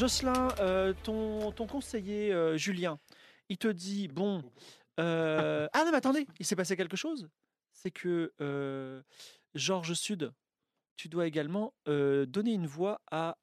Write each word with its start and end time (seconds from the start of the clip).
Jocelyn, 0.00 0.48
euh, 0.60 0.94
ton, 1.02 1.52
ton 1.52 1.66
conseiller 1.66 2.32
euh, 2.32 2.56
Julien, 2.56 2.98
il 3.50 3.58
te 3.58 3.68
dit 3.68 4.08
bon. 4.08 4.42
euh, 4.98 5.68
ah 5.74 5.84
non, 5.84 5.90
mais 5.90 5.98
attendez, 5.98 6.26
il 6.38 6.46
s'est 6.46 6.56
passé 6.56 6.74
quelque 6.74 6.96
chose. 6.96 7.28
C'est 7.74 7.90
que 7.90 8.32
Georges 9.54 9.92
Sud, 9.92 10.32
tu 10.96 11.10
dois 11.10 11.26
également 11.26 11.74
donner 11.84 12.54
une 12.54 12.66
voix 12.66 13.02
à 13.10 13.36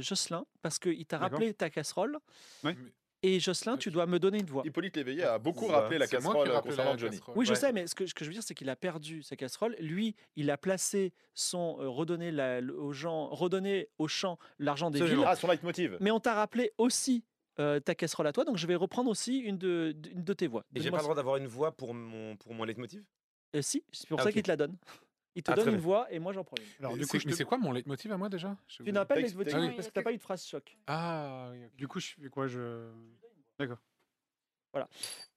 Jocelyn 0.00 0.44
parce 0.62 0.80
qu'il 0.80 1.06
t'a 1.06 1.18
rappelé 1.18 1.54
ta 1.54 1.70
casserole. 1.70 2.18
Ouais. 2.64 2.76
Et 3.22 3.38
Jocelyn, 3.38 3.76
tu 3.76 3.90
dois 3.90 4.06
me 4.06 4.18
donner 4.18 4.38
une 4.38 4.46
voix. 4.46 4.62
Hippolyte 4.64 4.96
Léveillé 4.96 5.24
a 5.24 5.38
beaucoup 5.38 5.66
C'est 5.66 5.72
rappelé 5.72 5.98
la 5.98 6.06
c'est 6.06 6.20
moi 6.22 6.32
qui 6.32 6.38
casserole 6.44 6.48
euh, 6.50 6.54
la 6.54 6.60
concernant 6.62 6.96
Johnny. 6.98 7.16
casserole. 7.18 7.34
Oui, 7.36 7.44
je 7.44 7.50
Ouais. 7.50 7.56
sais, 7.56 7.72
mais 7.72 7.86
ce 7.86 7.94
que, 7.94 8.06
ce 8.06 8.14
que 8.14 8.24
je 8.24 8.30
veux 8.30 8.34
dire, 8.34 8.42
c'est 8.42 8.54
qu'il 8.54 8.68
a 8.70 8.76
perdu 8.76 9.22
sa 9.22 9.36
casserole. 9.36 9.76
Lui, 9.78 10.16
il 10.36 10.50
a 10.50 10.56
placé 10.56 11.12
son 11.34 11.76
euh, 11.80 11.88
redonner 11.88 12.30
la- 12.30 12.60
aux 12.60 12.92
gens, 12.92 13.28
redonner 13.28 13.88
aux 13.98 14.08
champs 14.08 14.38
l'argent 14.58 14.90
des 14.90 15.04
villes. 15.04 15.22
Ah, 15.26 15.36
son 15.36 15.48
leitmotiv. 15.48 15.98
Mais 16.00 16.10
on 16.10 16.20
t'a 16.20 16.32
rappelé 16.34 16.72
aussi 16.78 17.24
euh, 17.58 17.78
ta 17.78 17.94
casserole 17.94 18.26
à 18.26 18.32
toi, 18.32 18.44
donc 18.46 18.56
je 18.56 18.66
vais 18.66 18.74
reprendre 18.74 19.10
aussi 19.10 19.36
une 19.38 19.58
de, 19.58 19.94
une 20.12 20.24
de 20.24 20.32
tes 20.32 20.46
voix. 20.46 20.64
Et 20.74 20.80
j'ai 20.80 20.90
pas 20.90 20.96
le 20.96 21.02
droit 21.02 21.14
d'avoir 21.14 21.36
une 21.36 21.46
voix 21.46 21.72
pour 21.72 21.92
mon, 21.92 22.36
pour 22.36 22.54
mon 22.54 22.64
leitmotiv? 22.64 23.04
Euh, 23.54 23.60
si, 23.60 23.84
c'est 23.92 24.08
pour 24.08 24.18
Ah, 24.18 24.22
ça 24.22 24.32
qu'il 24.32 24.42
te 24.42 24.48
la 24.48 24.56
donne. 24.56 24.76
Il 25.36 25.42
te 25.44 25.50
Ah, 25.52 25.54
donne 25.54 25.66
une 25.68 25.72
bien. 25.74 25.80
voix 25.80 26.12
et 26.12 26.18
moi 26.18 26.32
j'en 26.32 26.42
prends 26.42 26.56
une. 26.58 26.84
Alors, 26.84 26.96
du 26.96 27.06
coup, 27.06 27.18
je 27.18 27.26
mais 27.26 27.32
te- 27.32 27.36
c'est 27.36 27.44
quoi 27.44 27.56
mon 27.56 27.70
leitmotiv 27.72 28.10
à 28.12 28.16
moi 28.16 28.28
déjà? 28.28 28.56
Je- 28.66 28.82
Tu 28.82 28.92
n'as 28.92 29.04
pas 29.04 29.14
le 29.14 29.22
Texte- 29.22 29.36
leitmotiv 29.38 29.54
Ah 29.56 29.68
oui. 29.68 29.76
parce 29.76 29.88
que 29.88 29.92
t'as 29.92 30.02
pas 30.02 30.12
eu 30.12 30.16
de 30.16 30.22
phrase 30.22 30.44
choc. 30.44 30.76
Ah, 30.88 31.50
oui, 31.52 31.60
du 31.76 31.86
coup, 31.86 32.00
je 32.00 32.14
fais 32.20 32.28
quoi? 32.28 32.46
Je... 32.48 32.90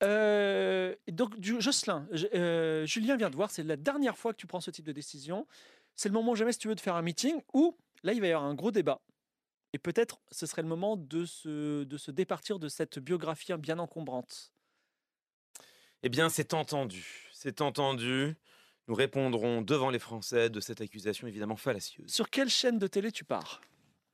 Euh, 0.03 0.95
et 1.08 1.11
donc, 1.11 1.39
du, 1.39 1.59
Jocelyn, 1.61 2.08
je- 2.11 2.27
euh, 2.36 2.86
Julien 2.86 3.16
vient 3.17 3.30
de 3.30 3.36
voir, 3.36 3.52
c'est 3.52 3.64
la 3.64 3.75
dernière 3.77 4.17
fois 4.17 4.33
que 4.33 4.38
tu 4.38 4.47
prends 4.47 4.61
ce 4.61 4.71
type 4.71 4.86
de 4.86 4.91
décision. 4.91 5.47
C'est 5.95 6.09
le 6.09 6.14
moment 6.14 6.36
jamais, 6.36 6.52
si 6.53 6.59
tu 6.59 6.67
veux, 6.67 6.75
de 6.75 6.80
faire 6.81 6.95
un 6.95 7.02
meeting 7.02 7.41
où 7.53 7.77
là, 8.03 8.14
il 8.14 8.21
va 8.21 8.27
y 8.27 8.31
avoir 8.31 8.49
un 8.49 8.55
gros 8.55 8.71
débat. 8.71 9.02
Et 9.73 9.80
peut-être 9.80 10.19
ce 10.31 10.45
serait 10.45 10.61
le 10.61 10.67
moment 10.67 10.97
de 10.97 11.25
se, 11.25 11.83
de 11.83 11.97
se 11.97 12.11
départir 12.11 12.59
de 12.59 12.67
cette 12.67 12.99
biographie 12.99 13.53
bien 13.58 13.80
encombrante. 13.80 14.52
Eh 16.03 16.09
bien, 16.09 16.30
c'est 16.30 16.53
entendu. 16.53 17.30
C'est 17.31 17.61
entendu. 17.61 18.36
Nous 18.88 18.95
répondrons 18.95 19.62
devant 19.62 19.89
les 19.89 20.00
Français 20.00 20.50
de 20.50 20.59
cette 20.59 20.81
accusation 20.81 21.28
évidemment 21.28 21.56
fallacieuse. 21.56 22.12
Sur 22.12 22.30
quelle 22.30 22.50
chaîne 22.50 22.80
de 22.80 22.88
télé 22.88 23.12
tu 23.12 23.23
pars? 23.23 23.62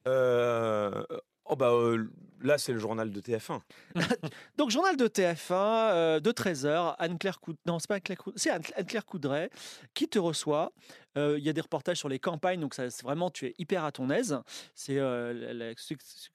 Euh, 0.07 1.03
Oh 1.51 1.55
bah 1.55 1.71
euh, 1.71 2.07
là, 2.41 2.59
c'est 2.59 2.73
le 2.73 2.77
journal 2.77 3.11
de 3.11 3.19
TF1. 3.19 3.61
Donc, 4.57 4.69
journal 4.69 4.95
de 4.95 5.07
TF1 5.07 5.51
euh, 5.51 6.19
de 6.19 6.31
13h, 6.31 6.93
Anne-Claire 6.99 7.39
Coudray, 7.39 7.59
non, 7.65 7.79
c'est 7.79 7.87
pas 7.87 7.95
Anne-Claire 7.95 8.19
Coudray, 8.19 8.37
c'est 8.39 8.51
Anne- 8.51 8.61
Anne-Claire 8.75 9.03
Coudray 9.03 9.49
qui 9.95 10.07
te 10.07 10.19
reçoit. 10.19 10.71
Euh, 11.17 11.39
Il 11.39 11.43
y 11.43 11.49
a 11.49 11.53
des 11.53 11.61
reportages 11.61 11.97
sur 11.97 12.07
les 12.07 12.19
campagnes, 12.19 12.59
donc 12.59 12.75
ça, 12.75 12.91
c'est 12.91 13.01
vraiment, 13.01 13.31
tu 13.31 13.47
es 13.47 13.55
hyper 13.57 13.83
à 13.83 13.91
ton 13.91 14.11
aise. 14.11 14.39
C'est 14.75 14.99
euh, 14.99 15.73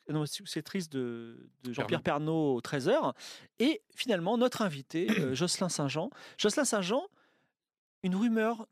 la, 0.09 0.27
successrice 0.27 0.91
de, 0.91 1.49
de 1.63 1.73
Jean-Pierre 1.73 2.03
Pernaud 2.03 2.57
au 2.57 2.61
13h. 2.61 3.13
Et 3.61 3.83
finalement, 3.95 4.37
notre 4.37 4.63
invité, 4.63 5.07
euh, 5.21 5.33
Jocelyn 5.33 5.69
Saint-Jean. 5.69 6.11
Jocelyn 6.39 6.65
Saint-Jean, 6.65 7.07
une 8.05 8.15
rumeur 8.15 8.69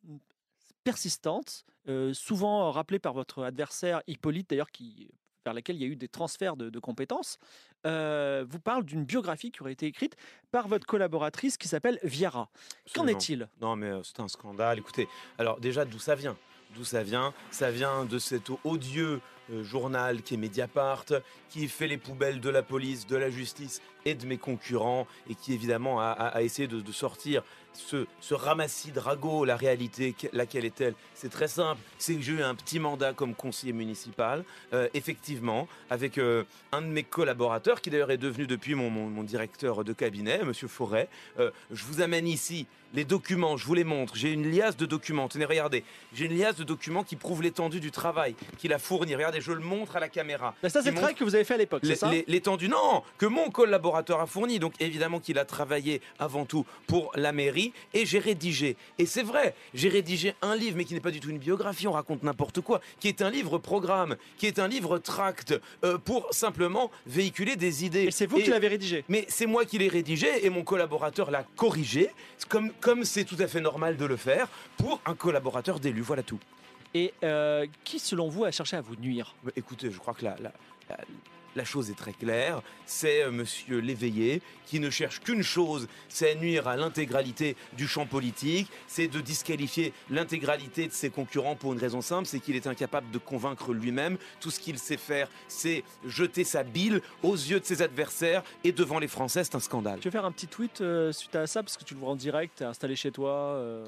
persistante, 0.84 1.64
euh, 1.88 2.12
souvent 2.14 2.70
rappelée 2.70 3.00
par 3.00 3.14
votre 3.14 3.42
adversaire 3.42 4.02
Hippolyte, 4.06 4.50
d'ailleurs, 4.50 4.70
qui 4.70 5.10
vers 5.44 5.54
laquelle 5.54 5.74
il 5.74 5.82
y 5.82 5.84
a 5.84 5.88
eu 5.88 5.96
des 5.96 6.06
transferts 6.06 6.56
de, 6.56 6.70
de 6.70 6.78
compétences, 6.78 7.38
euh, 7.84 8.44
vous 8.48 8.60
parle 8.60 8.84
d'une 8.84 9.04
biographie 9.04 9.50
qui 9.50 9.60
aurait 9.60 9.72
été 9.72 9.86
écrite 9.86 10.14
par 10.52 10.68
votre 10.68 10.86
collaboratrice 10.86 11.56
qui 11.56 11.66
s'appelle 11.66 11.98
Viara. 12.04 12.48
Qu'en 12.94 13.08
est-il? 13.08 13.48
Non, 13.60 13.74
mais 13.74 13.88
euh, 13.88 14.04
c'est 14.04 14.20
un 14.20 14.28
scandale. 14.28 14.78
Écoutez, 14.78 15.08
alors 15.38 15.58
déjà, 15.58 15.84
d'où 15.84 15.98
ça 15.98 16.14
vient? 16.14 16.36
D'où 16.76 16.84
ça 16.84 17.02
vient? 17.02 17.34
Ça 17.50 17.72
vient 17.72 18.04
de 18.04 18.20
cet 18.20 18.50
odieux 18.62 19.20
euh, 19.50 19.64
journal 19.64 20.22
qui 20.22 20.34
est 20.34 20.36
Mediapart, 20.36 21.06
qui 21.48 21.66
fait 21.66 21.88
les 21.88 21.98
poubelles 21.98 22.40
de 22.40 22.48
la 22.48 22.62
police, 22.62 23.08
de 23.08 23.16
la 23.16 23.28
justice 23.28 23.82
et 24.04 24.14
de 24.14 24.24
mes 24.26 24.38
concurrents, 24.38 25.08
et 25.28 25.34
qui 25.34 25.54
évidemment 25.54 26.00
a, 26.00 26.04
a- 26.04 26.28
a 26.28 26.42
essayé 26.42 26.68
de, 26.68 26.80
de 26.80 26.92
sortir 26.92 27.42
ce, 27.74 28.06
ce 28.20 28.34
ramassis 28.34 28.90
de 28.92 29.00
ragots. 29.00 29.44
La 29.44 29.56
réalité, 29.56 30.12
que- 30.12 30.26
laquelle 30.32 30.64
est-elle? 30.64 30.94
C'est 31.14 31.30
très 31.30 31.48
simple. 31.48 31.80
C'est 31.98 32.14
que 32.14 32.20
j'ai 32.22 32.32
eu 32.32 32.42
un 32.42 32.54
petit 32.54 32.78
mandat 32.80 33.12
comme 33.12 33.34
conseiller 33.34 33.72
municipal, 33.72 34.44
euh, 34.72 34.88
effectivement, 34.94 35.68
avec 35.90 36.18
euh, 36.18 36.44
un 36.72 36.82
de 36.82 36.86
mes 36.86 37.02
collaborateurs, 37.04 37.80
qui 37.80 37.90
d'ailleurs 37.90 38.10
est 38.10 38.16
devenu 38.18 38.46
depuis 38.46 38.74
mon, 38.74 38.90
mon- 38.90 39.08
mon 39.08 39.22
directeur 39.22 39.84
de 39.84 39.92
cabinet, 39.92 40.42
Monsieur 40.44 40.68
Forêt. 40.68 41.08
Euh, 41.38 41.50
je 41.70 41.84
vous 41.84 42.00
amène 42.00 42.26
ici 42.26 42.66
les 42.94 43.04
documents, 43.06 43.56
je 43.56 43.64
vous 43.64 43.72
les 43.74 43.84
montre. 43.84 44.14
J'ai 44.16 44.32
une 44.32 44.50
liasse 44.54 44.76
de 44.76 44.84
documents. 44.84 45.26
Tenez, 45.26 45.46
regardez. 45.46 45.82
J'ai 46.12 46.26
une 46.26 46.36
liasse 46.36 46.56
de 46.56 46.64
documents 46.64 47.04
qui 47.04 47.16
prouve 47.16 47.42
l'étendue 47.42 47.80
du 47.80 47.90
travail 47.90 48.34
qu'il 48.58 48.70
a 48.74 48.78
fourni. 48.78 49.14
Regardez, 49.14 49.40
je 49.40 49.52
le 49.52 49.60
montre 49.60 49.96
à 49.96 50.00
la 50.00 50.10
caméra. 50.10 50.54
Ben, 50.62 50.68
Ça, 50.68 50.82
c'est 50.82 50.90
le 50.90 50.96
travail 50.96 51.14
que 51.14 51.24
vous 51.24 51.34
avez 51.34 51.44
fait 51.44 51.54
à 51.54 51.58
l'époque, 51.58 51.80
c'est 51.84 51.94
ça? 51.96 52.10
L'étendue, 52.26 52.68
non, 52.68 53.02
que 53.16 53.24
mon 53.24 53.48
collaborateur 53.50 54.20
a 54.20 54.26
fourni. 54.26 54.58
Donc 54.58 54.74
évidemment 54.78 55.20
qu'il 55.20 55.38
a 55.38 55.46
travaillé 55.46 56.02
avant 56.18 56.44
tout 56.44 56.66
pour 56.86 57.12
la 57.14 57.32
mairie 57.32 57.61
et 57.94 58.04
j'ai 58.06 58.18
rédigé. 58.18 58.76
Et 58.98 59.06
c'est 59.06 59.22
vrai, 59.22 59.54
j'ai 59.74 59.88
rédigé 59.88 60.34
un 60.42 60.56
livre, 60.56 60.76
mais 60.76 60.84
qui 60.84 60.94
n'est 60.94 61.00
pas 61.00 61.10
du 61.10 61.20
tout 61.20 61.30
une 61.30 61.38
biographie, 61.38 61.86
on 61.86 61.92
raconte 61.92 62.22
n'importe 62.22 62.60
quoi, 62.60 62.80
qui 63.00 63.08
est 63.08 63.22
un 63.22 63.30
livre 63.30 63.58
programme, 63.58 64.16
qui 64.38 64.46
est 64.46 64.58
un 64.58 64.68
livre 64.68 64.98
tract, 64.98 65.54
euh, 65.84 65.98
pour 65.98 66.32
simplement 66.32 66.90
véhiculer 67.06 67.56
des 67.56 67.84
idées. 67.84 68.04
Et 68.04 68.10
c'est 68.10 68.26
vous 68.26 68.38
qui 68.38 68.50
l'avez 68.50 68.68
rédigé 68.68 69.04
Mais 69.08 69.24
c'est 69.28 69.46
moi 69.46 69.64
qui 69.64 69.78
l'ai 69.78 69.88
rédigé 69.88 70.44
et 70.44 70.50
mon 70.50 70.64
collaborateur 70.64 71.30
l'a 71.30 71.44
corrigé, 71.56 72.10
comme 72.48 72.70
comme 72.80 73.04
c'est 73.04 73.24
tout 73.24 73.36
à 73.38 73.46
fait 73.46 73.60
normal 73.60 73.96
de 73.96 74.04
le 74.06 74.16
faire 74.16 74.48
pour 74.76 75.00
un 75.06 75.14
collaborateur 75.14 75.78
d'élu. 75.80 76.00
Voilà 76.00 76.22
tout. 76.22 76.40
Et 76.94 77.12
euh, 77.22 77.66
qui, 77.84 77.98
selon 77.98 78.28
vous, 78.28 78.44
a 78.44 78.50
cherché 78.50 78.76
à 78.76 78.80
vous 78.80 78.96
nuire? 78.96 79.34
Mais 79.44 79.52
Écoutez, 79.56 79.90
je 79.90 79.98
crois 79.98 80.14
que 80.14 80.24
la, 80.24 80.36
la, 80.42 80.52
la- 80.90 80.98
la 81.56 81.64
chose 81.64 81.90
est 81.90 81.94
très 81.96 82.12
claire. 82.12 82.60
C'est 82.86 83.22
euh, 83.22 83.30
Monsieur 83.30 83.78
Léveillé 83.80 84.42
qui 84.66 84.80
ne 84.80 84.88
cherche 84.90 85.20
qu'une 85.20 85.42
chose, 85.42 85.86
c'est 86.08 86.34
nuire 86.36 86.66
à 86.68 86.76
l'intégralité 86.76 87.56
du 87.76 87.86
champ 87.86 88.06
politique, 88.06 88.68
c'est 88.86 89.06
de 89.08 89.20
disqualifier 89.20 89.92
l'intégralité 90.08 90.86
de 90.86 90.92
ses 90.92 91.10
concurrents 91.10 91.56
pour 91.56 91.72
une 91.74 91.78
raison 91.78 92.00
simple, 92.00 92.26
c'est 92.26 92.40
qu'il 92.40 92.56
est 92.56 92.66
incapable 92.66 93.10
de 93.10 93.18
convaincre 93.18 93.74
lui-même. 93.74 94.16
Tout 94.40 94.50
ce 94.50 94.60
qu'il 94.60 94.78
sait 94.78 94.96
faire, 94.96 95.28
c'est 95.48 95.84
jeter 96.06 96.44
sa 96.44 96.62
bile 96.62 97.02
aux 97.22 97.34
yeux 97.34 97.60
de 97.60 97.64
ses 97.64 97.82
adversaires 97.82 98.42
et 98.64 98.72
devant 98.72 98.98
les 98.98 99.08
Français, 99.08 99.44
c'est 99.44 99.54
un 99.56 99.60
scandale. 99.60 99.98
Tu 100.00 100.08
veux 100.08 100.12
faire 100.12 100.24
un 100.24 100.32
petit 100.32 100.46
tweet 100.46 100.80
euh, 100.80 101.12
suite 101.12 101.34
à 101.36 101.46
ça 101.46 101.62
Parce 101.62 101.76
que 101.76 101.84
tu 101.84 101.92
le 101.94 102.00
vois 102.00 102.10
en 102.10 102.16
direct, 102.16 102.54
t'es 102.58 102.64
installé 102.64 102.96
chez 102.96 103.10
toi. 103.12 103.30
euh, 103.56 103.84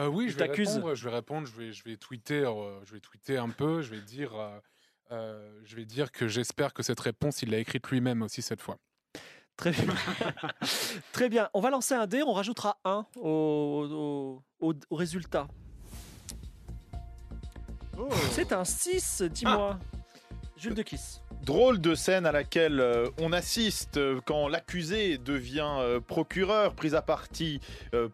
Euh, 0.00 0.08
oui, 0.08 0.28
je 0.28 0.36
vais 0.36 0.46
t'accuse. 0.48 0.68
répondre. 0.74 0.94
Je 0.94 1.08
vais 1.08 1.14
répondre. 1.14 1.46
Je 1.46 1.60
vais, 1.60 1.72
je 1.72 1.84
vais 1.84 1.96
tweeter. 1.96 2.42
euh, 2.44 2.80
je 2.84 2.92
vais 2.94 3.00
tweeter 3.00 3.36
un 3.36 3.48
peu. 3.48 3.80
Je 3.82 3.90
vais 3.94 4.00
dire, 4.00 4.32
euh, 5.12 5.60
je 5.64 5.76
vais 5.76 5.84
dire 5.84 6.10
que 6.12 6.28
j'espère 6.28 6.72
que 6.74 6.82
cette 6.82 7.00
réponse, 7.00 7.42
il 7.42 7.50
l'a 7.50 7.58
écrite 7.58 7.86
lui-même 7.88 8.22
aussi 8.22 8.42
cette 8.42 8.60
fois. 8.60 8.76
Très 9.56 9.70
bien. 9.70 9.94
Très 11.12 11.28
bien. 11.28 11.48
On 11.54 11.60
va 11.60 11.70
lancer 11.70 11.94
un 11.94 12.06
dé, 12.06 12.22
on 12.22 12.32
rajoutera 12.34 12.78
un 12.84 13.06
au, 13.16 14.42
au- 14.60 14.68
au- 14.68 14.74
au 14.90 14.96
résultat. 14.96 15.48
C'est 18.32 18.52
un 18.52 18.64
6, 18.64 19.22
dis-moi. 19.30 19.78
Jules 20.56 20.74
de 20.74 20.82
Kiss. 20.82 21.22
Drôle 21.44 21.80
de 21.80 21.94
scène 21.94 22.26
à 22.26 22.32
laquelle 22.32 22.80
euh, 22.80 23.08
on 23.20 23.32
assiste 23.32 23.98
euh, 23.98 24.20
quand 24.24 24.48
l'accusé 24.48 25.16
devient 25.16 25.76
euh, 25.78 26.00
procureur, 26.00 26.74
pris 26.74 26.94
à 26.94 27.02
partie 27.02 27.60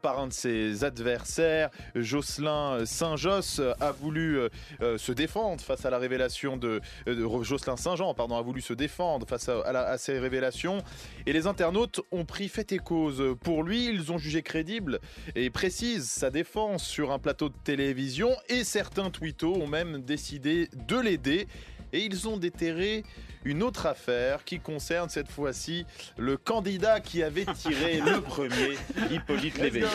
par 0.02 0.19
un 0.19 0.28
de 0.28 0.32
ses 0.32 0.84
adversaires. 0.84 1.70
Jocelyn 1.94 2.84
Saint-Josse 2.84 3.60
a 3.80 3.92
voulu 3.92 4.38
se 4.80 5.12
défendre 5.12 5.60
face 5.62 5.84
à 5.84 5.90
la 5.90 5.98
révélation 5.98 6.56
de, 6.56 6.80
Jocelyn 7.06 7.76
Saint-Jean, 7.76 8.14
pardon, 8.14 8.36
a 8.36 8.42
voulu 8.42 8.60
se 8.60 8.72
défendre 8.72 9.26
face 9.26 9.48
à 9.48 9.98
ces 9.98 10.18
révélations. 10.18 10.78
Et 11.26 11.32
les 11.32 11.46
internautes 11.46 12.00
ont 12.10 12.25
pris 12.25 12.48
fait 12.48 12.72
et 12.72 12.78
cause 12.78 13.22
pour 13.42 13.62
lui. 13.62 13.86
Ils 13.86 14.12
ont 14.12 14.18
jugé 14.18 14.42
crédible 14.42 15.00
et 15.34 15.50
précise 15.50 16.08
sa 16.08 16.30
défense 16.30 16.84
sur 16.84 17.12
un 17.12 17.18
plateau 17.18 17.48
de 17.48 17.56
télévision. 17.64 18.30
Et 18.48 18.64
certains 18.64 19.10
twittos 19.10 19.54
ont 19.54 19.68
même 19.68 20.02
décidé 20.02 20.68
de 20.88 20.98
l'aider. 20.98 21.46
Et 21.92 22.04
ils 22.04 22.28
ont 22.28 22.36
déterré 22.36 23.04
une 23.44 23.62
autre 23.62 23.86
affaire 23.86 24.44
qui 24.44 24.60
concerne 24.60 25.08
cette 25.08 25.30
fois-ci 25.30 25.84
le 26.16 26.36
candidat 26.36 27.00
qui 27.00 27.22
avait 27.22 27.44
tiré 27.46 28.00
le 28.04 28.20
premier, 28.20 28.76
Hippolyte 29.10 29.58
Léveillé. 29.58 29.86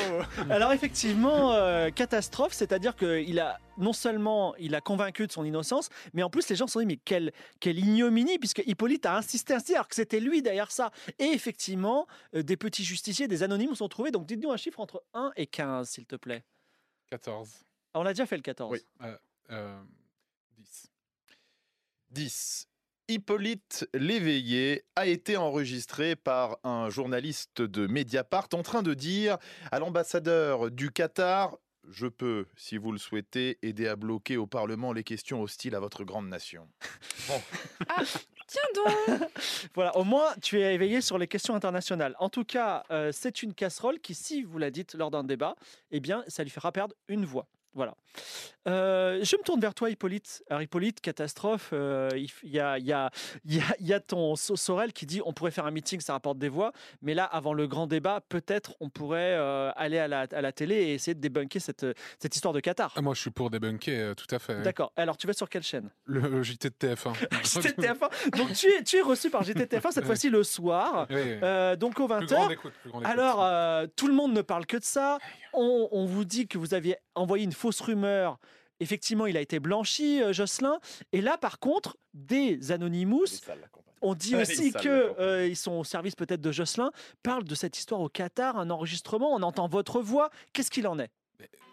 Alors 0.49 0.73
effectivement, 0.73 1.53
euh, 1.53 1.89
catastrophe, 1.89 2.53
c'est-à-dire 2.53 2.95
qu'il 2.95 3.39
a 3.39 3.59
non 3.77 3.94
seulement 3.94 4.55
il 4.57 4.75
a 4.75 4.81
convaincu 4.81 5.27
de 5.27 5.31
son 5.31 5.45
innocence, 5.45 5.89
mais 6.13 6.23
en 6.23 6.29
plus 6.29 6.49
les 6.49 6.55
gens 6.55 6.67
se 6.67 6.73
sont 6.73 6.79
dit 6.79 6.85
mais 6.85 6.97
quelle, 6.97 7.31
quelle 7.59 7.79
ignominie 7.79 8.38
puisque 8.39 8.63
Hippolyte 8.65 9.05
a 9.05 9.15
insisté 9.15 9.53
ainsi 9.53 9.73
alors 9.75 9.88
que 9.88 9.95
c'était 9.95 10.19
lui 10.19 10.41
derrière 10.41 10.71
ça. 10.71 10.91
Et 11.19 11.25
effectivement, 11.25 12.07
euh, 12.35 12.44
des 12.44 12.57
petits 12.57 12.83
justiciers, 12.83 13.27
des 13.27 13.44
anonymes 13.44 13.75
sont 13.75 13.88
trouvés. 13.88 14.11
Donc 14.11 14.25
dites-nous 14.25 14.51
un 14.51 14.57
chiffre 14.57 14.79
entre 14.79 15.03
1 15.13 15.31
et 15.38 15.47
15 15.47 15.89
s'il 15.89 16.05
te 16.05 16.15
plaît. 16.15 16.44
14. 17.09 17.49
Ah, 17.94 17.99
On 17.99 18.03
l'a 18.03 18.13
déjà 18.13 18.25
fait 18.25 18.35
le 18.35 18.41
14. 18.41 18.71
Oui. 18.71 18.79
Euh, 19.51 19.79
10. 20.57 20.91
10. 22.18 22.68
Hippolyte 23.10 23.88
Léveillé 23.94 24.86
a 24.96 25.06
été 25.06 25.38
enregistré 25.38 26.16
par 26.16 26.58
un 26.64 26.90
journaliste 26.90 27.62
de 27.62 27.86
Mediapart 27.86 28.48
en 28.54 28.64
train 28.64 28.81
de 28.81 28.96
dire 28.96 29.38
à 29.72 29.78
l'ambassadeur 29.78 30.72
du 30.72 30.90
Qatar 30.90 31.56
Je 31.88 32.08
peux, 32.08 32.48
si 32.56 32.78
vous 32.78 32.92
le 32.92 32.98
souhaitez, 32.98 33.60
aider 33.62 33.88
à 33.88 33.96
bloquer 33.96 34.36
au 34.36 34.48
Parlement 34.48 34.94
les 34.94 35.04
questions 35.04 35.44
hostiles 35.44 35.75
à 35.75 35.80
votre 35.80 36.06
grande 36.06 36.28
nation. 36.28 36.68
Tiens 38.48 38.62
donc 38.74 39.30
Voilà, 39.75 39.96
au 39.96 40.04
moins 40.04 40.34
tu 40.42 40.60
es 40.60 40.74
éveillé 40.74 41.02
sur 41.02 41.19
les 41.19 41.28
questions 41.28 41.54
internationales. 41.54 42.16
En 42.18 42.30
tout 42.30 42.46
cas, 42.46 42.84
euh, 42.90 43.12
c'est 43.14 43.44
une 43.44 43.54
casserole 43.54 44.00
qui, 44.00 44.16
si 44.16 44.42
vous 44.42 44.58
la 44.58 44.72
dites 44.72 44.96
lors 44.96 45.12
d'un 45.12 45.24
débat, 45.24 45.56
eh 45.92 46.00
bien, 46.00 46.24
ça 46.28 46.42
lui 46.42 46.50
fera 46.50 46.72
perdre 46.72 46.96
une 47.10 47.25
voix. 47.25 47.48
Voilà. 47.74 47.94
Euh, 48.68 49.19
je 49.24 49.36
me 49.38 49.44
tourne 49.44 49.62
vers 49.62 49.74
toi, 49.75 49.90
Hippolyte. 49.90 50.44
Alors, 50.50 50.62
Hippolyte, 50.64 51.00
catastrophe. 51.00 51.69
euh, 51.74 52.10
il 52.16 52.30
y, 52.50 52.60
a, 52.60 52.80
y, 52.80 52.92
a, 52.92 53.12
y, 53.46 53.60
a, 53.60 53.64
y 53.80 53.94
a 53.94 54.00
ton 54.00 54.36
So- 54.36 54.56
Sorel 54.56 54.92
qui 54.94 55.06
dit 55.06 55.22
on 55.24 55.31
pourrait 55.31 55.52
faire 55.52 55.66
un 55.68 55.72
meeting, 55.72 56.00
ça 56.02 56.14
rapporte 56.14 56.40
des 56.40 56.50
voix. 56.50 56.74
Mais 57.04 57.14
là, 57.14 57.24
avant 57.25 57.54
le 57.54 57.68
grand 57.68 57.86
débat, 57.88 58.22
peut-être 58.28 58.74
on 58.80 58.90
pourrait 58.90 59.36
euh, 59.38 59.69
aller 59.75 60.00
à 60.00 60.08
la, 60.08 60.25
à 60.31 60.42
la 60.42 60.52
télé 60.52 60.75
et 60.75 60.94
essayer 60.96 61.14
de 61.14 61.19
débunker 61.22 61.62
cette, 61.62 61.86
cette 62.19 62.36
histoire 62.36 62.54
de 62.54 62.60
Qatar. 62.60 62.92
Ah, 62.96 63.02
moi, 63.02 63.14
je 63.14 63.22
suis 63.22 63.30
pour 63.30 63.52
débunker, 63.52 64.16
tout 64.16 64.34
à 64.36 64.40
fait. 64.40 64.62
D'accord. 64.64 64.92
Alors, 64.96 65.16
tu 65.18 65.28
vas 65.28 65.34
sur 65.34 65.48
quelle 65.48 65.64
chaîne? 65.64 65.90
Le 66.06 66.42
JT 66.42 66.69
de 66.69 66.75
TF1. 66.75 67.14
JTTF1. 67.44 68.38
Donc, 68.38 68.54
tu 68.54 68.68
es, 68.74 68.84
tu 68.84 68.98
es 68.98 69.02
reçu 69.02 69.30
par 69.30 69.44
JTTF1 69.44 69.92
cette 69.92 69.98
Ouais. 69.98 70.06
fois-ci 70.08 70.30
le 70.30 70.44
soir. 70.44 71.06
Oui, 71.12 71.16
oui. 71.22 71.78
Donc, 71.78 71.94
grande 71.94 72.24
20h. 72.24 72.52
écoute, 72.54 72.74
plus 72.81 72.90
grande 72.90 73.04
écoute. 73.04 73.14
Alors, 73.14 73.88
tout 73.96 74.08
le 74.08 74.14
monde 74.14 74.34
ne 74.34 74.42
parle 74.42 74.66
que 74.66 74.78
de 74.78 74.84
ça. 74.84 75.19
On, 75.57 75.89
on 75.92 76.06
vous 76.06 76.24
dit 76.24 76.48
que 76.48 76.57
vous 76.57 76.74
aviez 76.74 76.98
envoyé 77.15 77.44
une 77.44 77.51
fausse 77.51 77.81
rumeur. 77.81 78.38
Effectivement, 78.80 79.25
il 79.25 79.36
a 79.38 79.42
été 79.42 79.59
blanchi, 79.59 80.21
euh, 80.21 80.33
Jocelyn. 80.33 80.80
Et 81.12 81.21
là, 81.21 81.38
par 81.38 81.57
contre, 81.59 81.98
des 82.13 82.71
Anonymous, 82.71 83.25
on 84.01 84.13
dit 84.13 84.36
aussi 84.42 84.71
d'accord. 84.71 85.15
euh, 85.19 85.48
ils 85.48 85.56
sont 85.56 85.74
au 85.74 85.83
service 85.83 86.15
peut-être 86.15 86.42
de 86.42 86.51
Jocelyn, 86.51 86.92
parlent 87.24 87.44
de 87.44 87.56
cette 87.56 87.77
histoire 87.77 88.01
au 88.01 88.09
Qatar, 88.09 88.57
un 88.57 88.69
enregistrement, 88.69 89.33
on 89.33 89.42
entend 89.42 89.68
votre 89.68 90.00
voix. 90.00 90.30
Qu'est-ce 90.54 90.69
qu'il 90.69 90.88
en 90.88 91.00
est? 91.00 91.09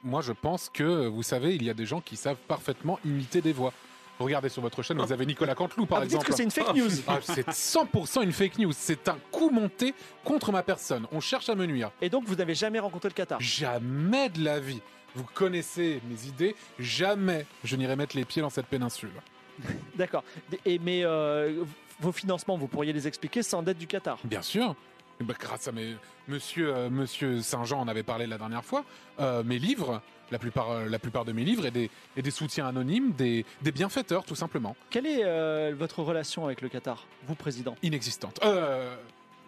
Moi, 0.03 0.23
je 0.23 0.33
pense 0.33 0.69
que, 0.71 1.07
vous 1.07 1.23
savez, 1.23 1.55
il 1.55 1.63
y 1.63 1.71
a 1.71 1.75
des 1.75 1.87
gens 1.87 2.01
qui 2.01 2.17
savent 2.17 2.41
parfaitement 2.49 2.99
imiter 3.05 3.41
des 3.41 3.53
voix. 3.53 3.73
Regardez 4.19 4.49
sur 4.49 4.63
votre 4.63 4.83
chaîne, 4.83 4.99
vous 4.99 5.13
avez 5.13 5.27
Nicolas 5.27 5.55
Canteloup, 5.55 5.87
par 5.87 5.99
Ah, 5.99 6.01
vous 6.03 6.07
dites 6.09 6.15
exemple. 6.21 6.31
que 6.31 6.37
c'est 6.37 6.45
une 6.45 6.51
fake 6.51 6.75
news. 6.77 6.91
Ah, 7.09 7.19
c'est 7.21 7.49
100% 7.49 8.23
une 8.23 8.33
fake 8.33 8.59
news. 8.59 8.73
C'est 8.73 9.09
un 9.09 9.19
coup 9.33 9.51
monté 9.51 9.93
contre 10.23 10.53
ma 10.53 10.63
personne. 10.63 11.07
On 11.11 11.21
cherche 11.21 11.49
à 11.49 11.55
me 11.57 11.67
nuire. 11.67 11.91
Et 12.01 12.09
donc, 12.09 12.25
vous 12.27 12.37
n'avez 12.37 12.55
jamais 12.55 12.79
rencontré 12.79 13.09
le 13.09 13.15
Qatar? 13.15 13.41
Jamais 13.41 14.29
de 14.29 14.45
la 14.45 14.61
vie. 14.61 14.81
Vous 15.17 15.25
connaissez 15.35 16.01
mes 16.09 16.29
idées. 16.29 16.55
Jamais 16.79 17.47
je 17.65 17.75
n'irai 17.77 17.97
mettre 17.97 18.17
les 18.17 18.25
pieds 18.25 18.43
dans 18.43 18.51
cette 18.51 18.67
péninsule. 18.67 19.11
D'accord. 19.97 20.25
Et, 20.65 20.79
mais 20.79 21.05
euh, 21.05 21.65
vos 22.01 22.13
financements, 22.13 22.57
vous 22.57 22.69
pourriez 22.69 22.93
les 22.93 23.07
expliquer 23.09 23.43
sans 23.43 23.63
dette 23.63 23.79
du 23.79 23.87
Qatar? 23.87 24.19
Bien 24.25 24.43
sûr. 24.43 24.75
Eh 25.21 25.25
ben, 25.25 25.35
grâce 25.39 25.69
à 25.69 25.73
mes... 25.73 25.95
Monsieur, 26.27 26.75
euh, 26.75 26.89
Monsieur 26.91 27.41
Saint-Jean 27.43 27.81
en 27.81 27.89
avait 27.89 28.03
parlé 28.03 28.27
la 28.27 28.39
dernière 28.39 28.65
fois. 28.65 28.85
Euh, 29.21 29.43
mes 29.45 29.59
livres, 29.59 30.01
la 30.35 30.39
plupart, 30.41 30.71
euh, 30.73 30.89
la 30.89 30.99
plupart 30.99 31.25
de 31.25 31.31
mes 31.31 31.45
livres, 31.45 31.65
et 31.65 31.71
des, 31.71 31.89
et 32.17 32.23
des 32.23 32.31
soutiens 32.33 32.67
anonymes, 32.67 33.13
des, 33.13 33.47
des 33.63 33.71
bienfaiteurs, 33.71 34.25
tout 34.25 34.35
simplement. 34.35 34.75
Quelle 34.91 35.07
est 35.07 35.23
euh, 35.23 35.73
votre 35.79 36.03
relation 36.03 36.45
avec 36.45 36.61
le 36.61 36.69
Qatar, 36.69 37.07
vous, 37.29 37.37
président? 37.37 37.77
Inexistante. 37.85 38.41
Euh, 38.45 38.97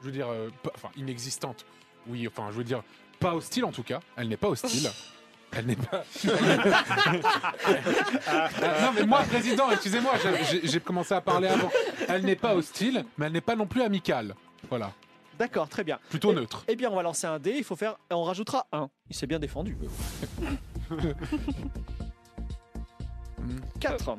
je 0.01 0.07
veux 0.07 0.13
dire, 0.13 0.29
euh, 0.29 0.49
pas- 0.63 0.71
enfin, 0.77 0.91
inexistante. 0.97 1.67
Oui, 2.07 2.29
enfin, 2.29 2.51
je 2.53 2.57
veux 2.59 2.63
dire, 2.65 2.85
pas 3.19 3.35
hostile 3.35 3.65
en 3.65 3.73
tout 3.73 3.83
cas. 3.83 3.99
Elle 4.17 4.29
n'est 4.29 4.37
pas 4.37 4.49
hostile. 4.49 4.89
Elle 5.53 5.67
n'est 5.67 5.75
pas. 5.77 6.05
Non, 8.83 8.93
mais 8.95 9.05
moi, 9.07 9.23
président, 9.23 9.71
excusez-moi, 9.71 10.13
j'ai- 10.65 10.81
commencé 10.81 11.15
à 11.15 11.21
parler 11.21 11.49
avant. 11.49 11.71
Elle 12.09 12.25
n'est 12.25 12.37
pas 12.37 12.55
hostile, 12.55 13.05
mais 13.19 13.27
elle 13.27 13.33
n'est 13.33 13.41
pas 13.41 13.57
non 13.57 13.67
plus 13.67 13.83
amicale. 13.83 14.35
Voilà, 14.69 14.93
D'accord, 15.39 15.69
très 15.69 15.85
bien. 15.85 15.99
plutôt 16.11 16.33
neutre. 16.33 16.65
Eh 16.69 16.77
bien, 16.77 16.91
on 16.91 16.97
va 16.97 17.03
lancer 17.03 17.27
un 17.27 17.39
dé. 17.39 17.55
Il 17.59 17.65
faut 17.65 17.77
faire. 17.77 17.97
On 18.11 18.25
rajoutera 18.25 18.67
un. 18.73 18.89
Il 19.11 19.15
s'est 19.17 19.27
bien 19.27 19.39
défendu. 19.39 19.77
4. 23.81 24.19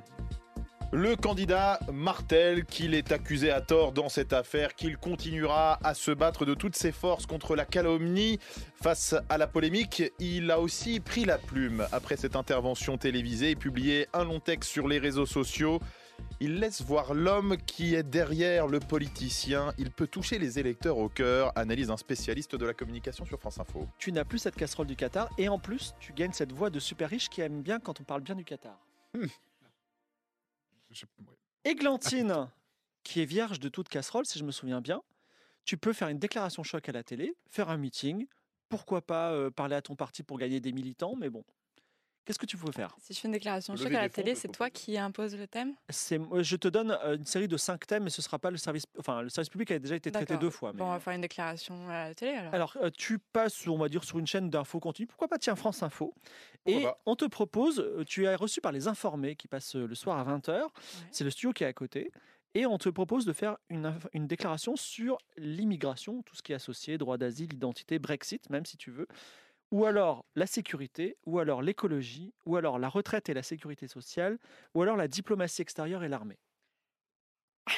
Le 0.94 1.18
candidat 1.18 1.82
martèle 1.92 2.64
qu'il 2.64 2.94
est 2.94 3.12
accusé 3.12 3.52
à 3.52 3.60
tort 3.60 3.92
dans 3.92 4.08
cette 4.08 4.32
affaire, 4.32 4.74
qu'il 4.74 4.98
continuera 4.98 5.80
à 5.86 5.94
se 5.94 6.12
battre 6.12 6.46
de 6.46 6.54
toutes 6.54 6.78
ses 6.78 6.94
forces 6.94 7.26
contre 7.26 7.58
la 7.58 7.66
calomnie 7.66 8.40
face 8.82 9.14
à 9.28 9.38
la 9.38 9.48
polémique. 9.48 10.04
Il 10.20 10.50
a 10.50 10.62
aussi 10.62 11.02
pris 11.02 11.26
la 11.26 11.38
plume 11.38 11.86
après 11.92 12.16
cette 12.16 12.38
intervention 12.38 12.98
télévisée 12.98 13.52
et 13.52 13.56
publié 13.58 14.08
un 14.14 14.24
long 14.24 14.40
texte 14.40 14.72
sur 14.72 14.88
les 14.88 14.98
réseaux 14.98 15.26
sociaux. 15.26 15.82
Il 16.40 16.60
laisse 16.60 16.84
voir 16.84 17.16
l'homme 17.16 17.58
qui 17.66 17.96
est 17.96 18.04
derrière 18.04 18.68
le 18.68 18.80
politicien. 18.80 19.74
Il 19.80 19.90
peut 19.90 20.06
toucher 20.06 20.38
les 20.38 20.60
électeurs 20.60 21.00
au 21.00 21.10
cœur, 21.10 21.52
analyse 21.56 21.90
un 21.90 21.98
spécialiste 21.98 22.56
de 22.56 22.64
la 22.64 22.76
communication 22.76 23.26
sur 23.26 23.40
France 23.40 23.60
Info. 23.60 23.88
Tu 23.98 24.12
n'as 24.12 24.24
plus 24.24 24.38
cette 24.38 24.56
casserole 24.56 24.86
du 24.86 24.96
Qatar. 24.96 25.30
Et 25.40 25.50
en 25.50 25.58
plus, 25.58 25.96
tu 26.00 26.14
gagnes 26.14 26.34
cette 26.34 26.52
voix 26.52 26.70
de 26.70 26.80
super 26.80 27.10
riche 27.10 27.30
qui 27.30 27.42
aime 27.42 27.64
bien 27.64 27.80
quand 27.80 28.00
on 28.02 28.04
parle 28.04 28.22
bien 28.22 28.36
du 28.36 28.46
Qatar. 28.46 28.78
Ouais. 29.16 29.28
Églantine, 31.66 32.50
qui 33.04 33.22
est 33.22 33.26
vierge 33.26 33.60
de 33.60 33.70
toute 33.70 33.90
casserole, 33.90 34.28
si 34.28 34.38
je 34.38 34.44
me 34.44 34.52
souviens 34.52 34.80
bien, 34.80 35.02
tu 35.66 35.76
peux 35.76 35.92
faire 35.92 36.08
une 36.08 36.20
déclaration 36.20 36.62
choc 36.62 36.88
à 36.88 36.92
la 36.92 37.04
télé, 37.04 37.36
faire 37.50 37.70
un 37.70 37.78
meeting, 37.78 38.28
pourquoi 38.70 39.02
pas 39.02 39.32
euh, 39.32 39.50
parler 39.50 39.76
à 39.76 39.82
ton 39.82 39.96
parti 39.96 40.22
pour 40.22 40.38
gagner 40.38 40.60
des 40.60 40.72
militants, 40.72 41.16
mais 41.18 41.30
bon. 41.30 41.44
Qu'est-ce 42.28 42.38
que 42.40 42.46
tu 42.46 42.58
peux 42.58 42.74
faire? 42.74 42.94
Si 43.00 43.14
je 43.14 43.20
fais 43.22 43.30
une 43.30 43.32
déclaration 43.32 43.74
choc 43.78 43.88
à 43.88 44.02
la 44.02 44.10
télé, 44.10 44.36
c'est 44.36 44.50
toi 44.50 44.70
qui 44.70 44.98
impose 44.98 45.34
le 45.38 45.48
thème? 45.48 45.76
C'est, 45.90 46.20
Je 46.42 46.56
te 46.58 46.68
donne 46.68 46.92
euh, 47.04 47.16
une 47.16 47.26
série 47.26 47.48
de 47.48 47.56
cinq 47.56 47.88
thèmes, 47.88 48.04
mais 48.04 48.10
ce 48.10 48.20
ne 48.20 48.24
sera 48.24 48.38
pas 48.38 48.52
le 48.52 48.58
service. 48.58 48.84
Enfin, 49.00 49.22
le 49.22 49.30
service 49.30 49.48
public 49.48 49.72
a 49.72 49.80
déjà 49.80 49.96
été 49.96 50.12
traité 50.12 50.36
deux 50.38 50.50
fois. 50.50 50.74
mais- 50.74 50.80
Bon, 50.80 50.88
on 50.88 50.92
va 50.92 51.00
faire 51.00 51.14
une 51.14 51.22
déclaration 51.22 51.88
à 51.90 52.10
la 52.10 52.14
télé 52.16 52.34
alors. 52.34 52.54
Alors, 52.54 52.78
euh, 52.82 52.90
tu 52.96 53.18
passes, 53.18 53.66
on 53.66 53.78
va 53.78 53.88
dire, 53.88 54.04
sur 54.04 54.20
une 54.20 54.28
chaîne 54.28 54.50
d'infos 54.50 54.82
continue. 54.82 55.08
Pourquoi 55.08 55.30
pas, 55.30 55.38
tiens, 55.40 55.56
France 55.56 55.82
Info. 55.84 56.14
Et 56.66 56.86
on 57.06 57.16
te 57.16 57.24
propose, 57.24 57.80
euh, 57.80 58.04
tu 58.06 58.26
es 58.26 58.36
reçu 58.36 58.60
par 58.60 58.74
les 58.74 58.90
informés 58.90 59.38
qui 59.38 59.48
passent 59.48 59.76
le 59.76 59.96
soir 59.96 60.18
à 60.20 60.26
20h. 60.26 60.68
C'est 61.12 61.24
le 61.24 61.30
studio 61.30 61.54
qui 61.54 61.64
est 61.64 61.68
à 61.68 61.72
côté. 61.74 62.12
Et 62.56 62.66
on 62.66 62.78
te 62.78 62.90
propose 62.90 63.24
de 63.26 63.32
faire 63.32 63.56
une 63.70 64.28
déclaration 64.28 64.76
sur 64.76 65.18
l'immigration, 65.38 66.24
tout 66.24 66.36
ce 66.36 66.42
qui 66.44 66.52
est 66.52 66.56
associé, 66.56 66.98
droit 66.98 67.18
d'asile, 67.18 67.54
identité, 67.54 68.00
Brexit, 68.00 68.50
même 68.50 68.66
si 68.66 68.76
tu 68.76 68.92
veux. 68.92 69.08
Ou 69.72 69.86
alors 69.86 70.26
la 70.36 70.48
sécurité, 70.48 71.18
ou 71.26 71.40
alors 71.40 71.62
l'écologie, 71.62 72.34
ou 72.46 72.56
alors 72.56 72.80
la 72.80 72.88
retraite 72.88 73.30
et 73.30 73.34
la 73.34 73.44
sécurité 73.44 73.88
sociale, 73.88 74.40
ou 74.74 74.82
alors 74.82 74.96
la 74.96 75.08
diplomatie 75.08 75.62
extérieure 75.62 76.04
et 76.04 76.10
l'armée? 76.10 76.40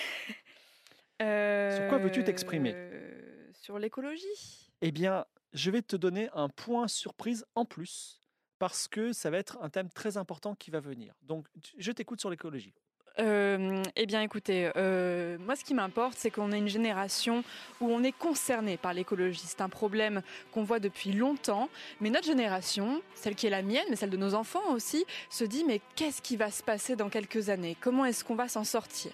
Sur 1.19 1.87
quoi 1.89 1.97
veux-tu 1.97 2.23
t'exprimer? 2.23 2.73
Euh, 2.75 3.49
Sur 3.53 3.79
l'écologie? 3.79 4.71
Eh 4.81 4.91
bien, 4.91 5.25
je 5.53 5.71
vais 5.71 5.81
te 5.81 5.95
donner 5.95 6.29
un 6.33 6.47
point 6.47 6.87
surprise 6.87 7.45
en 7.55 7.65
plus, 7.65 8.21
parce 8.59 8.87
que 8.87 9.11
ça 9.11 9.29
va 9.29 9.37
être 9.37 9.57
un 9.61 9.69
thème 9.69 9.89
très 9.89 10.17
important 10.17 10.55
qui 10.55 10.69
va 10.71 10.79
venir. 10.79 11.15
Donc, 11.21 11.47
je 11.77 11.91
t'écoute 11.91 12.19
sur 12.19 12.29
l'écologie. 12.29 12.75
Euh, 13.19 13.83
eh 13.97 14.05
bien, 14.05 14.21
écoutez, 14.21 14.71
euh, 14.77 15.37
moi, 15.45 15.55
ce 15.55 15.63
qui 15.65 15.73
m'importe, 15.73 16.15
c'est 16.17 16.31
qu'on 16.31 16.51
est 16.53 16.57
une 16.57 16.69
génération 16.69 17.43
où 17.81 17.91
on 17.91 18.01
est 18.01 18.13
concerné 18.13 18.77
par 18.77 18.93
l'écologie. 18.93 19.41
C'est 19.43 19.61
un 19.61 19.67
problème 19.69 20.21
qu'on 20.53 20.63
voit 20.63 20.79
depuis 20.79 21.11
longtemps, 21.11 21.69
mais 21.99 22.09
notre 22.09 22.27
génération, 22.27 23.01
celle 23.15 23.35
qui 23.35 23.47
est 23.47 23.49
la 23.49 23.61
mienne, 23.61 23.83
mais 23.89 23.97
celle 23.97 24.09
de 24.09 24.17
nos 24.17 24.35
enfants 24.35 24.71
aussi, 24.71 25.05
se 25.29 25.43
dit 25.43 25.65
mais 25.65 25.81
qu'est-ce 25.95 26.21
qui 26.21 26.37
va 26.37 26.49
se 26.49 26.63
passer 26.63 26.95
dans 26.95 27.09
quelques 27.09 27.49
années? 27.49 27.75
Comment 27.81 28.05
est-ce 28.05 28.23
qu'on 28.23 28.35
va 28.35 28.47
s'en 28.47 28.63
sortir? 28.63 29.11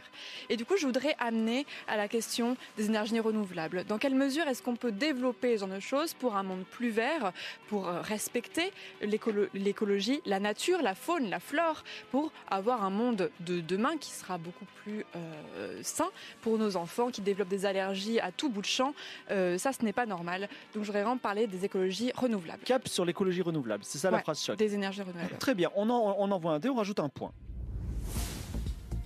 Et 0.50 0.58
du 0.58 0.66
coup, 0.66 0.78
je 0.78 0.86
voudrais 0.86 1.16
amener 1.18 1.66
à 1.88 1.98
la 1.98 2.08
question 2.08 2.58
des 2.78 2.86
énergies 2.86 3.20
renouvelables. 3.20 3.86
Dans 3.86 3.98
quelle 3.98 4.16
mesure 4.16 4.48
est-ce 4.48 4.62
qu'on 4.62 4.76
peut 4.76 4.92
développer 4.92 5.56
ce 5.56 5.62
genre 5.62 5.76
de 5.76 5.80
choses 5.80 6.14
pour 6.14 6.36
un 6.36 6.44
monde 6.44 6.64
plus 6.70 6.90
vert, 6.90 7.32
pour 7.70 7.88
euh, 7.88 8.02
respecter 8.02 8.72
l'écolo- 9.02 9.50
l'écologie, 9.56 10.22
la 10.26 10.40
nature, 10.40 10.84
la 10.84 10.94
faune, 10.94 11.30
la 11.30 11.40
flore, 11.40 11.84
pour 12.12 12.32
avoir 12.50 12.84
un 12.84 12.92
monde 12.92 13.32
de 13.40 13.62
demain 13.62 13.95
qui 13.98 14.12
sera 14.12 14.38
beaucoup 14.38 14.66
plus 14.84 15.06
euh, 15.16 15.80
sain 15.84 16.10
pour 16.42 16.58
nos 16.58 16.76
enfants 16.78 17.10
qui 17.12 17.22
développent 17.22 17.48
des 17.50 17.66
allergies 17.66 18.20
à 18.20 18.32
tout 18.32 18.50
bout 18.50 18.62
de 18.62 18.66
champ. 18.66 18.94
Euh, 19.32 19.58
ça, 19.58 19.74
ce 19.74 19.84
n'est 19.84 19.94
pas 19.94 20.06
normal. 20.06 20.42
Donc, 20.74 20.84
je 20.84 20.88
voudrais 20.88 21.02
vraiment 21.04 21.18
parler 21.18 21.48
des 21.48 21.66
écologies 21.66 22.12
renouvelables, 22.16 22.64
Cap 22.64 22.88
sur 22.88 23.06
l'écologie 23.06 23.42
renouvelable, 23.42 23.84
c'est 23.86 23.98
ça 23.98 24.12
la 24.12 24.20
phrase 24.20 24.42
choc. 24.44 24.58
des 24.58 24.74
énergies 24.74 25.02
renouvelables. 25.02 25.38
Très 25.38 25.56
bien, 25.56 25.70
on, 25.76 25.90
en- 25.90 26.16
on 26.20 26.32
envoie 26.32 26.54
un 26.54 26.60
dé, 26.60 26.70
on 26.70 26.76
rajoute 26.76 27.00
un 27.00 27.10
point. 27.10 27.32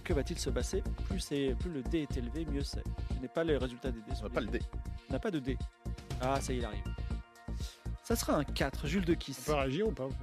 que 0.04 0.14
va-t-il 0.14 0.40
se 0.40 0.50
passer 0.50 0.82
plus, 1.08 1.20
c'est- 1.20 1.56
plus 1.60 1.70
le 1.72 1.82
dé 1.84 2.00
est 2.02 2.18
élevé, 2.18 2.44
mieux 2.46 2.64
c'est. 2.64 2.84
Je 3.16 3.20
n'ai 3.22 3.28
pas 3.28 3.44
les 3.44 3.58
résultats 3.58 3.92
des 3.92 4.00
dés. 4.00 4.14
On 4.20 4.24
n'a 4.24 4.30
pas 4.30 4.42
le 4.42 4.48
dé. 4.48 4.60
On 5.10 5.14
n'a 5.14 5.20
pas 5.20 5.30
de 5.32 5.38
dé. 5.40 5.56
Ah, 6.22 6.42
ça 6.42 6.52
y 6.52 6.56
est, 6.56 6.60
il 6.60 6.66
arrive. 6.66 6.84
Ça 8.04 8.16
sera 8.16 8.34
un 8.36 8.44
4, 8.44 8.88
Jules 8.88 9.06
de 9.06 9.14
Kiss. 9.14 9.38
On 9.44 9.52
peut 9.52 9.58
réagir 9.60 9.88
ou 9.88 9.92
pas 9.92 10.06
en 10.06 10.10
fait 10.10 10.16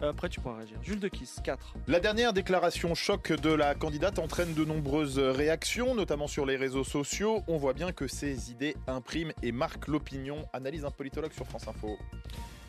Après, 0.00 0.28
tu 0.28 0.40
pourras 0.40 0.56
réagir. 0.56 0.78
Jules 0.82 1.00
de 1.00 1.08
Kiss, 1.08 1.40
4. 1.42 1.74
La 1.86 2.00
dernière 2.00 2.32
déclaration 2.32 2.94
choc 2.94 3.32
de 3.32 3.50
la 3.50 3.74
candidate 3.74 4.18
entraîne 4.18 4.52
de 4.52 4.64
nombreuses 4.64 5.18
réactions, 5.18 5.94
notamment 5.94 6.26
sur 6.26 6.44
les 6.44 6.56
réseaux 6.56 6.84
sociaux. 6.84 7.42
On 7.48 7.56
voit 7.56 7.72
bien 7.72 7.92
que 7.92 8.06
ces 8.06 8.50
idées 8.50 8.76
impriment 8.86 9.32
et 9.42 9.52
marquent 9.52 9.88
l'opinion. 9.88 10.46
Analyse 10.52 10.84
un 10.84 10.90
politologue 10.90 11.32
sur 11.32 11.46
France 11.46 11.66
Info. 11.66 11.96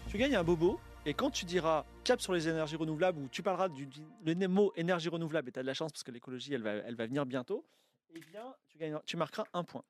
Tu 0.09 0.17
gagnes 0.17 0.35
un 0.35 0.43
bobo, 0.43 0.79
et 1.05 1.13
quand 1.13 1.29
tu 1.29 1.43
diras 1.43 1.85
cap 2.05 2.21
sur 2.21 2.31
les 2.31 2.47
énergies 2.47 2.77
renouvelables, 2.77 3.19
ou 3.19 3.27
tu 3.27 3.43
parleras 3.43 3.67
du, 3.67 3.89
le 4.25 4.47
mot 4.47 4.71
énergie 4.77 5.09
renouvelable, 5.09 5.49
et 5.49 5.51
tu 5.51 5.59
as 5.59 5.63
de 5.63 5.67
la 5.67 5.73
chance 5.73 5.91
parce 5.91 6.03
que 6.03 6.11
l'écologie, 6.11 6.53
elle 6.53 6.63
va, 6.63 6.71
elle 6.71 6.95
va 6.95 7.07
venir 7.07 7.25
bientôt, 7.25 7.65
eh 8.15 8.19
bien, 8.19 8.55
tu, 8.69 8.77
tu 9.05 9.17
marqueras 9.17 9.43
un 9.53 9.65
point. 9.65 9.83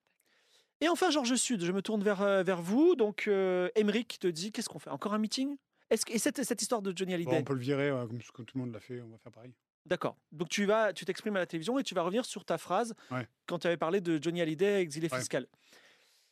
Et 0.82 0.89
enfin, 0.89 1.10
Georges 1.10 1.36
Sud, 1.36 1.63
je 1.63 1.72
me 1.72 1.82
tourne 1.82 2.03
vers, 2.03 2.22
euh, 2.22 2.44
vers 2.44 2.62
vous. 2.62 2.96
Donc, 2.96 3.25
euh, 3.27 3.70
Émeric 3.75 4.20
te 4.20 4.27
dit 4.27 4.51
qu'est-ce 4.51 4.70
qu'on 4.70 4.79
fait? 4.79 4.89
Encore 4.89 5.13
un 5.13 5.17
meeting? 5.17 5.58
Est-ce 5.89 6.06
que, 6.06 6.13
Et 6.13 6.17
cette, 6.20 6.44
cette 6.44 6.62
histoire 6.62 6.82
de 6.82 6.91
Johnny 6.96 7.12
Bon, 7.12 7.15
Hallyday? 7.15 7.38
On 7.39 7.44
peut 7.44 7.53
le 7.53 7.60
virer 7.62 7.89
euh, 7.89 8.06
comme, 8.08 8.20
comme 8.34 8.46
tout 8.46 8.58
le 8.58 8.63
monde 8.65 8.74
l'a 8.74 8.79
fait, 8.79 9.01
on 9.01 9.10
va 9.10 9.17
faire 9.17 9.32
pareil. 9.32 9.53
D'accord. 9.86 10.17
Donc, 10.34 10.50
tu 10.50 10.65
vas, 10.65 10.91
tu 10.91 11.06
t'exprimes 11.06 11.36
à 11.38 11.39
la 11.39 11.46
télévision 11.46 11.79
et 11.79 11.84
tu 11.84 11.96
vas 11.96 12.01
revenir 12.01 12.25
sur 12.25 12.44
ta 12.44 12.58
phrase 12.58 12.94
Ouais. 13.12 13.27
quand 13.46 13.60
tu 13.60 13.67
avais 13.67 13.77
parlé 13.77 14.01
de 14.01 14.22
Johnny 14.22 14.41
Hallyday 14.41 14.82
exilé 14.82 15.08
Ouais. 15.12 15.17
fiscal. 15.20 15.48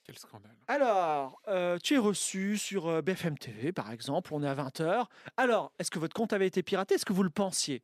Quel 0.03 0.17
scandale. 0.19 0.51
Alors, 0.67 1.41
euh, 1.47 1.79
tu 1.81 1.95
es 1.95 1.97
reçu 1.97 2.57
sur 2.57 2.87
euh, 2.87 3.01
BFM 3.01 3.37
TV, 3.39 3.71
par 3.71 3.91
exemple, 3.91 4.33
on 4.33 4.43
est 4.43 4.47
à 4.47 4.53
20h. 4.53 5.05
Alors, 5.37 5.71
est-ce 5.79 5.89
que 5.89 5.97
votre 5.97 6.13
compte 6.13 6.31
avait 6.33 6.45
été 6.45 6.61
piraté? 6.61 6.95
Est-ce 6.95 7.05
que 7.05 7.13
vous 7.13 7.23
le 7.23 7.31
pensiez? 7.31 7.81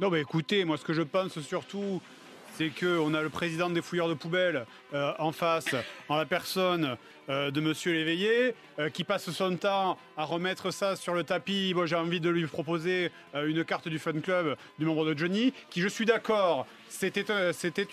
Non, 0.00 0.10
mais 0.10 0.20
écoutez, 0.20 0.64
moi, 0.66 0.76
ce 0.76 0.84
que 0.84 0.92
je 0.92 1.00
pense 1.02 1.38
surtout, 1.40 2.02
c'est 2.56 2.68
qu'on 2.70 3.14
a 3.14 3.22
le 3.22 3.30
président 3.30 3.70
des 3.70 3.80
fouilleurs 3.80 4.08
de 4.08 4.14
poubelles 4.14 4.66
euh, 4.92 5.14
en 5.18 5.32
face, 5.32 5.74
en 6.10 6.16
la 6.16 6.26
personne 6.26 6.96
euh, 7.30 7.52
de 7.52 7.60
Monsieur 7.60 7.92
Léveillé, 7.92 8.56
euh, 8.80 8.90
qui 8.90 9.04
passe 9.04 9.30
son 9.30 9.54
temps 9.56 9.96
à 10.16 10.24
remettre 10.24 10.72
ça 10.72 10.96
sur 10.96 11.14
le 11.14 11.22
tapis. 11.22 11.72
Moi, 11.76 11.86
j'ai 11.86 11.94
envie 11.94 12.18
de 12.18 12.28
lui 12.28 12.44
proposer 12.46 13.12
euh, 13.36 13.46
une 13.46 13.64
carte 13.64 13.86
du 13.86 14.00
fan 14.00 14.20
club 14.20 14.56
du 14.80 14.84
membre 14.84 15.04
de 15.04 15.16
Johnny, 15.16 15.54
qui, 15.70 15.80
je 15.80 15.86
suis 15.86 16.04
d'accord, 16.04 16.66
c'était 16.88 17.24
c'était 17.52 17.84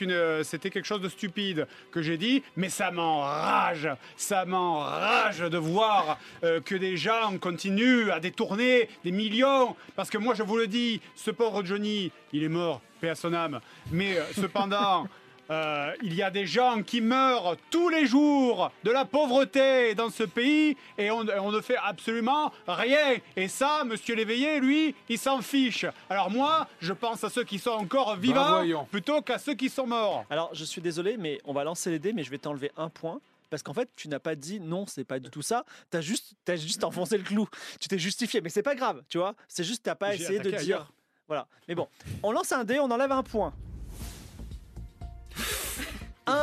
quelque 0.72 0.86
chose 0.86 1.02
de 1.02 1.10
stupide 1.10 1.68
que 1.92 2.02
j'ai 2.02 2.18
dit, 2.18 2.42
mais 2.56 2.70
ça 2.70 2.90
m'enrage, 2.90 3.88
ça 4.16 4.44
m'enrage 4.46 5.40
de 5.40 5.58
voir 5.58 6.18
que 6.42 6.76
des 6.76 6.98
gens 6.98 7.38
continuent 7.40 8.10
à 8.10 8.20
détourner 8.20 8.90
des 9.04 9.12
millions, 9.12 9.76
parce 9.96 10.10
que 10.10 10.18
moi, 10.18 10.34
je 10.34 10.42
vous 10.42 10.58
le 10.58 10.66
dis, 10.66 11.00
ce 11.16 11.30
pauvre 11.30 11.64
Johnny, 11.64 12.12
il 12.34 12.44
est 12.44 12.50
mort, 12.50 12.82
paix 13.00 13.10
à 13.10 13.16
son 13.16 13.34
âme, 13.34 13.60
mais 13.92 14.18
cependant. 14.36 15.08
euh, 15.50 15.94
il 16.02 16.14
y 16.14 16.22
a 16.22 16.30
des 16.30 16.46
gens 16.46 16.84
qui 16.84 17.02
meurent 17.02 17.56
tous 17.70 17.90
les 17.90 18.06
jours 18.06 18.72
de 18.84 18.92
la 18.92 19.06
pauvreté 19.06 19.96
dans 19.96 20.10
ce 20.10 20.24
pays 20.24 20.76
et 20.98 21.12
on, 21.12 21.26
on 21.40 21.52
ne 21.52 21.62
fait 21.62 21.78
absolument 21.78 22.52
rien. 22.68 23.18
Et 23.36 23.48
ça, 23.48 23.84
monsieur 23.86 24.16
l'éveillé, 24.16 24.60
lui, 24.60 24.96
il 25.10 25.18
s'en 25.18 25.42
fiche. 25.42 25.86
Alors 26.10 26.30
moi, 26.30 26.68
je 26.80 26.94
pense 26.94 27.24
à 27.24 27.30
ceux 27.30 27.44
qui 27.44 27.60
sont 27.60 27.72
encore 27.72 28.16
vivants 28.16 28.50
voyons. 28.50 28.86
plutôt 28.86 29.22
qu'à 29.22 29.38
ceux 29.38 29.54
qui 29.54 29.70
sont 29.70 29.88
morts. 29.88 30.26
Alors, 30.30 30.50
je 30.54 30.64
suis 30.66 30.82
désolé, 30.82 31.18
mais 31.18 31.40
on 31.46 31.54
va 31.54 31.64
lancer 31.64 31.90
les 31.90 32.00
dés, 32.00 32.14
mais 32.14 32.24
je 32.24 32.32
vais 32.32 32.38
t'enlever 32.38 32.72
un 32.78 32.90
point. 32.90 33.20
Parce 33.50 33.64
qu'en 33.64 33.74
fait, 33.74 33.90
tu 33.96 34.10
n'as 34.10 34.20
pas 34.20 34.36
dit 34.36 34.60
non, 34.60 34.86
c'est 34.86 35.06
pas 35.06 35.20
du 35.20 35.30
tout 35.30 35.42
ça. 35.42 35.64
Tu 35.90 35.98
as 35.98 36.02
juste, 36.02 36.34
as 36.48 36.58
juste 36.58 36.84
enfoncé 36.84 37.18
le 37.18 37.24
clou. 37.24 37.48
Tu 37.80 37.88
t'es 37.88 37.98
justifié, 37.98 38.42
mais 38.42 38.50
c'est 38.50 38.64
pas 38.64 38.76
grave, 38.76 39.04
tu 39.08 39.18
vois. 39.18 39.36
C'est 39.48 39.64
juste 39.64 39.86
que 39.86 39.90
tu 39.90 39.96
pas 39.96 40.14
essayé 40.16 40.40
de 40.40 40.50
dire. 40.50 40.60
ailleurs. 40.60 40.92
Voilà. 41.28 41.48
Mais 41.68 41.76
bon, 41.76 41.88
on 42.24 42.32
lance 42.32 42.52
un 42.52 42.64
dé, 42.64 42.80
on 42.80 42.92
enlève 42.92 43.12
un 43.12 43.24
point. 43.24 43.54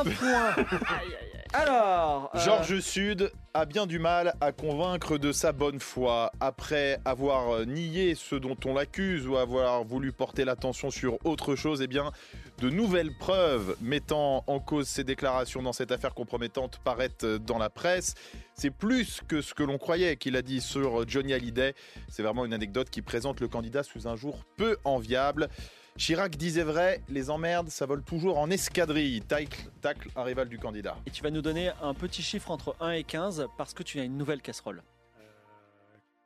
Un 0.07 0.11
point. 0.11 0.65
Alors. 1.55 2.31
euh, 2.35 2.39
Georges 2.41 2.81
Sud 2.81 3.31
a 3.55 3.65
bien 3.65 3.87
du 3.87 4.01
mal 4.01 4.35
à 4.41 4.51
convaincre 4.51 5.19
de 5.19 5.31
sa 5.31 5.53
bonne 5.53 5.79
foi. 5.79 6.33
Après 6.41 6.99
avoir 7.05 7.65
nié 7.65 8.17
ce 8.17 8.35
dont 8.35 8.57
on 8.65 8.75
l'accuse 8.75 9.29
ou 9.29 9.37
avoir 9.37 9.85
voulu 9.85 10.11
porter 10.11 10.45
l'attention 10.45 10.91
sur 10.91 11.25
autre 11.25 11.55
chose, 11.55 11.81
eh 11.81 11.87
bien, 11.87 12.11
de 12.59 12.71
nouvelles 12.71 13.17
preuves 13.17 13.77
mettant 13.81 14.43
en 14.49 14.59
cause 14.59 14.89
ses 14.89 15.05
déclarations 15.05 15.63
dans 15.63 15.73
cette 15.73 15.93
affaire 15.93 16.15
compromettante 16.15 16.81
paraissent 16.83 17.25
dans 17.47 17.59
la 17.59 17.71
presse. 17.71 18.15
C'est 18.55 18.71
plus 18.71 19.21
que 19.29 19.41
ce 19.41 19.55
que 19.55 19.63
l'on 19.63 19.79
croyait 19.79 20.17
qu'il 20.17 20.37
a 20.37 20.43
dit 20.43 20.61
sur 20.61 21.09
Johnny 21.09 21.35
Hallyday. 21.35 21.75
C'est 22.09 22.25
vraiment 22.25 22.45
une 22.45 22.53
anecdote 22.53 22.91
qui 22.91 23.01
présente 23.03 23.41
le 23.41 23.47
candidat 23.47 23.85
sous 23.85 24.09
un 24.09 24.17
jour 24.17 24.41
peu 24.57 24.77
enviable. 24.85 25.49
Chirac 25.97 26.37
disait 26.37 26.65
vrai, 26.65 27.01
les 27.09 27.31
emmerdes, 27.31 27.69
ça 27.71 27.87
vole 27.87 28.03
toujours 28.03 28.39
en 28.39 28.51
escadrille. 28.51 29.21
Tacle, 29.23 29.71
tacle 29.81 30.09
un 30.17 30.25
rival 30.25 30.49
du 30.49 30.59
candidat. 30.59 30.97
Et 31.07 31.11
tu 31.11 31.23
vas 31.23 31.31
nous 31.31 31.41
donner 31.43 31.71
un 31.83 31.95
petit 31.95 32.23
chiffre 32.23 32.51
entre 32.51 32.75
1 32.81 32.91
et 32.93 33.05
15 33.05 33.47
parce 33.57 33.75
que 33.75 33.85
tu 33.85 34.01
as 34.01 34.03
une 34.05 34.17
nouvelle 34.19 34.43
casserole. 34.43 34.83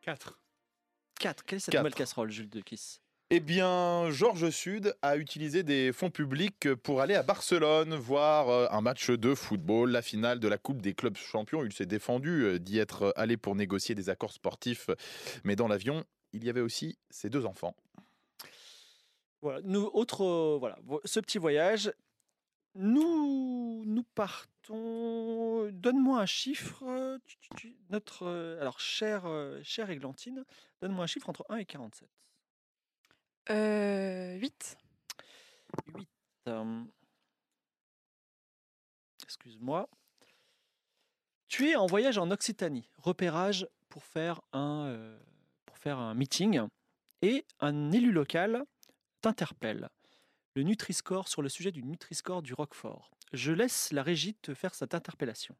4. 0.02 0.38
4. 1.20 1.44
Quelle 1.44 1.56
est 1.56 1.60
cette 1.60 1.72
Quatre. 1.72 1.82
nouvelle 1.82 1.94
casserole, 1.94 2.30
Jules 2.30 2.48
de 2.48 2.60
Kiss 2.60 3.02
Eh 3.28 3.40
bien, 3.40 4.10
Georges 4.10 4.48
Sud 4.48 4.94
a 5.02 5.18
utilisé 5.18 5.62
des 5.62 5.92
fonds 5.92 6.10
publics 6.10 6.72
pour 6.76 7.02
aller 7.02 7.14
à 7.14 7.22
Barcelone 7.22 7.94
voir 7.94 8.48
euh, 8.48 8.66
un 8.70 8.80
match 8.80 9.10
de 9.10 9.34
football, 9.34 9.90
la 9.90 10.00
finale 10.00 10.40
de 10.40 10.48
la 10.48 10.56
Coupe 10.56 10.80
des 10.80 10.94
clubs 10.94 11.18
champions. 11.18 11.62
Il 11.62 11.74
s'est 11.74 11.84
défendu 11.84 12.44
euh, 12.44 12.58
d'y 12.58 12.78
être 12.78 13.12
allé 13.16 13.36
pour 13.36 13.54
négocier 13.54 13.94
des 13.94 14.08
accords 14.08 14.32
sportifs, 14.32 14.88
mais 15.44 15.56
dans 15.56 15.68
l'avion, 15.68 16.04
il 16.32 16.42
y 16.42 16.48
avait 16.48 16.62
aussi 16.62 16.96
ses 17.10 17.28
deux 17.28 17.44
enfants. 17.44 17.76
Voilà, 19.40 19.60
nous, 19.62 19.88
autre, 19.94 20.22
euh, 20.24 20.56
voilà, 20.58 20.78
vo- 20.82 21.00
ce 21.04 21.20
petit 21.20 21.38
voyage. 21.38 21.92
Nous, 22.74 23.84
nous 23.86 24.02
partons. 24.14 25.70
Donne-moi 25.72 26.20
un 26.20 26.26
chiffre. 26.26 26.82
euh, 26.84 27.18
tu- 27.26 27.36
tu- 27.38 27.48
tu- 27.56 27.76
notre, 27.90 28.24
euh, 28.26 28.60
alors, 28.60 28.78
chère, 28.80 29.26
euh, 29.26 29.60
chère 29.62 29.90
Églantine, 29.90 30.44
donne-moi 30.82 31.04
un 31.04 31.06
chiffre 31.06 31.28
entre 31.28 31.44
1 31.48 31.56
et 31.56 31.64
47. 31.64 32.08
Euh, 33.50 34.34
8. 34.38 34.76
8. 35.94 36.08
euh, 36.48 36.82
Excuse-moi. 39.22 39.88
Tu 41.48 41.68
es 41.70 41.76
en 41.76 41.86
voyage 41.86 42.18
en 42.18 42.30
Occitanie, 42.30 42.88
repérage 42.98 43.66
pour 43.88 44.04
faire 44.04 44.40
un, 44.52 45.16
pour 45.64 45.78
faire 45.78 45.98
un 45.98 46.14
meeting, 46.14 46.60
et 47.22 47.44
un 47.60 47.90
élu 47.92 48.12
local 48.12 48.64
t'interpelle. 49.20 49.88
Le 50.54 50.62
Nutri-Score 50.62 51.28
sur 51.28 51.42
le 51.42 51.48
sujet 51.48 51.70
du 51.70 51.82
Nutri-Score 51.82 52.42
du 52.42 52.54
Roquefort. 52.54 53.10
Je 53.32 53.52
laisse 53.52 53.92
la 53.92 54.02
régie 54.02 54.34
te 54.34 54.54
faire 54.54 54.74
cette 54.74 54.94
interpellation. 54.94 55.56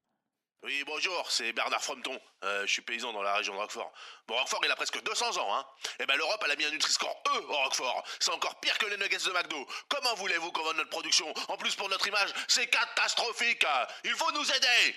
Oui, 0.64 0.82
bonjour, 0.86 1.30
c'est 1.30 1.52
Bernard 1.52 1.82
Frometon. 1.82 2.18
Euh, 2.42 2.66
je 2.66 2.72
suis 2.72 2.82
paysan 2.82 3.12
dans 3.12 3.22
la 3.22 3.34
région 3.34 3.54
de 3.54 3.58
Roquefort. 3.60 3.92
Bon, 4.26 4.34
Roquefort, 4.34 4.60
il 4.64 4.70
a 4.70 4.76
presque 4.76 5.00
200 5.02 5.36
ans, 5.36 5.54
hein. 5.56 5.64
Eh 6.00 6.06
ben, 6.06 6.16
l'Europe, 6.16 6.42
elle 6.44 6.50
a 6.50 6.56
mis 6.56 6.64
un 6.64 6.70
Nutri-Score 6.70 7.22
E 7.28 7.44
au 7.48 7.56
Roquefort. 7.64 8.04
C'est 8.18 8.32
encore 8.32 8.58
pire 8.58 8.76
que 8.76 8.86
les 8.86 8.96
nuggets 8.96 9.24
de 9.24 9.32
McDo. 9.32 9.66
Comment 9.88 10.14
voulez-vous 10.16 10.50
qu'on 10.50 10.64
vende 10.64 10.78
notre 10.78 10.90
production? 10.90 11.32
En 11.48 11.56
plus, 11.56 11.76
pour 11.76 11.88
notre 11.88 12.08
image, 12.08 12.30
c'est 12.48 12.66
catastrophique. 12.66 13.64
Il 14.04 14.14
faut 14.14 14.32
nous 14.32 14.50
aider 14.50 14.96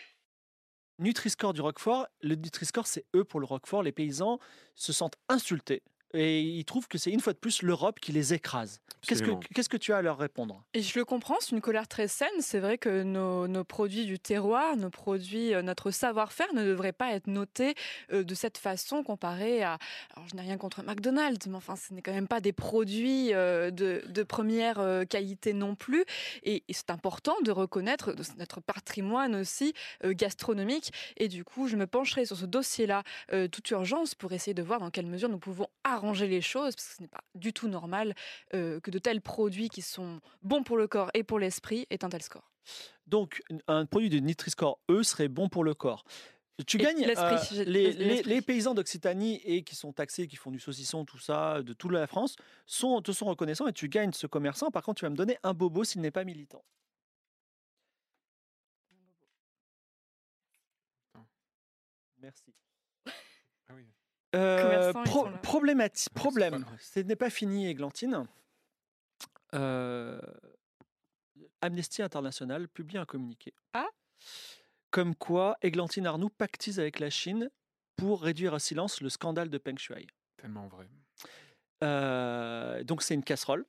Nutri-Score 0.98 1.54
du 1.54 1.62
Roquefort, 1.62 2.08
le 2.22 2.36
Nutri-Score 2.36 2.86
c'est 2.86 3.06
eux 3.16 3.24
pour 3.24 3.40
le 3.40 3.46
Roquefort. 3.46 3.82
Les 3.82 3.92
paysans 3.92 4.40
se 4.76 4.94
sentent 4.94 5.18
insultés 5.30 5.84
et 6.14 6.42
ils 6.42 6.66
trouvent 6.66 6.88
que 6.88 6.98
c'est 6.98 7.12
une 7.12 7.20
fois 7.20 7.34
de 7.34 7.38
plus 7.38 7.62
l'Europe 7.62 8.00
qui 8.00 8.12
les 8.12 8.34
écrase. 8.34 8.82
Qu'est-ce 9.08 9.24
que, 9.24 9.32
qu'est-ce 9.56 9.70
que 9.70 9.78
tu 9.78 9.94
as 9.94 9.98
à 9.98 10.02
leur 10.02 10.18
répondre? 10.18 10.64
Et 10.74 10.82
je 10.82 11.00
le 11.00 11.06
comprends, 11.06 11.38
c'est 11.40 11.52
une 11.52 11.62
colère 11.62 11.88
très 11.88 12.08
saine. 12.08 12.30
C'est 12.40 12.60
vrai 12.60 12.78
que 12.78 13.02
nos, 13.02 13.48
nos 13.48 13.64
produits 13.64 14.06
du 14.06 14.20
terroir, 14.20 14.78
nos 14.78 14.92
produits, 14.92 15.56
euh, 15.56 15.62
notre 15.64 15.90
savoir-faire 15.90 16.54
ne 16.54 16.64
devraient 16.64 16.92
pas 16.92 17.14
être 17.14 17.28
notés 17.28 17.74
euh, 18.12 18.24
de 18.24 18.36
cette 18.36 18.58
façon 18.58 19.04
comparé 19.04 19.64
à. 19.64 19.80
Alors, 20.16 20.28
je 20.30 20.36
n'ai 20.36 20.44
rien 20.44 20.58
contre 20.58 20.84
McDonald's, 20.84 21.48
mais 21.48 21.56
enfin, 21.56 21.76
ce 21.76 21.94
n'est 21.94 22.02
quand 22.02 22.14
même 22.14 22.28
pas 22.28 22.42
des 22.42 22.54
produits 22.54 23.34
euh, 23.34 23.72
de, 23.72 24.04
de 24.08 24.24
première 24.24 25.06
qualité 25.10 25.54
non 25.54 25.76
plus. 25.76 26.06
Et, 26.44 26.64
et 26.68 26.74
c'est 26.74 26.92
important 26.92 27.36
de 27.44 27.52
reconnaître 27.52 28.14
notre 28.38 28.62
patrimoine 28.62 29.36
aussi 29.36 29.74
gastronomique. 30.04 30.92
Et 31.18 31.28
du 31.28 31.44
coup, 31.44 31.68
je 31.68 31.76
me 31.76 31.88
pencherai 31.88 32.26
sur 32.26 32.38
ce 32.38 32.46
dossier-là 32.46 33.04
toute 33.52 33.70
urgence 33.72 34.16
pour 34.16 34.32
essayer 34.34 34.54
de 34.54 34.62
voir 34.62 34.80
dans 34.80 34.90
quelle 34.92 35.08
mesure 35.08 35.30
nous 35.30 35.40
pouvons 35.40 35.68
arranger 35.84 36.01
les 36.02 36.42
choses, 36.42 36.76
parce 36.76 36.88
que 36.88 36.96
ce 36.96 37.02
n'est 37.02 37.08
pas 37.08 37.24
du 37.36 37.54
tout 37.54 37.68
normal 37.68 38.14
euh, 38.54 38.80
que 38.80 38.92
de 38.92 39.00
tels 39.00 39.22
produits 39.22 39.70
qui 39.70 39.82
sont 39.82 40.20
bons 40.42 40.64
pour 40.64 40.78
le 40.78 40.88
corps 40.88 41.10
et 41.14 41.24
pour 41.24 41.40
l'esprit 41.40 41.88
aient 41.90 42.04
un 42.04 42.10
tel 42.10 42.22
score. 42.22 42.52
Donc, 43.08 43.42
un 43.68 43.86
produit 43.86 44.10
de 44.10 44.20
Nutri-Score 44.20 44.80
E 44.90 45.04
serait 45.04 45.28
bon 45.28 45.50
pour 45.50 45.64
le 45.64 45.74
corps. 45.74 46.04
Tu 46.68 46.78
Et 46.78 46.84
gagnes 46.84 47.06
euh, 47.18 47.38
les- 47.66 48.22
les 48.24 48.42
paysans 48.42 48.74
d'Occitanie 48.76 49.42
et 49.46 49.64
qui 49.64 49.76
sont 49.76 49.94
taxés, 49.94 50.28
qui 50.28 50.36
font 50.36 50.52
du 50.52 50.60
saucisson, 50.60 51.06
tout 51.06 51.18
ça, 51.18 51.64
de 51.64 51.74
toute 51.74 51.92
la 51.92 52.06
France, 52.08 52.36
sont, 52.68 53.02
te 53.02 53.12
sont 53.12 53.26
reconnaissants 53.26 53.68
et 53.68 53.74
tu 53.74 53.90
gagnes 53.90 54.12
ce 54.14 54.28
commerçant. 54.28 54.70
Par 54.70 54.84
contre, 54.84 55.00
tu 55.00 55.06
vas 55.06 55.10
me 55.10 55.16
donner 55.16 55.38
un 55.44 55.54
bobo 55.54 55.84
s'il 55.84 56.02
n'est 56.02 56.12
pas 56.12 56.24
militant. 56.24 56.64
Merci. 62.22 62.54
Euh, 64.36 64.62
Commerçants, 64.62 65.04
ils 65.04 65.10
pro- 65.10 65.26
sont 65.26 65.30
là. 65.32 65.38
problémati- 65.44 66.04
c'est 66.04 66.14
pas 66.14 66.20
problème, 66.20 66.66
ce 66.80 67.00
n'est 67.02 67.16
pas 67.16 67.30
fini, 67.30 67.68
Églantine. 67.68 68.26
euh, 69.54 70.20
Amnesty 71.62 72.02
International 72.02 72.68
publie 72.70 72.98
un 72.98 73.06
communiqué. 73.06 73.54
Ah 73.74 73.88
Comme 74.90 75.16
quoi 75.16 75.58
Églantine 75.62 76.08
Arnoux 76.08 76.30
pactise 76.30 76.80
avec 76.80 77.00
la 77.00 77.10
Chine 77.10 77.50
pour 77.98 78.22
réduire 78.22 78.54
à 78.54 78.60
silence 78.60 79.02
le 79.02 79.10
scandale 79.10 79.50
de 79.50 79.58
Peng 79.58 79.78
Shuai. 79.78 80.08
Tellement 80.38 80.68
vrai. 80.68 80.88
Euh, 81.84 82.84
donc 82.84 83.02
c'est 83.04 83.14
une 83.14 83.24
casserole. 83.24 83.66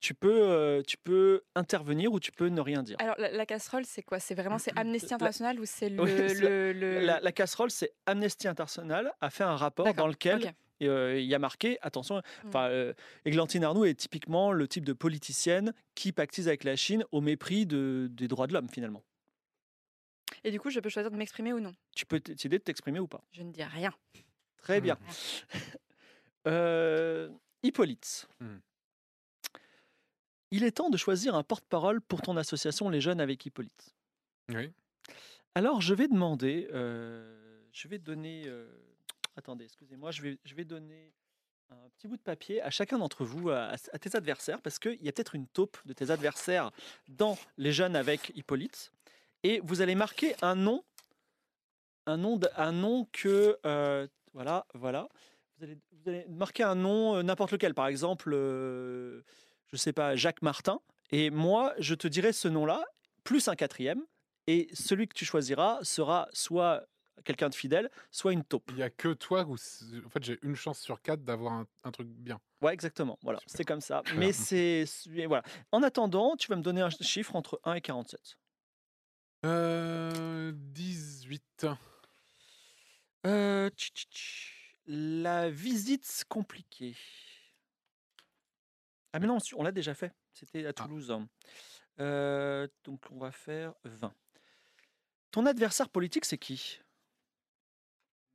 Tu 0.00 0.14
peux, 0.14 0.32
euh, 0.48 0.82
tu 0.82 0.96
peux 0.96 1.42
intervenir 1.54 2.10
ou 2.12 2.20
tu 2.20 2.32
peux 2.32 2.48
ne 2.48 2.60
rien 2.62 2.82
dire. 2.82 2.96
Alors, 3.00 3.16
la, 3.18 3.30
la 3.32 3.44
casserole, 3.46 3.84
c'est 3.84 4.02
quoi? 4.02 4.18
C'est 4.18 4.34
vraiment 4.34 4.56
c'est 4.58 4.76
Amnesty 4.78 5.08
La- 5.10 5.14
International 5.16 5.60
ou 5.60 5.66
c'est 5.66 5.90
le, 5.90 6.02
Oui, 6.02 6.10
le, 6.40 6.72
le- 6.72 7.00
La, 7.00 7.20
la 7.20 7.32
casserole, 7.32 7.70
c'est 7.70 7.92
Amnesty 8.06 8.48
International 8.48 9.12
a 9.20 9.28
fait 9.30 9.44
un 9.44 9.56
rapport 9.56 9.92
dans 9.92 10.06
lequel 10.06 10.54
euh, 10.82 11.20
il 11.20 11.26
y 11.26 11.34
a 11.34 11.38
marqué, 11.38 11.76
attention, 11.82 12.16
Mm. 12.44 12.48
enfin, 12.48 12.68
euh, 12.70 12.94
Églantine 13.26 13.62
Arnoux 13.62 13.84
est 13.84 13.94
typiquement 13.94 14.52
le 14.52 14.66
type 14.66 14.86
de 14.86 14.94
politicienne 14.94 15.74
qui 15.94 16.12
pactise 16.12 16.48
avec 16.48 16.64
la 16.64 16.76
Chine 16.76 17.04
au 17.12 17.20
mépris 17.20 17.66
de- 17.66 18.08
des 18.10 18.26
droits 18.28 18.46
de 18.46 18.54
l'homme 18.54 18.70
finalement. 18.70 19.02
Et 20.44 20.50
du 20.50 20.58
coup, 20.58 20.70
je 20.70 20.80
peux 20.80 20.88
choisir 20.88 21.10
de 21.10 21.16
m'exprimer 21.18 21.52
ou 21.52 21.60
non? 21.60 21.74
Tu 21.94 22.06
peux 22.06 22.20
décider 22.20 22.58
de 22.58 22.62
t'exprimer 22.64 23.00
ou 23.00 23.06
pas. 23.06 23.22
Je 23.32 23.42
ne 23.42 23.52
dis 23.52 23.62
rien. 23.64 23.92
Très 24.62 24.80
Mm. 24.80 24.82
bien. 24.84 24.98
Euh, 26.46 27.28
Hippolyte. 27.62 28.26
Mm. 28.40 28.56
Il 30.50 30.64
est 30.64 30.72
temps 30.72 30.90
de 30.90 30.96
choisir 30.96 31.34
un 31.34 31.42
porte-parole 31.42 32.00
pour 32.00 32.22
ton 32.22 32.36
association 32.36 32.88
Les 32.88 33.00
Jeunes 33.00 33.20
avec 33.20 33.46
Hippolyte. 33.46 33.94
Oui. 34.48 34.72
Alors, 35.54 35.80
je 35.80 35.94
vais 35.94 36.08
demander, 36.08 36.68
euh, 36.72 37.62
je 37.72 37.86
vais 37.86 37.98
donner, 37.98 38.44
euh, 38.46 38.68
attendez, 39.36 39.64
excusez-moi, 39.64 40.10
je 40.10 40.22
vais, 40.22 40.38
je 40.44 40.54
vais 40.54 40.64
donner 40.64 41.12
un 41.70 41.88
petit 41.90 42.08
bout 42.08 42.16
de 42.16 42.22
papier 42.22 42.60
à 42.62 42.70
chacun 42.70 42.98
d'entre 42.98 43.24
vous, 43.24 43.50
à, 43.50 43.74
à 43.92 43.98
tes 43.98 44.16
adversaires, 44.16 44.60
parce 44.60 44.80
qu'il 44.80 45.00
y 45.02 45.08
a 45.08 45.12
peut-être 45.12 45.36
une 45.36 45.46
taupe 45.46 45.78
de 45.84 45.92
tes 45.92 46.10
adversaires 46.10 46.72
dans 47.08 47.38
Les 47.56 47.72
Jeunes 47.72 47.94
avec 47.94 48.32
Hippolyte, 48.34 48.92
et 49.44 49.60
vous 49.60 49.80
allez 49.80 49.94
marquer 49.94 50.34
un 50.42 50.56
nom, 50.56 50.82
un 52.06 52.16
nom, 52.16 52.40
un 52.56 52.72
nom 52.72 53.06
que, 53.12 53.56
euh, 53.66 54.08
voilà, 54.32 54.66
voilà, 54.74 55.08
vous 55.56 55.64
allez, 55.64 55.78
vous 55.92 56.08
allez 56.08 56.26
marquer 56.28 56.64
un 56.64 56.74
nom, 56.74 57.22
n'importe 57.22 57.52
lequel, 57.52 57.74
par 57.74 57.86
exemple, 57.86 58.34
je 59.72 59.78
sais 59.78 59.92
pas, 59.92 60.16
Jacques 60.16 60.42
Martin, 60.42 60.80
et 61.10 61.30
moi, 61.30 61.74
je 61.78 61.94
te 61.94 62.08
dirai 62.08 62.32
ce 62.32 62.48
nom-là, 62.48 62.84
plus 63.24 63.48
un 63.48 63.56
quatrième, 63.56 64.02
et 64.46 64.68
celui 64.72 65.08
que 65.08 65.14
tu 65.14 65.24
choisiras 65.24 65.78
sera 65.82 66.28
soit 66.32 66.86
quelqu'un 67.24 67.48
de 67.48 67.54
fidèle, 67.54 67.90
soit 68.10 68.32
une 68.32 68.44
taupe. 68.44 68.70
Il 68.72 68.78
y 68.78 68.82
a 68.82 68.90
que 68.90 69.12
toi 69.12 69.44
où, 69.44 69.54
en 69.54 70.08
fait, 70.08 70.22
j'ai 70.24 70.38
une 70.42 70.56
chance 70.56 70.80
sur 70.80 71.02
quatre 71.02 71.22
d'avoir 71.22 71.52
un, 71.52 71.66
un 71.84 71.90
truc 71.90 72.08
bien. 72.08 72.40
Ouais, 72.62 72.72
exactement. 72.72 73.18
Voilà, 73.22 73.40
c'est 73.46 73.64
comme 73.64 73.80
ça. 73.80 74.02
Mais 74.16 74.32
c'est 74.32 74.84
voilà. 75.26 75.42
En 75.72 75.82
attendant, 75.82 76.36
tu 76.36 76.48
vas 76.48 76.56
me 76.56 76.62
donner 76.62 76.80
un 76.80 76.90
chiffre 76.90 77.36
entre 77.36 77.60
1 77.64 77.74
et 77.74 77.80
47. 77.80 78.38
Euh, 79.46 80.52
18. 80.54 81.66
Euh, 83.26 83.70
tch, 83.70 83.92
tch, 83.92 84.08
tch. 84.10 84.76
La 84.86 85.50
visite 85.50 86.24
compliquée. 86.28 86.96
Ah 89.12 89.18
mais 89.18 89.26
non, 89.26 89.38
on 89.56 89.62
l'a 89.62 89.72
déjà 89.72 89.94
fait. 89.94 90.12
C'était 90.32 90.64
à 90.66 90.70
Ah. 90.70 90.72
Toulouse. 90.72 91.12
Euh, 91.98 92.66
donc 92.84 93.00
on 93.10 93.18
va 93.18 93.30
faire 93.32 93.74
20. 93.84 94.12
Ton 95.30 95.46
adversaire 95.46 95.88
politique, 95.88 96.24
c'est 96.24 96.38
qui? 96.38 96.78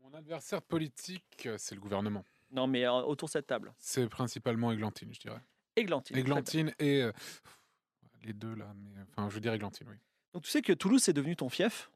Mon 0.01 0.13
adversaire 0.13 0.61
politique, 0.61 1.47
c'est 1.57 1.75
le 1.75 1.81
gouvernement. 1.81 2.23
Non, 2.51 2.67
mais 2.67 2.85
euh, 2.85 2.91
autour 3.01 3.27
de 3.27 3.31
cette 3.31 3.47
table. 3.47 3.73
C'est 3.77 4.07
principalement 4.07 4.71
Églantine, 4.71 5.13
je 5.13 5.19
dirais. 5.19 5.41
Églantine. 5.75 6.15
Églantine 6.17 6.73
et. 6.79 7.01
euh, 7.01 7.11
les 8.23 8.33
deux 8.33 8.53
là, 8.55 8.71
mais. 8.75 8.91
Enfin, 9.09 9.29
je 9.29 9.35
veux 9.35 9.41
dire 9.41 9.53
Églantine, 9.53 9.87
oui. 9.89 9.97
Donc 10.33 10.43
tu 10.43 10.51
sais 10.51 10.61
que 10.61 10.73
Toulouse, 10.73 11.01
c'est 11.01 11.13
devenu 11.13 11.35
ton 11.35 11.49
fief? 11.49 11.89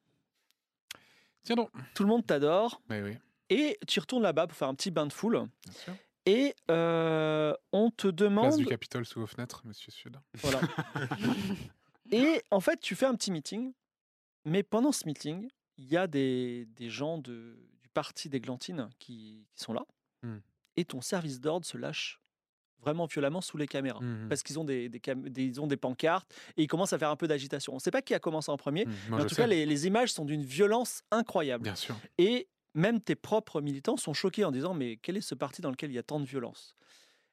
Tiens 1.44 1.56
donc. 1.56 1.70
Tout 1.94 2.04
le 2.04 2.10
monde 2.10 2.26
t'adore. 2.26 2.82
Oui, 2.90 3.00
oui, 3.02 3.18
Et 3.50 3.78
tu 3.88 4.00
retournes 4.00 4.24
là-bas 4.24 4.48
pour 4.48 4.58
faire 4.58 4.68
un 4.70 4.76
petit 4.76 4.92
bain 4.92 5.06
de 5.06 5.14
foule. 5.14 5.48
bien 5.66 5.74
sûr. 5.74 5.96
Et 6.26 6.54
euh, 6.70 7.54
on 7.72 7.90
te 7.92 8.08
Place 8.08 8.16
demande. 8.16 8.58
du 8.58 8.66
Capitole 8.66 9.06
sous 9.06 9.20
vos 9.20 9.28
fenêtres, 9.28 9.62
monsieur 9.66 9.92
Sud. 9.92 10.18
Voilà. 10.36 10.60
et 12.12 12.42
en 12.52 12.60
fait, 12.60 12.80
tu 12.80 12.96
fais 12.96 13.06
un 13.06 13.16
petit 13.16 13.32
meeting. 13.32 13.74
Mais 14.46 14.64
pendant 14.64 14.92
ce 14.92 15.06
meeting, 15.06 15.50
il 15.78 15.86
y 15.86 15.98
a 15.98 16.08
des, 16.08 16.66
des 16.76 16.90
gens 16.90 17.18
de, 17.18 17.58
du 17.82 17.90
parti 17.94 18.30
d'Églantine 18.30 18.90
qui, 19.00 19.46
qui 19.54 19.64
sont 19.64 19.74
là. 19.74 19.86
Hmm. 20.24 20.38
Et 20.78 20.86
ton 20.86 21.02
service 21.02 21.40
d'ordre 21.40 21.66
se 21.66 21.78
lâche 21.78 22.20
vraiment 22.82 23.06
violemment 23.08 23.42
sous 23.42 23.58
les 23.58 23.68
caméras. 23.68 24.00
Mhm. 24.00 24.30
Parce 24.30 24.42
qu'ils 24.42 24.58
ont 24.58 24.64
des, 24.64 24.88
des, 24.88 25.02
cam- 25.02 25.28
des- 25.28 25.44
ils 25.44 25.60
ont 25.60 25.68
des 25.68 25.76
pancartes 25.76 26.34
et 26.56 26.64
ils 26.64 26.68
commencent 26.68 26.94
à 26.94 26.98
faire 27.00 27.10
un 27.10 27.18
peu 27.18 27.28
d'agitation. 27.28 27.74
On 27.74 27.76
ne 27.76 27.82
sait 27.82 27.92
pas 27.92 28.02
qui 28.02 28.14
a 28.14 28.20
commencé 28.20 28.50
en 28.50 28.56
premier. 28.56 28.86
Mais 29.10 29.18
en 29.18 29.24
tout 29.24 29.30
sais. 29.36 29.42
cas, 29.42 29.48
les, 29.48 29.66
les 29.66 29.88
images 29.88 30.14
sont 30.14 30.24
d'une 30.24 30.44
violence 30.44 31.02
incroyable. 31.12 31.66
Bien 31.66 31.76
sûr. 31.76 31.98
Et 32.18 32.48
même 32.74 33.02
tes 33.02 33.16
propres 33.16 33.62
militants 33.62 33.98
sont 33.98 34.14
choqués 34.14 34.46
en 34.46 34.52
disant 34.52 34.74
Mais 34.74 34.98
quel 34.98 35.18
est 35.18 35.22
ce 35.22 35.36
parti 35.36 35.62
dans 35.62 35.72
lequel 35.72 35.92
il 35.92 35.96
y 35.96 36.00
a 36.00 36.04
tant 36.04 36.20
de 36.20 36.26
violence? 36.26 36.76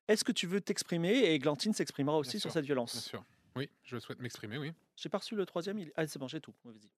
Est-ce 0.09 0.25
que 0.25 0.33
tu 0.33 0.47
veux 0.47 0.61
t'exprimer? 0.61 1.11
Et 1.13 1.35
Églantine 1.35 1.73
s'exprimera 1.73 2.17
aussi 2.19 2.33
Bien 2.33 2.41
sur 2.41 2.51
sûr, 2.51 2.53
cette 2.53 2.65
violence. 2.65 2.93
Bien 2.93 3.01
sûr. 3.03 3.25
Oui, 3.57 3.69
je 3.83 3.99
souhaite 3.99 4.21
m'exprimer, 4.21 4.59
oui. 4.59 4.73
J'ai 4.97 5.09
pas 5.09 5.19
reçu 5.19 5.35
le 5.35 5.45
troisième. 5.47 5.79
il- 5.79 5.93
Ah, 5.97 6.07
c'est 6.07 6.19
bon, 6.19 6.29
j'ai 6.29 6.41
tout. 6.41 6.55
Vas-y. 6.65 6.89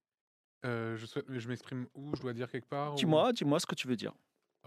Euh, 0.65 0.97
je 0.97 1.05
souhaite, 1.05 1.25
je 1.29 1.47
m'exprime 1.47 1.87
où? 1.95 2.13
Je 2.15 2.21
dois 2.21 2.33
dire 2.33 2.51
quelque 2.51 2.67
part 2.67 2.93
ou- 2.93 2.95
Dis-moi, 2.97 3.31
dis-moi 3.33 3.59
ce 3.59 3.65
que 3.65 3.75
tu 3.75 3.87
veux 3.87 3.95
dire. 3.95 4.13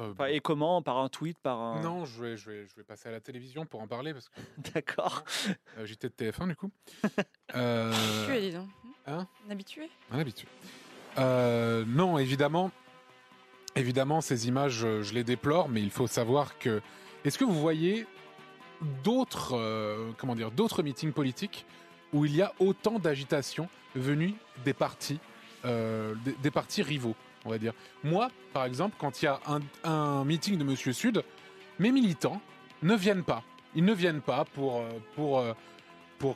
Euh, 0.00 0.10
Enfin, 0.12 0.24
et 0.24 0.40
comment? 0.40 0.80
Par 0.80 0.96
un 0.98 1.10
tweet 1.10 1.38
Par 1.38 1.60
un. 1.60 1.82
Non, 1.82 2.06
je 2.06 2.22
vais, 2.22 2.36
je, 2.38 2.50
vais, 2.50 2.66
je 2.66 2.74
vais 2.74 2.82
passer 2.82 3.10
à 3.10 3.12
la 3.12 3.20
télévision 3.20 3.66
pour 3.66 3.80
en 3.82 3.86
parler 3.86 4.14
parce 4.14 4.30
que 4.30 4.40
D'accord. 4.74 5.22
euh, 5.76 5.84
j'étais 5.84 6.08
de 6.08 6.14
TF1 6.14 6.48
du 6.48 6.56
coup. 6.56 6.70
Euh, 7.54 7.92
Tu 8.26 8.32
es, 8.34 8.40
dis 8.40 8.56
donc. 8.56 8.68
Hein? 9.06 9.28
Un 9.46 9.50
habitué 9.50 9.90
un 10.10 10.18
habitué. 10.18 10.48
Euh, 11.18 11.84
non, 11.86 12.16
évidemment, 12.18 12.70
évidemment, 13.76 14.20
ces 14.20 14.48
images, 14.48 14.84
euh, 14.84 15.02
je 15.02 15.14
les 15.14 15.24
déplore, 15.24 15.68
mais 15.68 15.82
il 15.82 15.90
faut 15.90 16.06
savoir 16.06 16.58
que. 16.58 16.80
Est-ce 17.24 17.38
que 17.38 17.44
vous 17.44 17.60
voyez 17.60 18.06
d'autres, 19.04 19.54
euh, 19.54 20.10
comment 20.18 20.34
dire, 20.34 20.50
d'autres 20.50 20.82
meetings 20.82 21.12
politiques 21.12 21.64
où 22.12 22.24
il 22.24 22.34
y 22.34 22.42
a 22.42 22.52
autant 22.58 22.98
d'agitation 22.98 23.68
venue 23.94 24.34
des 24.64 24.72
partis, 24.72 25.20
euh, 25.64 26.14
des, 26.42 26.50
partis 26.50 26.82
rivaux, 26.82 27.14
on 27.44 27.50
va 27.50 27.58
dire? 27.58 27.74
Moi, 28.02 28.28
par 28.52 28.64
exemple, 28.64 28.96
quand 28.98 29.22
il 29.22 29.26
y 29.26 29.28
a 29.28 29.40
un, 29.84 30.24
meeting 30.24 30.58
de 30.58 30.64
Monsieur 30.64 30.92
Sud, 30.92 31.22
mes 31.78 31.92
militants 31.92 32.40
ne 32.82 32.96
viennent 32.96 33.24
pas. 33.24 33.44
Ils 33.76 33.84
ne 33.84 33.94
viennent 33.94 34.20
pas 34.20 34.44
pour, 34.44 34.84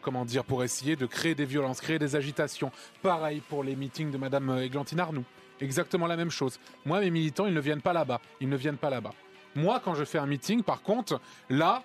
comment 0.01 0.25
dire, 0.25 0.44
pour 0.44 0.62
essayer 0.62 0.94
de 0.94 1.05
créer 1.05 1.35
des 1.35 1.44
violences, 1.44 1.81
créer 1.81 1.99
des 1.99 2.14
agitations. 2.14 2.70
Pareil 3.03 3.42
pour 3.49 3.64
les 3.64 3.75
meetings 3.75 4.12
de 4.12 4.18
Madame 4.18 4.57
Églantine 4.61 5.01
Arnoux. 5.01 5.25
Exactement 5.61 6.07
la 6.07 6.16
même 6.16 6.31
chose. 6.31 6.59
Moi, 6.85 7.01
mes 7.01 7.11
militants, 7.11 7.47
ils 7.47 7.55
ne 7.55 7.61
viennent 7.61 7.81
pas 7.83 7.92
là-bas. 7.92 8.21
Ils 8.40 8.49
ne 8.49 8.57
viennent 8.57 8.77
pas 8.77 8.90
là-bas. 8.90 9.12
Moi, 9.55 9.81
quand 9.85 9.95
je 9.95 10.05
fais 10.05 10.19
un 10.19 10.27
meeting, 10.27 10.62
par 10.62 10.83
contre, 10.83 11.21
là, 11.49 11.83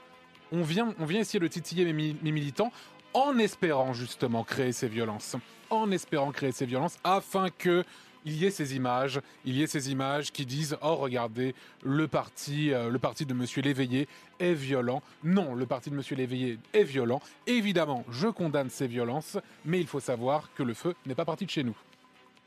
on 0.52 0.62
vient, 0.62 0.94
on 1.00 1.06
vient 1.06 1.22
essayer 1.22 1.40
de 1.40 1.48
titiller 1.48 1.86
mes, 1.86 1.94
mi- 1.94 2.18
mes 2.22 2.32
militants 2.34 2.72
en 3.14 3.38
espérant 3.38 3.94
justement 3.94 4.44
créer 4.44 4.74
ces 4.74 4.88
violences. 4.90 5.36
En 5.70 5.90
espérant 5.92 6.32
créer 6.32 6.52
ces 6.52 6.66
violences 6.66 6.98
afin 7.04 7.48
que 7.50 7.84
il 8.24 8.34
y 8.36 8.46
ait 8.46 8.52
ces 8.52 8.76
images, 8.76 9.20
il 9.46 9.56
y 9.58 9.64
ait 9.64 9.68
ces 9.68 9.90
images 9.92 10.32
qui 10.32 10.46
disent 10.46 10.78
oh 10.84 10.96
regardez 10.96 11.56
le 11.84 12.08
parti 12.08 12.72
euh, 12.72 12.90
le 12.90 13.00
parti 13.00 13.26
de 13.26 13.34
monsieur 13.34 13.62
Léveillé 13.64 14.08
est 14.40 14.54
violent. 14.54 15.02
Non, 15.24 15.56
le 15.56 15.66
parti 15.66 15.90
de 15.90 15.96
monsieur 15.96 16.16
Léveillé 16.16 16.60
est 16.74 16.84
violent. 16.84 17.20
Évidemment, 17.48 18.06
je 18.12 18.28
condamne 18.28 18.70
ces 18.70 18.86
violences, 18.88 19.38
mais 19.66 19.80
il 19.80 19.88
faut 19.88 20.00
savoir 20.02 20.50
que 20.54 20.62
le 20.62 20.74
feu 20.76 20.94
n'est 21.08 21.16
pas 21.16 21.26
parti 21.26 21.46
de 21.46 21.50
chez 21.50 21.64
nous. 21.64 21.76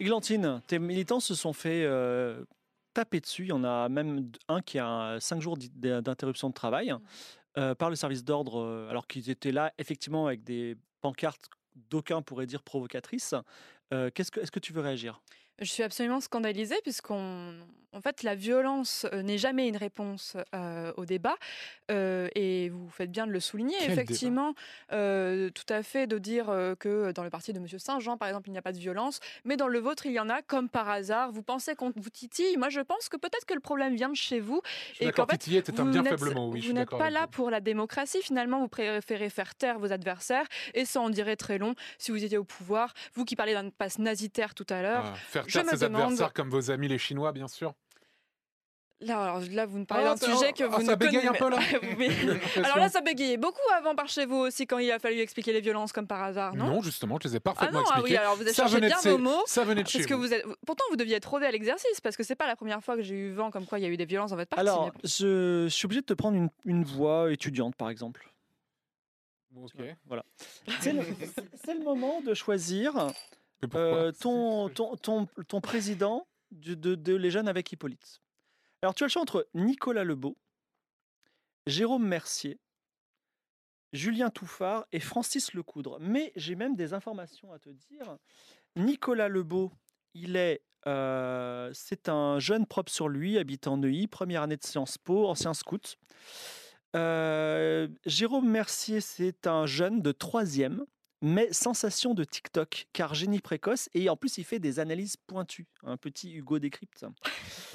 Églantine, 0.01 0.61
tes 0.67 0.79
militants 0.79 1.21
se 1.21 1.35
sont 1.35 1.53
fait 1.53 1.85
euh, 1.85 2.45
taper 2.95 3.21
dessus. 3.21 3.45
Il 3.45 3.49
y 3.49 3.53
en 3.53 3.65
a 3.65 3.89
même 3.89 4.31
un 4.49 4.61
qui 4.61 4.79
a 4.79 5.19
5 5.21 5.41
jours 5.41 5.57
d'i- 5.57 5.71
d'interruption 5.71 6.49
de 6.49 6.55
travail 6.55 6.95
euh, 7.57 7.75
par 7.75 7.91
le 7.91 7.97
service 7.97 8.25
d'ordre, 8.25 8.61
euh, 8.61 8.91
alors 8.91 9.07
qu'ils 9.07 9.31
étaient 9.31 9.53
là 9.53 9.73
effectivement 9.79 10.27
avec 10.27 10.43
des 10.43 10.77
pancartes 11.01 11.49
d'aucuns 11.91 12.23
pourraient 12.23 12.47
dire 12.47 12.63
provocatrices. 12.63 13.35
Euh, 13.93 14.11
qu'est-ce 14.13 14.31
que, 14.31 14.41
est-ce 14.41 14.51
que 14.51 14.61
tu 14.61 14.73
veux 14.73 14.81
réagir? 14.81 15.21
Je 15.61 15.67
suis 15.71 15.83
absolument 15.83 16.21
scandalisée 16.21 16.77
puisqu'on, 16.83 17.55
en 17.93 18.01
fait, 18.01 18.23
la 18.25 18.35
violence 18.35 19.07
euh, 19.13 19.23
n'est 19.23 19.39
jamais 19.39 19.69
une 19.69 19.77
réponse 19.77 20.37
euh, 20.55 20.93
au 20.97 21.05
débat. 21.05 21.37
Euh, 21.91 22.29
et 22.35 22.71
vous 22.71 22.89
faites 22.89 23.11
bien 23.11 23.27
de 23.27 23.31
le 23.33 23.39
souligner. 23.41 23.77
Quel 23.79 23.91
Effectivement, 23.93 24.55
euh, 24.93 25.51
tout 25.51 25.67
à 25.73 25.83
fait 25.83 26.07
de 26.07 26.17
dire 26.19 26.47
que 26.81 27.13
dans 27.13 27.23
le 27.23 27.31
parti 27.31 27.53
de 27.53 27.61
Monsieur 27.61 27.79
Saint-Jean, 27.79 28.17
par 28.17 28.27
exemple, 28.29 28.49
il 28.49 28.53
n'y 28.53 28.59
a 28.59 28.63
pas 28.63 28.73
de 28.73 28.79
violence, 28.79 29.21
mais 29.45 29.57
dans 29.59 29.69
le 29.69 29.79
vôtre, 29.79 30.07
il 30.07 30.13
y 30.13 30.19
en 30.19 30.29
a 30.31 30.41
comme 30.43 30.69
par 30.71 30.89
hasard. 30.89 31.31
Vous 31.31 31.43
pensez 31.43 31.75
qu'on 31.75 31.93
vous 31.95 32.11
titille 32.11 32.57
Moi, 32.57 32.71
je 32.71 32.81
pense 32.81 33.09
que 33.11 33.17
peut-être 33.19 33.45
que 33.45 33.53
le 33.55 33.61
problème 33.61 33.95
vient 33.95 34.09
de 34.09 34.17
chez 34.17 34.41
vous. 34.41 34.63
Je 34.99 35.07
Et 35.09 35.13
qu'en 35.13 35.27
fait, 35.27 35.37
titiller 35.39 35.59
était 35.59 35.79
un 35.79 35.85
vous 35.85 35.91
bien 35.91 36.03
n'êtes- 36.03 36.21
oui, 36.21 36.75
pas 36.99 37.11
là 37.11 37.23
vous. 37.23 37.29
pour 37.29 37.51
la 37.51 37.61
démocratie. 37.61 38.23
Finalement, 38.23 38.61
vous 38.61 38.69
préférez 38.69 39.29
faire 39.29 39.55
taire 39.55 39.79
vos 39.79 39.93
adversaires. 39.93 40.47
Et 40.73 40.85
ça 40.87 41.01
en 41.01 41.11
dirait 41.11 41.37
très 41.37 41.59
long 41.59 41.75
si 41.99 42.11
vous 42.13 42.25
étiez 42.25 42.39
au 42.39 42.45
pouvoir. 42.45 42.95
Vous 43.13 43.25
qui 43.27 43.37
parlez 43.37 43.53
d'un 43.53 43.69
passe 43.69 43.99
nazitaire 43.99 44.55
tout 44.55 44.67
à 44.71 44.81
l'heure. 44.83 45.13
Ah, 45.35 45.43
faire 45.45 45.53
je 45.53 45.59
taire 45.61 45.65
me 45.75 45.79
ses 45.79 45.85
demande- 45.87 46.03
adversaires 46.03 46.33
comme 46.33 46.51
vos 46.51 46.71
amis 46.71 46.89
les 46.89 46.99
Chinois, 46.99 47.33
bien 47.33 47.49
sûr. 47.49 47.75
Là, 49.01 49.23
alors, 49.23 49.41
là, 49.51 49.67
vous 49.67 49.79
me 49.79 49.85
parlez 49.85 50.05
Ah, 50.07 50.15
d'un 50.15 50.17
ça- 50.17 50.33
sujet 50.35 50.53
que 50.53 50.65
ah, 50.65 50.69
vous 50.69 50.87
ça 50.87 50.93
ne 50.93 50.97
bégaye 50.97 51.27
connaissez 51.27 51.29
un 51.29 51.33
peu, 51.33 51.51
là. 51.51 51.59
Alors 52.65 52.79
là, 52.79 52.89
ça 52.89 53.01
bégayait 53.03 53.37
beaucoup 53.37 53.59
avant 53.77 53.95
par 53.95 54.09
chez 54.09 54.25
vous 54.25 54.37
aussi 54.37 54.67
quand 54.67 54.79
il 54.79 54.91
a 54.91 54.99
fallu 54.99 55.19
expliquer 55.19 55.53
les 55.53 55.61
violences 55.61 55.93
comme 55.93 56.07
par 56.07 56.23
hasard, 56.23 56.55
non 56.55 56.67
Non, 56.69 56.81
justement, 56.81 57.19
je 57.21 57.29
les 57.29 57.35
ai 57.35 57.39
Ah 57.39 57.41
parfaitement 57.41 57.81
non, 57.81 57.85
ah 57.89 57.95
oui, 57.97 58.01
expliqués. 58.01 58.19
alors 58.19 58.37
vous 58.37 58.43
avez 58.43 58.53
ça 58.55 58.65
bien 58.67 58.81
de 58.97 59.03
chez- 59.03 59.11
vos 59.11 59.19
mots. 59.19 59.43
Ça 59.47 59.65
venait 59.65 59.83
de 59.83 59.89
chez 59.89 59.99
Parce 59.99 60.07
que 60.09 60.15
vous. 60.15 60.21
vous 60.23 60.33
êtes... 60.33 60.47
Pourtant, 60.65 60.85
vous 60.91 60.97
deviez 60.97 61.17
être 61.17 61.29
rodé 61.29 61.45
à 61.45 61.51
l'exercice 61.51 62.01
parce 62.01 62.17
que 62.17 62.23
c'est 62.23 62.37
pas 62.37 62.47
la 62.47 62.57
première 62.57 62.83
fois 62.83 62.97
que 62.97 63.03
j'ai 63.03 63.15
eu 63.17 63.31
vent 63.33 63.51
comme 63.51 63.67
quoi 63.67 63.79
il 63.79 63.83
y 63.83 63.87
a 63.87 63.91
eu 63.91 63.97
des 63.99 64.07
violences 64.07 64.31
dans 64.31 64.37
votre 64.37 64.49
parti. 64.51 64.61
Alors, 64.61 64.87
mais- 64.87 65.01
je, 65.09 65.67
suis 65.69 65.85
obligé 65.87 66.01
de 66.01 66.07
te 66.07 66.15
prendre 66.15 66.37
une, 66.39 66.49
une 66.65 66.85
voix 66.85 67.31
étudiante, 67.33 67.75
par 67.77 67.91
exemple. 67.91 68.31
Ok. 69.57 69.73
Voilà. 70.07 70.25
C'est 70.81 70.93
le, 70.93 71.03
moment 71.85 72.21
de 72.23 72.33
choisir 72.33 72.95
euh, 73.75 74.13
ton, 74.13 74.69
ton, 74.69 74.97
ton, 74.97 75.27
ton 75.49 75.61
président 75.61 76.27
de, 76.51 76.75
de- 76.75 76.95
de 76.95 77.15
Les 77.15 77.31
Jeunes 77.31 77.49
avec 77.49 77.71
Hippolyte. 77.73 78.21
Alors, 78.83 78.95
tu 78.95 79.03
as 79.05 79.07
le 79.07 79.11
choix 79.11 79.23
entre 79.23 79.49
Nicolas 79.55 80.05
Lebeau, 80.05 80.37
Jérôme 81.67 82.07
Mercier, 82.07 82.59
Julien 83.93 84.31
Touffard 84.31 84.87
et 84.93 85.01
Francis 85.01 85.55
Lecoudre. 85.55 85.99
Mais 86.01 86.33
j'ai 86.37 86.55
même 86.55 86.77
des 86.77 86.93
informations 86.93 87.53
à 87.53 87.59
te 87.59 87.71
dire. 87.71 88.19
Nicolas 88.77 89.29
Lebeau, 89.29 89.73
il 90.15 90.37
est, 90.37 90.63
euh, 90.87 91.71
c'est 91.73 92.09
un 92.09 92.39
jeune 92.41 92.67
propre 92.67 92.91
sur 92.93 93.09
lui, 93.09 93.39
habitant 93.39 93.77
Neuilly, 93.77 94.07
première 94.07 94.43
année 94.43 94.57
de 94.57 94.65
Sciences 94.65 94.99
Po, 94.99 95.27
ancien 95.29 95.55
scout. 95.55 95.97
Euh, 96.97 97.89
Jérôme 98.05 98.49
Mercier, 98.49 99.01
c'est 99.01 99.47
un 99.47 99.67
jeune 99.67 100.03
de 100.03 100.13
troisième, 100.13 100.85
mais 101.25 101.53
sensation 101.53 102.15
de 102.15 102.23
TikTok, 102.23 102.87
car 102.93 103.15
génie 103.15 103.41
précoce, 103.41 103.89
et 103.95 104.09
en 104.09 104.17
plus 104.17 104.39
il 104.39 104.45
fait 104.45 104.59
des 104.61 104.79
analyses 104.79 105.17
pointues, 105.17 105.67
un 105.83 105.97
petit 105.97 106.33
Hugo 106.33 106.59
Décrypte. 106.59 107.05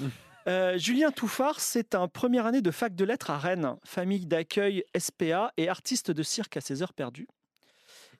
Euh, 0.48 0.78
Julien 0.78 1.10
Touffard, 1.12 1.60
c'est 1.60 1.94
un 1.94 2.08
première 2.08 2.46
année 2.46 2.62
de 2.62 2.70
fac 2.70 2.94
de 2.94 3.04
lettres 3.04 3.28
à 3.28 3.36
Rennes, 3.38 3.76
famille 3.84 4.24
d'accueil 4.24 4.84
SPA 4.98 5.52
et 5.58 5.68
artiste 5.68 6.10
de 6.10 6.22
cirque 6.22 6.56
à 6.56 6.62
ses 6.62 6.82
heures 6.82 6.94
perdues. 6.94 7.28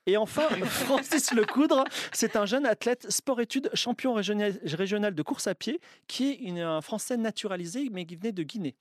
Et 0.05 0.19
enfin, 0.19 0.43
Francis 0.67 1.33
Lecoudre, 1.33 1.85
c'est 2.13 2.37
un 2.37 2.45
jeune 2.45 2.67
athlète 2.67 3.11
sport-études, 3.11 3.71
champion 3.73 4.13
régional, 4.13 5.15
de 5.15 5.23
course 5.23 5.47
à 5.47 5.55
pied, 5.55 5.81
qui 6.09 6.29
est 6.31 6.35
une- 6.35 6.59
un 6.59 6.83
Français 6.83 7.17
naturalisé, 7.17 7.89
mais 7.91 8.05
qui 8.05 8.17
venait 8.17 8.33
de 8.33 8.43
Guinée. 8.43 8.77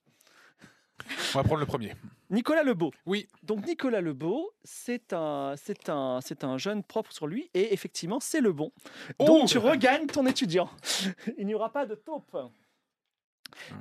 On 1.34 1.38
va 1.38 1.42
prendre 1.42 1.60
le 1.60 1.66
premier. 1.66 1.94
Nicolas 2.30 2.62
Lebeau. 2.62 2.92
Oui. 3.06 3.28
Donc 3.42 3.66
Nicolas 3.66 4.00
Lebeau, 4.00 4.52
c'est 4.64 5.12
un, 5.12 5.54
c'est 5.56 5.88
un, 5.88 6.20
c'est 6.22 6.44
un 6.44 6.56
jeune 6.58 6.82
propre 6.84 7.12
sur 7.12 7.26
lui 7.26 7.50
et 7.54 7.72
effectivement 7.74 8.20
c'est 8.20 8.40
le 8.40 8.52
bon. 8.52 8.72
Donc 9.18 9.28
Oh 9.42 9.44
tu 9.46 9.58
regagnes 9.58 10.06
ton 10.06 10.24
étudiant. 10.26 10.70
Il 11.38 11.46
n'y 11.46 11.54
aura 11.54 11.72
pas 11.72 11.86
de 11.86 11.94
taupe. 11.96 12.36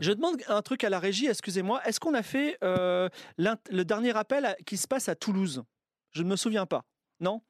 Je 0.02 0.12
demande 0.12 0.38
un 0.48 0.62
truc 0.62 0.84
à 0.84 0.90
la 0.90 1.00
régie, 1.00 1.28
excusez-moi. 1.28 1.82
Est-ce 1.86 2.00
qu'on 2.00 2.14
a 2.16 2.24
fait 2.24 2.58
euh, 2.64 3.08
le 3.38 3.84
dernier 3.84 4.16
appel 4.18 4.46
à- 4.46 4.56
qui 4.66 4.78
se 4.78 4.88
passe 4.88 5.10
à 5.10 5.16
Toulouse? 5.16 5.64
Je 6.12 6.24
ne 6.24 6.28
me 6.30 6.36
souviens 6.36 6.66
pas. 6.66 6.86
Non? 7.20 7.42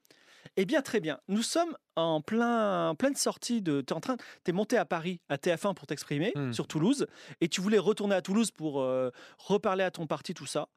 Eh 0.57 0.65
bien, 0.65 0.81
très 0.81 0.99
bien. 0.99 1.19
Nous 1.29 1.43
sommes 1.43 1.77
en 1.95 2.21
plein, 2.21 2.93
pleine 2.95 3.15
sortie 3.15 3.61
de. 3.61 3.81
Tu 3.81 3.93
es 3.93 3.95
en 3.95 3.99
train, 4.01 4.17
es 4.45 4.51
monté 4.51 4.77
à 4.77 4.83
Paris, 4.85 5.21
à 5.29 5.37
TF1 5.37 5.73
pour 5.75 5.87
t'exprimer 5.87 6.33
Hmm. 6.35 6.51
sur 6.51 6.67
Toulouse, 6.67 7.07
et 7.39 7.47
tu 7.47 7.61
voulais 7.61 7.77
retourner 7.77 8.15
à 8.15 8.21
Toulouse 8.21 8.51
pour 8.51 8.81
euh, 8.81 9.11
reparler 9.37 9.83
à 9.85 9.91
ton 9.91 10.05
parti, 10.07 10.33
tout 10.33 10.45
ça. 10.45 10.67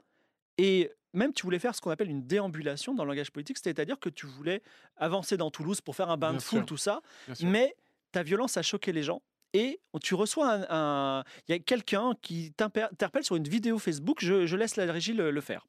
Et 0.59 0.91
même, 1.13 1.33
tu 1.33 1.43
voulais 1.43 1.59
faire 1.59 1.75
ce 1.75 1.81
qu'on 1.81 1.91
appelle 1.91 2.11
une 2.11 2.27
déambulation 2.27 2.95
dans 2.95 3.05
le 3.05 3.11
langage 3.11 3.31
politique, 3.31 3.59
c'est-à-dire 3.63 3.99
que 3.99 4.09
tu 4.09 4.27
voulais 4.27 4.63
avancer 4.97 5.37
dans 5.37 5.51
Toulouse 5.51 5.81
pour 5.81 5.97
faire 5.97 6.11
un 6.11 6.17
bain 6.17 6.31
Bien 6.31 6.39
de 6.39 6.43
foule, 6.43 6.65
tout 6.65 6.77
ça. 6.77 7.03
Mais 7.41 7.77
ta 8.13 8.23
violence 8.23 8.57
a 8.57 8.63
choqué 8.63 8.93
les 8.93 9.03
gens. 9.03 9.23
Et 9.55 9.81
tu 10.03 10.15
reçois 10.15 10.65
un. 10.71 11.25
Il 11.47 11.53
y 11.53 11.55
a 11.55 11.59
quelqu'un 11.59 12.15
qui 12.23 12.53
t'interpelle 12.53 13.25
sur 13.25 13.37
une 13.37 13.47
vidéo 13.47 13.79
Facebook. 13.79 14.19
Je, 14.21 14.47
je 14.47 14.57
laisse 14.57 14.77
la 14.77 14.91
régie 14.91 15.13
le, 15.13 15.31
le 15.31 15.41
faire. 15.43 15.67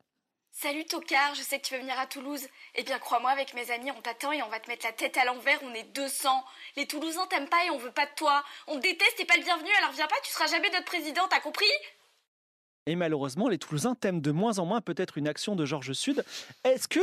Salut 0.56 0.86
Tocard, 0.86 1.34
je 1.34 1.41
sais 1.41 1.60
que 1.60 1.65
tu 1.65 1.74
veux 1.74 1.82
venir 1.82 1.98
à 2.00 2.06
Toulouse. 2.06 2.48
Eh 2.76 2.84
bien, 2.84 3.00
crois-moi, 3.00 3.32
avec 3.32 3.56
mes 3.56 3.72
amis, 3.72 3.89
on 3.91 4.00
t'attend 4.02 4.32
et 4.32 4.41
on 4.43 4.50
va 4.50 4.60
te 4.60 4.69
mettre 4.69 4.86
la 4.86 4.93
tête 4.93 5.17
à 5.17 5.26
l'envers. 5.26 5.60
On 5.63 5.74
est 5.74 5.91
200. 5.96 6.30
Les 6.78 6.86
Toulousains 6.86 7.26
t'aiment 7.26 7.50
pas 7.50 7.65
et 7.65 7.72
on 7.72 7.78
veut 7.80 7.91
pas 7.91 8.06
de 8.06 8.12
toi. 8.15 8.43
On 8.67 8.78
te 8.78 8.84
déteste, 8.84 9.15
t'es 9.17 9.26
pas 9.26 9.36
le 9.36 9.43
bienvenu, 9.43 9.69
alors 9.80 9.91
viens 9.91 10.08
pas, 10.08 10.15
tu 10.24 10.32
seras 10.32 10.46
jamais 10.48 10.69
notre 10.69 10.86
président, 10.86 11.28
t'as 11.28 11.39
compris? 11.39 11.65
Et 12.86 12.96
malheureusement, 12.96 13.48
les 13.50 13.58
Toulousains 13.58 13.96
t'aiment 13.96 14.22
de 14.22 14.32
moins 14.32 14.60
en 14.60 14.65
moins. 14.65 14.82
Peut-être 14.82 15.17
une 15.17 15.28
action 15.28 15.56
de 15.56 15.65
Georges 15.65 15.93
Sud. 15.93 16.24
Est-ce 16.63 16.88
que. 16.88 17.00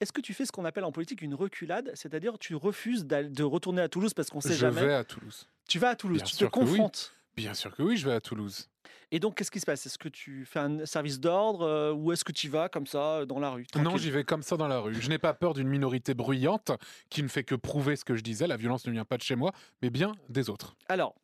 Est-ce 0.00 0.12
que 0.12 0.20
tu 0.20 0.34
fais 0.34 0.44
ce 0.46 0.50
qu'on 0.50 0.64
appelle 0.64 0.82
en 0.82 0.90
politique 0.90 1.22
une 1.22 1.34
reculade, 1.34 1.92
c'est-à-dire 1.94 2.36
tu 2.36 2.56
refuses 2.56 3.04
de 3.06 3.42
retourner 3.44 3.82
à 3.82 3.88
Toulouse 3.88 4.14
parce 4.14 4.30
qu'on 4.30 4.40
sait 4.40 4.54
Je 4.54 4.58
jamais? 4.58 4.84
vais 4.86 4.94
à 4.94 5.04
Toulouse. 5.04 5.46
Tu 5.68 5.78
vas 5.78 5.90
à 5.90 5.94
Toulouse, 5.96 6.16
Bien 6.18 6.24
tu 6.26 6.32
te 6.36 6.38
que 6.40 6.44
oui. 6.44 6.50
confrontes. 6.50 7.12
Bien 7.36 7.54
sûr 7.54 7.72
que 7.74 7.82
oui, 7.82 7.96
je 7.96 8.06
vais 8.08 8.14
à 8.14 8.20
Toulouse. 8.20 8.68
Et 9.12 9.20
donc, 9.20 9.36
qu'est-ce 9.36 9.50
qui 9.52 9.60
se 9.60 9.64
passe? 9.64 9.86
Est-ce 9.86 9.98
que 9.98 10.08
tu 10.08 10.44
fais 10.44 10.58
un 10.58 10.84
service 10.86 11.20
d'ordre 11.20 11.62
euh, 11.62 11.92
ou 11.92 12.10
est-ce 12.10 12.24
que 12.24 12.32
tu 12.32 12.48
vas 12.48 12.68
comme 12.68 12.86
ça 12.88 13.18
euh, 13.18 13.26
dans 13.26 13.38
la 13.38 13.50
rue 13.50 13.64
Non, 13.76 13.96
j'y 13.96 14.10
vais 14.10 14.24
comme 14.24 14.42
ça 14.42 14.56
dans 14.56 14.66
la 14.66 14.80
rue. 14.80 14.94
Je 15.00 15.08
n'ai 15.08 15.18
pas 15.18 15.34
peur 15.34 15.54
d'une 15.54 15.68
minorité 15.68 16.14
bruyante 16.14 16.72
qui 17.08 17.22
ne 17.22 17.28
fait 17.28 17.44
que 17.44 17.54
prouver 17.54 17.94
ce 17.94 18.04
que 18.04 18.16
je 18.16 18.22
disais. 18.22 18.48
La 18.48 18.56
violence 18.56 18.84
ne 18.86 18.90
vient 18.92 19.04
pas 19.04 19.18
de 19.18 19.22
chez 19.22 19.36
moi, 19.36 19.52
mais 19.82 19.90
bien 19.90 20.12
des 20.30 20.50
autres. 20.50 20.74
Alors, 20.88 21.14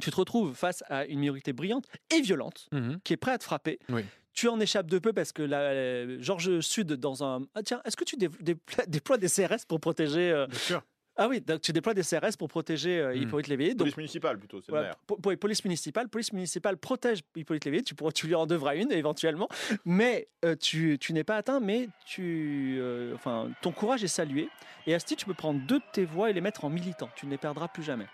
tu 0.00 0.10
te 0.10 0.16
retrouves 0.16 0.54
face 0.54 0.82
à 0.88 1.04
une 1.06 1.18
minorité 1.20 1.52
brillante 1.52 1.86
et 2.14 2.20
violente 2.20 2.68
Mhm. 2.72 3.00
qui 3.04 3.12
est 3.12 3.16
prête 3.16 3.34
à 3.34 3.38
te 3.38 3.44
frapper. 3.44 3.78
Oui. 3.88 4.02
Tu 4.32 4.48
en 4.48 4.60
échappes 4.60 4.86
de 4.86 4.98
peu 4.98 5.12
parce 5.12 5.32
que 5.32 5.42
la, 5.42 6.18
Georges 6.20 6.60
Sud, 6.60 6.92
dans 6.94 7.24
un. 7.24 7.42
Ah, 7.54 7.62
tiens, 7.62 7.82
est-ce 7.84 7.96
que 7.96 8.04
tu 8.04 8.16
dé- 8.16 8.28
déploies, 8.40 8.84
déploies 8.88 9.18
des 9.18 9.28
CRS 9.28 9.66
pour 9.68 9.80
protéger. 9.80 10.30
euh, 10.30 10.46
Bien 10.46 10.58
sûr. 10.58 10.82
Ah 11.16 11.28
oui, 11.28 11.40
donc 11.42 11.60
tu 11.60 11.72
déploies 11.72 11.92
des 11.92 12.02
CRS 12.04 12.36
pour 12.38 12.48
protéger 12.48 12.98
euh, 13.00 13.14
Mhm. 13.14 13.22
Hippolyte 13.22 13.48
Léveillé. 13.48 13.70
Donc, 13.74 13.86
Police 13.86 13.96
municipale 13.96 14.38
plutôt, 14.38 14.60
c'est 14.62 14.72
le 14.72 14.80
maire. 14.80 14.94
po- 15.06 15.16
po- 15.16 15.36
police 15.36 15.62
municipale. 15.64 16.08
Police 16.08 16.32
municipale 16.32 16.78
protège 16.78 17.20
Hippolyte 17.34 17.64
Léveillé. 17.66 17.82
Tu, 17.82 17.94
pourras- 17.96 18.12
tu 18.12 18.26
lui 18.28 18.34
en 18.36 18.46
devras 18.46 18.76
une 18.76 18.90
éventuellement. 18.92 19.48
Mais 19.84 20.28
euh, 20.44 20.54
tu, 20.56 20.96
tu 20.98 21.12
n'es 21.12 21.24
pas 21.24 21.36
atteint, 21.36 21.58
mais 21.60 21.88
tu, 22.06 22.78
euh, 22.80 23.12
enfin, 23.16 23.50
ton 23.60 23.72
courage 23.72 24.02
est 24.04 24.08
salué. 24.08 24.48
Et 24.86 24.94
Asti, 24.94 25.16
tu 25.16 25.26
peux 25.26 25.34
prendre 25.34 25.60
deux 25.66 25.80
de 25.80 25.84
tes 25.92 26.04
voix 26.06 26.30
et 26.30 26.32
les 26.32 26.40
mettre 26.40 26.64
en 26.64 26.70
militant. 26.70 27.10
Tu 27.16 27.26
ne 27.26 27.32
les 27.32 27.38
perdras 27.38 27.68
plus 27.68 27.82
jamais. 27.82 28.06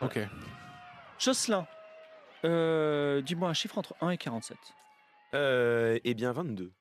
Ok. 0.00 0.18
Jocelyn, 1.18 1.66
euh, 2.44 3.20
dis-moi 3.20 3.48
un 3.48 3.54
chiffre 3.54 3.76
entre 3.76 3.94
1 4.00 4.10
et 4.10 4.18
47. 4.18 4.56
Euh, 5.34 5.98
eh 6.04 6.14
bien, 6.14 6.32
22. 6.32 6.72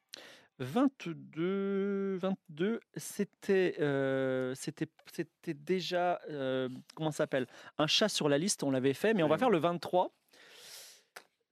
22, 0.60 2.17
22, 2.17 2.82
c'était, 2.97 3.75
euh, 3.79 4.53
c'était, 4.55 4.88
c'était 5.12 5.53
déjà, 5.53 6.19
euh, 6.29 6.67
comment 6.95 7.12
ça 7.12 7.19
s'appelle? 7.19 7.47
Un 7.77 7.88
chat 7.88 8.10
sur 8.10 8.27
la 8.27 8.38
liste, 8.38 8.63
on 8.63 8.71
l'avait 8.71 8.93
fait, 8.93 9.13
mais 9.13 9.23
on 9.23 9.29
va 9.29 9.38
faire 9.38 9.49
le 9.49 9.58
23. 9.58 10.13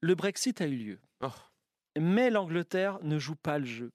Le 0.01 0.15
Brexit 0.15 0.60
a 0.60 0.67
eu 0.67 0.75
lieu. 0.75 0.99
Oh. 1.21 1.32
Mais 1.97 2.30
l'Angleterre 2.30 2.99
ne 3.01 3.17
joue 3.17 3.36
pas 3.36 3.60
le 3.60 3.65
jeu. 3.65 3.91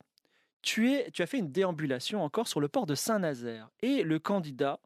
Tu, 0.62 0.92
es, 0.92 1.10
tu 1.10 1.22
as 1.22 1.26
fait 1.26 1.38
une 1.38 1.52
déambulation 1.52 2.22
encore 2.22 2.48
sur 2.48 2.60
le 2.60 2.68
port 2.68 2.86
de 2.86 2.94
Saint-Nazaire. 2.94 3.68
Et 3.82 4.02
le 4.02 4.18
candidat, 4.18 4.80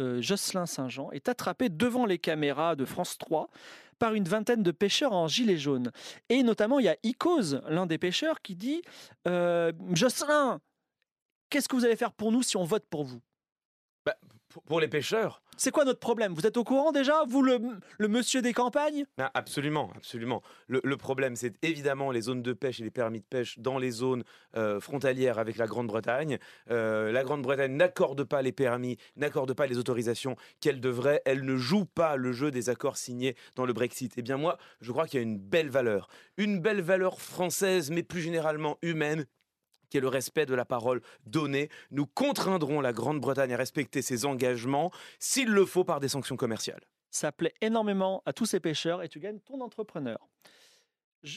euh, 0.00 0.20
Jocelyn 0.22 0.66
Saint-Jean, 0.66 1.10
est 1.12 1.28
attrapé 1.28 1.68
devant 1.68 2.06
les 2.06 2.18
caméras 2.18 2.76
de 2.76 2.84
France 2.84 3.18
3 3.18 3.48
par 3.98 4.14
une 4.14 4.24
vingtaine 4.24 4.62
de 4.62 4.70
pêcheurs 4.70 5.12
en 5.12 5.28
gilet 5.28 5.58
jaune. 5.58 5.92
Et 6.28 6.42
notamment, 6.42 6.78
il 6.78 6.86
y 6.86 6.88
a 6.88 6.96
Icos, 7.02 7.56
l'un 7.68 7.86
des 7.86 7.98
pêcheurs, 7.98 8.40
qui 8.40 8.56
dit 8.56 8.82
euh, 9.28 9.72
Jocelyn, 9.92 10.60
qu'est-ce 11.50 11.68
que 11.68 11.76
vous 11.76 11.84
allez 11.84 11.96
faire 11.96 12.12
pour 12.12 12.32
nous 12.32 12.42
si 12.42 12.56
on 12.56 12.64
vote 12.64 12.86
pour 12.88 13.04
vous? 13.04 13.20
Pour, 14.04 14.14
pour 14.66 14.80
les 14.80 14.88
pêcheurs 14.88 15.42
C'est 15.56 15.70
quoi 15.70 15.84
notre 15.84 16.00
problème? 16.00 16.34
Vous 16.34 16.46
êtes 16.46 16.56
au 16.56 16.64
courant 16.64 16.92
déjà 16.92 17.24
Vous, 17.28 17.42
le, 17.42 17.58
le 17.98 18.08
monsieur 18.08 18.42
des 18.42 18.52
campagnes? 18.52 19.04
Ah, 19.18 19.30
Absolument, 19.34 19.90
absolument. 19.96 20.42
Le, 20.68 20.80
le 20.84 20.96
problème, 20.96 21.36
c'est 21.36 21.54
évidemment 21.64 22.10
les 22.10 22.22
zones 22.22 22.42
de 22.42 22.52
pêche 22.52 22.80
et 22.80 22.84
les 22.84 22.90
permis 22.90 23.20
de 23.20 23.24
pêche 23.24 23.58
dans 23.58 23.78
les 23.78 23.90
zones 23.90 24.24
euh, 24.56 24.80
frontalières 24.80 25.38
avec 25.38 25.56
la 25.56 25.66
Grande-Bretagne. 25.66 26.38
Euh, 26.70 27.12
la 27.12 27.22
Grande-Bretagne 27.24 27.76
n'accorde 27.76 28.24
pas 28.24 28.42
les 28.42 28.52
permis, 28.52 28.96
n'accorde 29.16 29.52
pas 29.54 29.66
les 29.66 29.78
autorisations 29.78 30.36
qu'elle 30.60 30.80
devrait. 30.80 31.22
Elle 31.24 31.44
ne 31.44 31.56
joue 31.56 31.84
pas 31.84 32.16
le 32.16 32.32
jeu 32.32 32.50
des 32.50 32.68
accords 32.70 32.96
signés 32.96 33.36
dans 33.56 33.66
le 33.66 33.72
Brexit. 33.72 34.12
Eh 34.16 34.22
bien 34.22 34.36
moi, 34.36 34.58
je 34.80 34.90
crois 34.92 35.06
qu'il 35.06 35.18
y 35.18 35.20
a 35.20 35.24
une 35.24 35.38
belle 35.38 35.68
valeur. 35.70 36.08
Une 36.36 36.60
belle 36.60 36.80
valeur 36.80 37.20
française, 37.20 37.90
mais 37.90 38.02
plus 38.02 38.20
généralement 38.20 38.78
humaine, 38.82 39.26
qui 39.90 39.98
est 39.98 40.00
le 40.00 40.08
respect 40.08 40.46
de 40.46 40.54
la 40.54 40.64
parole 40.64 41.02
donnée. 41.26 41.68
Nous 41.90 42.06
contraindrons 42.06 42.80
la 42.80 42.92
Grande-Bretagne 42.92 43.52
à 43.52 43.56
respecter 43.56 44.00
ses 44.00 44.24
engagements, 44.24 44.90
s'il 45.18 45.50
le 45.50 45.66
faut, 45.66 45.84
par 45.84 46.00
des 46.00 46.08
sanctions 46.08 46.36
commerciales. 46.36 46.82
Ça 47.10 47.32
plaît 47.32 47.54
énormément 47.60 48.22
à 48.24 48.32
tous 48.32 48.46
ces 48.46 48.60
pêcheurs 48.60 49.02
et 49.02 49.08
tu 49.08 49.18
gagnes 49.18 49.40
ton 49.40 49.60
entrepreneur. 49.60 50.18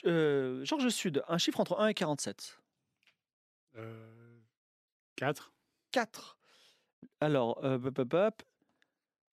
Euh, 0.05 0.63
Georges 0.63 0.89
Sud, 0.89 1.23
un 1.27 1.37
chiffre 1.37 1.59
entre 1.59 1.79
1 1.79 1.87
et 1.87 1.93
47. 1.93 2.59
Euh, 3.75 4.39
4. 5.15 5.51
4. 5.91 6.37
Alors, 7.19 7.59
euh, 7.63 7.79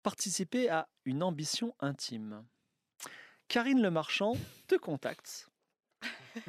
participer 0.02 0.70
à 0.70 0.90
une 1.06 1.24
ambition 1.24 1.76
intime. 1.80 2.44
Karine 3.48 3.82
Le 3.82 3.92
Marchand 3.92 4.34
te 4.68 4.76
contacte 4.76 5.50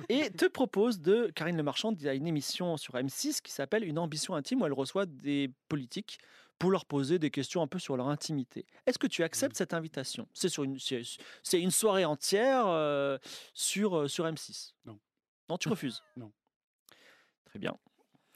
et 0.08 0.30
te 0.30 0.46
propose 0.46 1.00
de, 1.00 1.30
Karine 1.34 1.56
Le 1.56 1.62
Marchand, 1.62 1.92
il 1.92 2.02
y 2.02 2.08
a 2.08 2.14
une 2.14 2.26
émission 2.26 2.76
sur 2.76 2.94
M6 2.94 3.40
qui 3.40 3.52
s'appelle 3.52 3.84
Une 3.84 3.98
ambition 3.98 4.34
intime 4.34 4.62
où 4.62 4.66
elle 4.66 4.72
reçoit 4.72 5.06
des 5.06 5.50
politiques 5.68 6.18
pour 6.58 6.70
leur 6.70 6.86
poser 6.86 7.18
des 7.18 7.30
questions 7.30 7.62
un 7.62 7.66
peu 7.66 7.78
sur 7.78 7.96
leur 7.96 8.08
intimité. 8.08 8.66
Est-ce 8.86 8.98
que 8.98 9.06
tu 9.06 9.22
acceptes 9.22 9.56
cette 9.56 9.74
invitation? 9.74 10.28
C'est 10.32 10.48
sur 10.48 10.64
une, 10.64 10.78
c'est 10.78 11.60
une 11.60 11.70
soirée 11.70 12.04
entière 12.04 12.66
euh, 12.66 13.18
sur, 13.52 13.98
euh, 13.98 14.08
sur 14.08 14.26
M6. 14.26 14.72
Non. 14.84 14.98
Non, 15.48 15.58
tu 15.58 15.68
refuses? 15.68 16.02
Non. 16.16 16.32
Très 17.44 17.58
bien. 17.58 17.76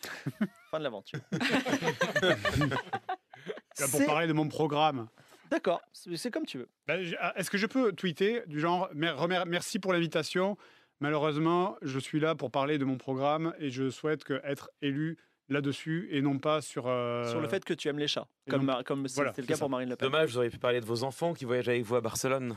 fin 0.70 0.78
de 0.78 0.84
l'aventure. 0.84 1.20
Pour 3.90 4.06
parler 4.06 4.26
de 4.26 4.32
mon 4.32 4.48
programme. 4.48 5.08
D'accord, 5.50 5.80
c'est 5.92 6.30
comme 6.30 6.46
tu 6.46 6.58
veux. 6.58 6.68
Ben, 6.86 7.14
ah, 7.20 7.32
Est-ce 7.36 7.50
que 7.50 7.58
je 7.58 7.66
peux 7.66 7.92
tweeter 7.92 8.42
du 8.46 8.60
genre 8.60 8.88
merci 8.94 9.78
pour 9.78 9.92
l'invitation. 9.92 10.56
Malheureusement, 11.00 11.76
je 11.82 11.98
suis 11.98 12.20
là 12.20 12.34
pour 12.34 12.50
parler 12.50 12.78
de 12.78 12.84
mon 12.84 12.96
programme 12.98 13.54
et 13.58 13.70
je 13.70 13.88
souhaite 13.90 14.24
que 14.24 14.40
être 14.44 14.70
élu 14.82 15.16
là-dessus 15.48 16.08
et 16.10 16.20
non 16.22 16.38
pas 16.38 16.60
sur. 16.60 16.86
euh, 16.88 17.28
Sur 17.30 17.40
le 17.40 17.48
fait 17.48 17.64
que 17.64 17.72
tu 17.74 17.88
aimes 17.88 17.98
les 17.98 18.08
chats, 18.08 18.26
comme, 18.50 18.64
non- 18.66 18.82
comme 18.84 19.06
c'était 19.08 19.14
voilà, 19.22 19.32
le 19.36 19.44
cas 19.44 19.54
ça. 19.54 19.58
pour 19.60 19.70
Marine 19.70 19.88
Le 19.90 19.96
Pen. 19.96 20.10
Dommage, 20.10 20.30
vous 20.30 20.36
auriez 20.38 20.50
pu 20.50 20.58
parler 20.58 20.80
de 20.80 20.86
vos 20.86 21.04
enfants 21.04 21.34
qui 21.34 21.44
voyagent 21.44 21.68
avec 21.68 21.82
vous 21.84 21.94
à 21.96 22.00
Barcelone. 22.00 22.56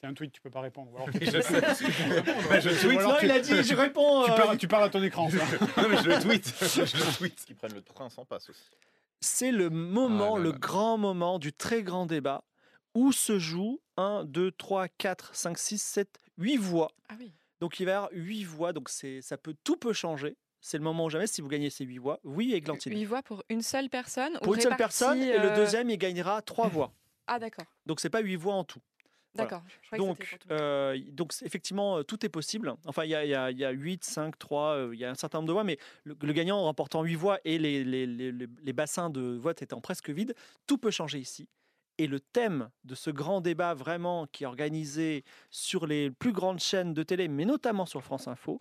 C'est 0.00 0.06
un 0.06 0.14
tweet, 0.14 0.32
tu 0.32 0.40
peux 0.40 0.50
pas 0.50 0.60
répondre. 0.60 0.90
Alors- 0.96 1.08
je 1.12 1.40
sais. 1.40 2.60
Je 2.60 2.80
tweet, 2.80 2.98
Non, 3.00 3.06
alors 3.08 3.18
tu- 3.18 3.26
il 3.26 3.30
a 3.32 3.40
dit, 3.40 3.62
je 3.62 3.74
réponds. 3.74 4.24
Tu 4.24 4.30
euh, 4.30 4.36
parles, 4.36 4.58
tu 4.58 4.68
parles 4.68 4.84
à 4.84 4.88
ton 4.90 5.02
écran. 5.02 5.28
ça. 5.30 5.36
non, 5.82 5.88
mais 5.88 5.96
je 6.02 6.08
le 6.08 6.20
tweet. 6.20 6.54
je 6.60 6.80
le 6.82 7.16
tweet. 7.16 7.44
Qui 7.46 7.54
prennent 7.54 7.74
le 7.74 7.82
train 7.82 8.08
sans 8.10 8.24
passe 8.24 8.48
aussi. 8.50 8.62
c'est 9.20 9.50
le 9.52 9.70
moment, 9.70 10.34
Ah 10.34 10.38
là 10.38 10.44
le 10.44 10.50
là. 10.52 10.58
grand 10.58 10.98
moment 10.98 11.38
du 11.38 11.52
très 11.52 11.82
grand 11.82 12.06
débat 12.06 12.44
où 12.94 13.10
se 13.12 13.38
joue 13.38 13.80
1, 13.96 14.24
2, 14.24 14.50
3, 14.52 14.86
4, 14.88 15.34
5, 15.34 15.58
6, 15.58 15.78
7, 15.82 16.18
8 16.38 16.56
voix. 16.58 16.90
Ah 17.08 17.14
oui. 17.18 17.32
Donc 17.60 17.80
il 17.80 17.84
va 17.86 17.90
y 17.90 17.94
avoir 17.94 18.10
8 18.12 18.44
voix, 18.44 18.72
donc 18.72 18.88
ça 18.88 19.36
peut, 19.38 19.54
tout 19.64 19.76
peut 19.76 19.92
changer. 19.92 20.36
C'est 20.60 20.76
le 20.78 20.82
moment 20.84 21.04
ou 21.04 21.10
jamais 21.10 21.26
si 21.28 21.40
vous 21.40 21.48
gagnez 21.48 21.70
ces 21.70 21.84
8 21.84 21.98
voix. 21.98 22.18
Oui, 22.24 22.52
Églantine. 22.52 22.92
Huit 22.92 23.04
voix 23.04 23.22
pour 23.22 23.42
une 23.48 23.62
seule 23.62 23.88
personne 23.88 24.36
ou 24.36 24.44
Pour 24.44 24.54
une 24.54 24.60
seule 24.60 24.76
personne, 24.76 25.22
et 25.22 25.38
le 25.38 25.54
deuxième, 25.54 25.88
il 25.90 25.98
gagnera 25.98 26.42
3 26.42 26.68
voix. 26.68 26.92
Ah 27.26 27.38
d'accord, 27.38 27.66
Donc 27.86 28.00
c'est 28.00 28.10
pas 28.10 28.20
8 28.20 28.36
voix 28.36 28.54
en 28.54 28.64
tout. 28.64 28.80
D'accord. 29.34 29.62
Donc, 29.96 30.36
euh, 30.50 30.98
effectivement, 31.42 32.02
tout 32.02 32.24
est 32.26 32.28
possible. 32.28 32.74
Enfin, 32.86 33.04
il 33.04 33.10
y 33.10 33.14
a, 33.14 33.24
il 33.24 33.30
y, 33.30 33.34
a, 33.36 33.50
il 33.52 33.58
y 33.58 33.64
a 33.64 33.70
8, 33.70 34.02
5, 34.02 34.36
3, 34.36 34.74
euh, 34.74 34.90
il 34.94 34.98
y 34.98 35.04
a 35.04 35.10
un 35.10 35.14
certain 35.14 35.38
nombre 35.38 35.46
de 35.48 35.52
voix, 35.52 35.62
mais 35.62 35.78
le, 36.02 36.16
le 36.20 36.32
gagnant 36.32 36.56
en 36.58 36.64
remportant 36.64 37.04
8 37.04 37.14
voix 37.14 37.38
et 37.44 37.58
les, 37.58 37.84
les, 37.84 38.06
les- 38.06 38.32
les- 38.32 38.48
les 38.60 38.72
bassins 38.72 39.10
de 39.10 39.20
vote 39.36 39.62
étant 39.62 39.80
presque 39.80 40.10
vides, 40.10 40.34
tout 40.66 40.78
peut 40.78 40.90
changer 40.90 41.18
ici. 41.20 41.46
Et 41.98 42.06
le 42.06 42.20
thème 42.20 42.70
de 42.84 42.94
ce 42.94 43.10
grand 43.10 43.40
débat 43.40 43.74
vraiment 43.74 44.26
qui 44.26 44.44
est 44.44 44.46
organisé 44.46 45.24
sur 45.50 45.86
les 45.86 46.10
plus 46.10 46.32
grandes 46.32 46.60
chaînes 46.60 46.94
de 46.94 47.02
télé, 47.02 47.28
mais 47.28 47.44
notamment 47.44 47.86
sur 47.86 48.02
France 48.02 48.28
Info, 48.28 48.60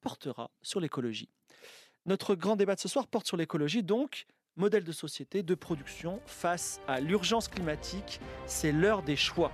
portera 0.00 0.50
sur 0.62 0.80
l'écologie. 0.80 1.30
Notre 2.06 2.34
grand 2.34 2.56
débat 2.56 2.74
de 2.74 2.80
ce 2.80 2.88
soir 2.88 3.06
porte 3.06 3.28
sur 3.28 3.36
l'écologie, 3.36 3.84
donc 3.84 4.26
modèle 4.56 4.84
de 4.84 4.92
société, 4.92 5.42
de 5.44 5.54
production 5.54 6.20
face 6.26 6.80
à 6.88 7.00
l'urgence 7.00 7.48
climatique. 7.48 8.20
C'est 8.46 8.72
l'heure 8.72 9.02
des 9.02 9.16
choix. 9.16 9.52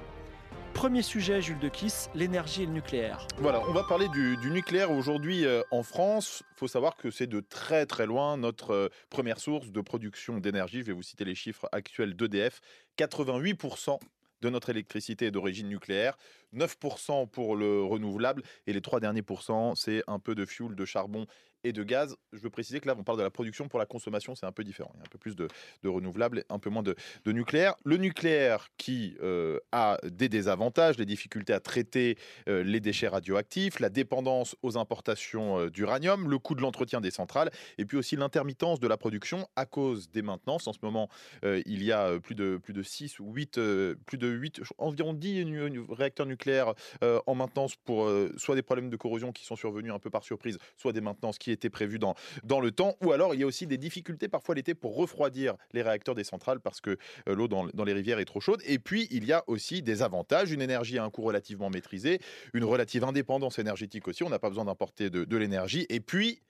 Premier 0.79 1.03
sujet, 1.03 1.43
Jules 1.43 1.59
de 1.59 1.69
Kiss, 1.69 2.09
l'énergie 2.15 2.63
et 2.63 2.67
le 2.67 2.71
nucléaire. 2.71 3.27
Voilà, 3.39 3.61
on 3.69 3.73
va 3.73 3.83
parler 3.83 4.07
du, 4.11 4.37
nucléaire 4.49 4.93
aujourd'hui 4.93 5.45
euh, 5.45 5.61
en 5.73 5.83
France. 5.83 6.45
Il 6.53 6.59
faut 6.61 6.69
savoir 6.69 6.97
que 6.97 7.11
c'est 7.11 7.27
de 7.27 7.41
très 7.41 7.85
très 7.85 8.07
loin 8.07 8.37
notre 8.37 8.71
euh, 8.71 8.89
première 9.11 9.41
source 9.41 9.73
de 9.73 9.81
production 9.81 10.39
d'énergie. 10.39 10.79
Je 10.79 10.85
vais 10.85 10.93
vous 10.93 11.03
citer 11.03 11.25
les 11.25 11.35
chiffres 11.35 11.69
actuels 11.73 12.15
d'EDF. 12.15 12.61
88% 12.97 13.99
de 14.41 14.51
notre 14.51 14.71
électricité 14.71 15.27
est 15.27 15.31
d'origine 15.33 15.69
nucléaire, 15.69 16.17
9% 16.55 17.29
pour 17.29 17.57
le 17.57 17.83
renouvelable 17.83 18.45
et 18.69 18.73
les 18.73 18.81
trois 18.81 19.01
derniers 19.01 19.23
pourcents, 19.23 19.75
c'est 19.75 20.05
un 20.07 20.21
peu 20.21 20.37
de 20.37 20.47
fuel, 20.47 20.77
de 20.77 20.85
charbon 20.85 21.27
de 21.73 21.83
gaz. 21.83 22.17
Je 22.33 22.39
veux 22.39 22.51
préciser 22.51 22.81
que 22.81 22.87
là, 22.87 22.95
on 22.99 23.05
parle 23.05 23.19
de 23.19 23.23
la 23.23 23.31
production 23.31 23.69
pour 23.69 23.79
la 23.79 23.87
consommation, 23.87 24.35
c'est 24.35 24.47
un 24.47 24.53
peu 24.53 24.65
différent. 24.65 24.91
Il 24.95 24.99
y 24.99 25.01
a 25.01 25.05
un 25.05 25.11
peu 25.11 25.19
plus 25.19 25.37
de, 25.37 25.49
de 25.83 25.89
renouvelables, 25.89 26.45
un 26.49 26.59
peu 26.59 26.71
moins 26.71 26.83
de, 26.83 26.95
nucléaire. 27.27 27.75
Le 27.85 27.97
nucléaire 27.97 28.69
qui 28.79 29.17
euh, 29.23 29.59
a 29.73 29.99
des 30.05 30.29
désavantages, 30.29 30.99
les 30.99 31.07
difficultés 31.07 31.53
à 31.53 31.61
traiter 31.61 32.17
euh, 32.49 32.63
les 32.63 32.81
déchets 32.81 33.09
radioactifs, 33.09 33.81
la 33.81 33.91
dépendance 33.91 34.57
aux 34.63 34.77
importations 34.79 35.59
euh, 35.59 35.71
d'uranium, 35.71 36.29
le 36.31 36.39
coût 36.39 36.55
de 36.55 36.63
l'entretien 36.63 37.01
des 37.01 37.11
centrales, 37.11 37.51
et 37.79 37.85
puis 37.85 37.97
aussi 37.97 38.17
l'intermittence 38.17 38.81
de 38.81 38.89
la 38.89 38.97
production 38.97 39.47
à 39.57 39.67
cause 39.67 40.11
des 40.11 40.23
maintenances. 40.23 40.67
En 40.67 40.73
ce 40.73 40.79
moment, 40.83 41.09
il 41.43 41.83
y 41.83 41.93
a 41.93 42.19
plus 42.21 42.35
de, 42.35 42.59
plus 42.63 42.73
de 42.73 42.83
6 42.83 43.19
ou 43.21 43.33
8, 43.33 43.59
euh, 43.59 43.95
plus 44.07 44.19
de 44.19 44.29
8, 44.29 44.61
environ 44.79 45.13
10 45.13 45.45
nu- 45.45 45.71
nu- 45.71 45.85
réacteurs 45.89 46.27
nucléaires 46.27 46.75
en 47.03 47.35
maintenance 47.35 47.77
pour 47.77 48.11
soit 48.37 48.55
des 48.55 48.63
problèmes 48.63 48.91
de 48.91 48.97
corrosion 48.97 49.33
qui 49.33 49.45
sont 49.45 49.57
survenus 49.57 49.93
un 49.93 49.99
peu 49.99 50.11
par 50.11 50.23
surprise, 50.23 50.59
soit 50.77 50.93
des 50.93 51.01
maintenances 51.01 51.39
qui 51.39 51.51
étaient 51.51 51.58
prévues 51.67 51.99
dans, 51.99 52.15
dans 52.45 52.61
le 52.61 52.71
temps, 52.71 52.97
ou 53.03 53.13
alors 53.13 53.35
il 53.35 53.41
y 53.41 53.43
a 53.43 53.47
aussi 53.47 53.67
des 53.67 53.79
difficultés 53.79 54.29
parfois 54.29 54.55
l'été 54.55 54.75
pour 54.75 54.97
refroidir 54.97 55.57
les 55.73 55.83
réacteurs 55.83 56.15
des 56.15 56.25
centrales 56.25 56.61
parce 56.61 56.81
que 56.81 56.97
euh, 57.29 57.35
l'eau 57.35 57.49
dans, 57.49 57.67
dans 57.67 57.85
les 57.85 57.93
rivières 57.93 58.21
est 58.21 58.25
trop 58.25 58.41
chaude. 58.41 58.63
Et 58.67 58.79
puis, 58.79 59.09
il 59.11 59.25
y 59.25 59.33
a 59.33 59.43
aussi 59.47 59.83
des 59.83 60.03
avantages, 60.03 60.53
une 60.53 60.63
énergie 60.63 60.99
à 60.99 61.05
un 61.05 61.11
coût 61.11 61.23
relativement 61.23 61.71
maîtrisé, 61.71 62.21
une 62.55 62.65
relative 62.65 63.05
indépendance 63.05 63.59
énergétique 63.59 64.07
aussi, 64.09 64.23
on 64.23 64.31
n'a 64.31 64.39
pas 64.39 64.49
besoin 64.49 64.65
d'importer 64.65 65.11
de, 65.11 65.25
de 65.25 65.37
l'énergie, 65.37 65.87
et 65.89 66.01
puis 66.01 66.41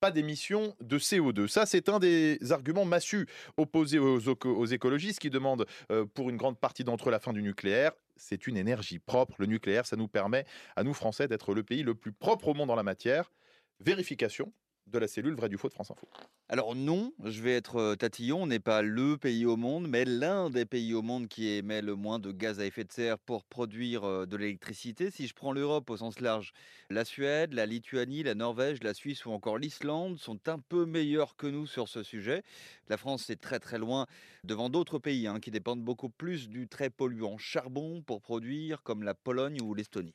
pas 0.00 0.10
d'émissions 0.10 0.76
de 0.82 0.98
CO2. 0.98 1.48
Ça, 1.48 1.64
c'est 1.64 1.88
un 1.88 1.98
des 1.98 2.38
arguments 2.50 2.84
massus 2.84 3.26
opposés 3.56 3.98
aux, 3.98 4.20
aux 4.28 4.66
écologistes 4.66 5.18
qui 5.18 5.30
demandent 5.30 5.64
euh, 5.90 6.04
pour 6.04 6.28
une 6.28 6.36
grande 6.36 6.58
partie 6.58 6.84
d'entre 6.84 7.08
eux 7.08 7.10
la 7.10 7.18
fin 7.18 7.32
du 7.32 7.42
nucléaire. 7.42 7.92
C'est 8.16 8.46
une 8.46 8.58
énergie 8.58 8.98
propre. 8.98 9.34
Le 9.38 9.46
nucléaire, 9.46 9.86
ça 9.86 9.96
nous 9.96 10.08
permet 10.08 10.44
à 10.76 10.84
nous, 10.84 10.92
Français, 10.92 11.26
d'être 11.26 11.54
le 11.54 11.62
pays 11.62 11.82
le 11.82 11.94
plus 11.94 12.12
propre 12.12 12.48
au 12.48 12.54
monde 12.54 12.70
en 12.70 12.74
la 12.74 12.82
matière. 12.82 13.30
Vérification 13.80 14.52
de 14.86 14.98
la 14.98 15.08
cellule 15.08 15.34
vrai 15.34 15.48
du 15.48 15.56
faux 15.56 15.68
de 15.68 15.72
France 15.72 15.90
Info. 15.90 16.06
Alors 16.48 16.74
non, 16.74 17.12
je 17.24 17.40
vais 17.40 17.54
être 17.54 17.76
euh, 17.76 17.96
tatillon, 17.96 18.42
on 18.42 18.46
n'est 18.46 18.60
pas 18.60 18.82
le 18.82 19.16
pays 19.16 19.46
au 19.46 19.56
monde, 19.56 19.88
mais 19.88 20.04
l'un 20.04 20.50
des 20.50 20.66
pays 20.66 20.92
au 20.92 21.00
monde 21.00 21.26
qui 21.26 21.48
émet 21.48 21.80
le 21.80 21.94
moins 21.94 22.18
de 22.18 22.32
gaz 22.32 22.60
à 22.60 22.66
effet 22.66 22.84
de 22.84 22.92
serre 22.92 23.18
pour 23.18 23.44
produire 23.44 24.04
euh, 24.04 24.26
de 24.26 24.36
l'électricité. 24.36 25.10
Si 25.10 25.26
je 25.26 25.34
prends 25.34 25.52
l'Europe 25.52 25.88
au 25.88 25.96
sens 25.96 26.20
large, 26.20 26.52
la 26.90 27.06
Suède, 27.06 27.54
la 27.54 27.64
Lituanie, 27.64 28.22
la 28.22 28.34
Norvège, 28.34 28.82
la 28.82 28.92
Suisse 28.92 29.24
ou 29.24 29.32
encore 29.32 29.56
l'Islande 29.56 30.18
sont 30.18 30.48
un 30.48 30.58
peu 30.58 30.84
meilleurs 30.84 31.34
que 31.36 31.46
nous 31.46 31.66
sur 31.66 31.88
ce 31.88 32.02
sujet. 32.02 32.42
La 32.88 32.98
France 32.98 33.30
est 33.30 33.40
très 33.40 33.58
très 33.58 33.78
loin 33.78 34.06
devant 34.44 34.68
d'autres 34.68 34.98
pays 34.98 35.26
hein, 35.26 35.40
qui 35.40 35.50
dépendent 35.50 35.82
beaucoup 35.82 36.10
plus 36.10 36.50
du 36.50 36.68
très 36.68 36.90
polluant 36.90 37.38
charbon 37.38 38.02
pour 38.02 38.20
produire, 38.20 38.82
comme 38.82 39.02
la 39.02 39.14
Pologne 39.14 39.62
ou 39.62 39.72
l'Estonie. 39.72 40.14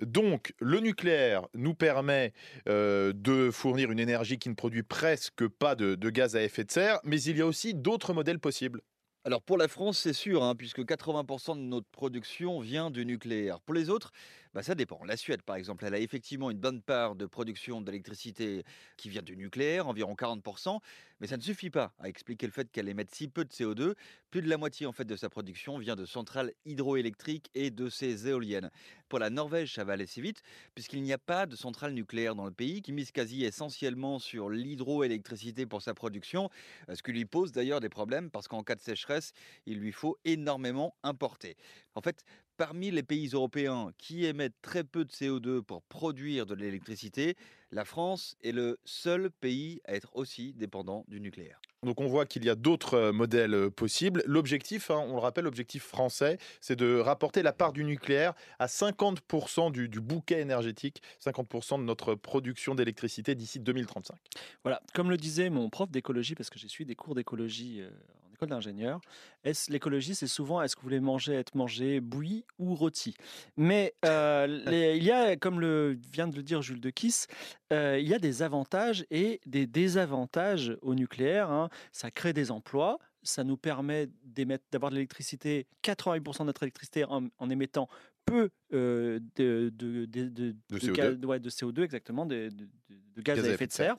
Donc, 0.00 0.52
le 0.60 0.80
nucléaire 0.80 1.46
nous 1.54 1.74
permet 1.74 2.32
euh, 2.68 3.12
de 3.14 3.50
fournir 3.50 3.90
une 3.90 3.98
énergie 3.98 4.38
qui 4.38 4.48
ne 4.48 4.54
produit 4.54 4.82
presque 4.82 5.46
pas 5.48 5.74
de, 5.74 5.94
gaz 6.10 6.36
à 6.36 6.42
effet 6.42 6.64
de 6.64 6.70
serre, 6.70 7.00
mais 7.04 7.20
il 7.22 7.38
y 7.38 7.40
a 7.40 7.46
aussi 7.46 7.74
d'autres 7.74 8.12
modèles 8.12 8.38
possibles. 8.38 8.82
Alors 9.24 9.42
pour 9.42 9.58
la 9.58 9.66
France, 9.66 9.98
c'est 9.98 10.12
sûr, 10.12 10.44
hein, 10.44 10.54
puisque 10.54 10.82
80% 10.82 11.56
de 11.56 11.62
notre 11.62 11.88
production 11.88 12.60
vient 12.60 12.92
du 12.92 13.04
nucléaire. 13.04 13.60
Pour 13.60 13.74
les 13.74 13.90
autres, 13.90 14.12
bah, 14.54 14.62
ça 14.62 14.76
dépend. 14.76 15.02
La 15.04 15.16
Suède, 15.16 15.42
par 15.42 15.56
exemple, 15.56 15.84
elle 15.84 15.94
a 15.94 15.98
effectivement 15.98 16.48
une 16.48 16.60
bonne 16.60 16.80
part 16.80 17.16
de 17.16 17.26
production 17.26 17.80
d'électricité 17.80 18.62
qui 18.96 19.08
vient 19.08 19.22
du 19.22 19.36
nucléaire, 19.36 19.88
environ 19.88 20.14
40%, 20.14 20.78
mais 21.20 21.26
ça 21.26 21.36
ne 21.36 21.42
suffit 21.42 21.70
pas 21.70 21.92
à 21.98 22.08
expliquer 22.08 22.46
le 22.46 22.52
fait 22.52 22.70
qu'elle 22.70 22.88
émette 22.88 23.14
si 23.14 23.28
peu 23.28 23.44
de 23.44 23.50
CO2. 23.50 23.94
Plus 24.30 24.42
de 24.42 24.48
la 24.48 24.58
moitié 24.58 24.86
en 24.86 24.92
fait 24.92 25.04
de 25.04 25.16
sa 25.16 25.28
production 25.28 25.78
vient 25.78 25.96
de 25.96 26.04
centrales 26.04 26.52
hydroélectriques 26.64 27.50
et 27.54 27.70
de 27.70 27.88
ses 27.88 28.28
éoliennes. 28.28 28.70
Pour 29.08 29.18
la 29.18 29.30
Norvège, 29.30 29.74
ça 29.74 29.84
va 29.84 29.94
aller 29.94 30.06
si 30.06 30.20
vite, 30.20 30.42
puisqu'il 30.74 31.02
n'y 31.02 31.12
a 31.12 31.18
pas 31.18 31.46
de 31.46 31.56
centrale 31.56 31.92
nucléaire 31.92 32.34
dans 32.34 32.44
le 32.44 32.50
pays, 32.50 32.82
qui 32.82 32.92
mise 32.92 33.12
quasi 33.12 33.44
essentiellement 33.44 34.18
sur 34.18 34.50
l'hydroélectricité 34.50 35.64
pour 35.64 35.82
sa 35.82 35.94
production, 35.94 36.50
euh, 36.88 36.94
ce 36.94 37.02
qui 37.02 37.12
lui 37.12 37.24
pose 37.24 37.52
d'ailleurs 37.52 37.80
des 37.80 37.88
problèmes, 37.88 38.30
parce 38.30 38.48
qu'en 38.48 38.62
cas 38.62 38.74
de 38.74 38.80
sécheresse, 38.80 39.32
il 39.64 39.78
lui 39.78 39.92
faut 39.92 40.18
énormément 40.24 40.96
importer. 41.02 41.56
En 41.94 42.00
fait, 42.00 42.24
parmi 42.56 42.90
les 42.90 43.02
pays 43.02 43.28
européens 43.28 43.92
qui 43.98 44.24
émettent 44.24 44.60
très 44.62 44.84
peu 44.84 45.04
de 45.04 45.12
CO2 45.12 45.62
pour 45.62 45.82
produire 45.82 46.46
de 46.46 46.54
l'électricité, 46.54 47.36
la 47.70 47.84
France 47.84 48.36
est 48.42 48.52
le 48.52 48.78
seul 48.84 49.30
pays 49.30 49.80
à 49.84 49.94
être 49.94 50.10
aussi 50.14 50.52
dépendant 50.54 51.04
du 51.08 51.20
nucléaire. 51.20 51.60
Donc 51.82 52.00
on 52.00 52.06
voit 52.06 52.26
qu'il 52.26 52.44
y 52.44 52.50
a 52.50 52.54
d'autres 52.54 52.94
euh, 52.94 53.12
modèles 53.12 53.54
euh, 53.54 53.70
possibles. 53.70 54.22
L'objectif, 54.26 54.90
hein, 54.90 55.04
on 55.08 55.12
le 55.12 55.20
rappelle, 55.20 55.44
l'objectif 55.44 55.84
français, 55.84 56.38
c'est 56.60 56.74
de 56.74 56.98
rapporter 56.98 57.42
la 57.42 57.52
part 57.52 57.72
du 57.72 57.84
nucléaire 57.84 58.34
à 58.58 58.66
50% 58.66 59.70
du, 59.70 59.88
du 59.88 60.00
bouquet 60.00 60.40
énergétique, 60.40 61.02
50% 61.24 61.78
de 61.78 61.84
notre 61.84 62.14
production 62.14 62.74
d'électricité 62.74 63.34
d'ici 63.34 63.60
2035. 63.60 64.16
Voilà, 64.64 64.82
comme 64.94 65.10
le 65.10 65.16
disait 65.16 65.50
mon 65.50 65.70
prof 65.70 65.90
d'écologie, 65.90 66.34
parce 66.34 66.50
que 66.50 66.58
j'ai 66.58 66.68
suivi 66.68 66.88
des 66.88 66.96
cours 66.96 67.14
d'écologie 67.14 67.82
euh, 67.82 67.90
école 68.36 68.48
d'ingénieur, 68.50 69.00
est-ce 69.44 69.70
l'écologie, 69.72 70.14
c'est 70.14 70.26
souvent 70.26 70.62
est-ce 70.62 70.76
que 70.76 70.80
vous 70.80 70.86
voulez 70.86 71.00
manger, 71.00 71.34
être 71.34 71.54
mangé 71.54 72.00
bouilli 72.00 72.44
ou 72.58 72.74
rôti? 72.74 73.14
Mais 73.56 73.94
euh, 74.04 74.46
les- 74.66 74.96
il 74.96 75.02
y 75.04 75.10
a, 75.10 75.36
comme 75.36 75.60
le 75.60 75.98
vient 76.12 76.28
de 76.28 76.36
le 76.36 76.42
dire 76.42 76.62
Jules 76.62 76.80
de 76.80 76.90
Kiss, 76.90 77.26
euh, 77.72 77.98
il 78.00 78.06
y 78.08 78.14
a 78.14 78.18
des 78.18 78.42
avantages 78.42 79.04
et 79.10 79.40
des 79.46 79.66
désavantages 79.66 80.76
au 80.82 80.94
nucléaire. 80.94 81.50
hein. 81.50 81.68
Ça 81.92 82.10
crée 82.10 82.32
des 82.32 82.50
emplois. 82.50 82.98
Ça 83.22 83.42
nous 83.42 83.56
permet 83.56 84.06
d'émettre- 84.24 84.64
d'avoir 84.70 84.90
de 84.90 84.96
l'électricité, 84.96 85.66
88% 85.82 86.40
de 86.40 86.44
notre 86.44 86.62
électricité 86.62 87.04
en, 87.04 87.26
en 87.38 87.50
émettant 87.50 87.88
peu 88.26 88.50
euh, 88.74 89.18
de, 89.36 89.72
de, 89.74 90.04
de, 90.04 90.28
de- 90.28 90.52
De 90.52 90.56
de 90.70 90.78
CO2. 90.78 90.92
ga- 90.92 91.26
ouais, 91.26 91.40
de 91.40 91.48
CO2, 91.48 91.82
exactement, 91.82 92.26
de, 92.26 92.48
de- 92.50 92.64
de- 92.64 92.68
de 93.16 93.22
gaz, 93.22 93.42
à 93.42 93.48
effet 93.50 93.66
de 93.66 93.72
serre. 93.72 93.96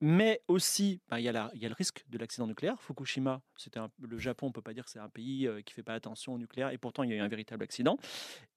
Mais 0.00 0.40
aussi, 0.46 1.00
ben, 1.08 1.18
il 1.18 1.24
y, 1.24 1.28
a 1.28 1.32
le 1.50 1.74
risque 1.74 2.04
de 2.08 2.18
l'accident 2.18 2.46
nucléaire. 2.46 2.80
Fukushima, 2.80 3.42
c'était 3.56 3.80
le 4.00 4.18
Japon, 4.18 4.46
on 4.46 4.50
ne 4.50 4.52
peut 4.52 4.62
pas 4.62 4.74
dire 4.74 4.84
que 4.84 4.90
c'est 4.90 5.00
un 5.00 5.08
pays 5.08 5.48
qui 5.64 5.72
ne 5.72 5.74
fait 5.74 5.82
pas 5.82 5.94
attention 5.94 6.34
au 6.34 6.38
nucléaire, 6.38 6.70
et 6.70 6.78
pourtant 6.78 7.02
il 7.02 7.10
y 7.10 7.12
a 7.14 7.16
eu 7.16 7.20
un 7.20 7.28
véritable 7.28 7.64
accident. 7.64 7.98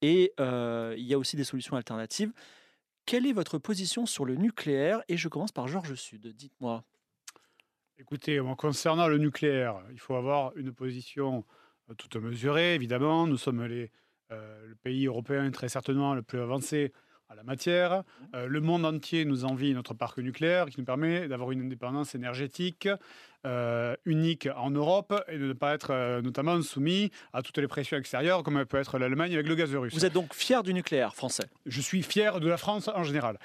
Et 0.02 0.32
euh, 0.38 0.94
il 0.96 1.04
y 1.04 1.14
a 1.14 1.18
aussi 1.18 1.34
des 1.36 1.44
solutions 1.44 1.74
alternatives. 1.76 2.32
Quelle 3.06 3.26
est 3.26 3.32
votre 3.32 3.58
position 3.58 4.04
sur 4.06 4.24
le 4.26 4.36
nucléaire? 4.36 5.02
Et 5.08 5.16
je 5.16 5.28
commence 5.28 5.50
par 5.50 5.66
Georges 5.66 5.94
Sud. 5.94 6.26
Dites-moi. 6.28 6.84
Écoutez, 7.96 8.38
en 8.38 8.54
concernant 8.54 9.08
le 9.08 9.18
nucléaire, 9.18 9.82
il 9.90 9.98
faut 9.98 10.14
avoir 10.14 10.56
une 10.56 10.72
position 10.72 11.44
toute 11.96 12.16
mesurée, 12.16 12.74
évidemment. 12.74 13.26
Nous 13.26 13.38
sommes 13.38 13.64
les, 13.64 13.90
euh, 14.30 14.66
le 14.66 14.74
pays 14.74 15.06
européen 15.06 15.50
très 15.50 15.68
certainement 15.68 16.14
le 16.14 16.22
plus 16.22 16.40
avancé 16.40 16.92
à 17.28 17.34
la 17.34 17.42
matière. 17.42 18.04
Euh, 18.34 18.46
le 18.46 18.60
monde 18.60 18.84
entier 18.84 19.24
nous 19.24 19.44
envie 19.44 19.74
notre 19.74 19.94
parc 19.94 20.18
nucléaire 20.18 20.66
qui 20.66 20.78
nous 20.78 20.84
permet 20.84 21.28
d'avoir 21.28 21.50
une 21.50 21.62
indépendance 21.62 22.14
énergétique 22.14 22.88
euh, 23.46 23.94
unique 24.04 24.48
en 24.56 24.70
Europe 24.70 25.14
et 25.28 25.38
de 25.38 25.46
ne 25.46 25.52
pas 25.52 25.72
être 25.72 25.92
euh, 25.92 26.20
notamment 26.20 26.60
soumis 26.60 27.12
à 27.32 27.40
toutes 27.40 27.58
les 27.58 27.68
pressions 27.68 27.96
extérieures 27.96 28.42
comme 28.42 28.64
peut 28.64 28.78
être 28.78 28.98
l'Allemagne 28.98 29.32
avec 29.32 29.46
le 29.46 29.54
gaz 29.54 29.72
russe. 29.74 29.94
Vous 29.94 30.04
êtes 30.04 30.12
donc 30.12 30.34
fier 30.34 30.64
du 30.64 30.74
nucléaire 30.74 31.14
français? 31.14 31.44
Je 31.64 31.80
suis 31.80 32.02
fier 32.02 32.40
de 32.40 32.48
la 32.48 32.56
France 32.56 32.90
en 32.92 33.04
général. 33.04 33.38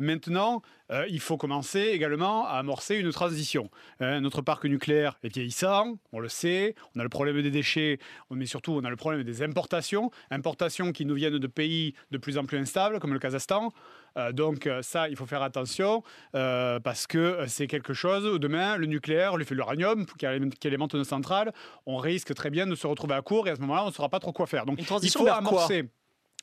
Maintenant, 0.00 0.62
euh, 0.90 1.06
il 1.08 1.20
faut 1.20 1.36
commencer 1.36 1.80
également 1.80 2.44
à 2.46 2.54
amorcer 2.54 2.96
une 2.96 3.12
transition. 3.12 3.70
Notre 4.00 4.42
parc 4.42 4.64
nucléaire 4.64 5.16
est 5.22 5.32
vieillissant, 5.32 5.96
on 6.12 6.18
le 6.18 6.28
sait. 6.28 6.74
On 6.96 7.00
a 7.00 7.02
le 7.02 7.08
problème 7.08 7.40
des 7.40 7.50
déchets, 7.50 7.98
mais 8.30 8.46
surtout 8.46 8.72
on 8.72 8.84
a 8.84 8.90
le 8.90 8.96
problème 8.96 9.22
des 9.22 9.42
importations. 9.42 10.10
Importations 10.30 10.92
qui 10.92 11.06
nous 11.06 11.14
viennent 11.14 11.38
de 11.38 11.46
pays 11.46 11.94
de 12.10 12.18
plus 12.18 12.36
en 12.36 12.44
plus 12.44 12.58
instables, 12.58 12.98
comme 12.98 13.12
le 13.12 13.18
Kazakhstan. 13.20 13.72
Euh, 14.16 14.32
donc 14.32 14.66
euh, 14.66 14.82
ça, 14.82 15.08
il 15.08 15.16
faut 15.16 15.26
faire 15.26 15.42
attention 15.42 16.02
euh, 16.34 16.80
parce 16.80 17.06
que 17.06 17.44
c'est 17.46 17.66
quelque 17.66 17.94
chose 17.94 18.26
où 18.26 18.38
demain, 18.38 18.76
le 18.76 18.86
nucléaire, 18.86 19.36
l'uranium, 19.36 20.06
qui 20.06 20.26
alimente 20.26 20.94
nos 20.94 21.04
centrales, 21.04 21.52
on 21.86 21.96
risque 21.96 22.34
très 22.34 22.50
bien 22.50 22.66
de 22.66 22.74
se 22.74 22.86
retrouver 22.86 23.14
à 23.14 23.22
court 23.22 23.48
et 23.48 23.50
à 23.50 23.56
ce 23.56 23.60
moment-là, 23.60 23.84
on 23.84 23.88
ne 23.88 23.92
saura 23.92 24.08
pas 24.08 24.20
trop 24.20 24.32
quoi 24.32 24.46
faire. 24.46 24.66
Donc 24.66 24.78
il 24.78 24.84
faut 24.84 24.98
quoi? 24.98 25.36
amorcer 25.36 25.84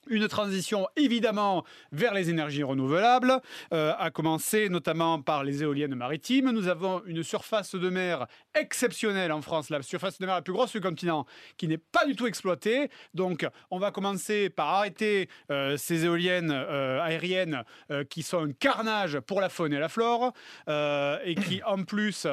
une 0.07 0.27
transition 0.27 0.87
évidemment 0.95 1.63
vers 1.91 2.13
les 2.13 2.29
énergies 2.29 2.63
renouvelables, 2.63 3.39
euh, 3.73 3.93
à 3.97 4.11
commencer 4.11 4.69
notamment 4.69 5.21
par 5.21 5.43
les 5.43 5.63
éoliennes 5.63 5.95
maritimes. 5.95 6.51
Nous 6.51 6.67
avons 6.67 7.01
une 7.05 7.23
surface 7.23 7.75
de 7.75 7.89
mer 7.89 8.27
exceptionnelle 8.55 9.31
en 9.31 9.41
France, 9.41 9.69
la 9.69 9.81
surface 9.81 10.19
de 10.19 10.25
mer 10.25 10.35
la 10.35 10.41
plus 10.41 10.53
grosse 10.53 10.71
du 10.71 10.81
continent, 10.81 11.25
qui 11.57 11.67
n'est 11.67 11.77
pas 11.77 12.05
du 12.05 12.15
tout 12.15 12.27
exploitée. 12.27 12.89
Donc 13.13 13.47
on 13.71 13.79
va 13.79 13.91
commencer 13.91 14.49
par 14.49 14.69
arrêter 14.69 15.29
euh, 15.51 15.77
ces 15.77 16.05
éoliennes 16.05 16.51
euh, 16.51 17.01
aériennes 17.01 17.63
euh, 17.91 18.03
qui 18.03 18.23
sont 18.23 18.43
un 18.45 18.51
carnage 18.51 19.19
pour 19.21 19.41
la 19.41 19.49
faune 19.49 19.73
et 19.73 19.79
la 19.79 19.89
flore, 19.89 20.33
et 20.67 21.35
qui 21.35 21.61
en 21.63 21.83
plus 21.83 22.27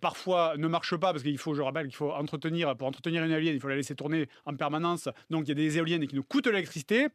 parfois 0.00 0.54
ne 0.56 0.68
marchent 0.68 0.96
pas, 0.96 1.12
parce 1.12 1.22
qu'il 1.22 1.38
faut, 1.38 1.54
je 1.54 1.62
rappelle 1.62 1.86
qu'il 1.86 1.96
faut 1.96 2.12
entretenir, 2.12 2.76
pour 2.76 2.88
entretenir 2.88 3.24
une 3.24 3.30
éolienne, 3.30 3.54
il 3.54 3.60
faut 3.60 3.68
la 3.68 3.76
laisser 3.76 3.94
tourner 3.94 4.28
en 4.46 4.54
permanence. 4.54 5.08
Donc 5.30 5.44
il 5.44 5.48
y 5.48 5.52
a 5.52 5.54
des 5.54 5.78
éoliennes 5.78 6.06
qui 6.06 6.14
nous 6.14 6.22
coûtent 6.22 6.46
l'électricité 6.46 7.08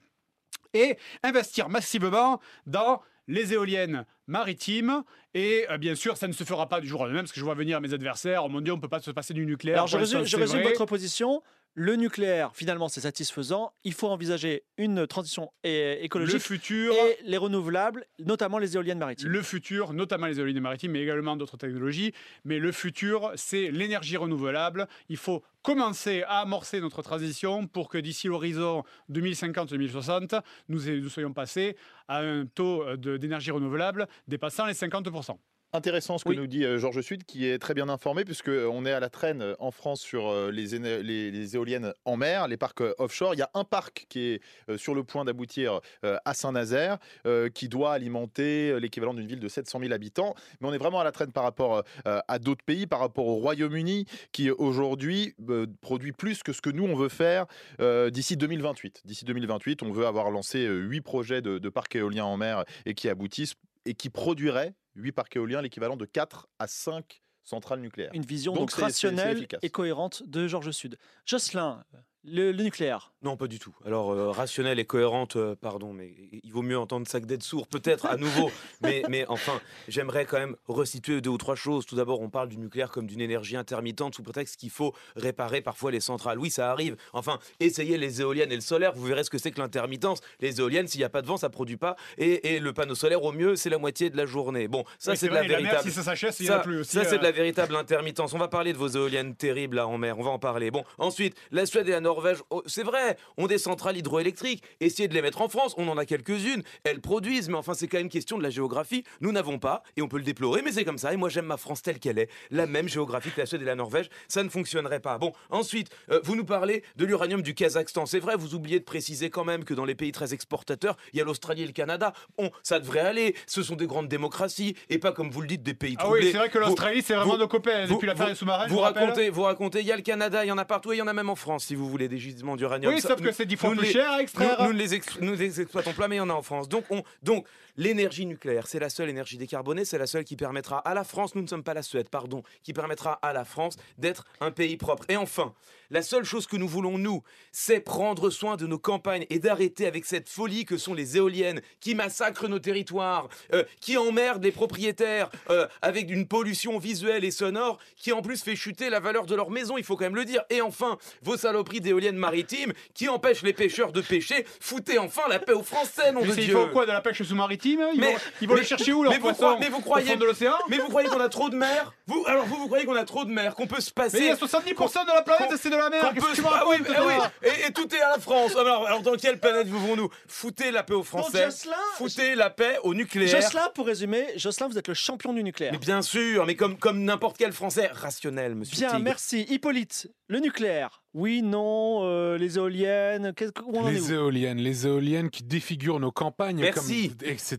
et 0.73 0.97
investir 1.23 1.69
massivement 1.69 2.39
dans 2.65 3.01
les 3.27 3.53
éoliennes 3.53 4.05
maritimes. 4.27 5.03
Et 5.33 5.65
euh, 5.69 5.77
bien 5.77 5.95
sûr, 5.95 6.17
ça 6.17 6.27
ne 6.27 6.33
se 6.33 6.43
fera 6.43 6.67
pas 6.67 6.81
du 6.81 6.88
jour 6.88 7.01
au 7.01 7.05
lendemain, 7.05 7.21
parce 7.21 7.31
que 7.31 7.39
je 7.39 7.45
vois 7.45 7.53
venir 7.53 7.79
mes 7.79 7.93
adversaires, 7.93 8.43
oh 8.45 8.49
mon 8.49 8.62
Dieu, 8.62 8.73
on 8.73 8.77
ne 8.77 8.81
peut 8.81 8.88
pas 8.88 8.99
se 8.99 9.12
passer 9.12 9.33
du 9.33 9.45
nucléaire. 9.45 9.77
Alors 9.77 9.88
je 9.88 9.97
résume, 9.97 10.25
je 10.25 10.38
votre 10.38 10.85
position. 10.85 11.43
Le 11.75 11.95
nucléaire, 11.95 12.51
finalement, 12.53 12.89
c'est 12.89 13.01
satisfaisant. 13.01 13.71
Il 13.86 13.93
faut 13.93 14.10
envisager 14.10 14.63
une 14.77 15.08
transition 15.08 15.51
Le 15.63 16.03
écologique 16.03 16.39
futur, 16.39 16.93
et 16.93 17.17
les 17.23 17.38
renouvelables, 17.38 18.05
notamment 18.19 18.58
les 18.58 18.75
éoliennes 18.75 18.97
maritimes. 18.97 19.29
le 19.29 19.41
futur, 19.41 19.93
notamment 19.93 20.27
les 20.27 20.39
éoliennes 20.39 20.62
maritimes, 20.62 20.91
mais 20.91 21.01
également 21.01 21.38
d'autres 21.38 21.58
technologies. 21.58 22.12
Mais 22.43 22.60
le 22.60 22.71
futur, 22.71 23.32
c'est 23.36 23.71
l'énergie 23.71 24.17
renouvelable. 24.17 24.88
Il 25.08 25.17
faut 25.17 25.43
commencer 25.62 26.23
à 26.23 26.39
amorcer 26.39 26.82
notre 26.82 27.01
transition 27.01 27.65
pour 27.67 27.88
que 27.88 27.97
d'ici 27.97 28.27
l'horizon 28.27 28.84
2050-2060, 29.12 30.41
nous, 30.67 30.86
nous 30.86 31.10
soyons 31.10 31.34
passés 31.34 31.77
à 32.08 32.19
un 32.19 32.45
taux 32.45 32.84
euh, 32.84 32.97
d'énergie 33.17 33.51
renouvelable 33.51 34.08
dépassant 34.27 34.65
les 34.65 34.73
50%. 34.73 35.38
Intéressant 35.71 36.17
ce 36.17 36.23
que 36.23 36.29
Oui. 36.29 36.36
nous 36.38 36.47
dit 36.47 36.65
euh, 36.65 36.79
Georges 36.79 37.01
Sud, 37.01 37.25
qui 37.25 37.45
est 37.45 37.60
très 37.60 37.75
bien 37.75 37.89
informé, 37.89 38.25
puisqu'on 38.25 38.86
est 38.88 38.91
à 38.91 38.99
la 38.99 39.10
traîne 39.12 39.43
euh, 39.43 39.55
en 39.60 39.69
France 39.69 40.01
sur 40.01 40.27
euh, 40.27 40.49
les, 40.49 40.73
éne- 40.75 41.01
les- 41.01 41.29
les 41.29 41.55
éoliennes 41.55 41.93
en 42.05 42.17
mer, 42.17 42.47
les 42.47 42.58
parcs 42.58 42.82
euh, 42.82 42.95
offshore. 42.97 43.36
Il 43.36 43.38
y 43.38 43.43
a 43.43 43.51
un 43.53 43.63
parc 43.63 44.08
qui 44.10 44.19
est 44.29 44.41
euh, 44.69 44.79
sur 44.79 44.95
le 44.95 45.03
point 45.03 45.25
d'aboutir 45.25 45.79
euh, 46.03 46.17
à 46.25 46.34
Saint-Nazaire, 46.34 46.97
euh, 47.27 47.49
qui 47.49 47.69
doit 47.69 47.93
alimenter 47.93 48.71
euh, 48.71 48.79
l'équivalent 48.79 49.13
d'une 49.13 49.27
ville 49.27 49.39
de 49.39 49.47
700 49.47 49.79
000 49.82 49.93
habitants. 49.93 50.34
Mais 50.60 50.67
on 50.69 50.73
est 50.73 50.79
vraiment 50.79 51.01
à 51.01 51.03
la 51.03 51.12
traîne 51.12 51.32
par 51.32 51.43
rapport 51.43 51.84
euh, 52.08 52.19
à 52.27 52.39
d'autres 52.39 52.65
pays, 52.65 52.88
par 52.88 52.99
rapport 52.99 53.27
au 53.27 53.36
Royaume-Uni, 53.36 54.05
qui 54.32 54.49
aujourd'hui 54.49 55.36
euh, 55.49 55.67
produit 55.82 56.13
plus 56.13 56.41
que 56.41 56.51
ce 56.51 56.62
que 56.62 56.71
nous, 56.71 56.86
on 56.86 56.95
veut 56.95 57.10
faire 57.10 57.45
euh, 57.79 58.10
d'ici 58.10 58.38
2028. 58.38 59.01
D'ici 59.05 59.23
2028, 59.23 59.84
on 59.84 59.91
veut 59.91 60.08
avoir 60.08 60.32
lancé 60.32 60.65
euh, 60.65 60.79
huit 60.79 61.01
projets 61.01 61.43
de, 61.43 61.60
de 61.60 61.69
parcs 61.69 61.95
éoliens 61.95 62.25
en 62.25 62.38
mer 62.38 62.63
et 62.88 62.95
qui 62.95 63.08
aboutissent 63.08 63.53
et 63.86 63.93
qui 63.93 64.10
produiraient 64.10 64.73
8 64.99 65.12
parcs 65.12 65.35
éoliens, 65.35 65.62
l'équivalent 65.62 65.97
de 65.97 66.05
4 66.05 66.47
à 66.59 66.67
5 66.67 67.21
centrales 67.43 67.79
nucléaires. 67.79 68.12
Une 68.13 68.25
vision 68.25 68.53
Donc 68.53 68.69
donc, 68.69 68.79
rationnelle 68.79 69.47
et 69.62 69.69
cohérente 69.69 70.23
de 70.27 70.47
Georges 70.47 70.71
Sud. 70.71 70.97
Jocelyn, 71.25 71.83
le, 72.25 72.51
le 72.51 72.63
nucléaire. 72.63 73.12
Non, 73.21 73.36
pas 73.36 73.47
du 73.47 73.60
tout. 73.60 73.75
Alors, 73.86 74.12
euh, 74.12 74.29
rationnelle 74.32 74.79
et 74.79 74.86
cohérente, 74.86 75.36
euh, 75.36 75.55
pardon, 75.55 75.91
mais 75.93 76.13
il 76.43 76.51
vaut 76.53 76.62
mieux 76.62 76.77
entendre 76.77 77.05
ça 77.08 77.19
que 77.19 77.25
d'être 77.25 77.43
sourd, 77.43 77.67
peut-être 77.67 78.05
à 78.05 78.15
nouveau. 78.17 78.49
mais, 78.82 79.03
mais 79.10 79.25
enfin, 79.27 79.60
j'aimerais 79.89 80.25
quand 80.25 80.38
même 80.39 80.55
resituer 80.67 81.19
deux 81.19 81.29
ou 81.29 81.38
trois 81.38 81.55
choses. 81.55 81.86
Tout 81.86 81.95
d'abord, 81.95 82.21
on 82.21 82.29
parle 82.29 82.47
du 82.49 82.58
nucléaire 82.58 82.91
comme 82.91 83.08
d'une 83.08 83.19
énergie 83.21 83.58
intermittente 83.58 84.15
sous 84.15 84.23
prétexte 84.23 84.55
qu'il 84.58 84.69
faut 84.69 84.93
réparer 85.17 85.62
parfois 85.62 85.91
les 85.91 85.99
centrales. 85.99 86.39
Oui, 86.39 86.49
ça 86.49 86.71
arrive. 86.71 86.95
Enfin, 87.13 87.39
essayez 87.60 87.97
les 87.97 88.21
éoliennes 88.21 88.51
et 88.51 88.55
le 88.55 88.62
solaire, 88.62 88.93
vous 88.95 89.05
verrez 89.05 89.23
ce 89.23 89.29
que 89.29 89.38
c'est 89.38 89.51
que 89.51 89.60
l'intermittence. 89.60 90.19
Les 90.39 90.60
éoliennes, 90.60 90.88
s'il 90.88 90.99
n'y 90.99 91.05
a 91.05 91.10
pas 91.10 91.21
de 91.21 91.27
vent, 91.27 91.38
ça 91.38 91.49
produit 91.49 91.77
pas. 91.77 91.95
Et, 92.17 92.55
et 92.55 92.60
le 92.60 92.71
panneau 92.73 92.95
solaire, 92.95 93.23
au 93.23 93.32
mieux, 93.34 93.55
c'est 93.55 93.69
la 93.69 93.77
moitié 93.79 94.10
de 94.10 94.17
la 94.17 94.25
journée. 94.25 94.67
Bon, 94.69 94.84
ça, 94.97 95.12
Oui, 95.12 95.17
c'est 95.17 95.27
de 95.27 95.34
la 95.34 95.41
mer, 95.41 95.58
véritable. 95.60 95.84
si 95.84 95.91
ça 95.91 96.03
s'achève, 96.03 96.34
il 96.39 96.45
Ça, 96.47 96.60
plus 96.60 96.79
aussi. 96.82 96.91
ça, 96.91 97.03
c'est 97.03 97.17
de 97.17 97.21
euh, 97.21 97.23
la 97.23 97.32
véritable 97.32 97.75
intermittence. 97.75 98.34
On 98.34 98.38
va 98.38 98.47
parler 98.47 98.71
de 98.71 98.77
vos 98.77 98.88
éoliennes 98.88 99.36
terribles 99.36 99.75
là 99.77 99.88
en 99.88 99.97
mer. 99.97 100.17
On 100.19 100.23
va 100.23 100.32
en 100.32 100.39
parler. 100.39 100.71
Bon, 100.71 100.84
ensuite, 100.97 101.36
la 101.51 101.65
Suède 101.65 101.88
et 101.88 101.91
la 101.91 101.99
Norvège, 102.09 102.39
oh, 102.49 102.63
c'est 102.65 102.81
vrai, 102.83 103.17
ont 103.37 103.45
des 103.45 103.59
centrales 103.59 103.95
hydroélectriques. 103.97 104.63
Essayez 104.79 105.07
de 105.07 105.13
les 105.13 105.21
mettre 105.21 105.41
en 105.41 105.47
France. 105.49 105.75
On 105.77 105.87
en 105.87 105.97
a 105.97 106.05
quelques-unes. 106.05 106.63
Elles 106.83 107.01
produisent, 107.01 107.49
mais 107.49 107.55
enfin, 107.57 107.73
c'est 107.75 107.87
quand 107.87 107.99
même 107.99 108.09
question 108.09 108.37
de 108.37 108.43
la 108.43 108.49
géographie. 108.49 109.03
Nous 109.21 109.31
n'avons 109.31 109.59
pas, 109.59 109.83
et 109.95 110.01
on 110.01 110.07
peut 110.07 110.17
le 110.17 110.23
déplorer, 110.23 110.61
mais 110.63 110.71
c'est 110.71 110.83
comme 110.85 110.97
ça. 110.97 111.13
Et 111.13 111.17
moi, 111.17 111.29
j'aime 111.29 111.45
ma 111.45 111.57
France 111.57 111.83
telle 111.83 111.99
qu'elle 111.99 112.17
est. 112.17 112.29
La 112.49 112.65
même 112.65 112.87
géographie 112.89 113.29
que 113.29 113.39
la 113.39 113.45
Suède 113.45 113.61
et 113.61 113.65
la 113.65 113.75
Norvège. 113.75 114.09
Ça 114.27 114.41
ne 114.43 114.49
fonctionnerait 114.49 114.99
pas. 115.01 115.17
Bon, 115.19 115.33
ensuite, 115.51 115.89
euh, 116.11 116.19
vous 116.23 116.35
nous 116.35 116.45
parlez 116.45 116.83
de 116.95 117.05
l'uranium 117.05 117.41
du 117.43 117.53
Kazakhstan. 117.53 118.05
C'est 118.07 118.19
vrai, 118.19 118.35
vous 118.35 118.55
oubliez 118.55 118.79
de 118.79 118.85
préciser 118.85 119.29
quand 119.29 119.45
même 119.45 119.63
que 119.63 119.75
dans 119.75 119.85
les 119.85 119.95
pays 119.95 120.11
très 120.11 120.33
exportateurs, 120.33 120.97
il 121.13 121.19
y 121.19 121.21
a 121.21 121.25
l'Australie 121.25 121.61
et 121.63 121.67
le 121.67 121.73
Canada. 121.73 122.13
Bon, 122.37 122.49
ça 122.63 122.79
devrait 122.79 123.01
aller. 123.01 123.35
Ce 123.45 123.61
sont 123.61 123.75
des 123.75 123.85
grandes 123.87 124.07
démocraties 124.07 124.75
et 124.89 124.97
pas, 124.97 125.11
comme 125.11 125.29
vous 125.29 125.41
le 125.41 125.47
dites, 125.47 125.61
des 125.63 125.73
pays 125.75 125.95
Ah 125.99 126.03
troublés. 126.05 126.21
oui, 126.25 126.31
c'est 126.31 126.37
vrai 126.37 126.49
que 126.49 126.57
l'Australie, 126.57 127.01
c'est 127.03 127.13
vraiment 127.13 127.33
vous- 127.33 127.37
nos 127.37 127.47
copains. 127.47 127.85
vous- 127.85 127.93
Depuis 127.95 128.07
l'affaire 128.07 128.27
des 128.27 128.35
sous-marins, 128.35 128.67
vous 128.67 128.75
vous 128.75 128.81
racontez, 128.81 129.29
vous 129.29 129.43
racontez, 129.43 129.81
il 129.81 129.85
y 129.85 129.91
a 129.91 129.95
le 129.95 130.01
Canada, 130.01 130.45
il 130.45 130.47
y 130.47 130.51
en 130.51 130.57
a 130.57 130.65
partout 130.65 130.91
et 130.93 130.95
il 130.95 130.99
y 130.99 131.01
en 131.01 131.07
a 131.07 131.13
même 131.13 131.29
en 131.29 131.35
France, 131.35 131.65
si 131.65 131.75
vous 131.75 131.89
voulez, 131.89 131.98
des 132.07 132.17
gisements 132.17 132.55
d'uranium. 132.55 132.93
Oui, 132.93 133.01
sauf 133.01 133.21
que 133.21 133.31
c'est 133.31 133.45
dix 133.45 133.57
fois 133.57 133.71
nous 133.71 133.77
plus 133.77 133.91
cher 133.91 134.12
à 134.12 134.21
extraire. 134.21 134.57
Nous, 134.63 134.73
ne 134.73 135.35
les, 135.35 135.62
exploitons 135.62 135.93
pas, 135.93 136.07
mais 136.07 136.15
il 136.15 136.19
y 136.19 136.21
en 136.21 136.29
a 136.29 136.33
en 136.33 136.41
France. 136.41 136.69
Donc, 136.69 136.85
on, 136.89 137.03
donc 137.23 137.45
l'énergie 137.77 138.25
nucléaire, 138.25 138.67
c'est 138.67 138.79
la 138.79 138.89
seule 138.89 139.09
énergie 139.09 139.38
décarbonée, 139.38 139.85
c'est 139.85 139.97
la 139.97 140.07
seule 140.07 140.23
qui 140.23 140.35
permettra 140.35 140.79
à 140.79 140.93
la 140.93 141.03
France, 141.03 141.35
nous 141.35 141.41
ne 141.41 141.47
sommes 141.47 141.63
pas 141.63 141.73
la 141.73 141.81
Suède, 141.81 142.09
pardon, 142.09 142.43
qui 142.63 142.73
permettra 142.73 143.13
à 143.13 143.33
la 143.33 143.45
France 143.45 143.77
d'être 143.97 144.25
un 144.41 144.51
pays 144.51 144.77
propre. 144.77 145.05
Et 145.09 145.17
enfin, 145.17 145.53
la 145.89 146.01
seule 146.01 146.23
chose 146.23 146.45
que 146.45 146.57
nous 146.57 146.67
voulons, 146.67 146.97
nous, 146.97 147.23
c'est 147.51 147.79
prendre 147.79 148.29
soin 148.29 148.57
de 148.57 148.67
nos 148.67 148.77
campagnes 148.77 149.25
et 149.29 149.39
d'arrêter 149.39 149.88
avec 149.88 150.05
cette 150.05 150.29
folie 150.29 150.65
que 150.65 150.77
sont 150.77 150.93
les 150.93 151.17
éoliennes 151.17 151.62
qui 151.79 151.95
massacrent 151.95 152.47
nos 152.47 152.59
territoires, 152.59 153.29
euh, 153.53 153.63
qui 153.79 153.97
emmerdent 153.97 154.43
les 154.43 154.51
propriétaires 154.51 155.29
euh, 155.49 155.67
avec 155.81 156.12
une 156.12 156.27
pollution 156.27 156.77
visuelle 156.77 157.23
et 157.23 157.31
sonore 157.31 157.79
qui 157.95 158.12
en 158.12 158.21
plus 158.21 158.43
fait 158.43 158.55
chuter 158.55 158.89
la 158.89 158.99
valeur 158.99 159.25
de 159.25 159.35
leur 159.35 159.49
maison, 159.49 159.77
il 159.77 159.83
faut 159.83 159.95
quand 159.95 160.05
même 160.05 160.15
le 160.15 160.25
dire. 160.25 160.43
Et 160.49 160.62
enfin, 160.62 160.97
vos 161.21 161.38
saloperies 161.38 161.81
d'éoliennes 161.89 162.17
maritimes 162.17 162.73
qui 162.93 163.10
empêchent 163.10 163.41
les 163.43 163.54
pêcheurs 163.54 163.91
de 163.91 164.02
pêcher, 164.02 164.45
foutez 164.60 164.97
enfin 164.99 165.23
la 165.30 165.39
paix 165.39 165.54
aux 165.54 165.63
Français, 165.63 166.12
nom 166.12 166.21
Mais 166.21 166.28
de 166.28 166.34
il 166.39 166.45
Dieu 166.45 166.54
faut 166.56 166.67
quoi 166.67 166.85
de 166.85 166.92
la 166.92 167.02
pêche 167.02 167.23
sous-maritime 167.23 167.83
Ils 167.94 168.00
Mais- 168.00 168.13
vont, 168.13 168.19
ils 168.42 168.48
vont 168.48 168.54
mais- 168.54 168.60
le 168.62 168.65
chercher 168.65 168.94
où 168.94 169.04
leur 169.04 169.12
mais 169.12 169.17
vous 169.17 169.23
poisson 169.23 169.40
croyez- 169.44 169.60
mais 169.60 169.69
vous 169.69 169.81
croyez- 169.81 170.08
Au 170.10 170.12
fond 170.13 170.19
de 170.19 170.25
l'océan 170.25 170.54
Mais 170.69 170.77
vous 170.77 170.87
croyez 170.90 171.10
qu'on 171.10 171.19
a 171.19 171.29
trop 171.29 171.50
de 171.50 171.56
mer 171.56 171.94
vous, 172.08 172.23
Alors 172.27 172.46
vous, 172.46 172.56
vous 172.58 172.65
croyez 172.67 172.85
qu'on 172.85 172.96
a 172.96 173.04
trop 173.06 173.25
de 173.25 173.31
mer, 173.31 173.56
qu'on 173.56 173.67
peut 173.67 173.81
se 173.81 173.92
passer 173.92 174.17
Mais 174.19 174.25
il 174.25 174.27
y 174.29 174.31
a 174.31 174.35
70% 174.35 175.04
de 175.06 175.12
la 175.12 175.21
planète, 175.21 175.50
c'est 175.62 175.69
de 175.69 175.75
la 175.75 175.90
mer 175.90 176.10
peut 176.13 176.21
que 176.21 176.35
tu 176.35 176.42
se- 176.42 176.48
Ah 176.48 176.63
oui, 176.67 176.77
racontes 176.77 176.96
ah 176.98 177.06
oui, 177.06 177.13
toi 177.15 177.31
et, 177.44 177.67
et 177.67 177.71
tout 177.73 177.94
est 177.96 178.02
à 178.02 178.10
la 178.12 178.19
France. 178.19 178.56
Alors, 178.56 178.85
alors 178.87 179.02
dans 179.02 179.15
quelle 179.15 179.40
planète 179.40 179.67
vivons-nous 179.67 180.10
Foutez 180.27 180.71
la 180.71 180.83
paix 180.83 180.94
aux 180.94 181.04
Français. 181.04 181.46
Jocelyn, 181.46 181.75
Foutez 181.96 182.35
la 182.35 182.50
paix 182.50 182.77
au 182.83 182.94
nucléaire. 182.94 183.42
Jocelyn, 183.42 183.69
pour 183.75 183.85
résumer, 183.87 184.25
Jocelyn, 184.35 184.67
vous 184.67 184.77
êtes 184.77 184.87
le 184.87 184.94
champion 184.94 185.33
du 185.33 185.44
nucléaire. 185.44 185.71
Mais 185.71 185.77
bien 185.79 186.02
sûr, 186.02 186.46
mais 186.46 186.56
comme, 186.56 186.77
comme 186.77 187.04
n'importe 187.04 187.37
quel 187.37 187.52
Français 187.54 187.87
rationnel, 187.92 188.56
monsieur 188.56 188.75
Bien, 188.77 188.90
Tigre. 188.90 189.04
merci. 189.04 189.42
Hippolyte, 189.50 190.08
le 190.27 190.40
nucléaire, 190.40 190.98
Oui, 191.15 191.41
non, 191.41 192.01
euh, 192.03 192.37
les 192.37 192.57
éoliennes, 192.57 193.33
qu'est-ce 193.35 193.51
que- 193.51 193.63
où 193.63 193.71
on 193.77 193.81
en 193.83 193.87
est 193.87 193.93
Les 193.93 194.12
où 194.12 194.15
éoliennes, 194.15 194.60
les 194.60 194.85
éoliennes 194.85 195.29
qui 195.31 195.43
défigurent 195.43 195.99
nos 195.99 196.12
campagnes. 196.12 196.60
Merci. 196.62 197.12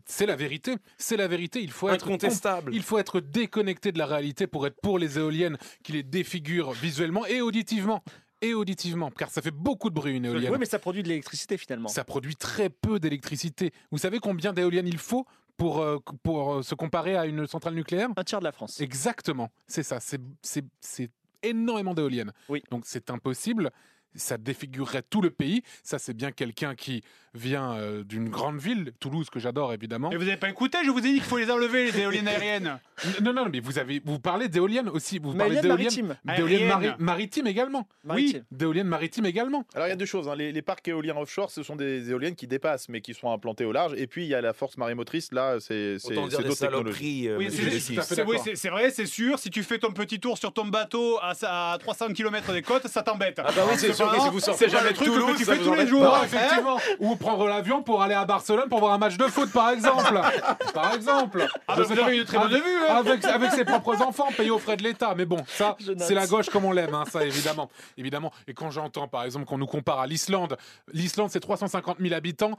C'est 0.07 0.27
la 0.27 0.37
vérité. 0.37 0.77
C'est 0.99 1.17
la 1.17 1.27
vérité. 1.27 1.61
Il 1.61 1.73
faut 1.73 1.89
être 1.89 2.07
Incontestable. 2.07 2.73
Il 2.75 2.83
faut 2.83 2.99
être 2.99 3.21
déconnecté 3.21 3.91
de 3.93 3.99
la 3.99 4.07
réalité 4.07 4.47
pour 4.47 4.67
être 4.67 4.81
pour 4.81 4.99
les 4.99 5.19
éoliennes 5.19 5.59
qui 5.83 5.93
les 5.93 6.03
défigurent 6.05 6.73
visuellement 6.73 7.27
et 7.27 7.41
auditivement. 7.41 8.03
Et 8.43 8.55
auditivement, 8.55 9.11
car 9.11 9.29
ça 9.29 9.43
fait 9.43 9.51
beaucoup 9.51 9.91
de 9.91 9.95
bruit 9.95 10.17
une 10.17 10.25
éolienne. 10.25 10.51
Oui, 10.53 10.57
mais 10.59 10.65
ça 10.65 10.79
produit 10.79 11.03
de 11.03 11.09
l'électricité 11.09 11.59
finalement. 11.59 11.89
Ça 11.89 12.05
produit 12.05 12.37
très 12.37 12.71
peu 12.71 12.99
d'électricité. 12.99 13.71
Vous 13.91 13.99
savez 13.99 14.19
combien 14.19 14.55
d'éoliennes 14.55 14.87
il 14.89 14.97
faut 14.97 15.27
pour, 15.59 15.81
euh, 15.81 15.99
pour 16.23 16.55
euh, 16.55 16.63
se 16.63 16.75
comparer 16.75 17.17
à 17.17 17.27
une 17.27 17.47
centrale 17.47 17.75
nucléaire? 17.75 18.09
Un 18.17 18.25
tiers 18.25 18.39
de 18.39 18.45
la 18.45 18.53
France. 18.53 18.81
Exactement, 18.81 19.51
c'est 19.67 19.83
ça. 19.83 19.99
C'est 20.01 21.11
énormément 21.43 21.95
d'éoliennes. 21.95 22.33
Oui. 22.49 22.63
Donc 22.71 22.85
c'est 22.87 23.11
impossible. 23.11 23.71
Ça 24.17 24.39
défigurerait 24.39 25.03
tout 25.03 25.23
le 25.23 25.31
pays. 25.31 25.63
Ça, 25.85 26.01
c'est 26.01 26.15
bien 26.15 26.33
quelqu'un 26.33 26.75
qui 26.75 27.03
vient 27.35 27.75
euh, 27.75 28.03
d'une 28.05 28.29
grande 28.29 28.59
ville, 28.59 28.93
Toulouse, 29.01 29.31
que 29.31 29.39
j'adore 29.39 29.73
évidemment. 29.73 30.11
Et 30.11 30.17
vous 30.17 30.25
n'avez 30.25 30.37
pas 30.37 30.49
écouté 30.49 30.79
Je 30.85 30.91
vous 30.91 30.99
ai 30.99 31.03
dit 31.03 31.13
qu'il 31.15 31.23
faut 31.23 31.39
les 31.39 31.51
enlever, 31.51 31.91
les 31.91 32.01
éoliennes 32.01 32.29
aériennes. 32.29 32.79
Non, 33.23 33.33
non, 33.33 33.47
mais 33.51 33.61
vous 33.61 33.79
avez, 33.79 34.03
vous 34.05 34.19
parlez 34.19 34.49
d'éoliennes 34.49 34.91
aussi. 34.91 35.19
Vous 35.19 35.33
parlez 35.33 35.57
éoliennes 35.57 35.63
d'éoliennes, 35.63 36.07
maritimes. 36.07 36.17
d'éoliennes 36.37 36.69
mari- 36.69 36.91
maritimes 36.99 37.47
également. 37.47 37.89
Maritime. 38.05 38.41
Oui, 38.51 38.57
d'éoliennes 38.59 38.89
maritimes 38.89 39.25
également. 39.25 39.65
Alors 39.75 39.87
il 39.87 39.91
y 39.91 39.93
a 39.95 39.97
deux 39.97 40.05
choses. 40.05 40.29
hein. 40.29 40.35
Les, 40.37 40.53
les 40.53 40.61
parcs 40.61 40.87
éoliens 40.87 41.17
offshore, 41.17 41.51
ce 41.51 41.63
sont 41.63 41.77
des 41.77 42.11
éoliennes 42.11 42.35
qui 42.35 42.47
dépassent, 42.47 42.91
mais 42.91 43.01
qui 43.01 43.15
sont 43.15 43.33
implantées 43.33 43.65
au 43.65 43.73
large. 43.73 43.95
Et 43.97 44.07
puis 44.07 44.25
il 44.25 44.29
y 44.29 44.35
a 44.35 44.43
la 44.43 44.53
force 44.53 44.77
marémotrice. 44.77 45.33
Là, 45.33 45.57
c'est 45.61 45.99
c'est 45.99 46.13
Autant 46.13 46.27
dire 46.27 46.37
c'est 46.39 46.43
des 46.43 46.49
d'autres 46.51 46.61
technologies. 46.61 47.29
euh, 47.29 47.39
Oui, 47.39 47.49
c'est- 47.51 48.23
oui, 48.25 48.37
vrai, 48.69 48.91
c'est 48.91 49.07
sûr. 49.07 49.39
Si 49.39 49.49
tu 49.49 49.63
fais 49.63 49.79
ton 49.79 49.93
petit 49.93 50.21
tour 50.21 50.37
sur 50.37 50.53
ton 50.53 50.67
bateau 50.67 51.19
à, 51.23 51.33
sa- 51.35 51.73
à 51.73 51.79
300 51.79 52.13
km 52.13 52.53
des 52.53 52.61
côtes, 52.63 52.87
ça 52.87 53.03
t'embête. 53.03 53.39
Ah 53.39 53.51
bah 53.57 53.63
oui, 53.67 53.77
c'est 53.79 53.95
sûr 53.95 54.11
vous 54.31 54.41
sortez 54.41 54.69
jamais 54.69 54.85
le 54.89 54.91
de 54.91 54.95
truc 54.97 55.09
que 55.09 55.15
Toulouse, 55.15 55.37
tu 55.39 55.45
fais 55.47 55.57
tous 55.59 55.73
les 55.75 55.87
jours. 55.87 56.15
hein. 56.15 56.21
Effectivement. 56.25 56.79
Ou 56.99 57.17
prendre 57.21 57.47
l'avion 57.47 57.83
pour 57.85 58.03
aller 58.03 58.15
à 58.15 58.25
Barcelone 58.25 58.69
pour 58.69 58.81
voir 58.81 58.93
un 58.95 58.99
match 58.99 59.17
de 59.17 59.25
foot, 59.29 59.53
par 59.53 59.71
exemple. 59.71 60.21
par 60.75 60.95
exemple. 60.95 61.47
Ah 61.69 61.75
Je 61.77 61.83
bah, 61.83 61.89
sais 61.89 61.95
vous 61.95 62.01
pas. 62.01 62.07
avez 62.07 62.19
une 62.19 62.25
très 62.25 62.39
bonne 62.39 62.53
Avec- 62.53 62.65
vue. 62.65 62.77
hein. 62.89 62.95
Avec, 62.97 63.25
avec 63.25 63.51
ses 63.53 63.65
propres 63.65 64.03
enfants, 64.03 64.27
payés 64.37 64.51
aux 64.51 64.59
frais 64.59 64.77
de 64.77 64.83
l'État. 64.83 65.15
Mais 65.17 65.27
bon, 65.27 65.39
ça, 65.47 65.77
c'est 65.99 66.15
la 66.15 66.27
gauche 66.27 66.49
comme 66.51 66.65
on 66.65 66.73
l'aime, 66.73 66.95
hein, 66.95 67.05
ça, 67.11 67.25
évidemment. 67.25 67.71
évidemment. 67.97 68.33
Et 68.49 68.55
quand 68.55 68.71
j'entends, 68.71 69.07
par 69.07 69.23
exemple, 69.25 69.45
qu'on 69.45 69.59
nous 69.59 69.67
compare 69.67 70.01
à 70.01 70.07
l'Islande, 70.07 70.57
l'Islande, 70.93 71.31
c'est 71.31 71.41
350 71.41 71.99
000 72.01 72.15
habitants. 72.15 72.59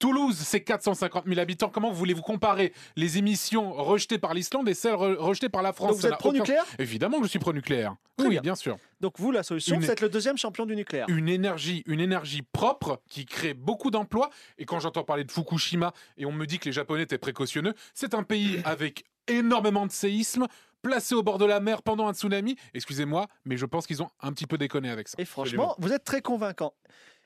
Toulouse, 0.00 0.36
c'est 0.36 0.62
450 0.64 1.26
000 1.26 1.38
habitants. 1.38 1.68
Comment 1.68 1.92
voulez-vous 1.92 2.22
comparer 2.22 2.72
les 2.96 3.18
émissions 3.18 3.72
rejetées 3.72 4.18
par 4.18 4.34
l'Islande 4.34 4.68
et 4.68 4.74
celles 4.74 4.94
re- 4.94 5.14
rejetées 5.16 5.48
par 5.50 5.62
la 5.62 5.72
France? 5.72 5.90
Donc 5.92 5.98
vous 6.00 6.06
êtes 6.06 6.12
aucun- 6.14 6.18
pro-nucléaire? 6.18 6.64
Évidemment 6.78 7.18
que 7.18 7.24
je 7.24 7.30
suis 7.30 7.38
pro-nucléaire. 7.38 7.94
Oui, 8.18 8.30
bien. 8.30 8.40
bien 8.40 8.54
sûr. 8.54 8.76
Donc 9.00 9.18
vous, 9.18 9.30
la 9.30 9.42
solution, 9.42 9.76
Une- 9.76 9.82
c'est 9.82 9.92
être 9.92 10.00
le 10.00 10.08
deuxième 10.08 10.36
champion 10.38 10.64
du 10.66 10.74
nucléaire. 10.74 11.06
une 11.08 11.28
énergie, 11.28 11.82
une 11.86 12.00
énergie 12.00 12.42
propre 12.42 13.00
qui 13.08 13.26
crée 13.26 13.54
beaucoup 13.54 13.90
d'emplois. 13.90 14.30
Et 14.58 14.64
quand 14.64 14.80
j'entends 14.80 15.04
parler 15.04 15.24
de 15.24 15.30
Fukushima 15.30 15.92
et 16.16 16.24
on 16.26 16.32
me 16.32 16.46
dit 16.46 16.58
que 16.58 16.64
les 16.64 16.72
Japonais 16.72 17.02
étaient 17.02 17.18
précautionneux, 17.18 17.74
c'est 17.94 18.14
un 18.14 18.22
pays 18.22 18.60
avec 18.64 19.04
énormément 19.28 19.86
de 19.86 19.92
séismes, 19.92 20.46
placé 20.82 21.14
au 21.14 21.22
bord 21.22 21.36
de 21.36 21.44
la 21.44 21.60
mer 21.60 21.82
pendant 21.82 22.08
un 22.08 22.14
tsunami. 22.14 22.56
Excusez-moi, 22.72 23.26
mais 23.44 23.58
je 23.58 23.66
pense 23.66 23.86
qu'ils 23.86 24.02
ont 24.02 24.08
un 24.20 24.32
petit 24.32 24.46
peu 24.46 24.56
déconné 24.56 24.88
avec 24.88 25.08
ça. 25.08 25.16
Et 25.20 25.26
franchement, 25.26 25.74
vous 25.78 25.92
êtes 25.92 26.04
très 26.04 26.22
convaincant. 26.22 26.72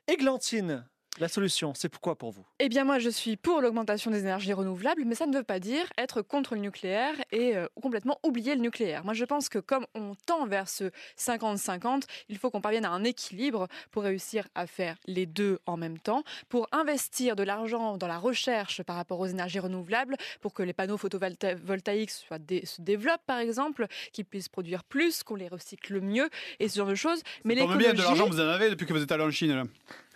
Églantine, 0.09 0.87
la 1.21 1.29
solution, 1.29 1.73
c'est 1.75 1.89
pourquoi 1.89 2.17
pour 2.17 2.31
vous? 2.33 2.45
Eh 2.59 2.69
bien, 2.69 2.85
moi, 2.85 2.99
je 2.99 3.09
suis 3.09 3.37
pour 3.37 3.61
l'augmentation 3.61 4.11
des 4.11 4.21
énergies 4.21 4.53
renouvelables, 4.53 5.03
mais 5.05 5.15
ça 5.15 5.27
ne 5.27 5.37
veut 5.37 5.43
pas 5.45 5.61
dire 5.61 5.85
être 5.99 6.23
contre 6.23 6.55
le 6.55 6.61
nucléaire 6.61 7.15
et 7.33 7.57
euh, 7.57 7.67
complètement 7.81 8.19
oublier 8.25 8.55
le 8.55 8.61
nucléaire. 8.61 9.05
Moi, 9.05 9.15
je 9.15 9.25
pense 9.25 9.49
que 9.49 9.59
comme 9.59 9.87
on 9.95 10.15
tend 10.27 10.47
vers 10.47 10.69
ce 10.69 10.91
50-50, 11.19 12.03
il 12.29 12.39
faut 12.39 12.51
qu'on 12.51 12.61
parvienne 12.61 12.85
à 12.85 12.91
un 12.91 13.05
équilibre 13.05 13.69
pour 13.91 14.03
réussir 14.03 14.49
à 14.55 14.67
faire 14.67 14.97
les 15.07 15.27
deux 15.27 15.59
en 15.67 15.77
même 15.77 15.99
temps, 15.99 16.25
pour 16.49 16.69
investir 16.73 17.37
de 17.37 17.43
l'argent 17.43 17.97
dans 17.97 18.07
la 18.09 18.19
recherche 18.19 18.83
par 18.83 18.97
rapport 18.97 19.21
aux 19.21 19.27
énergies 19.27 19.59
renouvelables, 19.61 20.17
pour 20.41 20.53
que 20.55 20.63
les 20.63 20.73
panneaux 20.73 20.97
photovoltaïques 20.99 22.11
soient 22.11 22.39
dé- 22.39 22.65
se 22.67 22.81
développent, 22.83 23.25
par 23.27 23.39
exemple, 23.39 23.87
qu'ils 24.13 24.25
puissent 24.25 24.49
produire 24.49 24.85
plus, 24.85 25.23
qu'on 25.23 25.37
les 25.37 25.49
recycle 25.49 26.01
mieux 26.01 26.29
et 26.61 26.69
ce 26.69 26.77
genre 26.79 26.89
de 26.89 26.95
choses. 26.95 27.23
Mais 27.45 27.55
tombe 27.57 27.69
bien, 27.77 27.93
de 27.93 27.97
l'écologie- 27.99 28.03
l'argent, 28.19 28.27
vous 28.27 28.41
en 28.41 28.49
avez 28.49 28.71
depuis 28.71 28.87
que 28.87 28.93
vous 28.93 29.03
êtes 29.03 29.13
allé 29.13 29.23
en 29.25 29.31
Chine. 29.31 29.55
Là. 29.55 29.65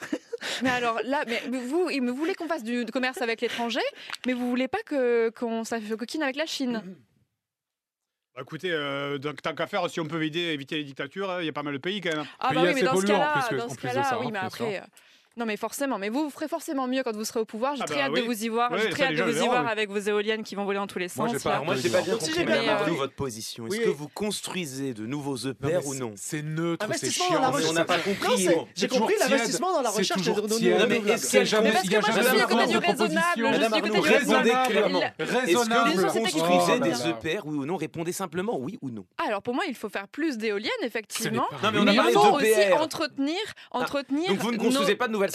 mais 0.62 0.70
alors 0.70 1.00
là, 1.04 1.24
mais 1.26 1.40
vous, 1.58 1.90
il 1.90 2.02
me 2.02 2.10
voulez 2.10 2.34
qu'on 2.34 2.48
fasse 2.48 2.64
du 2.64 2.84
commerce 2.86 3.20
avec 3.22 3.40
l'étranger, 3.40 3.80
mais 4.26 4.32
vous 4.32 4.48
voulez 4.48 4.68
pas 4.68 4.82
que 4.84 5.30
qu'on 5.30 5.62
coquine 5.96 6.22
avec 6.22 6.36
la 6.36 6.46
Chine. 6.46 6.82
Bah, 8.34 8.42
écoutez, 8.42 8.70
euh, 8.70 9.18
donc, 9.18 9.42
tant 9.42 9.54
qu'à 9.54 9.66
faire, 9.66 9.90
si 9.90 9.98
on 9.98 10.04
peut 10.04 10.16
éviter, 10.16 10.52
éviter 10.52 10.76
les 10.76 10.84
dictatures, 10.84 11.28
hein, 11.28 11.40
il 11.40 11.46
y 11.46 11.48
a 11.48 11.52
pas 11.52 11.64
mal 11.64 11.72
de 11.72 11.78
pays 11.78 12.00
quand 12.00 12.14
même. 12.14 12.26
Ah 12.38 12.52
bah 12.54 12.62
oui, 12.64 12.72
mais 12.74 12.82
dans 12.82 12.94
ce 12.94 13.00
polluant, 13.00 13.16
en 13.16 13.18
cas-là, 13.18 13.58
dans 13.58 13.68
ce 13.68 13.76
cas-là, 13.76 14.04
ça, 14.04 14.20
oui, 14.20 14.26
hein, 14.26 14.30
mais 14.32 14.38
après. 14.38 14.82
Euh, 15.38 15.40
Non 15.40 15.46
mais 15.46 15.56
forcément, 15.56 15.98
mais 15.98 16.08
vous, 16.08 16.24
vous 16.24 16.30
ferez 16.30 16.48
forcément 16.48 16.86
mieux 16.88 17.02
quand 17.02 17.14
vous 17.14 17.24
serez 17.24 17.40
au 17.40 17.44
pouvoir. 17.44 17.76
J'ai 17.76 17.82
Ah 17.82 17.86
très 17.86 17.96
bah 17.96 18.02
hâte 18.06 18.10
oui. 18.14 18.20
de 18.22 18.26
vous 18.26 18.44
y 18.44 18.48
voir. 18.48 18.70
Ouais, 18.72 18.78
J'ai 18.82 18.90
très 18.90 19.04
hâte 19.04 19.14
de 19.16 19.22
vous 19.22 19.42
y 19.42 19.46
voir 19.46 19.64
oui. 19.64 19.70
avec 19.70 19.90
vos 19.90 19.98
éoliennes 19.98 20.42
qui 20.42 20.54
vont 20.54 20.64
voler 20.64 20.78
dans 20.78 20.86
tous 20.86 20.98
les 20.98 21.08
sens. 21.08 21.30
pas- 21.42 21.60
moi, 21.60 21.74
je 21.76 21.82
n'ai 21.82 21.90
pas 21.90 22.02
bien 22.02 22.14
si 22.14 22.18
compris, 22.26 22.32
j'ai 22.36 22.44
bien 22.44 22.54
Madame 22.56 22.68
compris- 22.76 22.82
Arnaud, 22.84 22.96
votre 22.96 23.14
position. 23.14 23.66
Est-ce 23.66 23.76
Oui. 23.78 23.84
que 23.84 23.88
vous 23.90 24.08
construisez 24.08 24.94
de 24.94 25.06
nouveaux 25.06 25.36
EPR 25.36 25.86
ou 25.86 25.94
non 25.94 26.12
C'est 26.16 26.42
neutre, 26.42 26.84
c'est 26.84 26.92
Investissement 26.92 27.26
chiant. 27.26 27.40
dans 27.40 27.50
la 27.52 27.58
Mais 27.58 27.66
on 27.68 27.72
n'a 27.72 27.84
pas 27.84 27.98
compris. 27.98 28.48
J'ai 28.74 28.88
compris 28.88 29.14
l'investissement 29.20 29.72
dans 29.72 29.82
la 29.82 29.90
recherche 29.90 30.18
toujours 30.20 30.36
renouvelables. 30.42 30.92
est-ce 31.08 31.26
C'est 31.26 31.28
qu'il 31.28 31.38
y 31.38 31.42
a 31.42 31.44
jamais- 31.44 31.70
du 31.82 31.88
de 31.88 32.46
côté 32.46 32.66
du 32.66 32.80
proposition. 32.80 34.00
raisonnable, 34.00 35.12
raisonnable. 35.18 35.90
Est-ce 35.90 36.02
que 36.02 36.08
vous 36.08 36.20
construisez 36.20 36.80
des. 36.80 37.08
EPR, 37.08 37.42
oui 37.46 37.58
ou 37.58 37.64
non 37.66 37.76
Répondez 37.76 38.12
simplement 38.12 38.58
oui 38.58 38.78
ou 38.82 38.90
non. 38.90 39.04
Alors 39.26 39.42
pour 39.42 39.54
moi, 39.54 39.64
il 39.68 39.74
faut 39.74 39.88
faire 39.88 40.08
plus 40.08 40.36
d'éoliennes, 40.36 40.70
effectivement. 40.82 41.46
Pas 41.62 41.70
Non, 41.70 41.84
mais 41.84 41.90
on 41.90 41.92
a 41.92 41.94
parlé 41.94 42.12
faut 42.12 42.20
aussi 42.36 42.44
d'EPR. 42.44 42.80
entretenir, 42.82 43.36
entretenir. 43.70 44.28
Donc 44.28 44.38
vous 44.38 44.52
ne 44.52 44.56
construisez 44.58 44.94
pas 44.96 45.06
de 45.06 45.12
nouvelles 45.12 45.27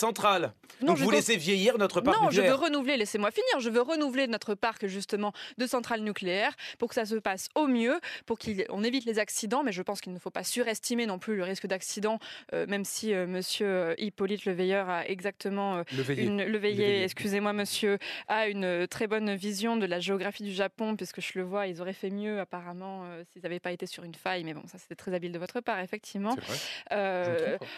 Non, 0.81 0.87
Donc 0.93 0.97
vous 0.97 1.11
laissez 1.11 1.37
vieillir 1.37 1.77
notre 1.77 2.01
parc 2.01 2.19
Non, 2.19 2.29
je 2.29 2.37
veux 2.41 2.47
nucléaire. 2.47 2.59
renouveler, 2.59 2.97
laissez-moi 2.97 3.31
finir, 3.31 3.59
je 3.59 3.69
veux 3.69 3.81
renouveler 3.81 4.27
notre 4.27 4.55
parc 4.55 4.87
justement 4.87 5.33
de 5.57 5.67
centrales 5.67 6.01
nucléaires 6.01 6.55
pour 6.79 6.89
que 6.89 6.95
ça 6.95 7.05
se 7.05 7.15
passe 7.15 7.49
au 7.55 7.67
mieux, 7.67 7.99
pour 8.25 8.37
qu'on 8.39 8.83
évite 8.83 9.05
les 9.05 9.19
accidents, 9.19 9.63
mais 9.63 9.71
je 9.71 9.81
pense 9.81 10.01
qu'il 10.01 10.13
ne 10.13 10.19
faut 10.19 10.31
pas 10.31 10.43
surestimer 10.43 11.05
non 11.05 11.19
plus 11.19 11.35
le 11.35 11.43
risque 11.43 11.67
d'accident, 11.67 12.19
euh, 12.53 12.65
même 12.67 12.85
si 12.85 13.13
euh, 13.13 13.27
monsieur 13.27 13.67
euh, 13.67 13.93
Hippolyte 13.97 14.45
Leveilleur 14.45 14.89
a 14.89 15.07
exactement 15.07 15.77
euh, 15.77 15.83
une, 16.17 16.39
excusez-moi 16.41 17.53
monsieur, 17.53 17.97
a 18.27 18.47
une 18.47 18.65
euh, 18.65 18.87
très 18.87 19.07
bonne 19.07 19.35
vision 19.35 19.77
de 19.77 19.85
la 19.85 19.99
géographie 19.99 20.43
du 20.43 20.53
Japon, 20.53 20.95
puisque 20.95 21.21
je 21.21 21.31
le 21.35 21.43
vois, 21.43 21.67
ils 21.67 21.81
auraient 21.81 21.93
fait 21.93 22.09
mieux 22.09 22.39
apparemment 22.39 23.05
s'ils 23.31 23.41
n'avaient 23.43 23.59
pas 23.59 23.71
été 23.71 23.85
sur 23.85 24.03
une 24.03 24.15
faille, 24.15 24.43
mais 24.43 24.53
bon, 24.53 24.63
ça 24.67 24.77
c'était 24.77 24.95
très 24.95 25.13
habile 25.13 25.31
de 25.31 25.39
votre 25.39 25.61
part, 25.61 25.79
effectivement. 25.79 26.35
C'est 26.35 26.45
vrai. 26.45 26.57
Je 26.91 27.29
me 27.51 27.55
trompe. 27.57 27.69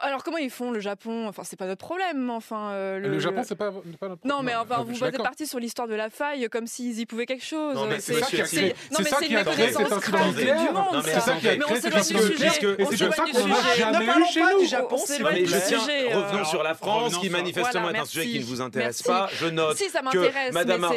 Alors 0.00 0.24
comment 0.24 0.38
ils 0.38 0.50
font 0.50 0.70
le 0.70 0.80
Japon? 0.80 1.26
Enfin, 1.28 1.42
c'est 1.44 1.56
pas 1.58 1.66
notre 1.66 1.84
problème, 1.84 2.30
enfin. 2.30 2.70
euh, 2.70 2.98
Le, 2.98 3.18
Japon, 3.18 3.42
c'est 3.46 3.54
pas, 3.54 3.70
pas 4.00 4.08
notre 4.08 4.26
non, 4.26 4.42
mais 4.42 4.54
enfin, 4.54 4.84
vous 4.86 5.04
êtes 5.04 5.18
parti 5.22 5.46
sur 5.46 5.58
l'histoire 5.58 5.86
de 5.88 5.94
la 5.94 6.08
faille 6.10 6.48
comme 6.50 6.66
s'ils 6.66 6.98
y 6.98 7.06
pouvaient 7.06 7.26
quelque 7.26 7.44
chose. 7.44 7.74
Non, 7.74 7.86
mais 7.86 8.00
c'est 8.00 8.14
ça 8.14 8.26
qui 8.26 8.40
a 8.40 8.44
créé- 8.44 8.74
c'est 8.90 8.98
c'est 10.34 10.44
du 10.44 10.50
monde. 10.72 10.74
Non, 10.74 11.02
mais 11.04 11.10
ça. 11.10 11.20
c'est 11.20 11.20
ça 11.20 11.36
qui 11.36 11.48
a 11.48 11.56
créé 11.56 11.80
cet 11.80 11.82
s'éloigne 11.82 11.92
du 11.92 11.98
incident 11.98 12.20
sujet. 12.20 12.32
nucléaire. 12.32 12.52
Et 12.78 12.82
On 12.84 12.90
c'est 12.90 12.96
ça 12.96 13.24
du 13.24 13.32
qu'on 13.32 13.46
n'a 13.48 13.74
jamais 13.76 14.06
Ne 14.06 14.20
eu 14.20 14.24
chez 14.32 14.40
pas 14.40 14.52
nous. 14.52 14.60
du 14.60 14.66
Japon, 14.66 14.96
plaît. 15.46 15.60
tiens, 15.68 15.80
sujet, 15.80 16.14
revenons 16.14 16.40
euh, 16.40 16.44
sur 16.44 16.62
la 16.62 16.74
France, 16.74 17.18
qui 17.18 17.30
manifestement 17.30 17.90
est 17.90 17.98
un 17.98 18.04
sujet 18.04 18.26
qui 18.26 18.38
ne 18.40 18.44
vous 18.44 18.60
intéresse 18.60 19.02
pas. 19.02 19.28
Je 19.34 19.46
note 19.46 19.78
que. 20.12 20.52
Madame 20.52 20.86
c'est- 20.88 20.96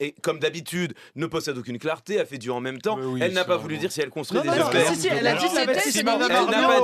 et 0.00 0.14
comme 0.22 0.38
d'habitude, 0.38 0.94
ne 1.16 1.26
possède 1.26 1.56
aucune 1.58 1.78
clarté, 1.78 2.18
a 2.20 2.24
fait 2.24 2.38
du 2.38 2.50
en 2.50 2.60
même 2.60 2.80
temps. 2.80 2.98
Elle 3.20 3.32
n'a 3.32 3.44
pas 3.44 3.56
voulu 3.56 3.76
dire 3.78 3.92
si 3.92 4.00
elle 4.00 4.10
construit 4.10 4.40
des 4.40 4.48
non, 4.48 4.56
non, 4.56 4.70
EPR. 4.70 4.88
si, 4.94 5.00
si, 5.02 5.08
elle 5.08 5.22
n'a 5.24 5.34
tout 5.34 5.48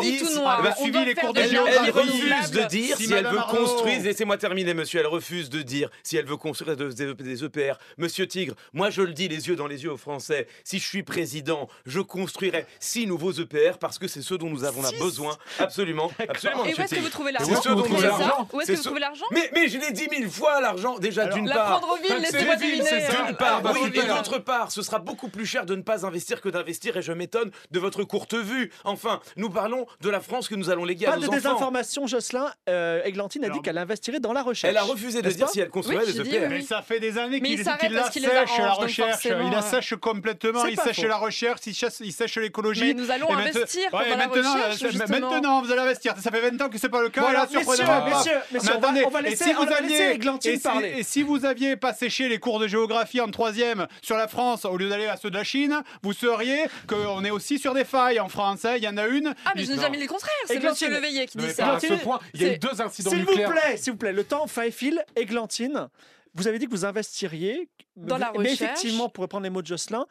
dit- 0.01 0.15
elle 0.25 0.67
a 0.67 0.75
On 0.79 0.83
suivi 0.83 1.05
les 1.05 1.15
cours 1.25 1.35
des 1.35 1.41
de 1.43 1.45
Elle, 1.47 1.51
géo- 1.53 1.67
énergies 1.67 1.85
elle 1.87 1.91
refuse 1.93 2.51
de 2.51 2.61
dire 2.63 2.97
Si 2.97 3.07
si, 3.07 3.13
elle 3.13 3.27
veut 3.27 3.39
Arnaud- 3.39 3.57
construire. 3.59 4.03
Laissez-moi 4.03 4.37
terminer, 4.37 4.75
monsieur. 4.75 5.01
Elle 5.01 5.07
refuse 5.07 5.51
de 5.51 5.63
dire 5.63 5.91
si 6.03 6.17
elle 6.17 6.27
veut 6.27 6.37
construire 6.37 6.77
des, 6.77 6.89
des- 6.95 7.15
des 7.15 7.45
EPR. 7.45 7.75
Monsieur 7.99 8.27
Tigre, 8.27 8.55
moi 8.73 8.91
je 8.91 9.03
le 9.03 9.13
dis 9.13 9.29
les 9.29 9.49
yeux 9.49 9.57
dans 9.57 9.67
les 9.67 9.83
yeux 9.85 9.93
aux 9.93 9.97
Français. 9.97 10.47
Si 10.65 10.79
je 10.79 10.87
suis 10.87 11.03
président, 11.03 11.69
je 11.87 12.01
construirai 12.01 12.67
six 12.81 13.07
nouveaux 13.07 13.33
EPR 13.33 13.79
parce 13.81 13.99
que 13.99 14.09
c'est 14.09 14.23
ce 14.23 14.35
dont 14.35 14.49
nous 14.51 14.65
avons 14.65 14.83
Six 14.83 14.99
besoin. 14.99 15.37
Absolument, 15.59 16.11
absolument, 16.29 16.65
Et 16.65 16.75
où 16.75 16.81
est-ce 16.81 16.95
que 16.95 17.01
vous 17.01 17.09
trouvez 17.09 17.33
l'argent 17.33 17.49
où 17.51 17.53
est-ce 17.55 17.63
que 17.63 17.69
vous 17.73 17.83
trouvez 17.83 18.03
l'argent 18.07 18.49
Où 18.53 18.61
est-ce 18.61 18.67
C'est 18.67 18.73
que 18.73 18.77
vous 18.79 18.83
ce- 18.83 18.89
trouvez 18.89 19.01
l'argent 19.01 19.25
Mais, 19.31 19.51
mais 19.55 19.69
je 19.69 19.79
l'ai 19.79 19.93
dit 19.93 20.09
mille 20.11 20.29
fois, 20.29 20.61
l'argent. 20.61 20.99
Déjà, 20.99 21.27
d'une 21.27 21.49
La 21.49 21.55
part. 21.55 21.81
prendre 21.81 21.95
aux 21.95 22.03
villes, 22.03 22.19
laissez-moi 22.21 22.57
deviner. 22.57 22.83
D'une 23.27 23.37
part, 23.37 23.63
Ah 23.65 23.73
oui, 23.75 23.91
et 23.95 24.07
d'autre 24.07 24.39
part, 24.39 24.71
ce 24.73 24.83
sera 24.83 24.99
beaucoup 24.99 25.29
plus 25.29 25.47
cher 25.47 25.65
de 25.67 25.75
ne 25.75 25.83
pas 25.83 26.05
investir 26.07 26.41
que 26.41 26.49
d'investir, 26.49 26.97
et 26.97 27.03
je 27.03 27.13
m'étonne 27.13 27.51
de 27.71 27.79
votre 27.79 28.05
courte 28.05 28.35
vue. 28.35 28.71
Enfin, 28.85 29.21
nous 29.37 29.51
parlons 29.51 29.87
de 30.01 30.11
la 30.11 30.21
France 30.21 30.49
que 30.49 30.55
nous 30.55 30.71
allons 30.71 30.85
léguer 30.85 31.07
à 31.07 31.14
Pas 31.15 31.21
de 31.21 31.27
enfants. 31.29 31.35
désinformation, 31.37 32.07
Jocelyn. 32.07 32.53
Euh, 32.69 33.03
Églantine 33.05 33.45
a 33.45 33.47
dit 33.49 33.53
Alors- 33.53 33.63
qu'elle 33.63 33.79
investirait 33.79 34.21
dans 34.21 34.33
la 34.33 34.43
recherche. 34.43 34.71
Elle 34.71 34.77
a 34.79 34.83
refusé 34.83 35.23
de 35.23 35.31
dire 35.31 35.49
si 35.49 35.61
elle 35.61 35.69
construirait 35.71 36.05
Oui, 36.07 36.13
des 36.13 36.23
dit 36.23 36.35
EPR. 36.37 36.49
Mais 36.49 36.61
ça 36.63 36.83
fait 36.83 37.01
des 37.01 37.19
années 37.19 37.41
qu'il 37.41 37.57
qu'il 37.57 37.93
la 37.93 38.11
sèche, 38.11 38.59
la 38.59 38.73
recherche. 38.73 39.25
Il 39.25 39.51
la 39.51 39.63
sèche 39.63 39.95
complètement, 39.97 40.67
il 40.67 40.79
sèche 40.81 41.03
la 41.03 41.17
recherche, 41.17 41.61
il 42.01 42.13
sèche, 42.13 42.37
l'écologie. 42.37 42.95
Mais 42.95 42.95
nous 42.95 43.11
allons 43.11 43.29
Et 43.29 43.33
maintenant- 43.35 43.51
investir 43.61 43.93
Ouais, 43.95 44.11
dans 44.11 44.17
la 44.17 44.27
recherche, 44.27 44.93
justement. 44.93 45.31
maintenant, 45.31 45.63
vous 45.63 45.71
allez 45.73 45.81
investir. 45.81 46.15
Ça 46.21 46.31
fait 46.31 46.41
20 46.51 46.61
ans 46.63 46.69
que 46.69 46.79
c'est 46.79 46.89
pas 46.89 47.03
le 47.03 47.09
cas. 47.09 47.21
Bon, 47.23 47.29
et 47.31 47.33
là, 47.33 47.41
alors, 47.41 47.53
messieurs, 47.53 47.85
pas. 47.87 48.21
messieurs, 48.53 49.05
on 49.07 49.11
va- 49.11 49.23
laisser- 49.23 49.45
si, 50.41 50.59
parler. 50.61 50.95
et 50.99 51.03
si 51.03 51.23
vous 51.23 51.45
aviez 51.45 51.77
pas 51.77 51.93
séché 51.93 52.29
les 52.29 52.39
cours 52.39 52.59
de 52.59 52.67
géographie 52.67 53.21
en 53.21 53.31
troisième 53.31 53.87
sur 54.03 54.17
la 54.17 54.29
France 54.29 54.65
au 54.65 54.77
lieu 54.77 54.89
d'aller 54.89 55.07
à 55.07 55.17
ceux 55.17 55.31
de 55.31 55.37
la 55.37 55.45
Chine, 55.45 55.81
vous 56.03 56.13
sauriez 56.13 56.65
qu'on 56.87 57.25
est 57.25 57.31
aussi 57.31 57.59
sur 57.59 57.75
des 57.75 57.85
failles 57.85 58.21
en 58.21 58.29
France. 58.29 58.65
hein. 58.65 58.75
Il 58.77 58.83
y 58.83 58.89
en 58.89 58.97
a 58.97 59.07
une. 59.07 59.35
Ah, 59.47 59.53
mais 59.57 59.65
je 59.65 59.73
n'ai 59.73 59.81
jamais 59.81 59.97
dit 59.97 60.03
le 60.05 60.09
contraire. 60.09 60.31
C'est 60.47 60.57
Églantine. 60.57 60.89
Leveillé 61.05 61.27
qui 61.27 61.39
dit 61.39 61.47
mais 61.47 61.53
ça. 61.53 61.75
à 61.75 61.81
ce 61.81 62.03
point. 62.03 62.21
Il 62.35 62.43
y 62.43 62.45
a 62.47 62.55
eu 62.55 62.59
deux 62.59 62.81
incidents 62.81 63.11
S'il 63.11 63.25
vous 63.25 63.35
plaît, 63.35 63.77
s'il 63.77 63.93
vous 63.93 63.99
plaît, 63.99 64.13
le 64.13 64.25
temps 64.25 64.47
fait 64.47 64.71
fil. 64.71 65.03
Églantine, 65.17 65.89
vous 66.35 66.49
avez 66.49 66.59
dit 66.59 66.67
que 66.67 66.71
vous 66.71 66.85
investiriez 66.85 67.69
Dans 67.97 68.19
la 68.19 68.33
mais 68.33 68.39
recherche. 68.39 68.61
effectivement, 68.63 69.09
pour 69.09 69.23
reprendre 69.23 69.45
les 69.45 69.51
mots 69.51 69.63
de 69.63 69.67
Jocelyn, 69.67 70.07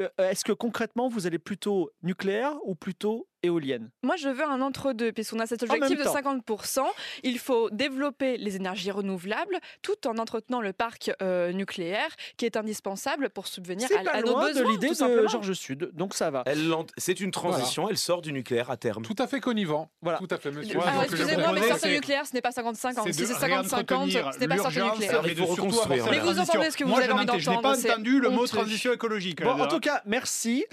euh, 0.00 0.08
est-ce 0.18 0.44
que 0.44 0.52
concrètement 0.52 1.08
vous 1.08 1.26
allez 1.26 1.38
plutôt 1.38 1.90
nucléaire 2.02 2.54
ou 2.64 2.74
plutôt 2.74 3.26
éolienne 3.42 3.90
Moi, 4.02 4.16
je 4.16 4.28
veux 4.28 4.44
un 4.44 4.60
entre-deux, 4.60 5.12
puisqu'on 5.12 5.38
a 5.40 5.46
cet 5.46 5.62
objectif 5.62 5.98
de 5.98 6.04
temps. 6.04 6.14
50%. 6.14 6.80
Il 7.22 7.38
faut 7.38 7.70
développer 7.70 8.36
les 8.36 8.56
énergies 8.56 8.90
renouvelables 8.90 9.58
tout 9.82 10.06
en 10.06 10.18
entretenant 10.18 10.60
le 10.60 10.72
parc 10.72 11.10
euh, 11.22 11.52
nucléaire 11.52 12.08
qui 12.36 12.46
est 12.46 12.56
indispensable 12.56 13.30
pour 13.30 13.46
subvenir 13.46 13.88
à, 13.98 14.02
pas 14.02 14.10
à 14.12 14.20
nos 14.22 14.32
loin 14.32 14.48
besoins. 14.48 14.62
de 14.64 14.68
l'idée 14.68 14.88
de. 14.88 15.26
Georges 15.28 15.52
Sud, 15.52 15.90
donc 15.94 16.14
ça 16.14 16.30
va. 16.30 16.42
Elle 16.46 16.68
lente- 16.68 16.90
C'est 16.96 17.20
une 17.20 17.30
transition, 17.30 17.88
elle 17.88 17.98
sort 17.98 18.22
du 18.22 18.32
nucléaire 18.32 18.70
à 18.70 18.76
terme. 18.76 19.02
Tout 19.04 19.16
à 19.18 19.26
fait 19.26 19.40
connivant. 19.40 19.90
Voilà. 20.02 20.18
Tout 20.18 20.28
à 20.30 20.38
fait, 20.38 20.50
monsieur. 20.50 20.78
Je 20.80 21.04
excusez-moi, 21.04 21.52
mais 21.52 21.68
sortir 21.68 21.90
nucléaire, 21.90 22.26
ce 22.26 22.34
n'est 22.34 22.40
pas 22.40 22.50
50-50. 22.50 23.02
C'est 23.04 23.12
Si 23.12 23.26
c'est 23.26 23.34
50-50, 23.34 23.40
réentretenir 23.44 24.30
ce 24.34 24.38
n'est 24.38 24.48
pas 24.48 24.56
sortir 24.58 24.84
nucléaire. 24.92 25.22
mais 25.22 25.30
Il 25.32 25.36
faut 25.36 25.46
reconstruire. 25.46 26.04
vous 26.22 26.38
entendez 26.38 26.70
ce 26.70 26.76
que 26.76 26.84
vous 26.84 26.92
avez 26.94 27.06
je 27.06 27.10
envie 27.12 27.26
n'entends- 27.26 27.38
Je 27.38 27.50
n'ai 27.50 27.60
pas 27.60 27.78
entendu 27.78 28.20
le 28.20 28.30
mot 28.30 28.46
transition 28.46 28.92
écologique. 28.92 29.42
Bon, 29.42 29.50
en 29.60 29.66
tout 29.68 29.80
cas, 29.80 30.02
merci. 30.06 30.64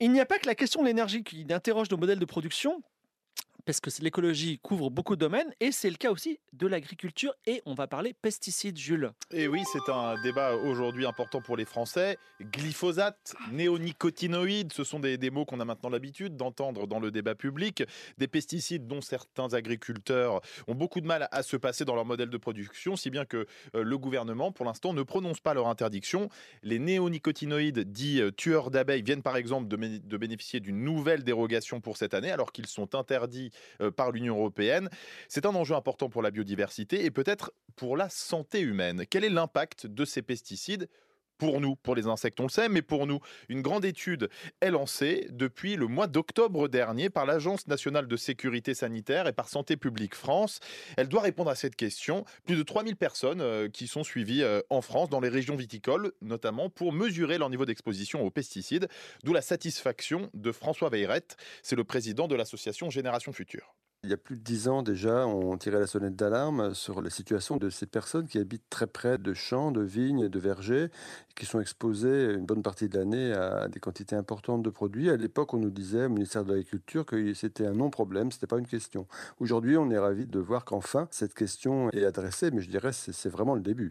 Il 0.00 0.12
n'y 0.12 0.20
a 0.20 0.26
pas 0.26 0.38
que 0.38 0.46
la 0.46 0.54
question 0.54 0.82
de 0.82 0.86
l'énergie 0.86 1.24
qui 1.24 1.46
interroge 1.50 1.90
nos 1.90 1.96
modèles 1.96 2.20
de 2.20 2.24
production, 2.24 2.82
parce 3.68 3.80
que 3.80 3.90
l'écologie 4.02 4.58
couvre 4.62 4.88
beaucoup 4.88 5.14
de 5.14 5.20
domaines, 5.20 5.52
et 5.60 5.72
c'est 5.72 5.90
le 5.90 5.96
cas 5.96 6.10
aussi 6.10 6.40
de 6.54 6.66
l'agriculture, 6.66 7.34
et 7.44 7.60
on 7.66 7.74
va 7.74 7.86
parler 7.86 8.14
pesticides, 8.14 8.78
Jules. 8.78 9.12
Et 9.30 9.46
oui, 9.46 9.62
c'est 9.70 9.92
un 9.92 10.18
débat 10.22 10.54
aujourd'hui 10.54 11.04
important 11.04 11.42
pour 11.42 11.54
les 11.54 11.66
Français. 11.66 12.16
Glyphosate, 12.40 13.34
néonicotinoïdes, 13.52 14.72
ce 14.72 14.84
sont 14.84 15.00
des, 15.00 15.18
des 15.18 15.28
mots 15.28 15.44
qu'on 15.44 15.60
a 15.60 15.66
maintenant 15.66 15.90
l'habitude 15.90 16.34
d'entendre 16.34 16.86
dans 16.86 16.98
le 16.98 17.10
débat 17.10 17.34
public. 17.34 17.82
Des 18.16 18.26
pesticides 18.26 18.86
dont 18.86 19.02
certains 19.02 19.52
agriculteurs 19.52 20.40
ont 20.66 20.74
beaucoup 20.74 21.02
de 21.02 21.06
mal 21.06 21.28
à 21.30 21.42
se 21.42 21.58
passer 21.58 21.84
dans 21.84 21.94
leur 21.94 22.06
modèle 22.06 22.30
de 22.30 22.38
production, 22.38 22.96
si 22.96 23.10
bien 23.10 23.26
que 23.26 23.46
euh, 23.74 23.84
le 23.84 23.98
gouvernement, 23.98 24.50
pour 24.50 24.64
l'instant, 24.64 24.94
ne 24.94 25.02
prononce 25.02 25.40
pas 25.40 25.52
leur 25.52 25.68
interdiction. 25.68 26.30
Les 26.62 26.78
néonicotinoïdes, 26.78 27.80
dits 27.80 28.22
euh, 28.22 28.30
tueurs 28.30 28.70
d'abeilles, 28.70 29.02
viennent 29.02 29.22
par 29.22 29.36
exemple 29.36 29.68
de, 29.68 30.16
bénéficier 30.16 30.60
d'une 30.60 30.82
nouvelle 30.82 31.22
dérogation 31.22 31.82
pour 31.82 31.98
cette 31.98 32.14
année, 32.14 32.30
alors 32.30 32.50
qu'ils 32.50 32.66
sont 32.66 32.94
interdits 32.94 33.50
par 33.96 34.12
l'Union 34.12 34.36
européenne. 34.36 34.88
C'est 35.28 35.46
un 35.46 35.54
enjeu 35.54 35.74
important 35.74 36.08
pour 36.08 36.22
la 36.22 36.30
biodiversité 36.30 37.04
et 37.04 37.10
peut-être 37.10 37.52
pour 37.76 37.96
la 37.96 38.08
santé 38.08 38.60
humaine. 38.60 39.04
Quel 39.08 39.24
est 39.24 39.30
l'impact 39.30 39.86
de 39.86 40.04
ces 40.04 40.22
pesticides 40.22 40.88
pour 41.38 41.60
nous, 41.60 41.76
pour 41.76 41.94
les 41.94 42.06
insectes, 42.06 42.40
on 42.40 42.44
le 42.44 42.48
sait, 42.50 42.68
mais 42.68 42.82
pour 42.82 43.06
nous, 43.06 43.20
une 43.48 43.62
grande 43.62 43.84
étude 43.84 44.28
est 44.60 44.70
lancée 44.70 45.28
depuis 45.30 45.76
le 45.76 45.86
mois 45.86 46.06
d'octobre 46.06 46.68
dernier 46.68 47.10
par 47.10 47.26
l'Agence 47.26 47.66
nationale 47.66 48.06
de 48.06 48.16
sécurité 48.16 48.74
sanitaire 48.74 49.26
et 49.26 49.32
par 49.32 49.48
Santé 49.48 49.76
publique 49.76 50.14
France. 50.14 50.60
Elle 50.96 51.08
doit 51.08 51.22
répondre 51.22 51.50
à 51.50 51.54
cette 51.54 51.76
question. 51.76 52.24
Plus 52.44 52.56
de 52.56 52.62
3000 52.62 52.96
personnes 52.96 53.40
euh, 53.40 53.68
qui 53.68 53.86
sont 53.86 54.04
suivies 54.04 54.42
euh, 54.42 54.60
en 54.70 54.82
France, 54.82 55.08
dans 55.08 55.20
les 55.20 55.28
régions 55.28 55.56
viticoles, 55.56 56.12
notamment 56.20 56.68
pour 56.70 56.92
mesurer 56.92 57.38
leur 57.38 57.50
niveau 57.50 57.64
d'exposition 57.64 58.22
aux 58.22 58.30
pesticides, 58.30 58.88
d'où 59.24 59.32
la 59.32 59.42
satisfaction 59.42 60.30
de 60.34 60.52
François 60.52 60.90
Veyrette, 60.90 61.36
c'est 61.62 61.76
le 61.76 61.84
président 61.84 62.28
de 62.28 62.34
l'association 62.34 62.90
Génération 62.90 63.32
Future. 63.32 63.77
Il 64.04 64.10
y 64.10 64.12
a 64.12 64.16
plus 64.16 64.36
de 64.36 64.42
dix 64.42 64.68
ans 64.68 64.84
déjà, 64.84 65.26
on 65.26 65.58
tirait 65.58 65.80
la 65.80 65.88
sonnette 65.88 66.14
d'alarme 66.14 66.72
sur 66.72 67.02
la 67.02 67.10
situation 67.10 67.56
de 67.56 67.68
ces 67.68 67.86
personnes 67.86 68.28
qui 68.28 68.38
habitent 68.38 68.70
très 68.70 68.86
près 68.86 69.18
de 69.18 69.34
champs, 69.34 69.72
de 69.72 69.80
vignes, 69.80 70.28
de 70.28 70.38
vergers, 70.38 70.88
qui 71.34 71.46
sont 71.46 71.60
exposées 71.60 72.32
une 72.34 72.46
bonne 72.46 72.62
partie 72.62 72.88
de 72.88 72.96
l'année 72.96 73.32
à 73.32 73.66
des 73.66 73.80
quantités 73.80 74.14
importantes 74.14 74.62
de 74.62 74.70
produits. 74.70 75.10
À 75.10 75.16
l'époque, 75.16 75.52
on 75.52 75.58
nous 75.58 75.70
disait 75.70 76.04
au 76.04 76.10
ministère 76.10 76.44
de 76.44 76.50
l'Agriculture 76.50 77.04
que 77.04 77.34
c'était 77.34 77.66
un 77.66 77.72
non-problème, 77.72 78.30
c'était 78.30 78.46
pas 78.46 78.58
une 78.58 78.68
question. 78.68 79.08
Aujourd'hui, 79.40 79.76
on 79.76 79.90
est 79.90 79.98
ravi 79.98 80.26
de 80.26 80.38
voir 80.38 80.64
qu'enfin 80.64 81.08
cette 81.10 81.34
question 81.34 81.90
est 81.90 82.04
adressée, 82.04 82.52
mais 82.52 82.60
je 82.60 82.70
dirais 82.70 82.92
c'est 82.92 83.12
c'est 83.12 83.28
vraiment 83.28 83.56
le 83.56 83.62
début. 83.62 83.90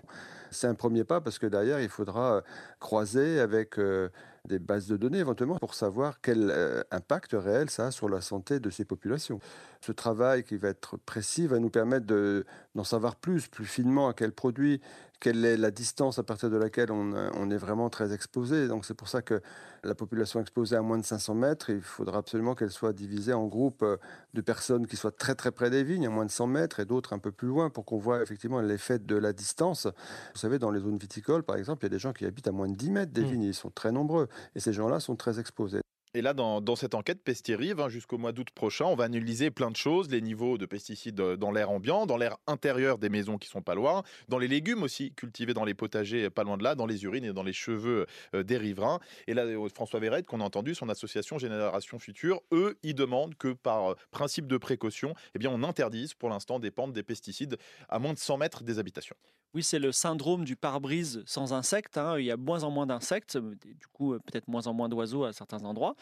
C'est 0.51 0.67
un 0.67 0.75
premier 0.75 1.03
pas 1.03 1.21
parce 1.21 1.39
que 1.39 1.45
derrière, 1.47 1.81
il 1.81 1.89
faudra 1.89 2.43
croiser 2.79 3.39
avec 3.39 3.77
euh, 3.79 4.09
des 4.47 4.59
bases 4.59 4.87
de 4.87 4.97
données 4.97 5.19
éventuellement 5.19 5.57
pour 5.57 5.73
savoir 5.73 6.21
quel 6.21 6.49
euh, 6.51 6.81
impact 6.91 7.31
réel 7.33 7.69
ça 7.69 7.87
a 7.87 7.91
sur 7.91 8.07
la 8.09 8.21
santé 8.21 8.59
de 8.59 8.69
ces 8.69 8.85
populations. 8.85 9.39
Ce 9.81 9.91
travail 9.91 10.43
qui 10.43 10.55
va 10.57 10.69
être 10.69 10.97
précis 10.97 11.47
va 11.47 11.59
nous 11.59 11.69
permettre 11.69 12.05
de- 12.05 12.45
d'en 12.75 12.83
savoir 12.83 13.15
plus, 13.15 13.47
plus 13.47 13.65
finement 13.65 14.07
à 14.07 14.13
quel 14.13 14.31
produit, 14.31 14.81
quelle 15.20 15.43
est 15.45 15.57
la 15.57 15.72
distance 15.72 16.20
à 16.20 16.24
partir 16.24 16.49
de 16.49 16.57
laquelle 16.57 16.91
on, 16.91 17.13
euh, 17.13 17.30
on 17.36 17.49
est 17.49 17.57
vraiment 17.57 17.89
très 17.89 18.13
exposé. 18.13 18.68
Donc 18.68 18.86
c'est 18.86 18.93
pour 18.93 19.07
ça 19.07 19.22
que 19.22 19.41
la 19.84 19.95
population 19.95 20.39
exposée 20.39 20.76
à 20.76 20.82
moins 20.82 20.97
de 20.97 21.05
500 21.05 21.34
mètres, 21.36 21.70
il 21.70 21.82
faudra 21.82 22.20
absolument 22.20 22.55
qu'elle 22.55 22.72
soit 22.72 22.93
divisée 22.93 23.34
en 23.34 23.47
groupes 23.47 23.84
euh, 23.84 23.97
de 24.34 24.41
personnes 24.41 24.86
qui 24.88 24.95
soient 24.95 25.11
très 25.11 25.36
très 25.36 25.51
près 25.51 25.70
des 25.70 25.84
vignes, 25.84 26.05
à 26.07 26.09
moins 26.09 26.26
de 26.26 26.32
100 26.32 26.47
mètres, 26.47 26.80
et 26.80 26.86
d'autres 26.86 27.13
un 27.13 27.20
peu 27.20 27.32
plus 27.32 27.47
loin, 27.47 27.70
pour 27.70 27.86
qu'on 27.86 27.97
voit 27.97 28.22
effectivement 28.22 28.61
l'effet 28.61 28.99
de 28.99 29.15
la 29.15 29.34
distance. 29.34 29.86
Vous 30.34 30.39
savez, 30.39 30.59
dans 30.59 30.72
les 30.72 30.80
zones 30.80 30.97
viticoles, 30.97 31.43
par 31.43 31.55
exemple, 31.57 31.84
il 31.84 31.86
y 31.86 31.91
a 31.91 31.95
des 31.95 31.99
gens 31.99 32.13
qui 32.13 32.26
habitent 32.26 32.47
à 32.47 32.51
moins 32.51 32.68
de 32.68 32.76
10 32.76 32.91
mètres 32.91 33.11
des 33.13 33.24
Mm. 33.24 33.26
vignes, 33.26 33.43
ils 33.43 33.53
sont 33.53 33.72
très 33.72 33.91
nombreux, 33.91 34.28
et 34.55 34.59
ces 34.59 34.74
gens-là 34.74 34.99
sont 34.99 35.15
très 35.15 35.39
exposés. 35.39 35.82
Et 36.18 36.24
là, 36.24 36.34
dans, 36.34 36.76
cette 36.76 36.95
enquête 36.95 37.22
Pestirive, 37.24 37.80
hein, 37.80 37.89
jusqu'au 37.89 38.18
mois 38.18 38.32
d'août 38.32 38.49
prochain, 38.49 38.86
on 38.86 38.95
va 38.95 39.03
analyser 39.03 39.51
plein 39.51 39.70
de 39.70 39.76
choses, 39.76 40.09
les 40.09 40.20
niveaux 40.20 40.57
de 40.57 40.65
pesticides 40.65 41.20
euh, 41.20 41.38
dans 41.38 41.51
l'air 41.51 41.70
ambiant, 41.70 42.07
dans 42.07 42.18
l'air 42.18 42.38
intérieur 42.47 42.97
des 42.97 43.09
maisons 43.09 43.38
qui 43.38 43.47
sont 43.47 43.61
pas 43.61 43.76
loin, 43.76 44.01
dans 44.28 44.39
les 44.39 44.47
légumes 44.47 44.82
aussi 44.82 45.13
cultivés 45.13 45.53
dans 45.53 45.63
les 45.63 45.76
potagers 45.76 46.24
euh, 46.24 46.30
pas 46.32 46.43
loin 46.43 46.57
de 46.57 46.63
là, 46.63 46.74
dans 46.74 46.88
les 46.88 47.03
urines 47.03 47.24
et 47.24 47.34
dans 47.34 47.43
les 47.43 47.53
cheveux 47.53 48.07
euh, 48.34 48.41
des 48.41 48.57
riverains. 48.57 48.99
Et 49.28 49.36
là, 49.36 49.45
François 49.72 49.99
Verrette, 49.99 50.26
qu'on 50.26 50.41
a 50.41 50.43
entendu, 50.43 50.74
son 50.74 50.89
association 50.89 51.38
Génération 51.38 51.99
Future, 51.99 52.41
eux, 52.51 52.80
ils 52.82 52.95
demandent 52.95 53.36
que 53.36 53.49
par 53.53 53.95
principe 54.09 54.47
de 54.47 54.57
précaution, 54.57 55.13
eh 55.39 55.45
on 55.45 55.61
interdise 55.61 56.15
pour 56.15 56.30
l'instant 56.30 56.57
des 56.57 56.72
des 56.88 57.03
pesticides 57.03 57.57
à 57.89 57.99
moins 57.99 58.13
de 58.13 58.20
100 58.20 58.38
mètres 58.38 58.63
des 58.63 58.80
habitations. 58.80 59.15
Oui, 59.57 59.63
c'est 59.63 59.79
le 59.79 59.91
syndrome 59.91 60.45
du 60.45 60.55
pare-brise 60.55 61.23
sans 61.25 61.51
insectes. 61.51 61.97
hein. 61.97 62.19
Il 62.19 62.25
y 62.25 62.29
a 62.29 62.37
moins 62.37 62.63
en 62.63 62.69
moins 62.69 62.85
d'insectes, 62.85 63.37
du 63.39 63.87
coup 63.91 64.13
euh, 64.13 64.19
peut-être 64.19 64.47
moins 64.47 64.67
en 64.67 64.73
moins 64.75 64.87
d'oiseaux 64.87 65.23
à 65.23 65.33
certains 65.33 65.63
endroits. 65.65 65.95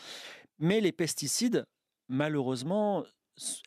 Mais 0.59 0.81
les 0.81 0.91
pesticides, 0.91 1.65
malheureusement, 2.09 3.05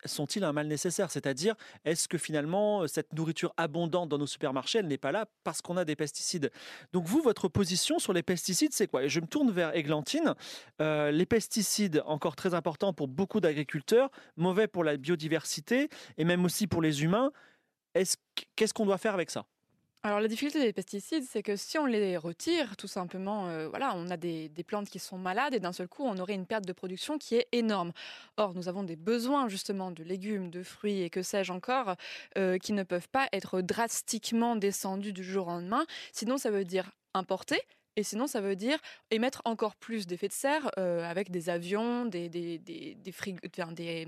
sont-ils 0.05 0.43
un 0.43 0.53
mal 0.53 0.67
nécessaire? 0.67 1.09
C'est-à-dire, 1.09 1.55
est-ce 1.85 2.07
que 2.07 2.19
finalement, 2.19 2.83
euh, 2.83 2.87
cette 2.87 3.13
nourriture 3.13 3.51
abondante 3.57 4.09
dans 4.09 4.19
nos 4.19 4.27
supermarchés, 4.27 4.77
elle 4.77 4.87
n'est 4.87 4.99
pas 4.99 5.11
là 5.11 5.25
parce 5.43 5.59
qu'on 5.63 5.75
a 5.75 5.85
des 5.85 5.95
pesticides? 5.95 6.51
Donc 6.93 7.05
vous, 7.07 7.23
votre 7.23 7.47
position 7.47 7.97
sur 7.97 8.13
les 8.13 8.21
pesticides, 8.21 8.73
c'est 8.73 8.85
quoi? 8.85 9.05
Et 9.05 9.09
Je 9.09 9.19
me 9.19 9.25
tourne 9.25 9.49
vers 9.49 9.75
Églantine. 9.75 10.35
Euh, 10.83 11.09
les 11.09 11.25
pesticides, 11.25 12.03
encore 12.05 12.35
très 12.35 12.53
importants 12.53 12.93
pour 12.93 13.07
beaucoup 13.07 13.39
d'agriculteurs, 13.39 14.11
mauvais 14.37 14.67
pour 14.67 14.83
la 14.83 14.97
biodiversité 14.97 15.89
et 16.19 16.25
même 16.25 16.45
aussi 16.45 16.67
pour 16.67 16.83
les 16.83 17.01
humains. 17.03 17.31
Est-ce 17.95 18.17
qu- 18.35 18.45
Qu'est-ce 18.55 18.75
qu'on 18.75 18.85
doit 18.85 18.99
faire 18.99 19.15
avec 19.15 19.31
ça? 19.31 19.47
Alors 20.01 20.21
la 20.21 20.29
difficulté 20.29 20.61
des 20.63 20.71
pesticides, 20.71 21.25
c'est 21.29 21.43
que 21.43 21.57
si 21.57 21.77
on 21.77 21.85
les 21.85 22.15
retire, 22.15 22.77
tout 22.77 22.87
simplement, 22.87 23.49
euh, 23.49 23.67
voilà, 23.67 23.91
on 23.97 24.07
a 24.09 24.15
des, 24.15 24.47
des 24.47 24.63
plantes 24.63 24.89
qui 24.89 24.97
sont 24.97 25.17
malades 25.17 25.53
et 25.53 25.59
d'un 25.59 25.73
seul 25.73 25.89
coup, 25.89 26.03
on 26.05 26.17
aurait 26.19 26.35
une 26.35 26.45
perte 26.45 26.65
de 26.65 26.71
production 26.71 27.17
qui 27.17 27.35
est 27.35 27.47
énorme. 27.51 27.91
Or, 28.37 28.53
nous 28.53 28.69
avons 28.69 28.83
des 28.83 28.95
besoins 28.95 29.49
justement 29.49 29.91
de 29.91 30.03
légumes, 30.03 30.51
de 30.51 30.63
fruits 30.63 31.01
et 31.01 31.09
que 31.09 31.21
sais-je 31.21 31.51
encore, 31.51 31.95
euh, 32.37 32.57
qui 32.57 32.71
ne 32.71 32.83
peuvent 32.83 33.09
pas 33.09 33.27
être 33.33 33.59
drastiquement 33.59 34.55
descendus 34.55 35.11
du 35.11 35.23
jour 35.23 35.47
au 35.47 35.51
lendemain. 35.51 35.85
Sinon, 36.13 36.37
ça 36.37 36.49
veut 36.49 36.63
dire 36.63 36.91
importer. 37.13 37.59
Et 37.95 38.03
sinon, 38.03 38.27
ça 38.27 38.39
veut 38.39 38.55
dire 38.55 38.77
émettre 39.11 39.41
encore 39.43 39.75
plus 39.75 40.07
d'effets 40.07 40.29
de 40.29 40.33
serre 40.33 40.71
euh, 40.77 41.03
avec 41.03 41.31
des 41.31 41.49
avions, 41.49 42.05
des, 42.05 42.29
des, 42.29 42.57
des, 42.57 42.95
des, 42.95 43.11
frig- 43.11 43.39
enfin, 43.45 43.73
des, 43.73 44.07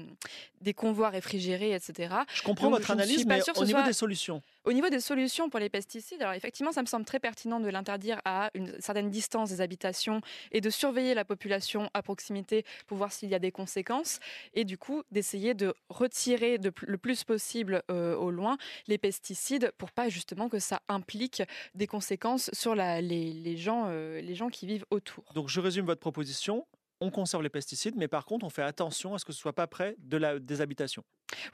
des 0.61 0.73
convois 0.73 1.09
réfrigérés, 1.09 1.73
etc. 1.73 2.15
Je 2.33 2.41
comprends 2.43 2.67
Donc, 2.67 2.75
votre 2.75 2.87
je 2.87 2.93
analyse, 2.93 3.25
mais 3.25 3.41
au 3.57 3.65
niveau 3.65 3.79
soit- 3.79 3.87
des 3.87 3.91
solutions. 3.93 4.41
Au 4.63 4.73
niveau 4.73 4.89
des 4.89 4.99
solutions 4.99 5.49
pour 5.49 5.59
les 5.59 5.69
pesticides, 5.69 6.21
alors 6.21 6.33
effectivement, 6.33 6.71
ça 6.71 6.81
me 6.81 6.87
semble 6.87 7.03
très 7.03 7.19
pertinent 7.19 7.59
de 7.59 7.67
l'interdire 7.69 8.21
à 8.25 8.51
une 8.53 8.79
certaine 8.79 9.09
distance 9.09 9.49
des 9.49 9.59
habitations 9.59 10.21
et 10.51 10.61
de 10.61 10.69
surveiller 10.69 11.15
la 11.15 11.25
population 11.25 11.89
à 11.95 12.03
proximité 12.03 12.63
pour 12.85 12.97
voir 12.97 13.11
s'il 13.11 13.29
y 13.29 13.35
a 13.35 13.39
des 13.39 13.51
conséquences 13.51 14.19
et 14.53 14.63
du 14.63 14.77
coup 14.77 15.01
d'essayer 15.09 15.55
de 15.55 15.73
retirer 15.89 16.59
le 16.59 16.97
plus 16.97 17.23
possible 17.23 17.81
au 17.89 18.29
loin 18.29 18.57
les 18.87 18.97
pesticides 18.97 19.71
pour 19.77 19.91
pas 19.91 20.09
justement 20.09 20.47
que 20.47 20.59
ça 20.59 20.81
implique 20.87 21.41
des 21.73 21.87
conséquences 21.87 22.51
sur 22.53 22.75
les, 22.75 23.57
gens, 23.57 23.89
les 23.89 24.35
gens 24.35 24.49
qui 24.49 24.67
vivent 24.67 24.85
autour. 24.91 25.23
Donc 25.33 25.49
je 25.49 25.59
résume 25.59 25.85
votre 25.85 26.01
proposition. 26.01 26.67
On 27.01 27.09
conserve 27.09 27.43
les 27.43 27.49
pesticides, 27.49 27.95
mais 27.97 28.07
par 28.07 28.25
contre, 28.25 28.45
on 28.45 28.49
fait 28.49 28.61
attention 28.61 29.13
à 29.13 29.19
ce 29.19 29.25
que 29.25 29.33
ce 29.33 29.39
soit 29.39 29.53
pas 29.53 29.67
près 29.67 29.95
de 29.99 30.17
la, 30.17 30.39
des 30.39 30.61
habitations. 30.61 31.03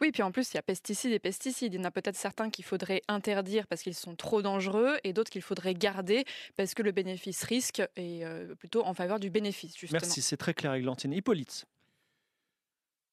Oui, 0.02 0.12
puis 0.12 0.22
en 0.22 0.32
plus, 0.32 0.52
il 0.54 0.56
y 0.56 0.58
a 0.58 0.62
pesticides 0.62 1.12
et 1.12 1.20
pesticides. 1.20 1.74
Il 1.74 1.78
y 1.78 1.80
en 1.80 1.86
a 1.86 1.92
peut-être 1.92 2.16
certains 2.16 2.50
qu'il 2.50 2.66
faudrait 2.66 3.02
interdire 3.08 3.66
parce 3.68 3.82
qu'ils 3.82 3.96
sont 3.96 4.16
trop 4.16 4.42
dangereux 4.42 4.98
et 5.04 5.14
d'autres 5.14 5.32
qu'il 5.32 5.42
faudrait 5.42 5.74
garder 5.74 6.26
parce 6.58 6.74
que 6.74 6.84
le 6.84 6.92
bénéfice-risque 6.92 7.82
est 7.96 8.26
euh, 8.26 8.54
plutôt 8.56 8.86
en 8.86 8.94
faveur 8.94 9.20
du 9.20 9.30
bénéfice, 9.30 9.78
justement. 9.78 10.00
Merci, 10.02 10.22
c'est 10.22 10.38
très 10.38 10.54
clair, 10.54 10.74
Églantine. 10.74 11.14
Hippolyte. 11.14 11.66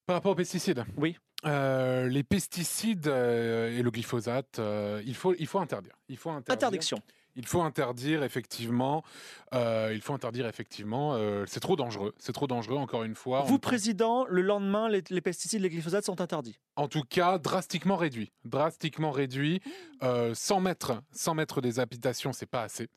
Par 0.05 0.17
rapport 0.17 0.33
aux 0.33 0.35
pesticides 0.35 0.83
Oui. 0.97 1.17
Euh, 1.45 2.07
les 2.07 2.23
pesticides 2.23 3.07
euh, 3.07 3.77
et 3.77 3.83
le 3.83 3.91
glyphosate, 3.91 4.57
euh, 4.59 5.01
il, 5.05 5.15
faut, 5.15 5.35
il 5.37 5.45
faut 5.45 5.59
interdire. 5.59 5.93
Il 6.09 6.17
faut 6.17 6.31
interdire. 6.31 6.53
Interdiction. 6.53 6.99
Il 7.37 7.45
faut 7.45 7.61
interdire 7.61 8.23
effectivement. 8.23 9.03
euh, 9.53 9.91
il 9.93 10.01
faut 10.01 10.13
interdire 10.13 10.47
effectivement. 10.47 11.15
euh, 11.15 11.43
c'est 11.47 11.59
trop 11.59 11.75
dangereux. 11.75 12.13
C'est 12.17 12.31
trop 12.33 12.47
dangereux. 12.47 12.77
Encore 12.77 13.03
une 13.03 13.15
fois. 13.15 13.41
Vous, 13.41 13.55
On- 13.55 13.59
président, 13.59 14.25
le 14.27 14.41
lendemain, 14.41 14.87
les, 14.89 15.03
les 15.09 15.21
pesticides, 15.21 15.61
les 15.61 15.69
glyphosates 15.69 16.05
sont 16.05 16.21
interdits. 16.21 16.57
En 16.75 16.87
tout 16.87 17.03
cas, 17.03 17.37
drastiquement 17.37 17.97
réduit. 17.97 18.31
Drastiquement 18.45 19.11
réduit. 19.11 19.61
Euh, 20.03 20.33
100 20.33 20.59
mètres, 20.61 21.01
100 21.11 21.35
mètres 21.35 21.61
des 21.61 21.79
habitations, 21.79 22.31
c'est 22.33 22.45
pas 22.45 22.63
assez. 22.63 22.87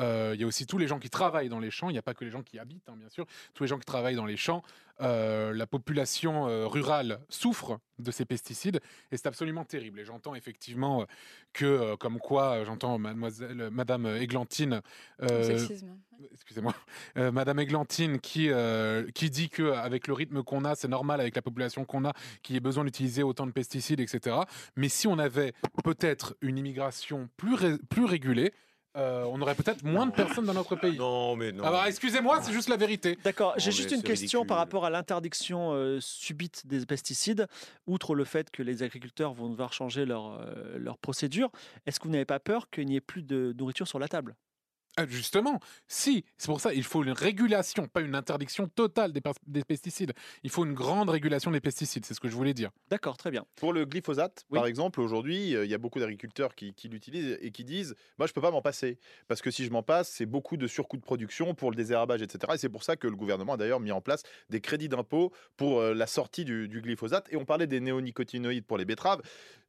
Euh, 0.00 0.32
Il 0.34 0.40
y 0.40 0.44
a 0.44 0.46
aussi 0.46 0.66
tous 0.66 0.78
les 0.78 0.86
gens 0.86 0.98
qui 0.98 1.10
travaillent 1.10 1.48
dans 1.48 1.58
les 1.60 1.70
champs. 1.70 1.88
Il 1.90 1.92
n'y 1.92 1.98
a 1.98 2.02
pas 2.02 2.14
que 2.14 2.24
les 2.24 2.30
gens 2.30 2.42
qui 2.42 2.58
habitent, 2.58 2.88
hein, 2.88 2.96
bien 2.96 3.08
sûr. 3.08 3.26
Tous 3.54 3.62
les 3.64 3.68
gens 3.68 3.78
qui 3.78 3.84
travaillent 3.86 4.14
dans 4.16 4.26
les 4.26 4.36
champs. 4.36 4.62
Euh, 5.00 5.52
la 5.54 5.66
population 5.68 6.48
euh, 6.48 6.66
rurale 6.66 7.20
souffre 7.28 7.78
de 8.00 8.10
ces 8.10 8.24
pesticides 8.24 8.80
et 9.12 9.16
c'est 9.16 9.26
absolument 9.28 9.64
terrible. 9.64 10.00
Et 10.00 10.04
j'entends 10.04 10.34
effectivement 10.34 11.06
que, 11.52 11.94
comme 11.96 12.18
quoi, 12.18 12.64
j'entends 12.64 12.98
mademoiselle, 12.98 13.68
Madame 13.70 14.06
Églantine, 14.06 14.82
excusez-moi, 16.32 16.74
Madame 17.16 17.58
Églantine 17.60 18.18
qui, 18.20 18.50
qui 19.14 19.30
dit 19.30 19.48
que 19.48 19.70
avec 19.72 20.06
le 20.08 20.14
rythme 20.14 20.42
qu'on 20.42 20.64
a, 20.64 20.74
c'est 20.74 20.88
normal 20.88 21.20
avec 21.20 21.34
la 21.36 21.42
population 21.42 21.84
qu'on 21.84 22.04
a, 22.04 22.12
qu'il 22.42 22.54
y 22.54 22.56
ait 22.56 22.60
besoin 22.60 22.84
d'utiliser 22.84 23.22
autant 23.22 23.46
de 23.46 23.52
pesticides, 23.52 24.00
etc. 24.00 24.36
Mais 24.76 24.88
si 24.88 25.06
on 25.06 25.18
avait 25.18 25.52
peut-être 25.84 26.36
une 26.40 26.58
immigration 26.58 27.28
plus, 27.36 27.54
ré- 27.54 27.78
plus 27.88 28.04
régulée, 28.04 28.52
euh, 28.96 29.24
on 29.26 29.40
aurait 29.42 29.54
peut-être 29.54 29.84
moins 29.84 30.06
de 30.06 30.12
personnes 30.12 30.46
dans 30.46 30.54
notre 30.54 30.74
pays. 30.74 30.96
Non, 30.96 31.36
mais 31.36 31.52
non. 31.52 31.62
Bah, 31.62 31.84
excusez-moi, 31.86 32.40
c'est 32.42 32.52
juste 32.52 32.68
la 32.68 32.76
vérité. 32.76 33.18
D'accord, 33.22 33.54
j'ai 33.56 33.70
juste 33.70 33.92
une 33.92 34.02
question 34.02 34.44
par 34.44 34.56
rapport 34.56 34.84
à 34.84 34.90
l'interdiction 34.90 35.72
euh, 35.72 35.98
subite 36.00 36.66
des 36.66 36.84
pesticides. 36.86 37.46
Outre 37.86 38.14
le 38.14 38.24
fait 38.24 38.50
que 38.50 38.62
les 38.62 38.82
agriculteurs 38.82 39.34
vont 39.34 39.50
devoir 39.50 39.72
changer 39.72 40.04
leur, 40.04 40.40
euh, 40.40 40.78
leur 40.78 40.98
procédure, 40.98 41.50
est-ce 41.86 42.00
que 42.00 42.04
vous 42.04 42.12
n'avez 42.12 42.24
pas 42.24 42.40
peur 42.40 42.70
qu'il 42.70 42.86
n'y 42.86 42.96
ait 42.96 43.00
plus 43.00 43.22
de 43.22 43.54
nourriture 43.56 43.86
sur 43.86 43.98
la 43.98 44.08
table? 44.08 44.34
Justement, 45.06 45.60
si, 45.86 46.24
c'est 46.36 46.46
pour 46.46 46.60
ça 46.60 46.72
il 46.74 46.84
faut 46.84 47.02
une 47.02 47.12
régulation, 47.12 47.86
pas 47.86 48.00
une 48.00 48.14
interdiction 48.14 48.66
totale 48.68 49.12
des, 49.12 49.64
pesticides. 49.64 50.12
Il 50.42 50.50
faut 50.50 50.64
une 50.64 50.74
grande 50.74 51.10
régulation 51.10 51.50
des 51.50 51.60
pesticides, 51.60 52.04
c'est 52.04 52.14
ce 52.14 52.20
que 52.20 52.28
je 52.28 52.34
voulais 52.34 52.54
dire. 52.54 52.70
D'accord, 52.90 53.16
très 53.16 53.30
bien. 53.30 53.44
Pour 53.56 53.72
le 53.72 53.84
glyphosate, 53.84 54.44
Oui. 54.50 54.58
par 54.58 54.66
exemple, 54.66 55.00
aujourd'hui, 55.00 55.54
euh, 55.54 55.64
il 55.64 55.70
y 55.70 55.74
a 55.74 55.78
beaucoup 55.78 56.00
d'agriculteurs 56.00 56.54
qui, 56.54 56.74
qui 56.74 56.88
l'utilisent 56.88 57.38
et 57.40 57.50
qui 57.50 57.64
disent 57.64 57.94
Moi, 58.18 58.26
je 58.26 58.32
ne 58.32 58.34
peux 58.34 58.40
pas 58.40 58.50
m'en 58.50 58.62
passer. 58.62 58.98
Parce 59.28 59.42
que 59.42 59.50
si 59.50 59.64
je 59.64 59.70
m'en 59.70 59.82
passe, 59.82 60.08
c'est 60.10 60.26
beaucoup 60.26 60.56
de 60.56 60.66
surcoûts 60.66 60.96
de 60.96 61.02
production 61.02 61.54
pour 61.54 61.70
le 61.70 61.76
désherbage, 61.76 62.22
etc. 62.22 62.52
Et 62.54 62.58
c'est 62.58 62.68
pour 62.68 62.82
ça 62.82 62.96
que 62.96 63.06
le 63.06 63.16
gouvernement 63.16 63.54
a 63.54 63.56
d'ailleurs 63.56 63.80
mis 63.80 63.92
en 63.92 64.00
place 64.00 64.22
des 64.50 64.60
crédits 64.60 64.88
d'impôt 64.88 65.32
pour 65.56 65.80
euh, 65.80 65.94
la 65.94 66.06
sortie 66.06 66.44
du, 66.44 66.68
du 66.68 66.80
glyphosate. 66.80 67.26
Et 67.30 67.36
on 67.36 67.44
parlait 67.44 67.66
des 67.66 67.80
néonicotinoïdes 67.80 68.64
pour 68.64 68.78
les 68.78 68.84
betteraves. 68.84 69.22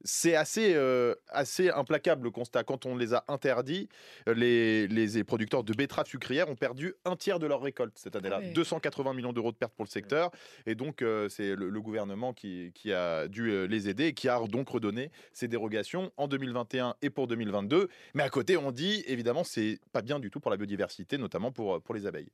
C'est 0.03 0.35
assez, 0.35 0.73
euh, 0.75 1.13
assez 1.29 1.69
implacable 1.69 2.23
le 2.23 2.31
constat. 2.31 2.63
Quand 2.63 2.85
on 2.85 2.95
les 2.95 3.13
a 3.13 3.23
interdits, 3.27 3.89
les, 4.27 4.87
les, 4.87 5.18
les 5.19 5.25
producteurs 5.25 5.65
de 5.65 5.73
betteraves 5.73 6.07
sucrières 6.07 6.47
ont 6.49 6.55
perdu 6.55 6.93
un 7.03 7.17
tiers 7.17 7.39
de 7.39 7.45
leur 7.45 7.61
récolte 7.61 7.97
cette 7.97 8.15
année-là. 8.15 8.37
Ah 8.41 8.45
ouais. 8.45 8.53
280 8.53 9.13
millions 9.13 9.33
d'euros 9.33 9.51
de 9.51 9.57
pertes 9.57 9.73
pour 9.73 9.83
le 9.83 9.89
secteur. 9.89 10.31
Et 10.65 10.75
donc, 10.75 11.01
euh, 11.01 11.27
c'est 11.27 11.55
le, 11.55 11.69
le 11.69 11.81
gouvernement 11.81 12.33
qui, 12.33 12.71
qui 12.73 12.93
a 12.93 13.27
dû 13.27 13.51
euh, 13.51 13.65
les 13.65 13.89
aider 13.89 14.05
et 14.05 14.13
qui 14.13 14.29
a 14.29 14.39
donc 14.47 14.69
redonné 14.69 15.11
ces 15.33 15.49
dérogations 15.49 16.13
en 16.15 16.29
2021 16.29 16.95
et 17.01 17.09
pour 17.09 17.27
2022. 17.27 17.89
Mais 18.13 18.23
à 18.23 18.29
côté, 18.29 18.55
on 18.55 18.71
dit, 18.71 19.03
évidemment, 19.07 19.43
c'est 19.43 19.79
pas 19.91 20.01
bien 20.01 20.19
du 20.19 20.31
tout 20.31 20.39
pour 20.39 20.51
la 20.51 20.57
biodiversité, 20.57 21.17
notamment 21.17 21.51
pour, 21.51 21.81
pour 21.81 21.93
les 21.93 22.05
abeilles. 22.05 22.29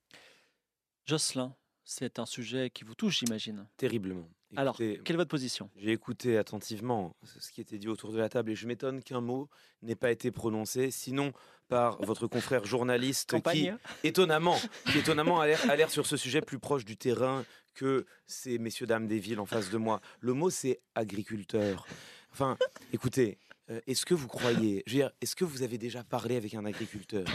Jocelyn, 1.05 1.55
c'est 1.83 2.19
un 2.19 2.25
sujet 2.27 2.69
qui 2.69 2.83
vous 2.83 2.93
touche, 2.95 3.19
j'imagine. 3.19 3.67
Terriblement. 3.77 4.29
Alors, 4.55 4.77
quelle 4.77 5.01
est 5.07 5.13
votre 5.13 5.29
position? 5.29 5.69
J'ai 5.75 5.91
écouté 5.91 6.37
attentivement 6.37 7.15
ce 7.23 7.51
qui 7.51 7.61
était 7.61 7.77
dit 7.77 7.87
autour 7.87 8.11
de 8.11 8.17
la 8.17 8.29
table 8.29 8.51
et 8.51 8.55
je 8.55 8.67
m'étonne 8.67 9.03
qu'un 9.03 9.21
mot 9.21 9.49
n'ait 9.81 9.95
pas 9.95 10.11
été 10.11 10.31
prononcé, 10.31 10.91
sinon 10.91 11.33
par 11.67 12.01
votre 12.03 12.27
confrère 12.27 12.65
journaliste 12.65 13.29
qui, 13.29 13.35
Campagne 13.35 13.77
étonnamment, 14.03 14.59
qui 14.91 14.99
étonnamment 14.99 15.41
a 15.41 15.47
l'air- 15.47 15.69
a 15.69 15.75
l'air 15.75 15.89
sur 15.89 16.05
ce 16.05 16.17
sujet 16.17 16.41
plus 16.41 16.59
proche 16.59 16.85
du 16.85 16.97
terrain 16.97 17.43
que 17.73 18.05
ces 18.27 18.57
messieurs 18.57 18.87
dames 18.87 19.07
des 19.07 19.19
villes 19.19 19.39
en 19.39 19.45
face 19.45 19.69
de 19.69 19.77
moi. 19.77 19.99
Le 20.21 20.33
mot 20.33 20.49
c'est 20.49 20.79
agriculteur. 20.95 21.85
Enfin, 22.31 22.57
écoutez, 22.93 23.37
euh, 23.69 23.79
est-ce 23.87 24.05
que 24.05 24.13
vous 24.13 24.27
croyez, 24.27 24.83
je 24.85 24.93
veux 24.93 24.99
dire, 24.99 25.11
est-ce 25.21 25.35
que 25.35 25.45
vous 25.45 25.63
avez 25.63 25.77
déjà 25.77 26.03
parlé 26.03 26.35
avec 26.37 26.53
un 26.53 26.65
agriculteur? 26.65 27.25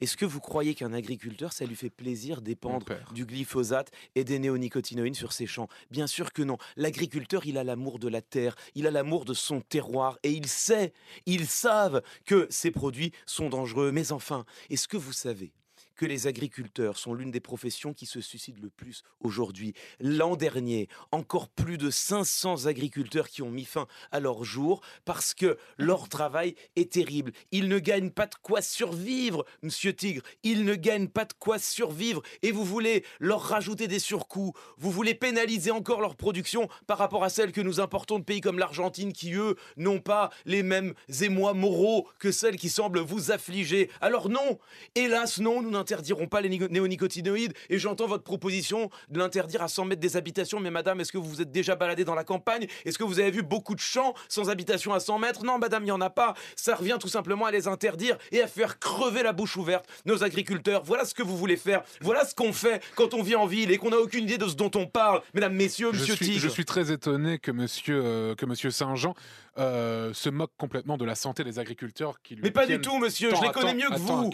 Est-ce 0.00 0.16
que 0.16 0.24
vous 0.24 0.40
croyez 0.40 0.74
qu'un 0.74 0.92
agriculteur, 0.92 1.52
ça 1.52 1.64
lui 1.64 1.76
fait 1.76 1.90
plaisir 1.90 2.40
d'épandre 2.40 2.86
du 3.12 3.26
glyphosate 3.26 3.90
et 4.14 4.24
des 4.24 4.38
néonicotinoïdes 4.38 5.14
sur 5.14 5.32
ses 5.32 5.46
champs? 5.46 5.68
Bien 5.90 6.06
sûr 6.06 6.32
que 6.32 6.42
non. 6.42 6.56
L'agriculteur, 6.76 7.46
il 7.46 7.58
a 7.58 7.64
l'amour 7.64 7.98
de 7.98 8.08
la 8.08 8.22
terre, 8.22 8.56
il 8.74 8.86
a 8.86 8.90
l'amour 8.90 9.24
de 9.24 9.34
son 9.34 9.60
terroir 9.60 10.18
et 10.22 10.32
il 10.32 10.46
sait, 10.46 10.92
ils 11.26 11.46
savent 11.46 12.02
que 12.24 12.46
ces 12.50 12.70
produits 12.70 13.12
sont 13.26 13.48
dangereux. 13.48 13.92
Mais 13.92 14.12
enfin, 14.12 14.44
est-ce 14.70 14.88
que 14.88 14.96
vous 14.96 15.12
savez 15.12 15.52
que 16.00 16.06
les 16.06 16.26
agriculteurs 16.26 16.96
sont 16.96 17.12
l'une 17.12 17.30
des 17.30 17.40
professions 17.40 17.92
qui 17.92 18.06
se 18.06 18.22
suicident 18.22 18.58
le 18.62 18.70
plus 18.70 19.02
aujourd'hui. 19.20 19.74
L'an 20.00 20.34
dernier, 20.34 20.88
encore 21.12 21.50
plus 21.50 21.76
de 21.76 21.90
500 21.90 22.64
agriculteurs 22.64 23.28
qui 23.28 23.42
ont 23.42 23.50
mis 23.50 23.66
fin 23.66 23.86
à 24.10 24.18
leur 24.18 24.42
jour 24.42 24.80
parce 25.04 25.34
que 25.34 25.58
leur 25.76 26.08
travail 26.08 26.54
est 26.74 26.90
terrible. 26.90 27.32
Ils 27.52 27.68
ne 27.68 27.78
gagnent 27.78 28.12
pas 28.12 28.24
de 28.24 28.34
quoi 28.40 28.62
survivre, 28.62 29.44
monsieur 29.60 29.92
Tigre. 29.92 30.22
Ils 30.42 30.64
ne 30.64 30.74
gagnent 30.74 31.08
pas 31.08 31.26
de 31.26 31.34
quoi 31.38 31.58
survivre. 31.58 32.22
Et 32.40 32.50
vous 32.50 32.64
voulez 32.64 33.04
leur 33.18 33.42
rajouter 33.42 33.86
des 33.86 33.98
surcoûts. 33.98 34.54
Vous 34.78 34.90
voulez 34.90 35.14
pénaliser 35.14 35.70
encore 35.70 36.00
leur 36.00 36.16
production 36.16 36.66
par 36.86 36.96
rapport 36.96 37.24
à 37.24 37.28
celle 37.28 37.52
que 37.52 37.60
nous 37.60 37.78
importons 37.78 38.20
de 38.20 38.24
pays 38.24 38.40
comme 38.40 38.58
l'Argentine 38.58 39.12
qui, 39.12 39.34
eux, 39.34 39.56
n'ont 39.76 40.00
pas 40.00 40.30
les 40.46 40.62
mêmes 40.62 40.94
émois 41.20 41.52
moraux 41.52 42.08
que 42.18 42.32
celles 42.32 42.56
qui 42.56 42.70
semblent 42.70 43.00
vous 43.00 43.32
affliger. 43.32 43.90
Alors 44.00 44.30
non, 44.30 44.58
hélas 44.94 45.40
non, 45.40 45.60
nous 45.60 45.70
n'interdirons 45.90 46.26
pas 46.28 46.40
les 46.40 46.48
nico- 46.48 46.68
néonicotinoïdes 46.68 47.52
et 47.68 47.78
j'entends 47.78 48.06
votre 48.06 48.22
proposition 48.22 48.90
de 49.08 49.18
l'interdire 49.18 49.62
à 49.62 49.68
100 49.68 49.84
mètres 49.86 50.00
des 50.00 50.16
habitations. 50.16 50.60
Mais 50.60 50.70
madame, 50.70 51.00
est-ce 51.00 51.12
que 51.12 51.18
vous 51.18 51.28
vous 51.28 51.42
êtes 51.42 51.50
déjà 51.50 51.74
baladé 51.76 52.04
dans 52.04 52.14
la 52.14 52.24
campagne? 52.24 52.66
Est-ce 52.84 52.98
que 52.98 53.04
vous 53.04 53.18
avez 53.18 53.30
vu 53.30 53.42
beaucoup 53.42 53.74
de 53.74 53.80
champs 53.80 54.14
sans 54.28 54.50
habitation 54.50 54.92
à 54.94 55.00
100 55.00 55.18
mètres? 55.18 55.44
Non, 55.44 55.58
madame, 55.58 55.82
il 55.82 55.86
n'y 55.86 55.90
en 55.92 56.00
a 56.00 56.10
pas. 56.10 56.34
Ça 56.56 56.74
revient 56.76 56.98
tout 57.00 57.08
simplement 57.08 57.46
à 57.46 57.50
les 57.50 57.66
interdire 57.68 58.16
et 58.32 58.40
à 58.42 58.46
faire 58.46 58.78
crever 58.78 59.22
la 59.22 59.32
bouche 59.32 59.56
ouverte 59.56 59.86
nos 60.06 60.22
agriculteurs. 60.22 60.82
Voilà 60.84 61.04
ce 61.04 61.14
que 61.14 61.22
vous 61.22 61.36
voulez 61.36 61.56
faire. 61.56 61.82
Voilà 62.00 62.24
ce 62.24 62.34
qu'on 62.34 62.52
fait 62.52 62.82
quand 62.94 63.14
on 63.14 63.22
vit 63.22 63.34
en 63.36 63.46
ville 63.46 63.70
et 63.70 63.78
qu'on 63.78 63.90
n'a 63.90 63.98
aucune 63.98 64.24
idée 64.24 64.38
de 64.38 64.46
ce 64.46 64.54
dont 64.54 64.70
on 64.76 64.86
parle. 64.86 65.22
Mesdames, 65.34 65.54
messieurs, 65.54 65.90
Je 65.92 66.00
monsieur 66.00 66.14
suis, 66.16 66.26
Tigre. 66.26 66.40
je 66.40 66.48
suis 66.48 66.64
très 66.64 66.92
étonné 66.92 67.38
que 67.38 67.50
monsieur, 67.50 68.00
euh, 68.04 68.34
que 68.34 68.46
monsieur 68.46 68.70
Saint-Jean 68.70 69.14
euh, 69.58 70.12
se 70.14 70.28
moque 70.30 70.52
complètement 70.56 70.96
de 70.96 71.04
la 71.04 71.14
santé 71.14 71.42
des 71.44 71.58
agriculteurs. 71.58 72.20
Qui 72.22 72.34
lui 72.36 72.42
Mais 72.42 72.50
pas 72.50 72.66
du 72.66 72.80
tout, 72.80 72.96
monsieur. 72.98 73.30
Je 73.34 73.42
les 73.42 73.50
connais 73.50 73.74
mieux 73.74 73.88
que 73.90 73.98
vous. 73.98 74.30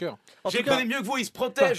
Je 0.51 0.59
les 0.59 0.63
connais 0.63 0.85
mieux 0.85 0.99
que 1.01 1.05
vous. 1.05 1.17
Ils 1.19 1.25
se 1.25 1.31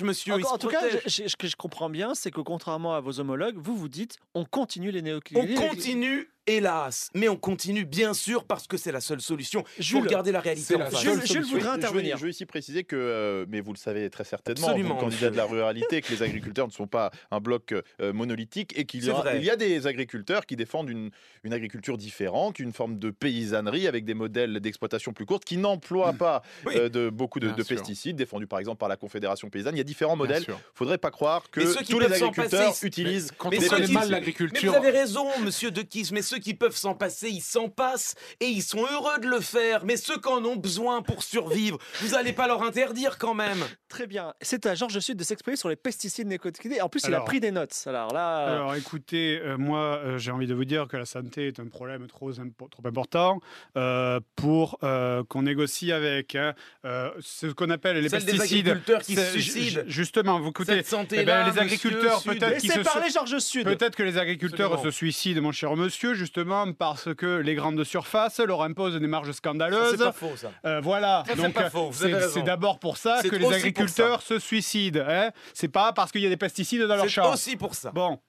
monsieur. 0.04 0.34
En, 0.34 0.38
Ils 0.38 0.44
se 0.46 0.50
en 0.50 0.58
tout 0.58 0.68
cas, 0.68 0.80
protègent. 0.80 1.02
je- 1.06 1.24
je- 1.24 1.28
ce 1.30 1.36
que 1.36 1.48
je 1.48 1.56
comprends 1.56 1.90
bien, 1.90 2.14
c'est 2.16 2.32
que 2.32 2.42
contrairement 2.42 2.94
à 2.96 3.00
vos 3.02 3.20
homologues, 3.20 3.58
vous 3.58 3.76
vous 3.76 3.90
dites 3.90 4.18
on 4.34 4.46
continue 4.46 4.92
les 4.92 5.02
On 5.02 5.04
néocliniques. 5.04 5.58
continue, 5.70 6.30
hélas, 6.48 7.10
mais 7.14 7.30
on 7.30 7.36
continue 7.36 7.86
bien 7.86 8.14
sûr 8.14 8.44
parce 8.46 8.68
que 8.68 8.78
c'est 8.78 8.92
la 8.92 9.02
seule 9.02 9.22
solution. 9.22 9.64
Il 9.78 9.84
faut 9.84 9.98
Jules, 9.98 10.04
regarder 10.04 10.32
la 10.32 10.40
réalité 10.40 10.76
en 10.76 10.80
la 10.80 10.90
face. 10.90 11.02
Jules, 11.02 11.22
Jules 11.26 11.42
voudrait 11.44 11.60
je 11.62 11.66
veux- 11.66 11.72
intervenir. 11.74 12.18
Je 12.18 12.24
veux 12.24 12.30
ici 12.30 12.46
préciser 12.46 12.84
que, 12.84 12.96
euh, 12.96 13.46
mais 13.50 13.62
vous 13.62 13.74
le 13.74 13.78
savez 13.78 14.10
très 14.10 14.24
certainement, 14.24 14.68
Absolument, 14.68 14.96
vous, 14.96 15.02
candidat 15.02 15.30
de 15.30 15.38
la 15.38 15.46
ruralité, 15.46 16.02
que 16.02 16.12
les 16.12 16.24
agriculteurs 16.24 16.68
ne 16.68 16.72
sont 16.72 16.88
pas 16.88 17.12
un 17.32 17.40
bloc 17.40 17.74
euh, 17.74 18.14
monolithique 18.14 18.74
et 18.78 18.86
qu'il 18.86 19.04
y, 19.06 19.10
a- 19.10 19.14
vrai. 19.14 19.38
il 19.38 19.44
y 19.44 19.50
a 19.50 19.56
des 19.56 19.88
agriculteurs 19.88 20.46
qui 20.46 20.56
défendent 20.56 20.90
une, 20.90 21.12
une 21.44 21.54
agriculture 21.54 21.98
différente, 21.98 22.60
une 22.60 22.74
forme 22.74 22.98
de 22.98 23.10
paysannerie 23.12 23.88
avec 23.88 24.06
des 24.06 24.14
modèles 24.14 24.60
d'exploitation 24.60 25.14
plus 25.14 25.26
courtes, 25.26 25.44
qui 25.46 25.58
n'emploient 25.58 26.14
pas 26.14 26.42
Oui. 26.66 26.74
euh, 26.78 26.90
de, 26.90 27.10
beaucoup 27.10 27.40
de, 27.40 27.50
pesticides, 27.64 28.16
défendus 28.16 28.48
par 28.48 28.60
exemple 28.60 28.78
par 28.80 28.90
la 28.90 28.96
Confédération 28.96 29.50
paysanne. 29.50 29.76
Il 29.76 29.80
y 29.80 29.82
a 29.82 29.84
différents 29.84 30.16
Bien 30.16 30.26
modèles. 30.26 30.44
sûr. 30.44 30.60
faudrait 30.74 30.98
pas 30.98 31.12
croire 31.12 31.50
que 31.52 31.60
Mais 31.60 31.84
tous 31.86 32.00
les 32.00 32.06
agriculteurs 32.14 32.68
passer, 32.70 32.88
utilisent 32.88 33.32
Quand 33.38 33.50
Mais 33.50 33.58
on 33.58 33.62
ceux 33.62 33.70
connaît 33.70 33.86
qui- 33.86 33.92
mal 33.94 34.06
Mais 34.08 34.12
l'agriculture, 34.12 34.72
vous 34.72 34.78
avez 34.78 34.92
raison, 34.92 35.28
monsieur 35.44 35.72
De 35.72 35.82
Kiss, 35.82 36.12
mais 36.12 36.22
ceux 36.22 36.37
ceux 36.38 36.42
qui 36.44 36.54
peuvent 36.54 36.76
s'en 36.76 36.94
passer, 36.94 37.30
ils 37.30 37.42
s'en 37.42 37.68
passent 37.70 38.14
et 38.40 38.46
ils 38.46 38.62
sont 38.62 38.86
heureux 38.92 39.20
de 39.20 39.28
le 39.28 39.40
faire. 39.40 39.84
Mais 39.86 39.98
ceux 39.98 40.18
qui 40.20 40.28
en 40.30 40.44
ont 40.46 40.56
besoin 40.56 41.02
pour 41.02 41.24
survivre, 41.24 41.80
vous 42.02 42.14
allez 42.16 42.32
pas 42.34 42.48
leur 42.48 42.62
interdire 42.62 43.18
quand 43.18 43.34
même. 43.34 43.58
Très 43.90 44.06
bien. 44.06 44.34
C'est 44.42 44.66
à 44.68 44.76
Georges 44.76 45.00
Sud 45.00 45.18
de 45.18 45.24
s'exprimer 45.24 45.58
sur 45.58 45.70
les 45.70 45.76
pesticides 45.76 46.28
nécotinés. 46.28 46.82
En 46.82 46.90
plus, 46.90 47.02
il 47.08 47.14
a 47.16 47.22
pris 47.22 47.40
des 47.40 47.52
notes. 47.52 47.74
Alors 47.88 48.14
là, 48.14 48.46
Alors 48.46 48.76
écoutez, 48.76 49.40
euh, 49.42 49.58
moi 49.58 49.80
euh, 50.04 50.18
j'ai 50.20 50.32
envie 50.32 50.46
de 50.48 50.54
vous 50.54 50.66
dire 50.66 50.88
que 50.88 50.98
la 50.98 51.06
santé 51.06 51.48
est 51.48 51.60
un 51.60 51.68
problème 51.68 52.06
trop, 52.08 52.32
impo- 52.34 52.70
trop 52.70 52.86
important 52.86 53.40
euh, 53.78 54.20
pour 54.36 54.78
euh, 54.84 55.24
qu'on 55.28 55.42
négocie 55.44 55.92
avec. 55.92 56.36
hein. 56.36 56.54
Euh, 56.86 57.10
ce 57.20 57.48
qu'on 57.48 57.70
appelle 57.72 57.98
les 57.98 58.10
Celle 58.10 58.26
des 58.26 58.34
pesticides. 58.34 58.68
agriculteurs 58.68 59.02
qui 59.02 59.16
se 59.16 59.26
suicident. 59.32 59.82
ju- 59.86 59.92
Justement, 59.92 60.40
vous 60.40 60.50
écoutez. 60.50 60.76
Cette 60.76 60.88
santé-là, 60.88 61.22
eh 61.22 61.46
ben, 61.46 61.52
les 61.54 61.60
agriculteurs 61.60 62.22
peut-être 62.22 62.58
qui 62.60 62.68
laissez 62.68 62.80
se 62.80 62.84
parler 62.84 63.10
Georges 63.10 63.40
Sud. 63.40 63.64
Peut-être 63.66 63.96
que 63.96 64.04
les 64.04 64.18
agriculteurs 64.20 64.74
Absolument. 64.74 64.92
se 64.92 64.96
suicident, 64.98 65.42
mon 65.42 65.52
cher 65.52 65.76
monsieur, 65.76 66.14
justement 66.28 66.72
parce 66.74 67.14
que 67.16 67.38
les 67.38 67.56
grandes 67.56 67.84
surfaces 67.84 68.40
leur 68.40 68.62
imposent 68.62 69.00
des 69.00 69.08
marges 69.08 69.32
scandaleuses. 69.32 69.92
C'est 69.92 70.04
pas 70.04 70.12
faux 70.12 70.36
ça. 70.36 70.52
Euh, 70.66 70.82
voilà. 70.82 71.24
Ça, 71.26 71.34
c'est 71.36 71.42
Donc, 71.42 71.58
euh, 71.58 71.90
c'est 71.94 72.30
c'est 72.30 72.42
d'abord 72.44 72.80
pour 72.80 72.98
ça 72.98 73.20
C'est 73.22 73.30
que 73.30 73.36
les 73.38 73.52
agriculteurs 73.52 74.22
se 74.22 74.38
suicident. 74.40 75.04
Hein 75.08 75.32
c'est 75.54 75.70
pas 75.70 75.94
parce 75.94 76.12
qu'il 76.12 76.22
y 76.22 76.26
a 76.26 76.30
des 76.30 76.38
pesticides 76.38 76.82
dans 76.82 76.96
leur 76.96 77.06
C'est 77.06 77.10
champ. 77.10 77.34
aussi 77.34 77.56
pour 77.56 77.76
ça. 77.76 77.92
Bon. 77.92 78.20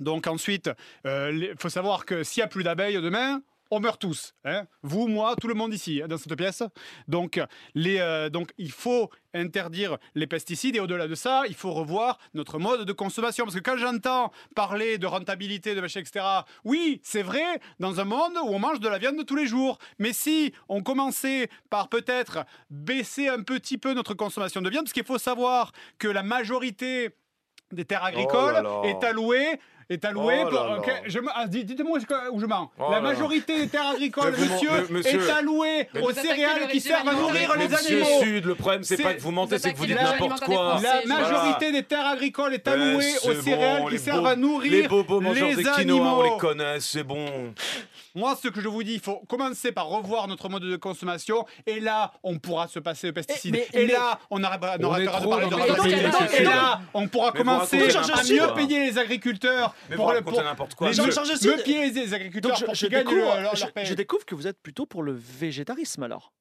Donc 0.00 0.26
ensuite, 0.26 0.70
il 1.04 1.54
faut 1.58 1.68
savoir 1.68 2.04
que 2.04 2.24
s'il 2.24 2.40
n'y 2.40 2.44
a 2.44 2.48
plus 2.48 2.64
d'abeilles 2.64 3.00
demain, 3.00 3.40
on 3.70 3.80
meurt 3.80 4.00
tous. 4.00 4.34
hein. 4.44 4.66
Vous, 4.82 5.08
moi, 5.08 5.34
tout 5.40 5.48
le 5.48 5.54
monde 5.54 5.72
ici, 5.72 6.00
hein, 6.02 6.08
dans 6.08 6.18
cette 6.18 6.34
pièce. 6.36 6.62
Donc, 7.08 7.40
les, 7.74 7.98
euh, 8.00 8.28
donc 8.28 8.52
il 8.58 8.72
faut 8.72 9.10
interdire 9.32 9.98
les 10.14 10.26
pesticides 10.26 10.74
et 10.76 10.80
au-delà 10.80 11.06
de 11.06 11.14
ça, 11.14 11.42
il 11.48 11.54
faut 11.54 11.72
revoir 11.72 12.18
notre 12.34 12.58
mode 12.58 12.84
de 12.84 12.92
consommation. 12.92 13.44
Parce 13.44 13.56
que 13.56 13.62
quand 13.62 13.76
j'entends 13.76 14.32
parler 14.56 14.98
de 14.98 15.06
rentabilité, 15.06 15.74
de 15.74 15.80
machin, 15.80 16.00
etc., 16.00 16.24
oui, 16.64 17.00
c'est 17.04 17.22
vrai, 17.22 17.60
dans 17.78 18.00
un 18.00 18.04
monde 18.04 18.32
où 18.42 18.48
on 18.48 18.58
mange 18.58 18.80
de 18.80 18.88
la 18.88 18.98
viande 18.98 19.24
tous 19.24 19.36
les 19.36 19.46
jours. 19.46 19.78
Mais 19.98 20.12
si 20.12 20.52
on 20.68 20.82
commençait 20.82 21.48
par 21.70 21.88
peut-être 21.88 22.44
baisser 22.70 23.28
un 23.28 23.42
petit 23.42 23.78
peu 23.78 23.94
notre 23.94 24.14
consommation 24.14 24.60
de 24.62 24.70
viande, 24.70 24.84
parce 24.84 24.92
qu'il 24.92 25.04
faut 25.04 25.18
savoir 25.18 25.72
que 25.98 26.08
la 26.08 26.22
majorité 26.22 27.10
des 27.72 27.84
terres 27.84 28.04
agricoles 28.04 28.54
là 28.54 28.62
là. 28.62 28.82
est 28.84 29.04
allouée 29.04 29.60
est 29.90 30.04
allouée 30.04 30.42
Oh 30.46 30.48
pour. 30.48 30.60
là 30.60 30.68
là. 30.70 30.76
ok, 30.78 31.02
je 31.06 31.18
me- 31.18 31.28
ah, 31.34 31.46
dites- 31.46 31.66
Dites-moi 31.66 31.98
où 32.32 32.40
je 32.40 32.46
mens. 32.46 32.70
Oh 32.78 32.84
la 32.90 32.96
là. 32.96 33.00
majorité 33.02 33.58
des 33.60 33.68
terres 33.68 33.88
agricoles, 33.88 34.34
monsieur, 34.38 34.70
est 35.04 35.30
allouée 35.30 35.88
aux 36.00 36.12
céréales 36.12 36.60
le 36.62 36.66
qui 36.68 36.80
servent 36.80 37.08
à 37.08 37.12
nourrir 37.14 37.54
les 37.56 37.68
Monsieur 37.68 38.02
animaux. 38.02 38.20
Sud, 38.22 38.44
le 38.46 38.54
problème, 38.54 38.82
c'est 38.84 38.96
pas 39.02 39.14
que 39.14 39.20
vous 39.20 39.30
mentez, 39.32 39.58
c'est 39.58 39.72
que 39.72 39.78
vous 39.78 39.86
dites 39.86 40.00
n'importe 40.00 40.40
quoi. 40.44 40.80
La 40.82 41.02
majorité 41.06 41.72
des 41.72 41.82
terres 41.82 42.06
agricoles 42.06 42.54
est 42.54 42.66
Ouais, 42.66 42.72
allouée 42.72 43.12
aux 43.24 43.34
céréales 43.42 43.84
qui 43.90 43.98
servent 43.98 44.26
à 44.26 44.36
nourrir 44.36 44.70
Les 44.70 44.88
bobos 44.88 45.20
mangeurs 45.20 45.48
les 45.48 45.56
de 45.56 45.60
quinoa, 45.62 45.76
animaux. 45.80 46.16
on 46.20 46.22
les 46.22 46.38
connaît, 46.38 46.80
c'est 46.80 47.02
bon. 47.02 47.26
Moi, 48.14 48.36
ce 48.42 48.48
que 48.48 48.60
je 48.60 48.68
vous 48.68 48.82
dis, 48.82 48.94
il 48.94 49.00
faut 49.00 49.22
commencer 49.28 49.70
par 49.72 49.86
revoir 49.86 50.26
notre 50.26 50.48
mode 50.48 50.64
de 50.64 50.76
consommation. 50.76 51.46
Et 51.66 51.78
là, 51.78 52.12
on 52.24 52.38
pourra 52.38 52.66
se 52.66 52.78
passer 52.80 53.10
aux 53.10 53.12
pesticides. 53.12 53.52
mais- 53.52 53.68
et 53.72 53.86
mais- 53.86 53.92
là, 53.92 54.18
on 54.30 54.42
arrêtera 54.42 54.78
de 54.78 54.86
parler 55.26 55.46
de. 55.46 56.40
Et 56.40 56.44
là, 56.44 56.80
on 56.94 57.06
pourra 57.08 57.30
Mais 57.32 57.38
commencer 57.40 57.78
à 57.80 58.22
mieux 58.24 58.54
payer 58.54 58.86
les 58.86 58.98
agriculteurs. 58.98 59.74
Mais 59.88 59.96
pour 59.96 60.12
le- 60.12 60.22
pour- 60.22 60.42
n'importe 60.42 60.74
quoi. 60.74 60.88
les- 60.88 60.94
Georges 60.94 61.30
mieux- 61.30 61.36
Sud. 61.36 61.50
mieux 61.56 61.62
payer 61.62 61.90
les 61.90 62.14
agriculteurs 62.14 62.50
donc 62.52 62.60
je, 62.60 62.64
pour 62.66 62.74
je 62.74 62.86
gagnent 62.86 63.04
découvre, 63.04 63.20
leur, 63.34 63.42
leur 63.42 63.56
je- 63.56 63.84
je 63.84 63.94
découvre 63.94 64.24
que 64.24 64.34
vous 64.34 64.46
êtes 64.46 64.60
plutôt 64.60 64.86
pour 64.86 65.02
le 65.02 65.12
végétarisme 65.12 66.02
alors. 66.02 66.32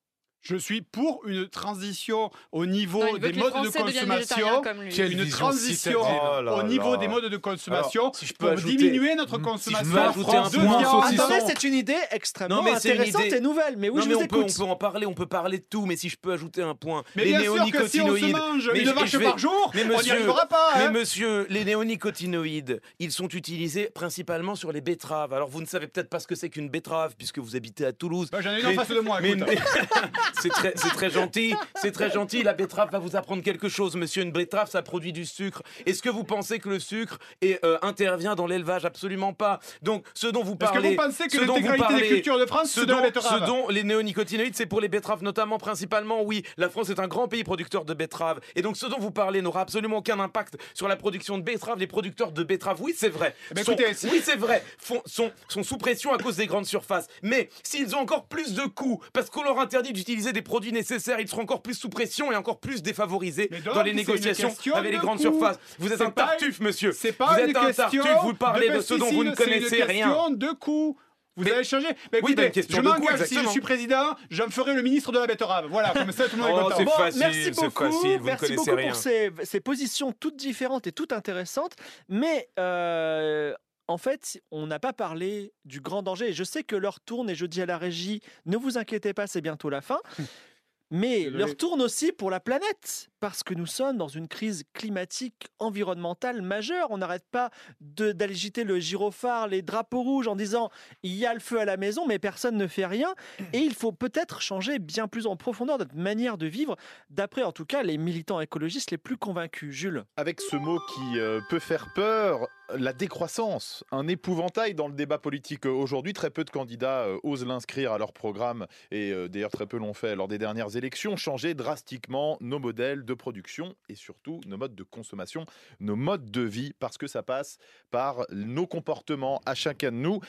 Je 0.41 0.55
suis 0.55 0.81
pour 0.81 1.21
une 1.25 1.47
transition 1.49 2.31
au 2.53 2.65
niveau 2.65 3.03
Non, 3.03 3.17
des 3.17 3.33
modes 3.33 3.53
de 3.63 3.69
consommation. 3.69 4.61
Une 4.97 5.29
transition. 5.29 5.99
Oh 6.01 6.41
là 6.41 6.53
au 6.55 6.63
niveau 6.63 6.91
là. 6.93 6.97
des 6.97 7.07
modes 7.09 7.25
de 7.29 7.37
consommation 7.37 8.01
Alors, 8.03 8.15
si 8.15 8.25
je 8.25 8.33
peux 8.33 8.45
pour 8.45 8.49
ajouter- 8.57 8.75
diminuer 8.77 9.15
notre 9.15 9.31
si 9.31 9.35
je 9.35 9.41
peux 9.43 9.49
consommation 9.51 9.97
ajouter 9.97 10.37
un 10.37 10.49
de 10.49 10.55
point 10.65 10.79
viande. 10.79 11.03
Attendez, 11.19 11.39
c'est 11.45 11.63
une 11.65 11.73
idée 11.73 11.97
extrêmement 12.11 12.55
Non, 12.57 12.63
mais 12.63 12.71
intéressante 12.71 13.25
idée- 13.25 13.35
et 13.37 13.41
nouvelle. 13.41 13.75
Mais 13.77 13.89
oui, 13.89 13.97
non, 13.97 14.03
je 14.03 14.07
mais 14.09 14.13
vous 14.15 14.21
on 14.21 14.27
peut, 14.27 14.35
on 14.37 14.41
écoute. 14.43 14.55
peut 14.57 14.63
en 14.63 14.75
parler, 14.77 15.05
on 15.05 15.13
peut 15.13 15.25
parler 15.25 15.57
de 15.57 15.65
tout, 15.69 15.85
mais 15.85 15.97
si 15.97 16.07
je 16.09 16.17
peux 16.17 16.31
ajouter 16.31 16.61
un 16.63 16.73
point. 16.75 17.03
Mais 17.17 17.25
les 17.25 17.31
bien 17.31 17.41
sûr 17.41 17.53
que 17.71 17.87
si 17.87 17.99
on 18.01 18.07
se 18.07 18.11
néonicotinoïdes. 18.21 18.35
mange 18.37 18.69
Mais 18.73 18.79
une 18.79 18.85
je- 18.87 18.91
vache 18.93 19.09
je 19.11 19.17
vais- 19.17 19.25
par 19.25 19.37
jour, 19.37 19.71
mais 19.75 19.83
on 19.83 19.87
n'y 19.89 19.95
monsieur- 19.97 20.13
arrivera 20.13 20.45
pas. 20.47 20.71
Mais 20.77 20.83
hein. 20.85 20.91
monsieur, 20.91 21.47
les 21.49 21.65
néonicotinoïdes, 21.65 22.81
ils 22.99 23.11
sont 23.11 23.27
utilisés 23.27 23.89
principalement 23.93 24.55
sur 24.55 24.71
les 24.71 24.81
betteraves. 24.81 25.33
Alors 25.33 25.49
vous 25.49 25.61
ne 25.61 25.67
savez 25.67 25.87
peut-être 25.87 26.09
pas 26.09 26.19
ce 26.21 26.27
que 26.27 26.35
c'est 26.35 26.49
qu'une 26.49 26.69
betterave 26.69 27.15
puisque 27.17 27.39
vous 27.39 27.55
habitez 27.57 27.85
à 27.85 27.91
Toulouse. 27.91 28.29
Bah, 28.31 28.39
J'en 28.41 28.51
ai 28.53 28.61
une 28.61 28.65
en 28.65 28.69
Mais- 28.69 28.75
face 28.75 28.87
de 28.89 28.99
moi. 29.01 29.19
C'est 30.41 30.49
très, 30.49 31.09
gentil, 31.09 31.53
c'est 31.75 31.91
très 31.91 32.09
gentil. 32.11 32.43
La 32.43 32.53
betterave 32.53 32.89
va 32.91 32.99
vous 32.99 33.15
apprendre 33.15 33.43
quelque 33.43 33.69
chose, 33.69 33.95
monsieur. 33.95 34.23
Une 34.23 34.31
betterave, 34.31 34.69
ça 34.69 34.81
produit 34.81 35.11
du 35.13 35.25
sucre. 35.25 35.61
Est-ce 35.85 36.01
que 36.01 36.09
vous 36.09 36.23
pensez 36.23 36.59
que 36.59 36.69
le 36.69 36.79
sucre 36.79 37.19
est, 37.41 37.63
euh, 37.65 37.77
intervient 37.81 38.35
dans 38.35 38.47
l'élevage? 38.47 38.85
Absolument 38.85 39.33
pas. 39.33 39.59
Donc, 39.81 40.05
ce 40.13 40.27
dont 40.27 40.43
vous 40.43 40.53
Est-ce 40.53 40.69
que 40.69 40.73
parlez, 40.73 40.89
vous 40.91 40.95
pensez 40.95 41.27
que 41.27 41.37
l'intégralité 41.37 41.71
des 41.71 41.77
parlez- 41.77 42.07
cultures 42.09 42.39
de 42.39 42.45
France, 42.45 42.71
ce 42.71 42.81
c'est 42.81 42.85
de 42.85 42.91
la 42.91 42.97
dont, 42.97 43.03
betterave? 43.03 43.39
ce 43.41 43.45
dont 43.45 43.67
les 43.69 43.83
néonicotinoïdes, 43.83 44.55
c'est 44.55 44.65
pour 44.65 44.81
les 44.81 44.87
betteraves, 44.87 45.23
notamment, 45.23 45.57
principalement, 45.57 46.21
oui. 46.23 46.43
La 46.57 46.69
France 46.69 46.89
est 46.89 46.99
un 46.99 47.07
grand 47.07 47.27
pays 47.27 47.43
producteur 47.43 47.85
de 47.85 47.93
betteraves. 47.93 48.39
Et 48.55 48.61
donc, 48.61 48.77
ce 48.77 48.85
dont 48.85 48.99
vous 48.99 49.11
parlez 49.11 49.41
n'aura 49.41 49.61
absolument 49.61 49.97
aucun 49.97 50.19
impact 50.19 50.55
sur 50.73 50.87
la 50.87 50.95
production 50.95 51.37
de 51.37 51.43
betteraves. 51.43 51.79
Les 51.79 51.87
producteurs 51.87 52.31
de 52.31 52.43
betteraves, 52.43 52.81
oui, 52.81 52.93
c'est 52.95 53.09
vrai. 53.09 53.35
Eh 53.51 53.53
ben, 53.55 53.63
sont- 53.63 53.73
écoutez, 53.73 53.93
si- 53.93 54.07
oui, 54.09 54.21
c'est 54.23 54.35
vrai. 54.37 54.63
Font- 54.77 55.01
sont, 55.05 55.31
sont 55.47 55.63
sous 55.63 55.77
pression 55.77 56.13
à 56.13 56.17
cause 56.17 56.35
des 56.37 56.47
grandes 56.47 56.65
surfaces. 56.65 57.07
Mais 57.23 57.49
s'ils 57.63 57.95
ont 57.95 57.99
encore 57.99 58.25
plus 58.25 58.53
de 58.53 58.63
coûts, 58.63 59.01
parce 59.13 59.29
qu'on 59.29 59.43
leur 59.43 59.59
interdit 59.59 59.93
d'utiliser 59.93 60.18
des 60.33 60.41
produits 60.41 60.71
nécessaires, 60.71 61.19
ils 61.19 61.27
seront 61.27 61.41
encore 61.43 61.61
plus 61.61 61.73
sous 61.75 61.89
pression 61.89 62.31
et 62.31 62.35
encore 62.35 62.59
plus 62.59 62.81
défavorisés 62.81 63.47
donc, 63.65 63.73
dans 63.75 63.83
les 63.83 63.93
négociations 63.93 64.53
avec 64.75 64.91
les 64.91 64.97
de 64.97 65.01
grandes 65.01 65.19
surfaces. 65.19 65.59
Vous 65.79 65.91
êtes 65.91 66.01
un 66.01 66.11
tartuffe, 66.11 66.59
monsieur. 66.59 66.91
C'est 66.91 67.11
vous 67.11 67.17
pas 67.17 67.39
êtes 67.39 67.49
une 67.49 67.57
un 67.57 67.71
tartuffe, 67.71 68.03
vous 68.23 68.33
parlez 68.33 68.69
de, 68.69 68.81
ce 68.81 68.93
dont 68.95 69.09
vous 69.11 69.23
ne 69.23 69.33
connaissez 69.35 69.83
rien. 69.83 70.29
de 70.31 70.51
coût. 70.51 70.97
Vous 71.35 71.45
Mais- 71.45 71.51
allez 71.53 71.63
changer. 71.63 71.87
Mais 72.11 72.19
Oui, 72.21 72.31
écoutez, 72.33 72.45
une 72.47 72.51
question 72.51 72.77
je 72.77 72.81
de 72.81 72.87
m'engage. 72.87 73.23
Si 73.23 73.35
je 73.41 73.47
suis 73.47 73.61
président, 73.61 74.13
j'en 74.29 74.49
ferai 74.49 74.73
le 74.73 74.81
ministre 74.81 75.13
de 75.13 75.19
la 75.19 75.25
betterave. 75.27 75.67
Voilà, 75.69 75.91
comme 75.93 76.11
ça, 76.11 76.27
tout 76.27 76.35
le 76.35 76.41
monde 76.41 76.51
est 76.51 76.53
Oh, 76.57 76.63
content. 76.63 76.75
c'est 76.77 76.83
Bon, 76.85 76.91
facile, 76.91 77.19
merci 77.21 77.43
c'est 77.43 77.51
beaucoup, 77.51 77.83
facile, 77.85 78.17
vous 78.19 78.25
merci 78.25 78.55
beaucoup 78.55 78.75
rien. 78.75 78.87
pour 78.91 78.95
ces, 78.97 79.31
ces 79.43 79.59
positions 79.61 80.11
toutes 80.11 80.35
différentes 80.35 80.85
et 80.87 80.91
toutes 80.91 81.13
intéressantes. 81.13 81.73
Mais 82.09 82.49
euh, 82.59 83.53
en 83.89 83.97
fait, 83.97 84.39
on 84.51 84.67
n'a 84.67 84.77
pas 84.77 84.93
parlé 84.93 85.51
du 85.65 85.81
grand 85.81 86.03
danger. 86.03 86.29
Et 86.29 86.33
je 86.33 86.43
sais 86.43 86.63
que 86.63 86.75
l'heure 86.75 86.99
tourne 86.99 87.27
et 87.27 87.35
je 87.35 87.47
dis 87.47 87.59
à 87.59 87.65
la 87.65 87.79
régie, 87.79 88.21
ne 88.45 88.55
vous 88.55 88.77
inquiétez 88.77 89.13
pas, 89.13 89.25
c'est 89.25 89.41
bientôt 89.41 89.69
la 89.69 89.81
fin. 89.81 89.99
Mais 90.91 91.29
l'heure 91.29 91.57
tourne 91.57 91.81
aussi 91.81 92.11
pour 92.11 92.29
la 92.29 92.39
planète, 92.39 93.08
parce 93.19 93.43
que 93.43 93.53
nous 93.53 93.65
sommes 93.65 93.97
dans 93.97 94.07
une 94.07 94.27
crise 94.27 94.63
climatique 94.73 95.49
environnementale 95.59 96.41
majeure. 96.41 96.87
On 96.89 96.97
n'arrête 96.97 97.25
pas 97.31 97.49
d'agiter 97.81 98.63
le 98.63 98.79
gyrophare, 98.79 99.47
les 99.47 99.61
drapeaux 99.61 100.01
rouges 100.01 100.27
en 100.27 100.35
disant 100.35 100.69
il 101.03 101.15
y 101.15 101.25
a 101.25 101.33
le 101.33 101.39
feu 101.39 101.59
à 101.59 101.65
la 101.65 101.77
maison, 101.77 102.05
mais 102.07 102.19
personne 102.19 102.57
ne 102.57 102.67
fait 102.67 102.85
rien. 102.85 103.13
Et 103.53 103.59
il 103.59 103.73
faut 103.73 103.91
peut-être 103.91 104.41
changer 104.41 104.79
bien 104.79 105.07
plus 105.07 105.27
en 105.27 105.35
profondeur 105.35 105.77
notre 105.77 105.95
manière 105.95 106.37
de 106.37 106.47
vivre, 106.47 106.75
d'après 107.09 107.43
en 107.43 107.51
tout 107.51 107.65
cas 107.65 107.83
les 107.83 107.97
militants 107.97 108.41
écologistes 108.41 108.91
les 108.91 108.97
plus 108.97 109.17
convaincus. 109.17 109.69
Jules. 109.71 110.03
Avec 110.17 110.41
ce 110.41 110.55
mot 110.55 110.79
qui 110.79 111.19
euh, 111.19 111.41
peut 111.49 111.59
faire 111.59 111.93
peur, 111.93 112.47
la 112.75 112.93
décroissance, 112.93 113.83
un 113.91 114.07
épouvantail 114.07 114.75
dans 114.75 114.87
le 114.87 114.93
débat 114.93 115.17
politique 115.17 115.65
euh, 115.65 115.71
aujourd'hui. 115.71 116.13
Très 116.13 116.29
peu 116.29 116.43
de 116.43 116.49
candidats 116.49 117.01
euh, 117.01 117.17
osent 117.23 117.45
l'inscrire 117.45 117.91
à 117.91 117.97
leur 117.97 118.13
programme 118.13 118.67
et 118.91 119.13
d'ailleurs 119.29 119.51
très 119.51 119.65
peu 119.65 119.77
l'ont 119.77 119.93
fait 119.93 120.15
lors 120.15 120.27
des 120.27 120.37
dernières 120.37 120.75
élections. 120.75 121.15
Changer 121.15 121.53
drastiquement 121.53 122.37
nos 122.41 122.59
modèles 122.59 123.03
de 123.09 123.13
production 123.15 123.75
et 123.89 123.95
surtout 123.95 124.39
nos 124.45 124.57
modes 124.57 124.75
de 124.75 124.83
consommation, 124.83 125.45
nos 125.79 125.95
modes 125.95 126.29
de 126.31 126.41
vie, 126.41 126.73
parce 126.79 126.97
que 126.97 127.07
ça 127.07 127.23
passe 127.23 127.57
par 127.91 128.25
nos 128.31 128.67
comportements 128.67 129.41
à 129.45 129.55
chacun 129.55 129.91
de 129.91 129.97
nous. 129.97 130.19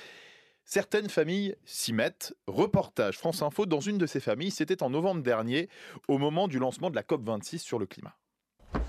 Certaines 0.65 1.09
familles 1.11 1.57
s'y 1.65 1.93
mettent. 1.93 2.35
Reportage 2.47 3.19
France 3.19 3.43
Info 3.43 3.67
dans 3.67 3.81
une 3.81 3.99
de 3.99 4.07
ces 4.07 4.21
familles, 4.21 4.51
c'était 4.51 4.83
en 4.83 4.91
novembre 4.91 5.23
dernier, 5.23 5.69
au 6.09 6.19
moment 6.19 6.49
du 6.49 6.59
lancement 6.59 6.91
de 6.91 6.95
la 6.97 7.03
COP26 7.03 7.59
sur 7.59 7.79
le 7.79 7.87
climat. 7.87 8.15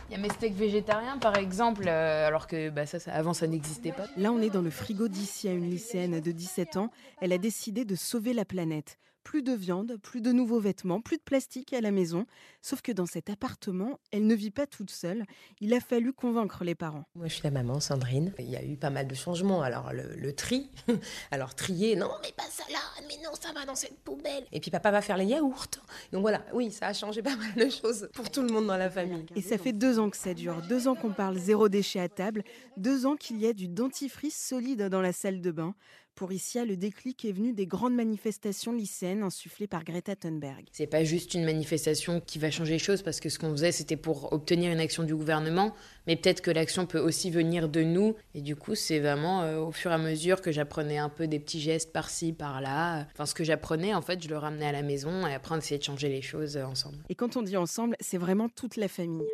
Il 0.09 0.13
y 0.13 0.15
a 0.15 0.19
mes 0.19 0.29
steaks 0.29 0.53
végétariens 0.53 1.17
par 1.17 1.37
exemple, 1.37 1.85
euh, 1.87 2.27
alors 2.27 2.45
que 2.47 2.69
bah, 2.69 2.85
ça, 2.85 2.99
ça- 2.99 3.13
avant 3.13 3.33
ça 3.33 3.47
n'existait 3.47 3.91
pas. 3.93 4.05
Là, 4.17 4.31
on 4.31 4.41
est 4.41 4.49
dans 4.49 4.61
le 4.61 4.69
frigo 4.69 5.07
d'ici 5.07 5.47
à 5.47 5.53
une 5.53 5.69
lycéenne 5.69 6.19
de 6.19 6.31
17 6.31 6.77
ans. 6.77 6.91
Elle 7.19 7.33
a 7.33 7.37
décidé 7.37 7.83
de 7.83 7.95
sauver 7.95 8.33
la 8.33 8.45
planète. 8.45 8.97
Plus 9.23 9.43
de 9.43 9.53
viande, 9.53 9.97
plus 10.01 10.21
de 10.21 10.31
nouveaux 10.31 10.59
vêtements, 10.59 10.99
plus 10.99 11.17
de 11.17 11.21
plastique 11.21 11.73
à 11.73 11.81
la 11.81 11.91
maison. 11.91 12.25
Sauf 12.61 12.81
que 12.81 12.91
dans 12.91 13.05
cet 13.05 13.29
appartement, 13.29 13.99
elle 14.11 14.25
ne 14.25 14.35
vit 14.35 14.51
pas 14.51 14.67
toute 14.67 14.91
seule. 14.91 15.25
Il 15.59 15.73
a 15.73 15.79
fallu 15.79 16.11
convaincre 16.11 16.63
les 16.63 16.75
parents. 16.75 17.05
Moi, 17.15 17.27
je 17.27 17.33
suis 17.35 17.43
la 17.43 17.51
maman, 17.51 17.79
Sandrine. 17.79 18.33
Il 18.39 18.49
y 18.49 18.55
a 18.55 18.63
eu 18.63 18.77
pas 18.77 18.89
mal 18.89 19.07
de 19.07 19.15
changements. 19.15 19.61
Alors, 19.61 19.93
le, 19.93 20.15
le 20.15 20.33
tri. 20.33 20.69
Alors, 21.31 21.55
trier, 21.55 21.95
non, 21.95 22.09
mais 22.23 22.31
pas 22.35 22.49
ça 22.49 22.63
là. 22.71 22.79
Mais 23.07 23.17
non, 23.23 23.31
ça 23.39 23.51
va 23.53 23.65
dans 23.65 23.75
cette 23.75 23.99
poubelle. 23.99 24.45
Et 24.51 24.59
puis, 24.59 24.71
papa 24.71 24.91
va 24.91 25.01
faire 25.01 25.17
les 25.17 25.25
yaourts. 25.25 25.67
Donc, 26.11 26.21
voilà, 26.21 26.43
oui, 26.53 26.71
ça 26.71 26.87
a 26.87 26.93
changé 26.93 27.21
pas 27.21 27.35
mal 27.35 27.53
de 27.55 27.69
choses 27.69 28.09
pour 28.13 28.29
tout 28.29 28.41
le 28.41 28.49
monde 28.49 28.67
dans 28.67 28.77
la 28.77 28.89
famille. 28.89 29.25
Et 29.35 29.41
ça 29.41 29.57
fait 29.57 29.73
deux 29.73 29.99
ans 29.99 30.09
que 30.09 30.17
ça 30.17 30.33
dure. 30.33 30.61
Deux 30.67 30.87
ans 30.87 30.95
qu'on 30.95 31.13
parle 31.13 31.37
zéro 31.37 31.69
déchet 31.69 31.99
à 31.99 32.09
table. 32.09 32.43
Deux 32.77 33.05
ans 33.05 33.15
qu'il 33.15 33.39
y 33.39 33.47
a 33.47 33.53
du 33.53 33.67
dentifrice 33.67 34.35
solide 34.37 34.83
dans 34.89 35.01
la 35.01 35.13
salle 35.13 35.41
de 35.41 35.51
bain. 35.51 35.75
Pour 36.21 36.31
Isia, 36.31 36.65
le 36.65 36.77
déclic 36.77 37.25
est 37.25 37.31
venu 37.31 37.51
des 37.51 37.65
grandes 37.65 37.95
manifestations 37.95 38.73
lycéennes 38.73 39.23
insufflées 39.23 39.65
par 39.65 39.83
Greta 39.83 40.15
Thunberg. 40.15 40.65
C'est 40.71 40.85
pas 40.85 41.03
juste 41.03 41.33
une 41.33 41.43
manifestation 41.43 42.21
qui 42.21 42.37
va 42.37 42.51
changer 42.51 42.73
les 42.73 42.77
choses 42.77 43.01
parce 43.01 43.19
que 43.19 43.27
ce 43.27 43.39
qu'on 43.39 43.49
faisait 43.49 43.71
c'était 43.71 43.97
pour 43.97 44.31
obtenir 44.31 44.71
une 44.71 44.79
action 44.79 45.01
du 45.01 45.15
gouvernement, 45.15 45.73
mais 46.05 46.15
peut-être 46.15 46.41
que 46.41 46.51
l'action 46.51 46.85
peut 46.85 46.99
aussi 46.99 47.31
venir 47.31 47.69
de 47.69 47.81
nous. 47.81 48.13
Et 48.35 48.41
du 48.41 48.55
coup, 48.55 48.75
c'est 48.75 48.99
vraiment 48.99 49.41
euh, 49.41 49.57
au 49.61 49.71
fur 49.71 49.89
et 49.89 49.95
à 49.95 49.97
mesure 49.97 50.41
que 50.41 50.51
j'apprenais 50.51 50.99
un 50.99 51.09
peu 51.09 51.25
des 51.25 51.39
petits 51.39 51.59
gestes 51.59 51.91
par-ci, 51.91 52.33
par-là. 52.33 53.07
Enfin, 53.13 53.25
ce 53.25 53.33
que 53.33 53.43
j'apprenais, 53.43 53.95
en 53.95 54.03
fait, 54.03 54.23
je 54.23 54.29
le 54.29 54.37
ramenais 54.37 54.67
à 54.67 54.71
la 54.71 54.83
maison 54.83 55.25
et 55.25 55.33
après 55.33 55.55
on 55.55 55.57
essayait 55.57 55.79
de 55.79 55.83
changer 55.83 56.09
les 56.09 56.21
choses 56.21 56.55
euh, 56.55 56.65
ensemble. 56.65 56.97
Et 57.09 57.15
quand 57.15 57.35
on 57.35 57.41
dit 57.41 57.57
ensemble, 57.57 57.95
c'est 57.99 58.19
vraiment 58.19 58.47
toute 58.47 58.75
la 58.75 58.87
famille. 58.87 59.25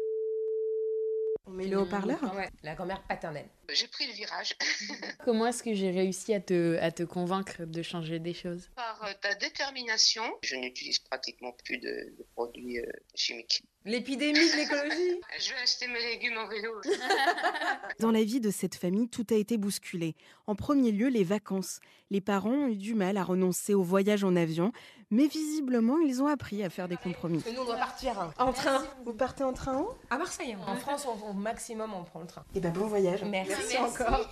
On 1.48 1.52
met 1.52 1.68
le 1.68 1.80
haut-parleur 1.80 2.22
Ouais, 2.36 2.50
la 2.62 2.76
grand-mère 2.76 3.02
paternelle. 3.04 3.48
J'ai 3.70 3.88
pris 3.88 4.06
le 4.06 4.14
virage 4.14 4.54
Comment 5.26 5.48
est-ce 5.48 5.64
que 5.64 5.74
j'ai 5.74 5.92
réussi 5.92 6.34
à 6.34 6.42
te, 6.42 6.78
à 6.82 6.92
te 6.92 7.04
convaincre 7.04 7.64
de 7.66 7.82
changer 7.82 8.20
des 8.20 8.34
choses? 8.34 8.70
Par 8.76 9.02
euh, 9.06 9.14
ta 9.22 9.34
détermination. 9.36 10.24
Je 10.42 10.58
n'utilise 10.58 11.00
pratiquement 11.00 11.54
plus 11.64 11.78
de, 11.78 12.14
de 12.18 12.26
produits 12.36 12.80
euh, 12.80 12.86
chimiques. 13.16 13.64
L'épidémie 13.86 14.34
de 14.34 14.58
l'écologie 14.58 15.22
Je 15.40 15.50
vais 15.52 15.60
acheter 15.64 15.88
mes 15.88 16.02
légumes 16.02 16.38
en 16.38 16.48
vélo. 16.50 16.82
Dans 18.00 18.12
la 18.12 18.24
vie 18.24 18.42
de 18.42 18.52
cette 18.52 18.76
famille, 18.76 19.08
tout 19.08 19.26
a 19.30 19.36
été 19.36 19.58
bousculé. 19.58 20.16
En 20.48 20.56
premier 20.56 20.92
lieu, 20.92 21.08
les 21.08 21.24
vacances. 21.24 21.80
Les 22.10 22.20
parents 22.20 22.52
ont 22.52 22.68
eu 22.68 22.76
du 22.76 22.94
mal 22.94 23.16
à 23.16 23.24
renoncer 23.24 23.74
au 23.74 23.84
voyage 23.84 24.26
en 24.26 24.36
avion, 24.36 24.74
mais 25.12 25.28
visiblement, 25.28 25.98
ils 26.00 26.22
ont 26.22 26.28
appris 26.28 26.64
à 26.64 26.70
faire 26.70 26.88
des 26.88 26.98
compromis. 26.98 27.44
Nous, 27.54 27.62
on 27.62 27.66
doit 27.66 27.76
partir. 27.78 28.20
hein. 28.20 28.34
En 28.40 28.52
train 28.52 28.84
Vous 29.06 29.14
partez 29.14 29.44
en 29.44 29.54
train 29.54 29.78
où? 29.80 29.88
À 30.10 30.18
Marseille. 30.18 30.54
hein. 30.54 30.66
En 30.72 30.76
France, 30.76 31.08
on- 31.08 31.30
au 31.30 31.34
maximum, 31.34 31.92
on 31.94 32.04
prend 32.04 32.20
le 32.22 32.28
train. 32.28 32.44
Eh 32.56 32.60
ben 32.60 32.72
bon 32.74 32.88
voyage. 32.88 33.24
Merci, 33.24 33.52
Merci 33.52 33.78
encore. 33.78 34.28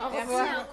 Au 0.00 0.08
revoir. 0.08 0.66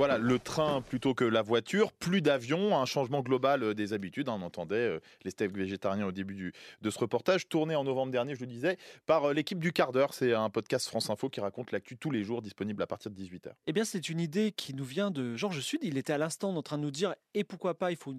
Voilà, 0.00 0.16
le 0.16 0.38
train 0.38 0.80
plutôt 0.80 1.12
que 1.12 1.24
la 1.24 1.42
voiture, 1.42 1.92
plus 1.92 2.22
d'avions, 2.22 2.74
un 2.74 2.86
changement 2.86 3.20
global 3.20 3.62
euh, 3.62 3.74
des 3.74 3.92
habitudes. 3.92 4.30
hein. 4.30 4.38
On 4.40 4.46
entendait 4.46 4.76
euh, 4.76 5.00
les 5.24 5.30
steaks 5.30 5.54
végétariens 5.54 6.06
au 6.06 6.10
début 6.10 6.54
de 6.80 6.88
ce 6.88 6.98
reportage, 6.98 7.50
tourné 7.50 7.76
en 7.76 7.84
novembre 7.84 8.10
dernier, 8.10 8.34
je 8.34 8.40
le 8.40 8.46
disais, 8.46 8.78
par 9.04 9.26
euh, 9.26 9.34
l'équipe 9.34 9.58
du 9.58 9.74
quart 9.74 9.92
d'heure. 9.92 10.14
C'est 10.14 10.32
un 10.32 10.48
podcast 10.48 10.88
France 10.88 11.10
Info 11.10 11.28
qui 11.28 11.40
raconte 11.40 11.70
l'actu 11.70 11.98
tous 11.98 12.10
les 12.10 12.24
jours, 12.24 12.40
disponible 12.40 12.82
à 12.82 12.86
partir 12.86 13.10
de 13.10 13.22
18h. 13.22 13.50
Eh 13.66 13.74
bien, 13.74 13.84
c'est 13.84 14.08
une 14.08 14.20
idée 14.20 14.52
qui 14.52 14.72
nous 14.72 14.86
vient 14.86 15.10
de 15.10 15.36
Georges 15.36 15.60
Sud. 15.60 15.80
Il 15.82 15.98
était 15.98 16.14
à 16.14 16.18
l'instant 16.18 16.56
en 16.56 16.62
train 16.62 16.78
de 16.78 16.82
nous 16.82 16.90
dire 16.90 17.14
et 17.34 17.44
pourquoi 17.44 17.74
pas, 17.74 17.90
il 17.90 17.98
faut 17.98 18.16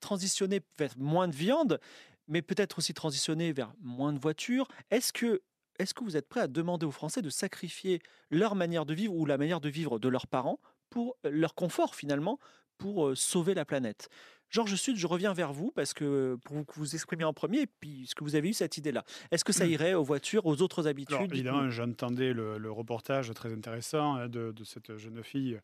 transitionner 0.00 0.62
vers 0.80 0.98
moins 0.98 1.28
de 1.28 1.36
viande, 1.36 1.78
mais 2.26 2.42
peut-être 2.42 2.78
aussi 2.78 2.92
transitionner 2.92 3.52
vers 3.52 3.72
moins 3.80 4.12
de 4.12 4.18
voitures. 4.18 4.66
Est-ce 4.90 5.12
que, 5.12 5.42
est 5.78 5.94
que 5.94 6.02
vous 6.02 6.16
êtes 6.16 6.28
prêt 6.28 6.40
à 6.40 6.48
demander 6.48 6.86
aux 6.86 6.90
Français 6.90 7.22
de 7.22 7.30
sacrifier 7.30 8.00
leur 8.32 8.56
manière 8.56 8.84
de 8.84 8.94
vivre 8.94 9.14
ou 9.14 9.26
la 9.26 9.38
manière 9.38 9.60
de 9.60 9.68
vivre 9.68 10.00
de 10.00 10.08
leurs 10.08 10.26
parents 10.26 10.58
pour 10.90 11.16
leur 11.24 11.54
confort 11.54 11.94
finalement, 11.94 12.38
pour 12.78 13.16
sauver 13.16 13.54
la 13.54 13.64
planète. 13.64 14.08
Georges 14.50 14.74
Sud, 14.74 14.96
je 14.96 15.06
reviens 15.06 15.32
vers 15.32 15.52
vous 15.52 15.70
parce 15.70 15.94
que 15.94 16.36
pour 16.44 16.56
vous, 16.56 16.64
que 16.64 16.74
vous 16.74 16.94
exprimiez 16.94 17.24
en 17.24 17.32
premier, 17.32 17.66
puisque 17.66 18.20
vous 18.22 18.34
avez 18.34 18.48
eu 18.48 18.52
cette 18.52 18.76
idée-là. 18.76 19.04
Est-ce 19.30 19.44
que 19.44 19.52
ça 19.52 19.64
irait 19.64 19.94
aux 19.94 20.02
voitures, 20.02 20.44
aux 20.44 20.60
autres 20.60 20.88
habitudes 20.88 21.14
Alors, 21.14 21.32
évidemment, 21.32 21.70
j'entendais 21.70 22.32
le, 22.32 22.58
le 22.58 22.70
reportage 22.72 23.32
très 23.32 23.52
intéressant 23.52 24.16
hein, 24.16 24.28
de, 24.28 24.50
de 24.50 24.64
cette 24.64 24.96
jeune 24.96 25.22
fille 25.22 25.60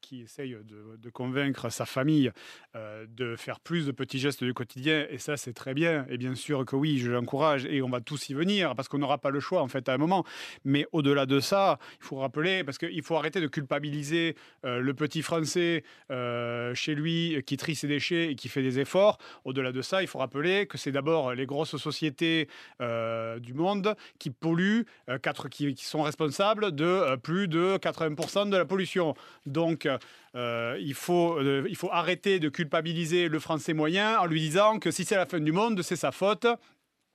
qui 0.00 0.22
essaye 0.22 0.56
de, 0.64 1.10
convaincre 1.10 1.70
sa 1.70 1.86
famille 1.86 2.30
euh, 2.76 3.06
de 3.08 3.36
faire 3.36 3.60
plus 3.60 3.86
de 3.86 3.92
petits 3.92 4.18
gestes 4.18 4.44
du 4.44 4.54
quotidien. 4.54 5.06
Et 5.10 5.18
ça, 5.18 5.36
c'est 5.36 5.52
très 5.52 5.74
bien. 5.74 6.06
Et 6.08 6.18
bien 6.18 6.34
sûr 6.34 6.64
que 6.64 6.76
oui, 6.76 6.98
je 6.98 7.10
l'encourage 7.10 7.66
et 7.66 7.82
on 7.82 7.88
va 7.88 8.00
tous 8.00 8.28
y 8.28 8.34
venir 8.34 8.74
parce 8.74 8.88
qu'on 8.88 8.98
n'aura 8.98 9.18
pas 9.18 9.30
le 9.30 9.40
choix 9.40 9.62
en 9.62 9.68
fait 9.68 9.88
à 9.88 9.94
un 9.94 9.98
moment. 9.98 10.24
Mais 10.64 10.86
au-delà 10.92 11.26
de 11.26 11.40
ça, 11.40 11.78
il 12.00 12.04
faut 12.04 12.16
rappeler, 12.16 12.64
parce 12.64 12.78
qu'il 12.78 13.02
faut 13.02 13.16
arrêter 13.16 13.40
de 13.40 13.48
culpabiliser 13.48 14.36
euh, 14.64 14.80
le 14.80 14.94
petit 14.94 15.22
Français 15.22 15.84
euh, 16.10 16.74
chez 16.74 16.94
lui 16.94 17.42
qui 17.46 17.56
trie 17.56 17.74
ses 17.74 17.88
déchets 17.88 18.30
et 18.32 18.34
qui 18.36 18.48
fait 18.48 18.62
des 18.62 18.78
efforts. 18.78 19.18
Au-delà 19.44 19.72
de 19.72 19.82
ça, 19.82 20.02
il 20.02 20.08
faut 20.08 20.18
rappeler 20.18 20.66
que 20.66 20.78
c'est 20.78 20.92
d'abord 20.92 21.34
les 21.34 21.46
grosses 21.46 21.76
sociétés 21.76 22.48
du 22.80 23.54
monde 23.54 23.94
qui 24.18 24.30
polluent, 24.30 24.84
quatre, 25.22 25.48
qui, 25.48 25.74
qui 25.74 25.84
sont 25.84 26.02
responsables 26.02 26.72
de 26.72 27.16
plus 27.16 27.48
de 27.48 27.76
80% 27.78 28.48
de 28.48 28.56
la 28.56 28.64
pollution. 28.64 29.14
Donc, 29.46 29.88
euh, 30.34 30.76
il, 30.80 30.94
faut, 30.94 31.38
euh, 31.38 31.66
il 31.68 31.76
faut 31.76 31.90
arrêter 31.90 32.38
de 32.38 32.48
culpabiliser 32.48 33.28
le 33.28 33.38
Français 33.38 33.72
moyen 33.72 34.18
en 34.18 34.26
lui 34.26 34.40
disant 34.40 34.78
que 34.78 34.90
si 34.90 35.04
c'est 35.04 35.16
la 35.16 35.26
fin 35.26 35.40
du 35.40 35.52
monde, 35.52 35.82
c'est 35.82 35.96
sa 35.96 36.12
faute. 36.12 36.46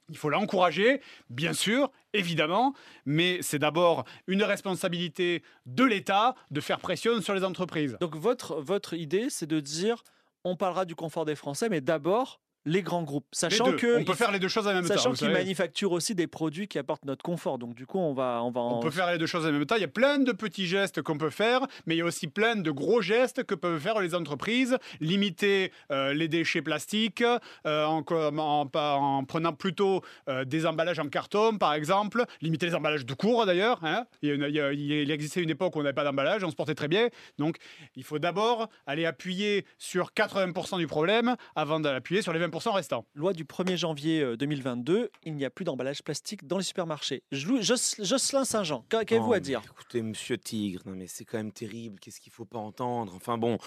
Il 0.09 0.17
faut 0.17 0.30
l'encourager, 0.30 1.01
bien 1.30 1.53
sûr, 1.53 1.91
évidemment, 2.13 2.76
mais 3.05 3.39
c'est 3.41 3.57
d'abord 3.57 4.05
une 4.28 4.43
responsabilité 4.43 5.41
de 5.65 5.84
l'État 5.84 6.36
de 6.51 6.61
faire 6.61 6.80
pression 6.80 7.21
sur 7.21 7.34
les 7.34 7.43
entreprises. 7.43 7.97
Donc 7.99 8.15
votre, 8.15 8.61
votre 8.61 8.93
idée, 8.93 9.32
c'est 9.32 9.47
de 9.47 9.59
dire, 9.59 10.03
on 10.43 10.55
parlera 10.55 10.86
du 10.86 10.93
confort 10.93 11.26
des 11.26 11.34
Français, 11.34 11.69
mais 11.69 11.82
d'abord 11.82 12.39
les 12.66 12.82
grands 12.82 13.03
groupes, 13.03 13.26
sachant 13.32 13.74
que 13.74 13.99
On 13.99 14.03
peut 14.03 14.13
faire 14.16 14.32
les 14.32 14.39
deux 14.39 14.47
choses 14.47 14.68
en 14.68 14.74
même 14.74 14.82
temps, 14.88 14.95
sachant 14.95 15.11
qu'ils 15.13 15.30
manufacturent 15.30 15.91
aussi 15.91 16.16
des 16.16 16.28
produits 16.28 16.68
qui 16.68 16.80
apportent 16.80 17.05
notre 17.05 17.24
confort. 17.24 17.57
Donc 17.59 17.76
du 17.76 17.86
coup, 17.86 17.99
on 17.99 18.13
va, 18.13 18.41
on 18.43 18.51
va. 18.51 18.61
On 18.61 18.63
en- 18.76 18.80
peut 18.80 18.89
faire 18.91 19.11
les 19.11 19.18
deux 19.18 19.26
choses 19.28 19.45
en 19.45 19.51
même 19.51 19.66
temps. 19.66 19.76
Il 19.76 19.82
y 19.82 19.86
a 19.86 19.88
plein 19.88 20.18
de 20.20 20.32
petits 20.32 20.66
gestes 20.66 21.01
qu'on 21.01 21.18
peut 21.18 21.30
faire, 21.30 21.61
mais 21.86 21.95
il 21.95 21.99
y 21.99 22.01
a 22.01 22.05
aussi 22.05 22.28
plein 22.28 22.55
de 22.55 22.72
gros 22.72 23.01
gestes 23.01 23.43
que 23.43 23.53
peuvent 23.55 23.80
faire 23.80 23.99
les 23.99 24.16
entreprises. 24.16 24.78
Limiter 24.99 25.72
euh, 25.91 26.13
les 26.13 26.28
déchets 26.28 26.61
plastiques 26.61 27.22
euh, 27.22 27.86
en, 27.86 28.03
en- 28.09 28.38
en- 28.38 28.70
en 28.74 29.24
prenant 29.26 29.53
plutôt 29.53 30.01
euh, 30.30 30.43
des 30.45 30.66
emballages 30.66 30.99
en 30.99 31.07
carton, 31.07 31.57
par 31.57 31.74
exemple. 31.76 32.26
Limiter 32.41 32.66
les 32.66 32.76
emballages 32.76 33.05
de 33.05 33.13
cours, 33.13 33.45
d'ailleurs. 33.45 33.80
hein. 33.84 34.05
Il, 34.22 34.32
il 34.49 34.91
il 35.05 35.11
existait 35.11 35.41
une 35.43 35.49
époque 35.51 35.76
où 35.76 35.80
on 35.80 35.84
n'avait 35.84 35.93
pas 35.93 36.03
d'emballage, 36.03 36.43
on 36.43 36.49
se 36.49 36.55
portait 36.55 36.74
très 36.76 36.88
bien. 36.88 37.09
Donc, 37.38 37.57
il 37.95 38.03
faut 38.03 38.18
d'abord 38.20 38.70
aller 38.88 39.05
appuyer 39.05 39.66
sur 39.78 40.11
80% 40.13 40.78
du 40.80 40.88
problème 40.88 41.36
avant 41.55 41.80
d'appuyer 41.80 42.22
sur 42.22 42.34
les 42.34 42.39
20% 42.39 42.54
restants. 42.59 43.05
Loi 43.15 43.33
du 43.33 43.43
1er 43.45 43.75
janvier 43.77 44.21
euh, 44.21 44.37
2022, 44.37 45.11
il 45.23 45.35
n'y 45.35 45.45
a 45.45 45.49
plus 45.49 45.65
d'emballage 45.65 46.03
plastique 46.03 46.47
dans 46.47 46.57
les 46.57 46.63
supermarchés. 46.63 47.23
Jocelyn 47.31 48.45
Saint-Jean, 48.45 48.85
qu'a- 48.89 49.05
qu'avez-vous 49.05 49.27
Non, 49.27 49.33
à 49.33 49.39
dire? 49.39 49.61
Écoutez, 49.65 50.01
monsieur 50.01 50.37
Tigre, 50.37 50.81
non 50.85 50.93
mais 50.95 51.07
c'est 51.07 51.25
quand 51.25 51.37
même 51.37 51.51
terrible. 51.51 51.99
Qu'est-ce 51.99 52.19
qu'il 52.19 52.31
faut 52.31 52.45
pas 52.45 52.59
entendre? 52.59 53.13
Enfin 53.15 53.37
bon, 53.37 53.57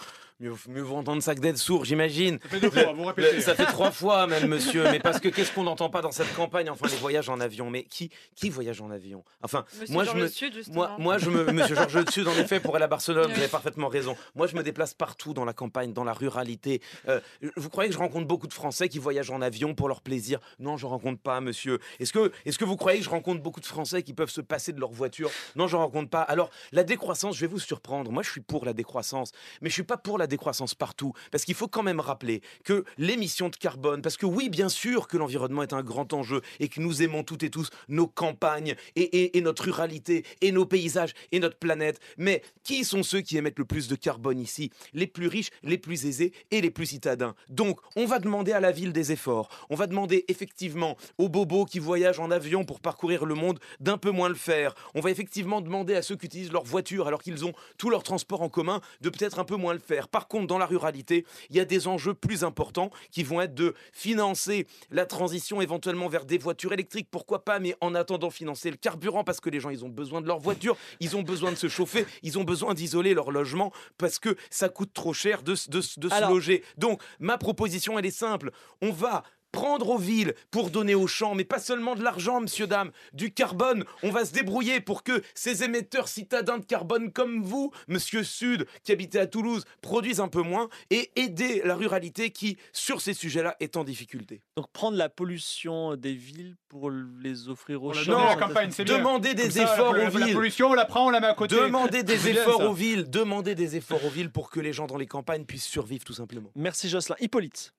mieux, 0.41 0.55
mieux 0.69 0.83
vaut 0.83 0.97
entendre 0.97 1.23
ça 1.23 1.35
que 1.35 1.41
d'être 1.41 1.59
sourd, 1.59 1.85
j'imagine. 1.85 2.39
Ça 2.43 2.49
fait 2.49 2.61
deux 2.61 2.71
fois, 2.71 2.93
vous 2.93 3.05
répétez. 3.05 3.41
Ça 3.41 3.55
fait 3.55 3.67
trois 3.67 3.91
fois 3.91 4.27
même, 4.27 4.47
monsieur. 4.49 4.85
Mais 4.91 4.99
parce 5.01 5.21
que 5.21 5.29
qu'est-ce 5.29 5.53
qu'on 5.53 5.65
n'entend 5.65 5.91
pas 5.91 6.03
dans 6.03 6.13
cette 6.13 6.33
campagne? 6.35 6.71
Enfin, 6.71 6.87
les 6.89 6.97
voyages 6.97 7.29
en 7.29 7.41
avion. 7.41 7.71
Mais 7.71 7.85
qui, 7.85 8.11
qui 8.35 8.51
voyage 8.51 8.81
en 8.81 8.91
avion? 8.91 9.25
Enfin, 9.43 9.65
Monsieur 9.81 9.95
moi 9.95 10.05
je 10.05 10.13
me, 10.13 10.29
Sud, 10.29 10.55
moi, 10.73 10.97
moi 10.99 11.19
je 11.19 11.31
me, 11.31 11.45
monsieur 11.53 11.75
Georges 11.75 12.05
Sud, 12.11 12.29
en 12.29 12.33
effet, 12.37 12.61
pour 12.61 12.75
aller 12.77 12.85
à 12.85 12.89
Barcelone, 12.89 13.31
vous 13.33 13.39
avez 13.39 13.49
parfaitement 13.49 13.89
raison. 13.89 14.17
Moi, 14.35 14.47
je 14.47 14.57
me 14.57 14.63
déplace 14.63 14.95
partout 14.95 15.35
dans 15.35 15.45
la 15.45 15.53
campagne, 15.53 15.93
dans 15.93 16.05
la 16.05 16.13
ruralité. 16.13 16.81
Euh, 17.09 17.21
vous 17.57 17.69
croyez 17.71 17.89
que 17.89 17.95
je 17.95 17.99
rencontre 17.99 18.27
beaucoup 18.27 18.47
de 18.47 18.53
Français? 18.53 18.78
Qui 18.87 19.01
voyagent 19.01 19.31
en 19.31 19.41
avion 19.43 19.75
pour 19.75 19.89
leur 19.89 20.03
plaisir 20.03 20.39
Non, 20.61 20.77
je 20.77 20.87
rencontre 20.87 21.21
pas, 21.21 21.41
monsieur. 21.41 21.81
Est-ce 21.99 22.13
que, 22.13 22.31
est-ce 22.45 22.59
que 22.59 22.65
vous 22.65 22.77
croyez 22.77 22.99
que 22.99 23.05
je 23.05 23.11
rencontre 23.11 23.43
beaucoup 23.43 23.61
de 23.61 23.67
Français 23.67 24.03
qui 24.05 24.13
peuvent 24.13 24.31
se 24.31 24.41
passer 24.41 24.73
de 24.73 24.79
leur 24.79 24.93
voiture? 24.93 25.31
Non, 25.57 25.67
je 25.67 25.77
rencontre 25.77 26.11
pas. 26.11 26.21
Alors, 26.23 26.51
la 26.71 26.85
décroissance, 26.85 27.35
je 27.37 27.41
vais 27.41 27.47
vous 27.47 27.59
surprendre. 27.59 28.13
Moi, 28.13 28.23
je 28.23 28.31
suis 28.31 28.41
pour 28.43 28.65
la 28.65 28.75
décroissance, 28.75 29.33
mais 29.63 29.71
je 29.71 29.75
suis 29.75 29.83
pas 29.83 29.97
pour 29.97 30.19
la 30.19 30.27
décroissance 30.27 30.75
partout, 30.75 31.13
parce 31.33 31.45
qu'il 31.45 31.55
faut 31.55 31.67
quand 31.69 31.83
même 31.83 32.01
rappeler 32.01 32.43
que 32.65 32.85
l'émission 32.99 33.49
de 33.49 33.57
carbone, 33.57 34.03
parce 34.03 34.17
que 34.19 34.27
oui, 34.27 34.51
bien 34.51 34.69
sûr 34.69 35.09
que 35.09 35.17
l'environnement 35.17 35.63
est 35.63 35.73
un 35.73 35.83
grand 35.83 36.13
enjeu 36.13 36.43
et 36.61 36.69
que 36.69 36.81
nous 36.81 37.03
aimons 37.03 37.25
toutes 37.25 37.43
et 37.43 37.51
tous 37.51 37.71
nos 37.89 38.07
campagnes 38.07 38.75
et- 38.95 39.37
et 39.39 39.41
notre 39.41 39.65
ruralité 39.65 40.25
et 40.43 40.53
nos 40.53 40.67
paysages 40.67 41.15
et 41.33 41.41
notre 41.41 41.57
planète. 41.57 41.99
Mais 42.19 42.43
qui 42.63 42.85
sont 42.85 43.03
ceux 43.03 43.21
qui 43.23 43.39
émettent 43.39 43.59
le 43.59 43.65
plus 43.65 43.89
de 43.89 43.95
carbone 43.97 44.39
ici? 44.39 44.71
Les 44.93 45.07
plus 45.07 45.27
riches, 45.29 45.51
les 45.63 45.79
plus 45.79 46.05
aisés 46.07 46.33
et 46.51 46.61
les 46.61 46.71
plus 46.71 46.87
citadins. 46.87 47.35
Donc, 47.49 47.81
on 47.97 48.05
va 48.05 48.19
demander 48.19 48.53
à 48.53 48.61
la 48.61 48.68
ville 48.73 48.93
des 48.93 49.13
efforts. 49.13 49.49
On 49.71 49.75
va 49.75 49.87
demander 49.87 50.25
effectivement 50.29 50.97
aux 51.19 51.29
bobos 51.29 51.65
qui 51.65 51.79
voyagent 51.79 52.21
en 52.21 52.31
avion 52.31 52.65
pour 52.65 52.81
parcourir 52.81 53.25
le 53.25 53.35
monde 53.35 53.59
d'un 53.81 53.99
peu 53.99 54.11
moins 54.11 54.29
le 54.29 54.35
faire. 54.35 54.75
On 54.95 55.01
va 55.01 55.11
effectivement 55.11 55.61
demander 55.61 55.95
à 55.95 56.03
ceux 56.03 56.17
qui 56.17 56.27
utilisent 56.27 56.53
leur 56.53 56.65
voiture 56.65 57.07
alors 57.07 57.23
qu'ils 57.23 57.45
ont 57.45 57.53
tout 57.77 57.91
leur 57.91 58.03
transport 58.03 58.43
en 58.43 58.49
commun 58.49 58.81
de 59.01 59.11
peut-être 59.11 59.39
un 59.39 59.45
peu 59.45 59.57
moins 59.57 59.73
le 59.73 59.81
faire. 59.81 60.09
Par 60.09 60.29
contre, 60.29 60.47
dans 60.47 60.59
la 60.59 60.67
ruralité, 60.67 61.25
il 61.51 61.57
y 61.57 61.61
a 61.61 61.65
des 61.65 61.89
enjeux 61.89 62.15
plus 62.15 62.45
importants 62.45 62.91
qui 63.11 63.23
vont 63.23 63.41
être 63.41 63.55
de 63.55 63.75
financer 63.93 64.67
la 64.91 65.07
transition 65.07 65.61
éventuellement 65.61 66.09
vers 66.09 66.25
des 66.25 66.39
voitures 66.39 66.73
électriques, 66.73 67.09
pourquoi 67.11 67.45
pas, 67.45 67.59
mais 67.59 67.75
en 67.81 67.95
attendant 67.95 68.31
financer 68.31 68.71
le 68.71 68.77
carburant 68.77 69.25
parce 69.25 69.41
que 69.41 69.51
les 69.51 69.61
gens 69.61 69.71
ils 69.71 69.85
ont 69.85 69.89
besoin 69.89 70.21
de 70.21 70.27
leur 70.27 70.39
voiture, 70.39 70.77
ils 71.01 71.17
ont 71.17 71.23
besoin 71.23 71.51
de 71.51 71.57
se 71.57 71.69
chauffer, 71.69 72.07
ils 72.23 72.39
ont 72.39 72.45
besoin 72.45 72.75
d'isoler 72.75 73.15
leur 73.15 73.31
logement 73.31 73.73
parce 73.97 74.19
que 74.19 74.37
ça 74.51 74.69
coûte 74.69 74.93
trop 74.93 75.13
cher 75.13 75.43
de, 75.43 75.55
se 75.55 76.29
loger. 76.29 76.63
Donc 76.77 77.03
ma 77.19 77.39
proposition 77.39 77.99
elle 77.99 78.07
est 78.07 78.11
simple, 78.11 78.51
on 78.83 78.91
va 78.93 79.23
prendre 79.51 79.89
aux 79.89 79.99
villes 79.99 80.35
pour 80.51 80.69
donner 80.69 80.95
aux 80.95 81.07
champs, 81.07 81.35
mais 81.35 81.43
pas 81.43 81.59
seulement 81.59 81.95
de 81.97 82.03
l'argent, 82.05 82.39
monsieur, 82.39 82.67
dame, 82.67 82.91
du 83.15 83.33
carbone. 83.33 83.83
On 84.03 84.11
va 84.11 84.27
se 84.27 84.33
débrouiller 84.33 84.81
pour 84.83 85.03
que 85.03 85.23
ces 85.35 85.65
émetteurs 85.65 86.07
citadins 86.09 86.59
de 86.59 86.67
carbone 86.67 87.11
comme 87.13 87.43
vous, 87.43 87.73
monsieur 87.89 88.25
Sud, 88.25 88.67
qui 88.85 88.93
habitez 88.93 89.19
à 89.19 89.27
Toulouse, 89.27 89.65
produisent 89.81 90.21
un 90.21 90.29
peu 90.29 90.43
moins 90.43 90.69
et 90.91 91.11
aider 91.17 91.63
la 91.65 91.77
ruralité 91.77 92.31
qui, 92.31 92.59
sur 92.75 93.01
ces 93.01 93.15
sujets-là, 93.15 93.57
est 93.59 93.79
en 93.79 93.85
difficulté. 93.85 94.43
Donc 94.59 94.71
prendre 94.71 94.99
la 94.99 95.09
pollution 95.09 95.97
des 95.97 96.13
villes 96.15 96.57
pour 96.69 96.91
les 96.91 97.49
offrir 97.49 97.83
aux 97.83 97.95
champs. 97.95 98.27
la 98.27 98.37
campagne, 98.37 98.71
c'est 98.71 98.85
bien. 98.85 98.99
Demandez 98.99 99.33
des 99.33 99.51
ça, 99.51 99.63
efforts 99.63 99.95
la- 99.95 100.09
aux 100.09 100.11
villes. 100.11 100.27
La 100.29 100.35
pollution, 100.35 100.69
on 100.71 100.75
la 100.75 100.85
prend, 100.85 101.07
on 101.07 101.11
la 101.11 101.21
met 101.21 101.27
à 101.27 101.35
côté. 101.35 101.57
Demandez 101.57 102.03
des 102.03 102.17
bien, 102.19 102.33
efforts 102.43 102.61
aux 102.69 102.75
villes, 102.75 103.09
demandez 103.09 103.55
des 103.55 103.77
efforts 103.77 104.05
aux 104.05 104.11
villes 104.11 104.31
pour 104.31 104.51
que 104.51 104.61
les 104.61 104.75
gens 104.75 104.87
dans 104.87 104.99
les 104.99 105.07
campagnes 105.07 105.47
puissent 105.47 105.65
survivre 105.67 106.05
tout 106.05 106.13
simplement. 106.13 106.51
Merci 106.55 106.91
Jocelyn. 106.91 107.17
Hippolyte. 107.19 107.73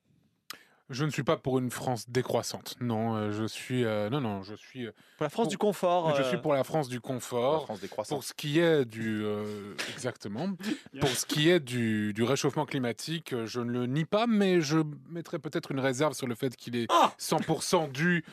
Je 0.90 1.06
ne 1.06 1.12
suis 1.12 1.24
pas 1.24 1.38
pour 1.38 1.60
une 1.60 1.70
France 1.70 2.10
décroissante. 2.10 2.76
Non, 2.82 3.16
euh, 3.16 3.32
je 3.32 3.46
suis. 3.46 3.86
euh, 3.86 4.10
non, 4.10 4.22
non, 4.22 4.42
je 4.44 4.56
suis. 4.56 4.88
euh, 4.88 4.92
Pour 5.18 5.24
la 5.26 5.30
France 5.30 5.48
du 5.48 5.58
confort. 5.58 6.16
Je 6.16 6.24
suis 6.24 6.38
pour 6.38 6.54
la 6.54 6.64
France 6.64 6.90
du 6.90 7.00
confort. 7.00 7.60
La 7.60 7.66
France 7.66 7.80
décroissante. 7.82 8.16
Pour 8.18 8.24
ce 8.24 8.34
qui 8.34 8.60
est 8.60 8.86
du. 8.86 9.22
euh, 9.24 9.74
exactement. 9.94 10.48
Pour 11.00 11.10
ce 11.10 11.26
qui 11.26 11.50
est 11.50 11.60
du, 11.60 12.14
du 12.14 12.24
réchauffement 12.24 12.66
climatique, 12.66 13.36
je 13.46 13.60
ne 13.62 13.72
le 13.72 13.86
nie 13.86 14.06
pas, 14.06 14.26
mais 14.28 14.62
je 14.62 14.80
mettrais 15.10 15.38
peut-être 15.40 15.72
une 15.72 15.80
réserve 15.80 16.14
sur 16.14 16.26
le 16.28 16.34
fait 16.36 16.56
qu'il 16.56 16.76
est 16.76 16.88
100% 17.20 17.92
dû 17.92 18.24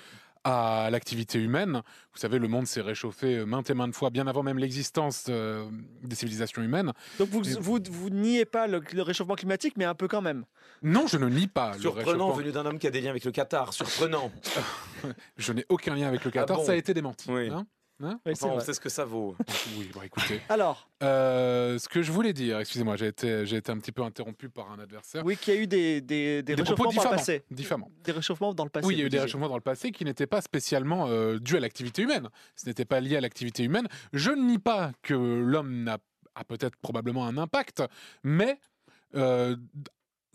à 0.46 0.88
l'activité 0.90 1.38
humaine. 1.40 1.82
Vous 2.12 2.18
savez, 2.20 2.38
le 2.38 2.46
monde 2.46 2.66
s'est 2.68 2.80
réchauffé 2.80 3.44
maintes 3.44 3.68
et 3.68 3.74
maintes 3.74 3.94
fois, 3.94 4.10
bien 4.10 4.26
avant 4.28 4.44
même 4.44 4.58
l'existence 4.58 5.24
euh, 5.28 5.68
des 6.04 6.14
civilisations 6.14 6.62
humaines. 6.62 6.92
Donc 7.18 7.28
vous, 7.30 7.42
Et- 7.50 7.54
vous, 7.60 7.80
vous 7.90 8.10
niez 8.10 8.44
pas 8.44 8.68
le, 8.68 8.80
le 8.92 9.02
réchauffement 9.02 9.34
climatique, 9.34 9.74
mais 9.76 9.84
un 9.84 9.94
peu 9.96 10.06
quand 10.06 10.22
même. 10.22 10.44
Non, 10.82 11.06
je 11.08 11.18
ne 11.18 11.28
nie 11.28 11.48
pas 11.48 11.72
le 11.74 11.80
Surprenant 11.80 12.04
réchauffement. 12.28 12.32
venu 12.32 12.52
d'un 12.52 12.64
homme 12.64 12.78
qui 12.78 12.86
a 12.86 12.90
des 12.90 13.00
liens 13.00 13.10
avec 13.10 13.24
le 13.24 13.32
Qatar, 13.32 13.72
surprenant. 13.72 14.30
Je 15.36 15.52
n'ai 15.52 15.64
aucun 15.68 15.94
lien 15.94 16.06
avec 16.08 16.24
le 16.24 16.30
Qatar, 16.30 16.56
Ah 16.56 16.60
bon 16.60 16.66
ça 16.66 16.72
a 16.72 16.76
été 16.76 16.94
démenti. 16.94 17.30
Oui. 17.30 17.48
hein 17.50 17.66
Hein 18.02 18.20
Oui, 18.26 18.32
c'est 18.34 18.44
Enfin, 18.44 18.52
on 18.52 18.56
vrai. 18.56 18.64
sait 18.64 18.74
ce 18.74 18.80
que 18.80 18.88
ça 18.90 19.04
vaut. 19.04 19.34
oui, 19.78 19.90
bon, 19.94 20.02
écoutez. 20.02 20.40
Alors, 20.48 20.88
Euh, 21.02 21.78
ce 21.78 21.88
que 21.88 22.02
je 22.02 22.12
voulais 22.12 22.32
dire, 22.32 22.58
excusez-moi, 22.60 22.96
j'ai 22.96 23.06
été, 23.06 23.46
j'ai 23.46 23.56
été 23.56 23.72
un 23.72 23.78
petit 23.78 23.92
peu 23.92 24.02
interrompu 24.02 24.48
par 24.48 24.70
un 24.70 24.78
adversaire. 24.78 25.24
oui, 25.24 25.36
qu'il 25.36 25.54
y 25.54 25.56
a 25.56 25.60
eu 25.60 25.66
des, 25.66 26.00
des, 26.00 26.42
des 26.42 26.56
Des 26.56 26.62
propos 26.62 26.84
réchauffements 26.84 27.02
par 27.02 27.12
le 27.12 27.16
passé. 27.18 27.44
diffamants. 27.50 27.90
Des 28.04 28.12
réchauffements 28.12 28.52
dans 28.54 28.64
le 28.64 28.70
passé. 28.70 28.86
Oui, 28.86 28.94
il 28.94 28.98
y 29.00 29.02
a 29.02 29.06
eu 29.06 29.08
des 29.08 29.20
réchauffements 29.20 29.48
dans 29.48 29.56
le 29.56 29.60
passé 29.62 29.92
qui 29.92 30.04
n'étaient 30.04 30.26
pas 30.26 30.40
spécialement 30.42 31.06
euh, 31.08 31.38
dus 31.38 31.56
à 31.56 31.60
l'activité 31.60 32.02
humaine. 32.02 32.28
Ce 32.54 32.66
n'était 32.66 32.84
pas 32.84 33.00
lié 33.00 33.16
à 33.16 33.20
l'activité 33.20 33.62
humaine. 33.64 33.88
Je 34.12 34.30
ne 34.30 34.42
nie 34.42 34.58
pas 34.58 34.92
que 35.02 35.14
l'homme 35.14 35.82
n'a 35.84 35.98
a 36.34 36.44
peut-être 36.44 36.76
probablement 36.76 37.26
un 37.26 37.38
impact, 37.38 37.82
mais 38.22 38.60
euh, 39.14 39.56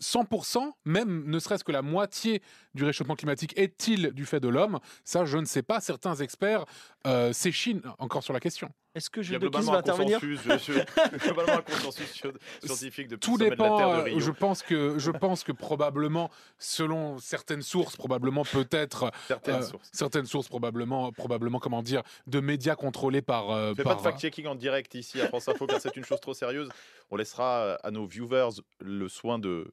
100%, 0.02 0.72
même 0.84 1.24
ne 1.26 1.38
serait-ce 1.38 1.64
que 1.64 1.72
la 1.72 1.82
moitié 1.82 2.42
du 2.74 2.84
réchauffement 2.84 3.16
climatique 3.16 3.52
est-il 3.56 4.10
du 4.12 4.26
fait 4.26 4.40
de 4.40 4.48
l'homme? 4.48 4.78
Ça, 5.04 5.24
je 5.24 5.38
ne 5.38 5.44
sais 5.44 5.62
pas. 5.62 5.80
Certains 5.80 6.16
experts 6.16 6.64
euh, 7.06 7.32
s'échinent 7.32 7.82
encore 7.98 8.22
sur 8.22 8.32
la 8.32 8.40
question. 8.40 8.70
Est-ce 8.94 9.08
que 9.08 9.22
globalement 9.22 9.72
va 9.72 9.78
intervenir? 9.78 10.20
consensus, 10.20 10.40
je- 10.66 10.72
je- 10.74 11.16
globalement 11.24 11.54
un 11.54 11.62
consensus 11.62 12.10
sur- 12.12 12.32
scientifique 12.62 13.08
depuis 13.08 13.20
Tout 13.20 13.38
de 13.38 13.44
la 13.44 13.50
dépend. 13.50 13.78
Terre 13.78 13.96
de 13.96 14.02
Rio. 14.02 14.20
Je 14.20 14.30
pense 14.30 14.62
que 14.62 14.98
je 14.98 15.10
pense 15.10 15.44
que 15.44 15.52
probablement, 15.52 16.30
selon 16.58 17.18
certaines 17.18 17.62
sources, 17.62 17.96
probablement 17.96 18.44
peut-être 18.44 19.10
Certaines 19.28 19.54
euh, 19.56 19.62
sources. 19.62 19.88
certaines 19.92 20.26
sources 20.26 20.48
probablement 20.48 21.10
probablement 21.10 21.58
comment 21.58 21.82
dire 21.82 22.02
de 22.26 22.40
médias 22.40 22.74
contrôlés 22.76 23.22
par. 23.22 23.50
euh, 23.50 23.74
Fais 23.74 23.82
par- 23.82 23.96
pas 23.96 24.10
de 24.10 24.14
fact-checking 24.14 24.46
en 24.46 24.54
direct 24.56 24.94
ici 24.94 25.20
à 25.22 25.28
France 25.28 25.48
Info 25.48 25.66
car 25.66 25.80
c'est 25.80 25.96
une 25.96 26.04
chose 26.04 26.20
trop 26.20 26.34
sérieuse. 26.34 26.68
On 27.10 27.16
laissera 27.16 27.60
euh, 27.62 27.76
à 27.82 27.90
nos 27.90 28.04
viewers 28.06 28.60
le 28.80 29.08
soin 29.08 29.38
de, 29.38 29.72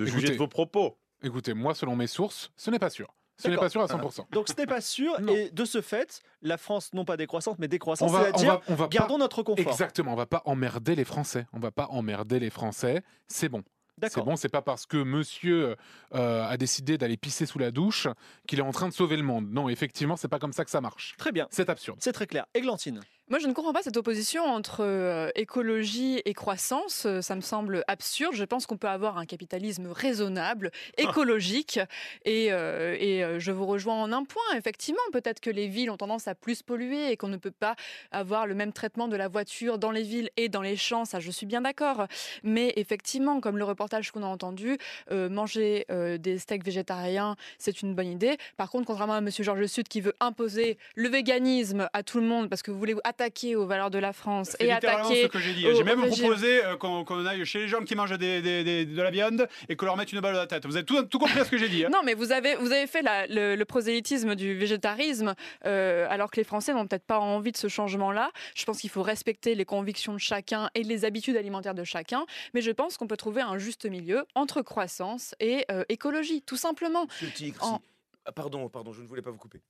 de 0.00 0.06
juger 0.06 0.18
Écoutez, 0.18 0.32
de 0.34 0.38
vos 0.38 0.48
propos. 0.48 0.98
Écoutez, 1.22 1.54
moi, 1.54 1.74
selon 1.74 1.96
mes 1.96 2.06
sources, 2.06 2.50
ce 2.56 2.70
n'est 2.70 2.78
pas 2.78 2.90
sûr. 2.90 3.14
Ce 3.36 3.48
n'est 3.48 3.56
pas 3.56 3.70
sûr 3.70 3.80
à 3.80 3.86
100%. 3.86 4.26
Donc 4.32 4.48
ce 4.48 4.54
n'est 4.58 4.66
pas 4.66 4.80
sûr, 4.82 5.18
et 5.30 5.50
de 5.50 5.64
ce 5.64 5.80
fait, 5.80 6.20
la 6.42 6.58
France, 6.58 6.92
non 6.92 7.04
pas 7.06 7.16
décroissante, 7.16 7.58
mais 7.58 7.68
décroissante, 7.68 8.10
c'est-à-dire 8.10 8.60
pas- 8.60 8.88
gardons 8.88 9.16
notre 9.16 9.42
confort. 9.42 9.66
Exactement, 9.72 10.12
on 10.12 10.16
va 10.16 10.26
pas 10.26 10.42
emmerder 10.44 10.94
les 10.94 11.04
Français. 11.04 11.46
On 11.54 11.58
va 11.58 11.70
pas 11.70 11.86
emmerder 11.90 12.38
les 12.38 12.50
Français. 12.50 13.02
C'est 13.28 13.48
bon. 13.48 13.62
C'est 14.02 14.22
bon, 14.22 14.36
c'est 14.36 14.48
pas 14.48 14.62
parce 14.62 14.86
que 14.86 14.96
monsieur 14.96 15.76
euh, 16.14 16.46
a 16.46 16.56
décidé 16.56 16.96
d'aller 16.96 17.18
pisser 17.18 17.44
sous 17.44 17.58
la 17.58 17.70
douche 17.70 18.08
qu'il 18.46 18.58
est 18.58 18.62
en 18.62 18.72
train 18.72 18.88
de 18.88 18.94
sauver 18.94 19.16
le 19.18 19.22
monde. 19.22 19.50
Non, 19.50 19.68
effectivement, 19.68 20.16
c'est 20.16 20.28
pas 20.28 20.38
comme 20.38 20.54
ça 20.54 20.64
que 20.64 20.70
ça 20.70 20.80
marche. 20.80 21.14
Très 21.18 21.32
bien, 21.32 21.46
C'est 21.50 21.68
absurde. 21.68 21.98
c'est 22.00 22.12
très 22.12 22.26
clair. 22.26 22.46
Églantine. 22.54 23.00
Moi, 23.30 23.38
je 23.38 23.46
ne 23.46 23.52
comprends 23.52 23.72
pas 23.72 23.82
cette 23.84 23.96
opposition 23.96 24.42
entre 24.42 24.80
euh, 24.80 25.30
écologie 25.36 26.20
et 26.24 26.34
croissance. 26.34 27.04
Euh, 27.06 27.20
Ça 27.20 27.36
me 27.36 27.42
semble 27.42 27.84
absurde. 27.86 28.34
Je 28.34 28.42
pense 28.42 28.66
qu'on 28.66 28.76
peut 28.76 28.88
avoir 28.88 29.18
un 29.18 29.24
capitalisme 29.24 29.86
raisonnable, 29.86 30.72
écologique. 30.98 31.78
Et, 32.24 32.48
euh, 32.50 32.96
et, 32.98 33.38
je 33.38 33.52
vous 33.52 33.66
rejoins 33.66 34.02
en 34.02 34.10
un 34.10 34.24
point. 34.24 34.42
Effectivement, 34.56 34.98
peut-être 35.12 35.38
que 35.38 35.48
les 35.48 35.68
villes 35.68 35.92
ont 35.92 35.96
tendance 35.96 36.26
à 36.26 36.34
plus 36.34 36.62
polluer 36.62 37.12
et 37.12 37.16
qu'on 37.16 37.28
ne 37.28 37.36
peut 37.36 37.52
pas 37.52 37.76
avoir 38.10 38.48
le 38.48 38.56
même 38.56 38.72
traitement 38.72 39.06
de 39.06 39.14
la 39.14 39.28
voiture 39.28 39.78
dans 39.78 39.92
les 39.92 40.02
villes 40.02 40.30
et 40.36 40.48
dans 40.48 40.62
les 40.62 40.76
champs. 40.76 41.04
Ça, 41.04 41.20
je 41.20 41.30
suis 41.30 41.46
bien 41.46 41.60
d'accord. 41.60 42.08
Mais 42.42 42.72
effectivement, 42.74 43.40
comme 43.40 43.58
le 43.58 43.64
reportage 43.64 44.10
qu'on 44.10 44.24
a 44.24 44.26
entendu, 44.26 44.76
euh, 45.12 45.28
manger 45.28 45.86
des 46.18 46.38
steaks 46.38 46.64
végétariens, 46.64 47.36
c'est 47.58 47.80
une 47.82 47.94
bonne 47.94 48.08
idée. 48.08 48.38
Par 48.56 48.70
contre, 48.70 48.86
contrairement 48.86 49.14
à 49.14 49.20
Monsieur 49.20 49.44
Georges 49.44 49.66
Sud 49.66 49.86
qui 49.86 50.00
veut 50.00 50.16
imposer 50.18 50.78
le 50.96 51.08
véganisme 51.08 51.88
à 51.92 52.02
tout 52.02 52.18
le 52.18 52.26
monde 52.26 52.50
parce 52.50 52.62
que 52.62 52.72
vous 52.72 52.78
voulez 52.78 52.94
attaquer 53.20 53.54
aux 53.56 53.66
valeurs 53.66 53.90
de 53.90 53.98
la 53.98 54.12
France 54.12 54.56
et 54.60 54.72
attaquer 54.72 55.22
ce 55.24 55.28
que 55.28 55.38
j'ai 55.38 55.52
dit. 55.52 55.66
au- 55.66 55.74
J'ai 55.74 55.84
même 55.84 56.06
proposé 56.06 56.64
euh, 56.64 56.76
qu'on 56.76 57.04
qu'on 57.04 57.26
aille 57.26 57.44
chez 57.44 57.60
les 57.60 57.68
gens 57.68 57.80
qui 57.84 57.94
mangent 57.94 58.16
des- 58.16 58.40
des- 58.40 58.64
des- 58.64 58.86
de 58.86 59.02
la 59.02 59.10
viande 59.10 59.46
et 59.68 59.76
qu'on 59.76 59.86
leur 59.86 59.96
mette 59.96 60.12
une 60.12 60.20
balle 60.20 60.34
à 60.36 60.38
la 60.38 60.46
tête. 60.46 60.64
Vous 60.66 60.76
avez 60.76 60.86
tout, 60.86 61.02
tout 61.04 61.18
compris 61.18 61.38
à 61.38 61.44
ce 61.44 61.50
que 61.50 61.58
j'ai 61.58 61.68
dit. 61.68 61.84
hein. 61.84 61.90
Non, 61.92 62.00
mais 62.04 62.14
vous 62.14 62.32
avez, 62.32 62.56
vous 62.56 62.72
avez 62.72 62.86
fait 62.86 63.02
la- 63.02 63.26
le, 63.26 63.56
le 63.56 63.64
prosélytisme 63.64 64.34
du 64.34 64.54
végétarisme, 64.54 65.34
euh, 65.66 66.06
alors 66.08 66.30
que 66.30 66.36
les 66.38 66.44
Français 66.44 66.72
n'ont 66.72 66.86
peut-être 66.86 67.04
pas 67.04 67.18
envie 67.18 67.52
de 67.52 67.56
ce 67.58 67.68
changement-là. 67.68 68.30
Je 68.54 68.64
pense 68.64 68.80
qu'il 68.80 68.90
faut 68.90 69.02
respecter 69.02 69.54
les 69.54 69.64
convictions 69.66 70.14
de 70.14 70.18
chacun 70.18 70.70
et 70.74 70.82
les 70.82 71.04
habitudes 71.04 71.36
alimentaires 71.36 71.74
de 71.74 71.84
chacun, 71.84 72.24
mais 72.54 72.62
je 72.62 72.70
pense 72.70 72.96
qu'on 72.96 73.06
peut 73.06 73.16
trouver 73.18 73.42
un 73.42 73.58
juste 73.58 73.84
milieu 73.86 74.24
entre 74.34 74.62
croissance 74.62 75.34
et 75.40 75.64
euh, 75.70 75.84
écologie, 75.88 76.42
tout 76.42 76.56
simplement. 76.56 77.06
Tigre, 77.34 77.62
En- 77.62 77.76
si- 77.76 77.82
Ah, 78.26 78.32
pardon, 78.32 78.68
pardon, 78.68 78.92
je 78.92 79.02
ne 79.02 79.06
voulais 79.08 79.22
pas 79.22 79.30
vous 79.30 79.38
couper. 79.38 79.60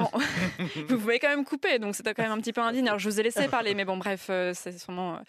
Vous 0.88 0.98
pouvez 0.98 1.18
quand 1.18 1.28
même 1.28 1.44
couper, 1.44 1.78
donc 1.78 1.94
c'était 1.94 2.14
quand 2.14 2.22
même 2.22 2.32
un 2.32 2.40
petit 2.40 2.52
peu 2.52 2.60
indigne. 2.60 2.88
Alors, 2.88 2.98
je 2.98 3.08
vous 3.08 3.20
ai 3.20 3.22
laissé 3.22 3.48
parler, 3.48 3.74
mais 3.74 3.84
bon, 3.84 3.96
bref, 3.96 4.26
euh, 4.30 4.52
c'est 4.54 4.78
sûrement. 4.78 5.20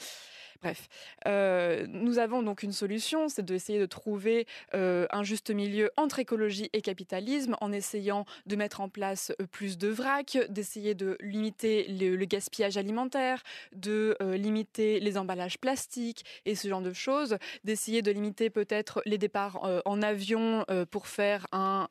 Bref, 0.64 0.88
Euh, 1.28 1.86
nous 1.90 2.20
avons 2.20 2.42
donc 2.44 2.64
une 2.64 2.72
solution, 2.72 3.30
c'est 3.30 3.44
d'essayer 3.44 3.80
de 3.80 3.86
trouver 3.86 4.46
euh, 4.74 5.06
un 5.12 5.24
juste 5.24 5.52
milieu 5.52 5.90
entre 5.98 6.20
écologie 6.20 6.70
et 6.74 6.82
capitalisme, 6.82 7.56
en 7.62 7.72
essayant 7.72 8.26
de 8.46 8.56
mettre 8.56 8.82
en 8.82 8.90
place 8.90 9.32
euh, 9.42 9.46
plus 9.46 9.78
de 9.78 9.88
vrac, 9.88 10.38
d'essayer 10.50 10.96
de 10.96 11.18
limiter 11.22 11.86
le, 11.88 12.16
le 12.16 12.26
gaspillage 12.26 12.78
alimentaire, 12.78 13.42
de 13.74 14.18
euh, 14.22 14.38
limiter 14.38 15.00
les 15.00 15.18
emballages 15.18 15.58
plastiques 15.60 16.24
et 16.46 16.56
ce 16.56 16.68
genre 16.68 16.82
de 16.82 16.94
choses, 16.94 17.38
d'essayer 17.64 18.02
de 18.02 18.12
limiter 18.12 18.50
peut-être 18.50 19.02
les 19.06 19.18
départs 19.18 19.60
en 19.86 20.02
avion 20.02 20.66
pour 20.92 21.08
faire 21.08 21.48
un 21.52 21.88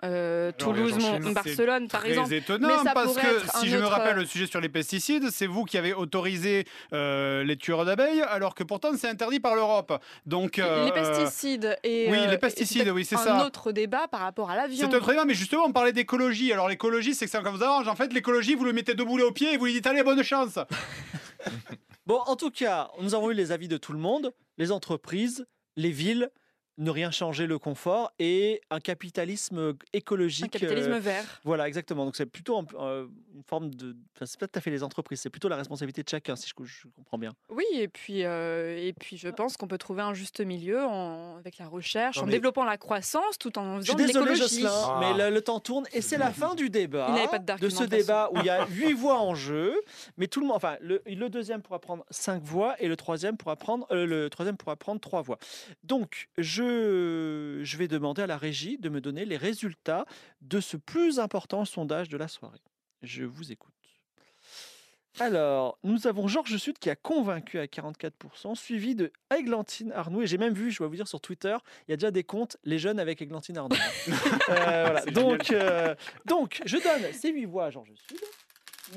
Toulouse-Barcelone, 0.59 1.85
c'est 1.85 1.93
par 1.93 2.07
exemple. 2.07 2.29
Très 2.29 2.39
étonnant 2.39 2.69
Mais 2.69 2.85
ça 2.85 2.93
parce 2.95 3.17
que 3.17 3.59
si 3.61 3.69
je 3.69 3.77
me 3.77 3.87
rappelle 3.87 4.17
le 4.17 4.25
sujet 4.25 4.47
sur 4.47 4.61
les 4.61 4.69
pesticides, 4.69 5.31
c'est 5.31 5.47
vous 5.47 5.65
qui 5.65 5.79
avez 5.79 5.95
autorisé 5.95 6.65
les 6.93 7.57
tueurs 7.59 7.85
d'abeilles, 7.85 8.23
alors 8.23 8.55
que 8.55 8.62
pourtant 8.65 8.91
c'est 8.97 9.09
interdit 9.09 9.41
par 9.41 9.55
l'Europe. 9.55 9.93
Donc 10.27 10.59
euh, 10.59 10.85
les 10.87 10.93
pesticides 10.93 11.79
et 11.83 12.09
oui, 12.11 12.19
euh, 12.19 12.27
les 12.27 12.35
et 12.35 12.39
pesticides, 12.39 12.89
oui, 12.89 13.05
c'est 13.05 13.17
un 13.17 13.19
ça. 13.19 13.47
autre 13.47 13.73
débat 13.73 14.09
par 14.09 14.21
rapport 14.21 14.51
à 14.51 14.57
l'avion. 14.57 14.89
c'est 14.89 14.97
un 14.97 15.01
très 15.01 15.15
bien, 15.15 15.25
mais 15.25 15.35
justement, 15.35 15.65
on 15.67 15.73
parlait 15.73 15.93
d'écologie. 15.93 16.53
Alors, 16.53 16.69
l'écologie, 16.69 17.15
c'est 17.15 17.25
que 17.27 17.31
ça 17.31 17.41
vous 17.41 17.63
arrange. 17.63 17.89
En 17.89 17.97
fait, 17.97 18.13
l'écologie, 18.13 18.55
vous 18.55 18.65
le 18.65 18.73
mettez 18.73 18.95
deux 18.95 19.05
boulets 19.05 19.25
au 19.25 19.33
pied 19.33 19.53
et 19.53 19.57
vous 19.57 19.67
lui 19.67 19.73
dites 19.73 19.87
Allez, 19.87 20.03
bonne 20.03 20.23
chance. 20.23 20.59
Bon, 22.05 22.19
en 22.27 22.35
tout 22.35 22.51
cas, 22.51 22.91
nous 23.01 23.15
avons 23.15 23.31
eu 23.31 23.35
les 23.35 23.53
avis 23.53 23.69
de 23.69 23.77
tout 23.77 23.93
le 23.93 23.99
monde, 23.99 24.33
les 24.59 24.73
entreprises, 24.73 25.47
les 25.77 25.91
villes, 25.91 26.31
ne 26.79 26.91
rien 26.91 27.11
changer 27.11 27.47
le 27.47 27.59
confort 27.59 28.13
et 28.19 28.61
un 28.71 28.81
capitalisme 28.81 29.75
écologique. 29.93 30.45
Un 30.57 30.59
capitalisme 30.59 30.93
euh, 30.93 30.99
vert. 31.01 31.25
Voilà, 31.45 31.69
exactement. 31.69 32.05
Donc 32.05 32.17
c'est 32.17 32.27
plutôt 32.27 32.59
un- 32.59 32.67
euh, 32.81 33.07
une 33.35 33.43
forme 33.43 33.71
de. 33.75 33.95
Enfin, 34.17 34.27
c'est 34.27 34.41
pas 34.41 34.49
tout 34.49 34.59
à 34.59 34.63
fait 34.63 34.71
les 34.71 34.83
entreprises, 34.83 35.21
c'est 35.21 35.31
plutôt 35.31 35.49
la 35.49 35.57
responsabilité 35.57 36.03
de 36.03 36.09
chacun, 36.09 36.35
si 36.37 36.49
je, 36.49 36.65
je 36.65 36.89
comprends 36.97 37.19
bien. 37.19 37.33
Oui, 37.51 37.65
et 37.75 37.89
puis, 37.89 38.25
euh, 38.25 38.77
et 38.79 38.93
puis 38.95 39.17
je 39.19 39.29
pense 39.29 39.57
qu'on 39.57 39.69
peut 39.69 39.79
trouver 39.79 40.03
un 40.03 40.15
juste 40.15 40.41
milieu 40.41 40.83
en- 40.85 41.37
avec 41.37 41.59
la 41.59 41.67
recherche, 41.69 42.17
Non, 42.17 42.23
en 42.23 42.27
mais- 42.27 42.33
développant 42.33 42.65
la 42.65 42.79
croissance 42.79 43.39
tout 43.39 43.59
en 43.59 43.81
Je 43.81 43.83
suis 43.83 43.93
faisant 43.93 43.99
de 44.03 44.07
désolé, 44.07 44.31
l'écologie. 44.33 44.63
Jocelyn, 44.63 45.01
mais 45.01 45.25
le, 45.31 45.35
le 45.35 45.41
temps 45.43 45.61
tourne 45.61 45.85
et 45.93 46.01
c'est 46.01 46.19
la 46.19 46.31
fin 46.33 46.55
du 46.55 46.71
débat. 46.71 47.07
Il 47.11 47.15
n'avait 47.15 47.29
pas 47.29 47.39
de 47.39 47.43
ce 47.43 47.47
d'argumentation. 47.47 47.87
débat 47.99 48.31
où 48.33 48.39
il 48.39 48.45
y 48.47 48.51
a 48.51 48.67
huit 48.71 48.95
voix 48.95 49.21
en 49.21 49.35
jeu, 49.35 49.75
mais 50.17 50.27
tout 50.27 50.41
le 50.41 50.47
monde, 50.47 50.57
enfin, 50.57 50.77
le, 50.81 51.03
le 51.07 51.29
deuxième 51.29 51.61
pourra 51.63 51.79
prendre 51.81 52.05
cinq 52.11 52.43
voix 52.43 52.75
et 52.81 52.89
le 52.89 52.97
troisième 52.97 53.37
pourra 53.37 53.57
prendre, 53.57 53.87
euh, 53.91 54.07
le 54.07 54.31
troisième 54.31 54.57
pourra 54.57 54.77
prendre 54.77 55.01
trois 55.01 55.21
voix. 55.23 55.39
Donc, 55.85 56.29
je, 56.39 56.62
je 56.63 57.77
vais 57.77 57.89
demander 57.89 58.23
à 58.23 58.27
la 58.27 58.37
régie 58.37 58.79
de 58.79 58.89
me 58.89 59.01
donner 59.01 59.25
les 59.25 59.37
résultats 59.37 60.07
de 60.41 60.61
ce 60.61 60.77
plus 60.77 61.19
important 61.19 61.65
sondage 61.65 62.09
de 62.09 62.17
la 62.17 62.29
soirée. 62.29 62.63
Je 63.03 63.25
vous 63.25 63.53
écoute. 63.53 63.73
Alors, 65.21 65.79
nous 65.85 66.07
avons 66.07 66.27
Georges 66.27 66.57
Sud 66.57 66.79
qui 66.79 66.89
a 66.89 66.97
convaincu 66.97 67.59
à 67.59 67.67
44%, 67.67 68.55
suivi 68.55 68.95
de 68.95 69.13
Églantine 69.37 69.93
Arnoux. 69.93 70.23
Et 70.23 70.27
j'ai 70.27 70.39
même 70.39 70.55
vu, 70.55 70.71
je 70.71 70.79
dois 70.79 70.89
vous 70.89 70.97
dire, 70.97 71.07
sur 71.07 71.21
Twitter, 71.21 71.57
il 71.87 71.91
y 71.91 71.95
a 71.95 71.97
déjà 71.97 72.11
des 72.11 72.25
comptes, 72.25 72.57
les 72.65 72.79
jeunes 72.79 72.99
avec 72.99 73.21
Églantine 73.21 73.59
Arnoux. 73.59 73.77
Euh, 74.49 74.85
voilà. 74.85 75.05
Donc, 75.07 75.51
euh, 75.51 75.95
donc, 76.27 76.61
je 76.67 76.77
donne 76.77 77.13
ces 77.13 77.31
huit 77.31 77.47
voix 77.47 77.67
à 77.67 77.71
Georges 77.71 77.93
Sud. 78.09 78.19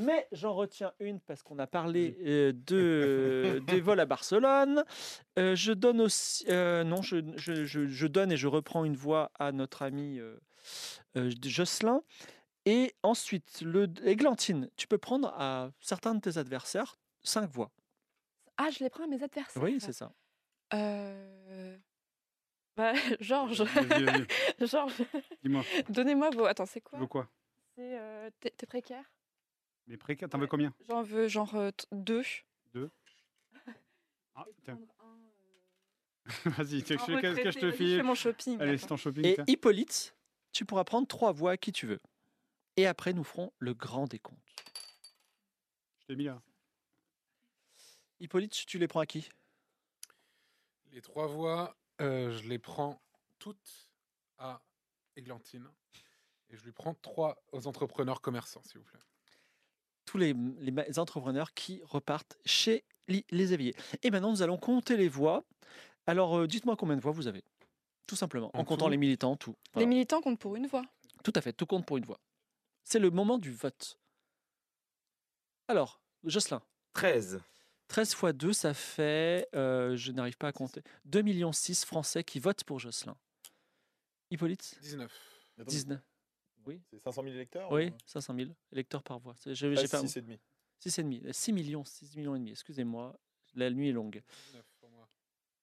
Mais 0.02 0.28
j'en 0.32 0.54
retiens 0.54 0.94
une 1.00 1.20
parce 1.20 1.42
qu'on 1.44 1.58
a 1.60 1.68
parlé 1.68 2.18
euh, 2.26 2.52
de, 2.54 3.62
des 3.66 3.82
vols 3.82 4.00
à 4.00 4.06
Barcelone. 4.06 4.84
Euh, 5.40 5.56
je 5.56 5.72
donne 5.72 6.02
aussi. 6.02 6.46
euh, 6.50 6.84
non, 6.84 7.02
je, 7.02 7.18
je- 7.38 7.64
je- 7.66 7.88
je 7.88 8.08
donne 8.08 8.32
et 8.32 8.38
je 8.38 8.48
reprends 8.48 8.84
une 8.86 8.96
voix 8.98 9.32
à 9.40 9.52
notre 9.52 9.84
ami 9.84 10.20
euh, 10.20 10.38
euh, 11.18 11.32
Jocelyn. 11.44 12.02
Et 12.66 12.96
ensuite, 13.04 13.62
le, 13.62 13.88
Églantine, 14.06 14.70
tu 14.76 14.88
peux 14.88 14.98
prendre 14.98 15.30
à 15.38 15.70
certains 15.82 16.16
de 16.16 16.20
tes 16.22 16.38
adversaires 16.38 16.98
cinq 17.24 17.50
voix. 17.50 17.72
Ah, 18.58 18.70
je 18.72 18.84
les 18.84 18.90
prends 18.90 19.04
à 19.04 19.08
mes 19.08 19.22
adversaires. 19.24 19.62
Oui, 19.62 19.78
c'est 19.80 19.94
ça. 19.94 20.12
Euh... 20.74 21.78
Bah, 22.76 22.94
Georges. 23.22 23.64
Georges. 24.60 24.98
Dis-moi. 25.44 25.64
Donnez-moi 25.90 26.30
vos. 26.32 26.46
Attends, 26.46 26.66
c'est 26.66 26.82
quoi? 26.82 27.00
Veux 27.00 27.08
quoi? 27.08 27.30
C'est. 27.76 27.98
euh, 28.00 28.30
T'es 28.40 28.50
t'es 28.50 28.66
précaire? 28.66 29.04
Mais 29.88 29.98
précaire, 29.98 30.30
t'en 30.30 30.40
veux 30.40 30.48
combien? 30.48 30.74
J'en 30.88 31.04
veux 31.04 31.28
genre 31.28 31.54
euh, 31.56 31.72
deux. 31.92 32.24
Deux. 32.74 32.90
Ah, 34.38 34.46
putain. 34.54 34.78
Vas-y, 36.46 36.84
qu'est-ce 36.84 37.06
que 37.06 37.14
je 37.14 37.20
te 37.60 37.66
vas-y, 37.66 37.72
je 37.72 37.72
file? 37.72 37.98
fais 37.98 38.04
mon 38.04 38.16
shopping, 38.16 38.60
Allez, 38.60 38.78
c'est 38.78 38.88
ton 38.88 38.98
shopping. 38.98 39.26
Et 39.26 39.36
tiens. 39.36 39.46
Hippolyte, 39.48 40.14
tu 40.52 40.66
pourras 40.66 40.84
prendre 40.84 41.08
trois 41.08 41.32
voix 41.32 41.52
à 41.52 41.58
qui 41.58 41.72
tu 41.72 41.86
veux. 41.88 42.02
Et 42.76 42.86
après, 42.86 43.14
nous 43.14 43.24
ferons 43.24 43.54
le 43.60 43.74
grand 43.74 44.08
décompte. 44.08 44.42
Je 46.02 46.08
t'ai 46.08 46.16
mis 46.18 46.26
là. 46.26 46.42
Hippolyte, 48.20 48.52
tu 48.66 48.78
les 48.78 48.88
prends 48.90 49.00
à 49.00 49.06
qui? 49.06 49.30
Les 50.92 51.02
trois 51.02 51.28
voix, 51.28 51.78
euh, 52.02 52.32
je 52.32 52.50
les 52.50 52.60
prends 52.60 53.02
toutes 53.40 53.88
à 54.38 54.62
Églantine. 55.16 55.70
Et 56.50 56.58
je 56.58 56.64
lui 56.64 56.72
prends 56.74 56.94
trois 56.96 57.42
aux 57.54 57.68
entrepreneurs 57.68 58.20
commerçants, 58.22 58.64
s'il 58.64 58.80
vous 58.80 58.86
plaît. 58.86 59.00
Tous 60.16 60.20
les, 60.20 61.00
entrepreneurs 61.00 61.54
qui 61.54 61.82
repartent 61.84 62.38
chez 62.46 62.86
les 63.08 63.54
éveillés. 63.54 63.76
Et 64.02 64.12
maintenant, 64.12 64.32
nous 64.32 64.42
allons 64.42 64.58
compter 64.58 64.98
les 64.98 65.10
voix. 65.10 65.44
Alors, 66.08 66.38
euh, 66.38 66.48
dites-moi 66.48 66.76
combien 66.76 66.96
de 66.96 67.02
voix 67.02 67.12
vous 67.12 67.28
avez. 67.28 67.44
Tout 68.08 68.16
simplement, 68.16 68.50
en, 68.54 68.60
En 68.60 68.64
comptant 68.64 68.88
les 68.88 68.98
militants, 68.98 69.36
tout. 69.36 69.56
Les 69.76 69.86
militants 69.86 70.22
comptent 70.22 70.40
pour 70.40 70.56
une 70.56 70.68
voix. 70.68 70.84
Tout 71.24 71.34
à 71.36 71.42
fait, 71.42 71.54
tout 71.54 71.66
compte 71.66 71.86
pour 71.86 71.98
une 71.98 72.06
voix. 72.06 72.20
C'est 72.84 73.00
le 73.00 73.10
moment 73.10 73.38
du 73.38 73.52
vote. 73.52 74.00
Alors, 75.68 76.02
Jocelyn. 76.24 76.62
13. 76.94 77.42
13 77.88 78.14
fois 78.14 78.34
2, 78.34 78.54
ça 78.54 78.74
fait, 78.74 79.50
euh, 79.56 79.96
je 79.96 80.12
n'arrive 80.12 80.38
pas 80.38 80.48
à 80.48 80.52
compter, 80.52 80.82
2,6 81.08 81.24
millions 81.24 81.52
Français 81.86 82.24
qui 82.24 82.40
votent 82.40 82.64
pour 82.64 82.80
Jocelyn. 82.80 83.16
Hippolyte 84.32 84.78
19. 84.82 85.12
19. 85.68 86.02
Oui. 86.66 86.82
C'est 86.90 87.00
500 87.00 87.24
000 87.24 87.36
électeurs 87.36 87.72
Oui, 87.72 87.88
ou- 87.90 87.98
500 88.06 88.36
000 88.36 88.50
électeurs 88.72 89.04
par 89.04 89.20
voix. 89.20 89.36
Je- 89.46 89.50
Ah, 89.52 89.54
j'ai 89.82 89.88
pas- 89.88 90.00
six 90.02 90.18
et 90.18 90.22
demi. 90.22 90.40
6,5. 90.80 91.34
6 91.34 91.54
millions, 91.54 91.84
6 91.86 92.16
millions 92.18 92.36
et 92.36 92.40
demi, 92.40 92.52
excusez-moi. 92.52 93.18
La 93.54 93.70
nuit 93.72 93.90
est 93.90 93.94
longue. 93.94 94.22
19 94.48 94.66
pour 94.80 94.90
moi. 94.90 95.08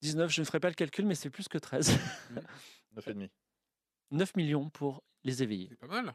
19, 0.01 0.31
je 0.31 0.41
ne 0.41 0.47
ferai 0.47 0.61
pas 0.61 0.69
le 0.69 0.75
calcul, 0.75 1.05
mais 1.07 1.15
c'est 1.15 1.31
plus 1.31 1.49
que 1.49 1.59
13. 1.59 1.91
9 2.93 3.09
et 3.09 3.15
demi. 3.15 3.31
9 4.11 4.35
millions 4.37 4.71
pour 4.71 5.03
les 5.25 5.43
éveillés. 5.43 5.69
C'est 5.69 5.77
pas 5.77 5.87
mal. 5.87 6.15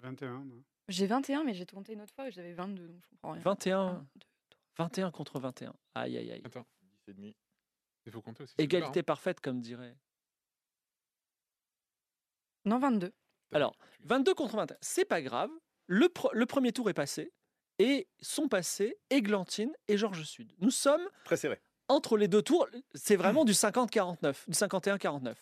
21. 0.00 0.44
non 0.44 0.62
J'ai 0.88 1.06
21, 1.06 1.44
mais 1.44 1.54
j'ai 1.54 1.66
compté 1.66 1.92
une 1.94 2.02
autre 2.02 2.12
fois 2.14 2.28
et 2.28 2.32
j'avais 2.32 2.52
22, 2.52 2.86
donc 2.88 3.02
je 3.02 3.08
comprends 3.08 3.32
rien. 3.32 3.42
21, 3.42 4.06
21 4.76 5.10
contre 5.10 5.38
21. 5.40 5.74
Aïe, 5.94 6.16
aïe, 6.18 6.30
aïe. 6.32 6.42
Attends, 6.44 6.66
10 6.82 7.08
et 7.08 7.14
demi. 7.14 7.36
il 8.04 8.12
faut 8.12 8.22
compter 8.22 8.42
aussi. 8.44 8.54
c'est 8.56 8.62
Égalité 8.64 9.02
parfaite, 9.02 9.40
comme 9.40 9.60
dirait. 9.60 9.96
Non, 12.64 12.78
22. 12.78 13.12
Alors, 13.52 13.76
22 14.04 14.34
contre 14.34 14.56
21, 14.56 14.76
c'est 14.80 15.04
pas 15.04 15.22
grave. 15.22 15.50
Le, 15.86 16.06
pre- 16.06 16.30
le 16.32 16.46
premier 16.46 16.72
tour 16.72 16.90
est 16.90 16.94
passé 16.94 17.32
et 17.78 18.08
sont 18.20 18.48
passés 18.48 18.96
Églantine 19.10 19.72
et 19.88 19.96
Georges 19.96 20.24
Sud. 20.24 20.52
Nous 20.58 20.70
sommes 20.70 21.06
Très 21.24 21.36
entre 21.88 22.16
les 22.16 22.26
deux 22.28 22.42
tours. 22.42 22.66
C'est 22.94 23.16
vraiment 23.16 23.44
du 23.44 23.52
50-49, 23.52 24.16
du 24.48 24.54
51-49. 24.54 25.34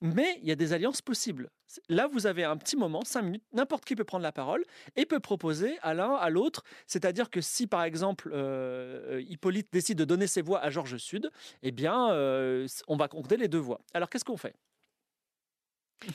Mais 0.00 0.38
il 0.42 0.48
y 0.48 0.52
a 0.52 0.54
des 0.54 0.72
alliances 0.74 1.02
possibles. 1.02 1.50
Là, 1.88 2.06
vous 2.06 2.26
avez 2.26 2.44
un 2.44 2.56
petit 2.56 2.76
moment, 2.76 3.02
5 3.04 3.22
minutes, 3.22 3.42
n'importe 3.52 3.84
qui 3.84 3.96
peut 3.96 4.04
prendre 4.04 4.22
la 4.22 4.30
parole 4.30 4.64
et 4.94 5.06
peut 5.06 5.18
proposer 5.18 5.76
à 5.82 5.92
l'un, 5.94 6.14
à 6.14 6.30
l'autre. 6.30 6.62
C'est-à-dire 6.86 7.30
que 7.30 7.40
si, 7.40 7.66
par 7.66 7.82
exemple, 7.82 8.30
euh, 8.32 9.20
Hippolyte 9.28 9.68
décide 9.72 9.98
de 9.98 10.04
donner 10.04 10.28
ses 10.28 10.40
voix 10.42 10.60
à 10.60 10.70
Georges 10.70 10.98
Sud, 10.98 11.30
eh 11.62 11.72
bien, 11.72 12.12
euh, 12.12 12.68
on 12.86 12.96
va 12.96 13.08
compter 13.08 13.36
les 13.36 13.48
deux 13.48 13.58
voix. 13.58 13.80
Alors, 13.92 14.08
qu'est-ce 14.08 14.24
qu'on 14.24 14.36
fait? 14.36 14.54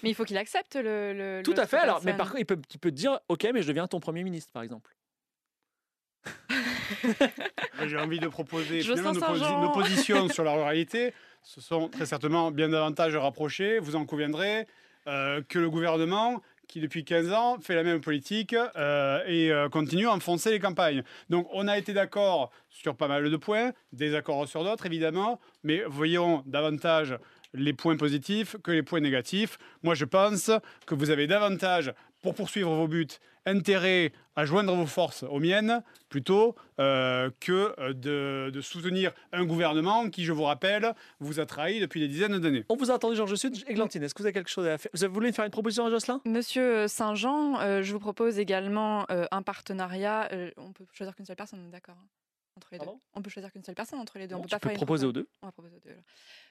Mais 0.01 0.09
il 0.09 0.15
faut 0.15 0.23
qu'il 0.23 0.37
accepte 0.37 0.75
le. 0.75 1.13
le- 1.13 1.41
Tout 1.43 1.53
à 1.57 1.65
fait. 1.67 1.77
Alors, 1.77 2.01
mais 2.03 2.13
par 2.13 2.27
contre, 2.27 2.39
il 2.39 2.45
peut, 2.45 2.59
il 2.73 2.79
peut 2.79 2.91
te 2.91 2.95
dire, 2.95 3.19
OK, 3.27 3.45
mais 3.53 3.61
je 3.61 3.67
deviens 3.67 3.87
ton 3.87 3.99
Premier 3.99 4.23
ministre, 4.23 4.51
par 4.51 4.63
exemple. 4.63 4.91
J'ai 7.85 7.97
envie 7.97 8.19
de 8.19 8.27
proposer 8.27 8.79
nos, 8.83 8.95
posi- 8.95 9.61
nos 9.61 9.71
positions 9.71 10.29
sur 10.29 10.43
la 10.43 10.53
ruralité. 10.53 11.13
Ce 11.43 11.59
sont 11.59 11.89
très 11.89 12.05
certainement 12.05 12.51
bien 12.51 12.69
davantage 12.69 13.15
rapprochées, 13.17 13.79
vous 13.79 13.97
en 13.97 14.05
conviendrez, 14.05 14.65
euh, 15.07 15.41
que 15.49 15.59
le 15.59 15.69
gouvernement 15.69 16.41
qui 16.69 16.79
depuis 16.79 17.03
15 17.03 17.33
ans 17.33 17.57
fait 17.59 17.75
la 17.75 17.83
même 17.83 17.99
politique 17.99 18.53
euh, 18.77 19.21
et 19.27 19.51
euh, 19.51 19.67
continue 19.67 20.07
à 20.07 20.11
enfoncer 20.13 20.51
les 20.51 20.59
campagnes. 20.59 21.03
Donc 21.29 21.47
on 21.51 21.67
a 21.67 21.77
été 21.77 21.91
d'accord 21.91 22.51
sur 22.69 22.95
pas 22.95 23.09
mal 23.09 23.29
de 23.29 23.35
points, 23.35 23.73
désaccords 23.91 24.47
sur 24.47 24.63
d'autres 24.63 24.85
évidemment, 24.85 25.41
mais 25.63 25.83
voyons 25.85 26.41
davantage 26.45 27.17
les 27.53 27.73
points 27.73 27.97
positifs 27.97 28.55
que 28.63 28.71
les 28.71 28.83
points 28.83 28.99
négatifs. 29.01 29.57
Moi 29.83 29.95
je 29.95 30.05
pense 30.05 30.51
que 30.85 30.95
vous 30.95 31.09
avez 31.09 31.27
davantage, 31.27 31.93
pour 32.21 32.35
poursuivre 32.35 32.73
vos 32.73 32.87
buts, 32.87 33.07
intérêt 33.45 34.13
à 34.37 34.45
joindre 34.45 34.73
vos 34.73 34.85
forces 34.85 35.23
aux 35.23 35.39
miennes 35.39 35.83
plutôt 36.07 36.55
euh, 36.79 37.29
que 37.41 37.75
euh, 37.77 37.91
de, 37.91 38.49
de 38.49 38.61
soutenir 38.61 39.11
un 39.33 39.43
gouvernement 39.43 40.09
qui, 40.09 40.23
je 40.23 40.31
vous 40.31 40.43
rappelle, 40.43 40.93
vous 41.19 41.41
a 41.41 41.45
trahi 41.45 41.81
depuis 41.81 41.99
des 41.99 42.07
dizaines 42.07 42.39
d'années. 42.39 42.63
On 42.69 42.77
vous 42.77 42.89
a 42.89 42.93
entendu, 42.95 43.17
Georges 43.17 43.35
Sud. 43.35 43.55
Églantine, 43.67 44.01
est-ce 44.01 44.13
que 44.13 44.21
vous 44.21 44.25
avez 44.27 44.33
quelque 44.33 44.49
chose 44.49 44.65
à 44.65 44.77
faire? 44.77 44.91
Vous 44.93 45.13
voulez 45.13 45.33
faire 45.33 45.43
une 45.43 45.51
proposition 45.51 45.85
à 45.85 45.89
Jocelyn? 45.89 46.21
Monsieur 46.23 46.87
Saint-Jean, 46.87 47.59
euh, 47.59 47.81
je 47.81 47.91
vous 47.91 47.99
propose 47.99 48.39
également 48.39 49.05
euh, 49.11 49.25
un 49.31 49.41
partenariat. 49.41 50.29
euh, 50.31 50.49
on 50.55 50.71
peut 50.71 50.85
choisir 50.93 51.13
qu'une 51.13 51.25
seule 51.25 51.35
personne, 51.35 51.69
d'accord 51.69 51.97
hein, 51.99 52.07
entre 52.57 52.67
les 52.71 52.77
deux. 52.79 52.85
Pardon? 52.85 52.99
On 53.15 53.21
peut 53.21 53.29
choisir 53.29 53.51
qu'une 53.51 53.63
seule 53.63 53.75
personne 53.75 53.99
entre 53.99 54.17
les 54.19 54.27
deux. 54.27 54.35
Non, 54.35 54.39
on 54.39 54.43
peut 54.43 54.47
tu 54.49 54.51
pas 54.55 54.59
peux 54.59 54.67
faire 54.69 54.71
une 54.73 54.77
proposer 54.77 55.05
propo- 55.05 55.09
aux 55.09 55.13
deux. 55.13 55.27
On 55.41 55.47
va 55.47 55.51
proposer 55.51 55.75
aux 55.75 55.79
deux. 55.89 55.95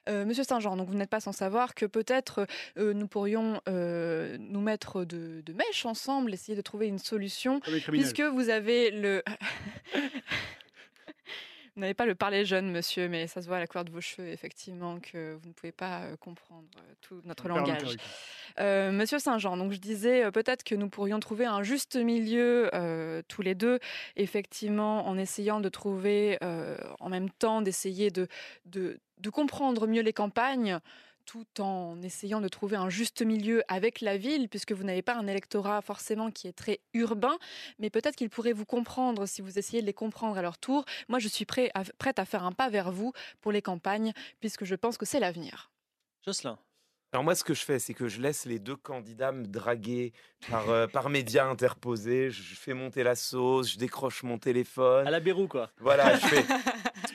Euh, 0.08 0.24
Monsieur 0.24 0.44
Saint-Jean, 0.44 0.76
donc 0.76 0.88
vous 0.88 0.94
n'êtes 0.96 1.10
pas 1.10 1.20
sans 1.20 1.32
savoir 1.32 1.74
que 1.74 1.86
peut-être 1.86 2.46
euh, 2.76 2.92
nous 2.92 3.06
pourrions 3.06 3.60
euh, 3.68 4.36
nous 4.40 4.60
mettre 4.60 5.04
de, 5.04 5.42
de 5.42 5.52
mèche 5.52 5.86
ensemble, 5.86 6.32
essayer 6.34 6.56
de 6.56 6.62
trouver 6.62 6.88
une 6.88 6.98
solution, 6.98 7.60
puisque 7.88 8.20
vous 8.20 8.48
avez 8.48 8.90
le. 8.90 9.22
Vous 11.74 11.80
n'avez 11.80 11.94
pas 11.94 12.04
le 12.04 12.14
parler 12.14 12.44
jeune, 12.44 12.70
monsieur, 12.70 13.08
mais 13.08 13.26
ça 13.26 13.40
se 13.40 13.46
voit 13.46 13.56
à 13.56 13.60
la 13.60 13.66
couleur 13.66 13.86
de 13.86 13.90
vos 13.90 14.02
cheveux, 14.02 14.28
effectivement, 14.28 15.00
que 15.00 15.38
vous 15.40 15.48
ne 15.48 15.54
pouvez 15.54 15.72
pas 15.72 16.02
euh, 16.02 16.16
comprendre 16.16 16.68
euh, 16.76 16.92
tout 17.00 17.22
notre 17.24 17.48
langage. 17.48 17.96
Euh, 18.60 18.92
Monsieur 18.92 19.18
Saint-Jean, 19.18 19.56
donc 19.56 19.72
je 19.72 19.78
disais 19.78 20.30
peut-être 20.32 20.64
que 20.64 20.74
nous 20.74 20.90
pourrions 20.90 21.18
trouver 21.18 21.46
un 21.46 21.62
juste 21.62 21.96
milieu 21.96 22.68
euh, 22.74 23.22
tous 23.26 23.40
les 23.40 23.54
deux, 23.54 23.78
effectivement, 24.16 25.08
en 25.08 25.16
essayant 25.16 25.60
de 25.60 25.70
trouver, 25.70 26.36
euh, 26.42 26.76
en 27.00 27.08
même 27.08 27.30
temps, 27.30 27.62
d'essayer 27.62 28.10
de, 28.10 28.28
de, 28.66 29.00
de 29.18 29.30
comprendre 29.30 29.86
mieux 29.86 30.02
les 30.02 30.12
campagnes 30.12 30.78
tout 31.24 31.60
en 31.60 32.00
essayant 32.02 32.40
de 32.40 32.48
trouver 32.48 32.76
un 32.76 32.88
juste 32.88 33.22
milieu 33.22 33.62
avec 33.68 34.00
la 34.00 34.16
ville, 34.16 34.48
puisque 34.48 34.72
vous 34.72 34.84
n'avez 34.84 35.02
pas 35.02 35.14
un 35.14 35.26
électorat 35.26 35.80
forcément 35.82 36.30
qui 36.30 36.48
est 36.48 36.52
très 36.52 36.80
urbain, 36.94 37.36
mais 37.78 37.90
peut-être 37.90 38.16
qu'ils 38.16 38.30
pourraient 38.30 38.52
vous 38.52 38.64
comprendre 38.66 39.26
si 39.26 39.42
vous 39.42 39.58
essayez 39.58 39.80
de 39.82 39.86
les 39.86 39.92
comprendre 39.92 40.36
à 40.38 40.42
leur 40.42 40.58
tour. 40.58 40.84
Moi, 41.08 41.18
je 41.18 41.28
suis 41.28 41.44
prêt 41.44 41.70
à- 41.74 41.84
prête 41.98 42.18
à 42.18 42.24
faire 42.24 42.44
un 42.44 42.52
pas 42.52 42.68
vers 42.68 42.92
vous 42.92 43.12
pour 43.40 43.52
les 43.52 43.62
campagnes, 43.62 44.12
puisque 44.40 44.64
je 44.64 44.74
pense 44.74 44.98
que 44.98 45.06
c'est 45.06 45.20
l'avenir. 45.20 45.70
Jocelyn. 46.24 46.58
Alors 47.14 47.24
moi, 47.24 47.34
ce 47.34 47.44
que 47.44 47.52
je 47.52 47.62
fais, 47.62 47.78
c'est 47.78 47.92
que 47.92 48.08
je 48.08 48.22
laisse 48.22 48.46
les 48.46 48.58
deux 48.58 48.74
candidats 48.76 49.32
me 49.32 49.44
draguer 49.44 50.14
par, 50.48 50.70
euh, 50.70 50.86
par 50.86 51.10
médias 51.10 51.44
interposés. 51.46 52.30
Je 52.30 52.54
fais 52.54 52.72
monter 52.72 53.02
la 53.02 53.14
sauce, 53.16 53.72
je 53.72 53.78
décroche 53.78 54.22
mon 54.22 54.38
téléphone. 54.38 55.06
À 55.06 55.10
la 55.10 55.20
Bérou, 55.20 55.46
quoi. 55.46 55.70
Voilà, 55.78 56.16
je 56.16 56.26
fais. 56.26 56.44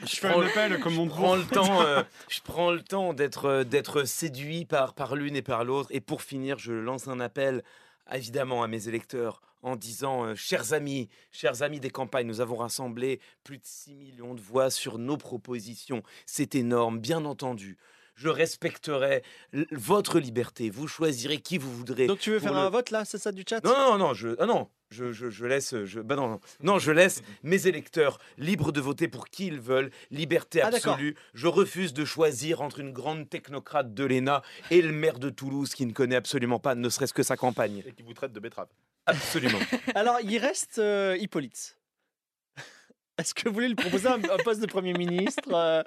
Je 0.08 0.26
appel 0.26 0.80
comme 0.80 1.08
prends 1.10 1.36
le 1.36 1.46
temps, 1.46 1.82
euh, 1.86 2.04
je 2.30 2.40
prends 2.42 2.72
le 2.72 2.82
temps 2.82 3.14
d'être 3.14 3.46
euh, 3.46 3.64
d'être 3.64 4.04
séduit 4.04 4.66
par 4.66 4.94
par 4.94 5.16
l'une 5.16 5.36
et 5.36 5.42
par 5.42 5.64
l'autre. 5.64 5.90
Et 5.92 6.02
pour 6.02 6.22
finir, 6.22 6.58
je 6.58 6.74
lance 6.74 7.08
un 7.08 7.20
appel, 7.20 7.64
évidemment, 8.12 8.64
à 8.64 8.68
mes 8.68 8.88
électeurs 8.88 9.42
en 9.64 9.76
disant, 9.76 10.26
euh, 10.26 10.36
chers 10.36 10.74
amis, 10.74 11.10
chers 11.32 11.62
amis 11.62 11.80
des 11.80 11.90
campagnes, 11.90 12.28
nous 12.28 12.42
avons 12.42 12.58
rassemblé 12.58 13.20
plus 13.44 13.58
de 13.58 13.66
6 13.66 13.96
millions 13.96 14.34
de 14.34 14.42
voix 14.42 14.70
sur 14.70 14.98
nos 14.98 15.18
propositions. 15.18 16.04
C'est 16.26 16.56
énorme, 16.56 17.00
bien 17.00 17.26
entendu. 17.26 17.78
Je 18.18 18.30
respecterai 18.30 19.24
votre 19.72 20.20
liberté. 20.20 20.70
Vous 20.70 20.88
choisirez 20.88 21.38
qui 21.38 21.58
vous 21.58 21.72
voudrez. 21.72 22.08
Donc 22.08 22.20
tu 22.20 22.32
veux 22.32 22.40
faire 22.40 22.52
le- 22.54 22.60
un 22.60 22.70
vote 22.70 22.90
là, 22.92 23.06
c'est 23.06 23.18
ça 23.20 23.32
du 23.32 23.44
chat? 23.48 23.64
Non, 23.64 23.74
non, 23.78 23.98
non, 23.98 24.14
je, 24.14 24.30
ah 24.40 24.46
non, 24.46 24.68
Je, 24.90 25.12
je- 25.12 25.30
je 25.30 25.46
laisse, 25.46 25.84
je, 25.86 26.00
bah 26.00 26.16
non, 26.16 26.28
non, 26.30 26.40
non, 26.64 26.80
je 26.80 26.92
laisse 26.92 27.22
mes 27.44 27.68
électeurs 27.68 28.18
libres 28.38 28.72
de 28.72 28.82
voter 28.82 29.08
pour 29.08 29.28
qui 29.30 29.48
ils 29.48 29.60
veulent, 29.60 29.92
liberté 30.12 30.62
Ah, 30.62 30.68
absolue. 30.68 31.16
je 31.34 31.48
refuse 31.48 31.94
de 31.94 32.06
choisir 32.06 32.62
entre 32.62 32.80
une 32.80 32.92
grande 32.94 33.30
technocrate 33.30 33.94
de 33.94 34.04
l'ENA 34.06 34.42
et 34.72 34.82
le 34.82 34.92
maire 34.94 35.20
de 35.20 35.30
Toulouse 35.30 35.74
qui 35.76 35.86
ne 35.86 35.92
connaît 35.94 36.16
absolument 36.16 36.58
pas, 36.60 36.74
ne 36.74 36.90
serait-ce 36.90 37.14
que 37.14 37.22
sa 37.24 37.36
campagne. 37.38 37.84
Et 37.86 37.92
qui 37.92 38.02
vous 38.02 38.14
traite 38.14 38.32
de 38.34 38.40
betterave. 38.40 38.70
Absolument. 39.06 39.60
Alors, 39.96 40.18
il 40.24 40.38
reste 40.40 40.80
euh, 40.80 41.16
Hippolyte. 41.20 41.78
Est-ce 43.18 43.34
que 43.34 43.48
vous 43.50 43.54
voulez 43.56 43.68
lui 43.70 43.76
proposer 43.76 44.08
un, 44.08 44.16
un 44.16 44.38
poste 44.44 44.62
de 44.62 44.68
Premier 44.68 44.94
ministre 44.94 45.42
euh, 45.52 45.82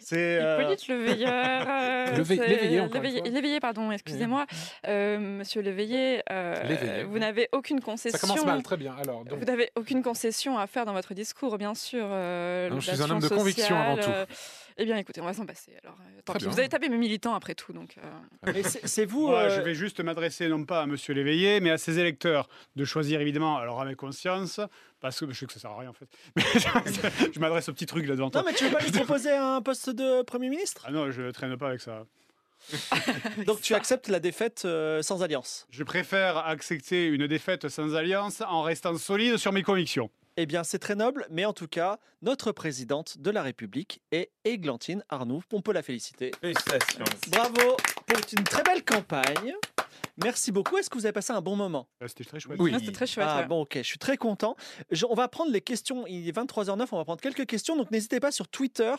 C'est. 0.00 0.38
euh, 0.40 0.60
Hippolyte 0.60 0.88
Leveilleur. 0.88 1.66
euh, 1.68 2.16
Léveillé, 2.18 2.78
une 2.78 2.90
fois. 2.90 3.00
Léveillé, 3.30 3.60
pardon, 3.60 3.90
excusez-moi. 3.90 4.46
Euh, 4.86 5.18
Monsieur 5.18 5.62
Léveillé, 5.62 6.22
euh, 6.30 6.62
Léveillé, 6.64 7.04
vous 7.04 7.18
n'avez 7.18 7.48
aucune 7.52 7.80
concession. 7.80 8.18
Ça 8.18 8.26
commence 8.26 8.44
mal, 8.44 8.62
très 8.62 8.76
bien. 8.76 8.94
Alors, 9.00 9.24
donc, 9.24 9.38
Vous 9.38 9.44
n'avez 9.44 9.70
aucune 9.76 10.02
concession 10.02 10.58
à 10.58 10.66
faire 10.66 10.84
dans 10.84 10.92
votre 10.92 11.14
discours, 11.14 11.56
bien 11.58 11.74
sûr. 11.74 12.04
euh, 12.10 12.68
Non, 12.70 12.80
je 12.80 12.90
suis 12.90 13.02
un 13.02 13.10
homme 13.10 13.20
de 13.20 13.28
conviction 13.28 13.76
avant 13.78 13.96
tout. 13.96 14.10
Eh 14.78 14.84
bien, 14.84 14.96
écoutez, 14.96 15.20
on 15.20 15.24
va 15.24 15.34
s'en 15.34 15.44
passer. 15.44 15.72
Alors, 15.82 15.96
euh, 16.00 16.20
tant 16.24 16.34
pis. 16.34 16.44
Vous 16.44 16.58
avez 16.58 16.68
tapé 16.68 16.88
mes 16.88 16.96
militants 16.96 17.34
après 17.34 17.54
tout, 17.54 17.72
donc. 17.72 17.96
euh, 17.98 18.52
mais 18.54 18.62
c'est 18.62 19.04
vous. 19.04 19.26
Moi, 19.28 19.40
euh, 19.40 19.56
je 19.56 19.60
vais 19.60 19.74
juste 19.74 20.00
m'adresser 20.00 20.48
non 20.48 20.64
pas 20.64 20.82
à 20.82 20.86
Monsieur 20.86 21.14
Léveillé, 21.14 21.60
mais 21.60 21.70
à 21.70 21.78
ses 21.78 21.98
électeurs 21.98 22.48
de 22.76 22.84
choisir 22.84 23.20
évidemment, 23.20 23.58
alors 23.58 23.80
avec 23.80 23.96
conscience, 23.96 24.60
parce 25.00 25.18
que 25.18 25.26
je 25.30 25.38
sais 25.38 25.46
que 25.46 25.52
ça 25.52 25.60
sert 25.60 25.70
à 25.72 25.78
rien 25.80 25.90
en 25.90 25.94
fait. 25.94 26.08
Mais 26.36 26.42
je, 26.54 27.32
je 27.34 27.40
m'adresse 27.40 27.68
au 27.68 27.72
petit 27.72 27.86
truc 27.86 28.06
là 28.06 28.14
devant 28.14 28.30
toi. 28.30 28.42
Non, 28.42 28.46
mais 28.48 28.54
tu 28.54 28.64
veux 28.64 28.70
pas 28.70 28.80
lui 28.82 28.92
proposer 28.92 29.32
un 29.32 29.60
poste 29.62 29.90
de 29.90 30.22
Premier 30.22 30.48
ministre? 30.48 30.84
Ah 30.86 30.92
non, 30.92 31.10
je 31.10 31.30
traîne 31.30 31.56
pas 31.56 31.68
avec 31.68 31.80
ça. 31.80 32.04
Donc, 33.46 33.60
tu 33.60 33.74
acceptes 33.74 34.08
la 34.08 34.20
défaite 34.20 34.62
euh, 34.64 35.02
sans 35.02 35.22
alliance? 35.22 35.66
Je 35.70 35.84
préfère 35.84 36.38
accepter 36.38 37.06
une 37.06 37.26
défaite 37.26 37.68
sans 37.68 37.94
alliance 37.94 38.42
en 38.48 38.62
restant 38.62 38.96
solide 38.96 39.36
sur 39.36 39.52
mes 39.52 39.62
convictions. 39.62 40.10
Eh 40.40 40.46
bien, 40.46 40.62
c'est 40.62 40.78
très 40.78 40.94
noble, 40.94 41.26
mais 41.30 41.44
en 41.46 41.52
tout 41.52 41.66
cas, 41.66 41.98
notre 42.22 42.52
présidente 42.52 43.18
de 43.18 43.28
la 43.32 43.42
République 43.42 44.00
est 44.12 44.30
Églantine 44.44 45.02
Arnoux. 45.08 45.42
On 45.52 45.62
peut 45.62 45.72
la 45.72 45.82
féliciter. 45.82 46.30
Félicitations. 46.40 47.04
Bravo 47.28 47.76
pour 48.06 48.18
une 48.38 48.44
très 48.44 48.62
belle 48.62 48.84
campagne. 48.84 49.52
Merci 50.22 50.52
beaucoup. 50.52 50.78
Est-ce 50.78 50.90
que 50.90 50.96
vous 50.96 51.06
avez 51.06 51.12
passé 51.12 51.32
un 51.32 51.40
bon 51.40 51.56
moment? 51.56 51.88
Euh, 52.04 52.06
C'était 52.06 52.22
très 52.22 52.38
chouette. 52.38 52.56
Oui. 52.60 52.70
Ah, 52.72 52.78
c'était 52.78 52.92
très 52.92 53.08
chouette, 53.08 53.26
Ah 53.28 53.40
ouais. 53.40 53.46
bon, 53.46 53.62
ok, 53.62 53.78
je 53.78 53.82
suis 53.82 53.98
très 53.98 54.16
content. 54.16 54.54
Je- 54.92 55.06
on 55.10 55.14
va 55.14 55.26
prendre 55.26 55.50
les 55.50 55.60
questions. 55.60 56.06
Il 56.06 56.28
est 56.28 56.32
23h09, 56.32 56.92
on 56.92 56.98
va 56.98 57.04
prendre 57.04 57.20
quelques 57.20 57.46
questions. 57.46 57.76
Donc 57.76 57.90
n'hésitez 57.90 58.20
pas 58.20 58.30
sur 58.30 58.46
Twitter. 58.46 58.94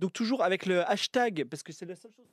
Donc 0.00 0.12
toujours 0.12 0.42
avec 0.42 0.66
le 0.66 0.84
hashtag, 0.90 1.44
parce 1.44 1.62
que 1.62 1.72
c'est 1.72 1.86
la 1.86 1.94
seule 1.94 2.10
chose 2.16 2.26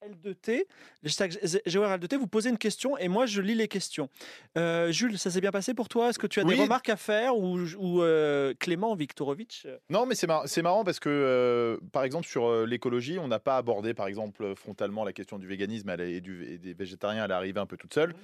que 0.00 0.08
je 0.08 0.14
peux 0.14 0.28
voir, 0.28 0.30
le 0.30 0.30
hashtag 0.30 0.52
euh, 0.52 0.56
GORL2T. 0.56 0.64
Le 1.02 1.06
hashtag 1.08 1.32
GORL2T, 1.66 2.16
vous 2.18 2.26
posez 2.26 2.50
une 2.50 2.58
question 2.58 2.96
et 2.98 3.08
moi 3.08 3.26
je 3.26 3.40
lis 3.40 3.54
les 3.54 3.68
questions. 3.68 4.08
Euh, 4.56 4.90
Jules, 4.92 5.18
ça 5.18 5.30
s'est 5.30 5.40
bien 5.40 5.50
passé 5.50 5.74
pour 5.74 5.88
toi? 5.88 6.08
Est-ce 6.10 6.18
que 6.18 6.26
tu 6.26 6.40
as 6.40 6.44
Oui. 6.44 6.56
des 6.56 6.62
remarques 6.62 6.88
à 6.88 6.96
faire 6.96 7.36
ou, 7.36 7.58
ou, 7.78 8.02
euh, 8.02 8.54
Clément 8.58 8.94
Viktorovitch? 8.94 9.66
Non, 9.88 10.06
mais 10.06 10.14
c'est 10.14 10.26
mar- 10.26 10.44
c'est 10.46 10.62
marrant 10.62 10.84
parce 10.84 11.00
que, 11.00 11.08
euh, 11.08 11.78
par 11.92 12.04
exemple, 12.04 12.26
sur 12.26 12.66
l'écologie, 12.66 13.18
on 13.18 13.28
n'a 13.28 13.38
pas 13.38 13.56
abordé, 13.56 13.94
par 13.94 14.06
exemple, 14.06 14.54
frontalement 14.56 15.04
la 15.04 15.12
question 15.12 15.38
du 15.38 15.46
véganisme 15.46 15.94
du, 15.96 16.44
et 16.46 16.58
des 16.58 16.74
végétariens. 16.74 17.24
Elle 17.24 17.30
est 17.30 17.34
arrivée 17.34 17.60
un 17.60 17.66
peu 17.66 17.76
toute 17.76 17.94
seule. 17.94 18.14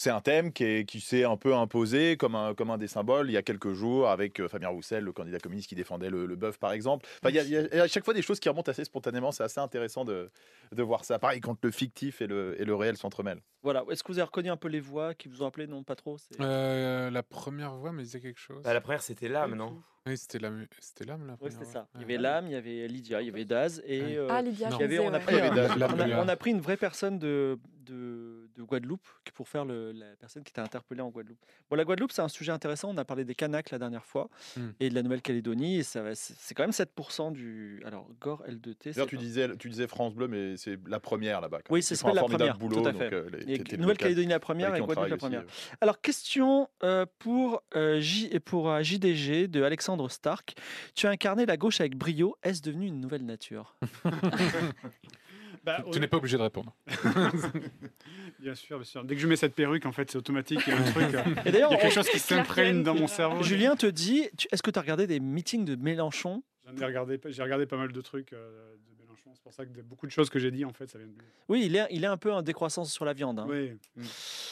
C'est 0.00 0.10
un 0.10 0.20
thème 0.20 0.52
qui, 0.52 0.62
est- 0.62 0.84
qui 0.88 1.00
s'est 1.00 1.24
un 1.24 1.36
peu 1.36 1.56
imposé 1.56 2.16
comme 2.16 2.36
un, 2.36 2.54
comme 2.54 2.70
un 2.70 2.78
des 2.78 2.86
symboles 2.86 3.28
il 3.28 3.32
y 3.32 3.36
a 3.36 3.42
quelques 3.42 3.72
jours 3.72 4.08
avec 4.08 4.38
euh, 4.38 4.46
Fabien 4.46 4.68
Roussel, 4.68 5.02
le 5.02 5.10
candidat 5.10 5.40
communiste 5.40 5.68
qui 5.68 5.74
défendait 5.74 6.08
le, 6.08 6.24
le 6.24 6.36
bœuf, 6.36 6.56
par 6.56 6.70
exemple. 6.70 7.04
Enfin, 7.20 7.30
il 7.30 7.34
y 7.34 7.38
a- 7.40 7.42
il 7.42 7.76
y, 7.76 7.80
a 7.80 7.82
à 7.82 7.88
chaque 7.88 8.04
fois 8.04 8.14
des 8.14 8.22
choses 8.22 8.38
qui 8.38 8.48
remontent 8.48 8.70
assez 8.70 8.84
spontanément. 8.84 9.32
C'est 9.32 9.42
assez 9.42 9.58
intéressant 9.58 10.04
de, 10.04 10.30
de 10.70 10.82
voir 10.84 11.04
ça. 11.04 11.18
Pareil, 11.18 11.40
quand 11.40 11.58
le 11.64 11.72
fictif 11.72 12.22
et 12.22 12.28
le, 12.28 12.54
et 12.60 12.64
le 12.64 12.76
réel 12.76 12.96
s'entremêlent. 12.96 13.42
Voilà. 13.64 13.82
Est-ce 13.90 14.04
que 14.04 14.12
vous 14.12 14.18
avez 14.20 14.26
reconnu 14.26 14.50
un 14.50 14.56
peu 14.56 14.68
les 14.68 14.78
voix 14.78 15.14
qui 15.14 15.26
vous 15.26 15.42
ont 15.42 15.46
appelé? 15.46 15.66
Non, 15.66 15.82
pas 15.82 15.96
trop. 15.96 16.16
c'est- 16.16 16.40
euh, 16.40 17.10
la 17.10 17.24
première 17.24 17.74
voix 17.74 17.90
me 17.90 18.00
disait 18.04 18.20
quelque 18.20 18.38
chose. 18.38 18.62
Bah, 18.62 18.72
la 18.72 18.80
première, 18.80 19.02
c'était 19.02 19.28
l'âme, 19.28 19.56
non? 19.56 19.82
Oui, 20.06 20.16
c'était 20.16 20.38
l'âme, 20.38 20.64
c'était 20.78 21.04
l'âme 21.06 21.26
la 21.26 21.32
Oui, 21.40 21.50
c'était 21.50 21.64
voix. 21.64 21.72
ça. 21.72 21.88
Il 21.96 22.02
y 22.02 22.04
avait 22.04 22.18
Lame, 22.18 22.46
il 22.46 22.52
y 22.52 22.54
avait 22.54 22.86
Lydia, 22.86 23.20
il 23.20 23.26
y 23.26 23.30
avait 23.30 23.44
Daz 23.44 23.82
et. 23.84 24.00
Ouais. 24.00 24.16
euh, 24.16 24.28
Ah, 24.30 24.42
Lydia, 24.42 24.70
Non. 24.70 24.76
il 24.78 24.80
y 24.80 24.84
avait- 24.84 24.98
a 25.04 25.18
pris 25.18 25.34
ouais. 25.34 26.12
a- 26.12 26.22
on 26.22 26.28
a 26.28 26.36
pris 26.36 26.50
une 26.52 26.60
vraie 26.60 26.76
personne 26.78 27.18
de, 27.18 27.58
de, 27.88 28.48
de 28.56 28.62
Guadeloupe 28.62 29.06
pour 29.34 29.48
faire 29.48 29.64
le- 29.64 29.92
la 29.92 30.06
personne 30.20 30.42
qui 30.44 30.52
t'a 30.52 30.62
interpellé 30.62 31.00
en 31.00 31.08
Guadeloupe. 31.10 31.38
Bon, 31.70 31.76
la 31.76 31.84
Guadeloupe, 31.84 32.12
c'est 32.12 32.22
un 32.22 32.28
sujet 32.28 32.52
intéressant. 32.52 32.90
On 32.90 32.96
a 32.96 33.04
parlé 33.04 33.24
des 33.24 33.34
Kanaks 33.34 33.70
la 33.70 33.78
dernière 33.78 34.04
fois 34.04 34.28
Hmm. 34.56 34.68
et 34.80 34.90
de 34.90 34.94
la 34.94 35.02
Nouvelle-Calédonie. 35.02 35.78
Et 35.78 35.82
ça 35.82 36.02
va- 36.02 36.14
c'est 36.14 36.54
quand 36.54 36.62
même 36.62 36.72
7% 36.72 37.30
du. 37.32 37.82
Alors, 37.84 38.08
Gore 38.20 38.42
L2T. 38.46 38.92
D'ailleurs, 38.92 39.08
c'est 39.10 39.16
tu 39.58 39.68
disais 39.68 39.86
France 39.86 40.14
Bleu, 40.14 40.28
mais 40.28 40.56
c'est 40.56 40.78
la 40.86 41.00
première 41.00 41.40
là-bas. 41.40 41.60
Oui, 41.70 41.82
c'est 41.82 42.00
la 42.14 42.22
première, 42.22 42.58
boulot, 42.58 42.80
tout 42.82 42.86
à 42.88 42.92
donc, 42.92 43.00
fait. 43.02 43.12
euh, 43.14 43.76
Nouvelle-Calédonie 43.78 44.28
la 44.28 44.40
première 44.40 44.74
et 44.74 44.80
Guadeloupe 44.80 45.08
la 45.10 45.16
première. 45.16 45.44
aussi, 45.44 45.70
Alors, 45.80 46.00
question 46.00 46.68
euh, 46.82 47.06
pour, 47.18 47.62
euh, 47.76 48.00
J, 48.00 48.28
et 48.30 48.40
pour 48.40 48.70
euh, 48.70 48.82
JDG 48.82 49.48
de 49.48 49.62
Alexandre 49.62 50.08
Stark. 50.10 50.54
Tu 50.94 51.06
as 51.06 51.10
incarné 51.10 51.46
la 51.46 51.56
gauche 51.56 51.80
avec 51.80 51.96
brio. 51.96 52.36
Est-ce 52.42 52.62
devenu 52.62 52.86
une 52.86 53.00
nouvelle 53.00 53.24
nature? 53.24 53.76
Bah, 55.64 55.84
Tu 55.92 56.00
n'es 56.00 56.06
pas 56.08 56.16
obligé 56.18 56.36
de 56.36 56.42
répondre. 56.42 56.74
Bien 58.40 58.54
sûr, 58.54 58.78
bien 58.78 58.84
sûr. 58.84 59.04
Dès 59.04 59.14
que 59.16 59.20
je 59.20 59.26
mets 59.26 59.36
cette 59.36 59.54
perruque, 59.54 59.84
en 59.86 59.92
fait, 59.92 60.10
c'est 60.10 60.18
automatique. 60.18 60.60
Il 60.66 60.72
y 60.72 60.76
a 60.76 60.78
un 60.80 60.84
truc. 60.92 61.14
euh, 61.14 61.22
Et 61.44 61.50
d'ailleurs, 61.50 61.70
il 61.70 61.74
y 61.74 61.76
a 61.76 61.80
quelque 61.80 61.86
on- 61.86 61.90
chose 61.90 62.08
qui 62.08 62.18
s'imprègne 62.18 62.82
dans 62.82 62.94
mon 62.94 63.06
cerveau. 63.08 63.42
Julien 63.42 63.74
te 63.76 63.86
dit 63.86 64.28
tu- 64.36 64.46
est-ce 64.52 64.62
que 64.62 64.70
tu 64.70 64.78
as 64.78 64.82
regardé 64.82 65.06
des 65.06 65.18
meetings 65.20 65.64
de 65.64 65.74
Mélenchon? 65.74 66.42
J'en 66.66 66.76
ai 66.76 66.84
regardé, 66.86 67.20
j'ai 67.26 67.42
regardé 67.42 67.66
pas 67.66 67.76
mal 67.76 67.90
de 67.92 68.00
trucs 68.00 68.32
euh, 68.32 68.74
de 68.96 69.02
Mélenchon. 69.02 69.30
C'est 69.34 69.42
pour 69.42 69.52
ça 69.52 69.64
que 69.66 69.70
de- 69.72 69.82
beaucoup 69.82 70.06
de 70.06 70.12
choses 70.12 70.30
que 70.30 70.38
j'ai 70.38 70.50
dit, 70.50 70.64
en 70.64 70.72
fait, 70.72 70.88
ça 70.88 70.98
vient 70.98 71.06
de 71.08 71.12
lui. 71.12 71.18
Oui, 71.48 71.62
il 71.66 71.74
est, 71.76 71.86
il 71.90 72.04
est 72.04 72.08
un 72.08 72.16
peu 72.16 72.32
en 72.32 72.42
décroissance 72.42 72.92
sur 72.92 73.04
la 73.04 73.12
viande. 73.12 73.40
hein. 73.40 73.46
Oui. 73.48 73.72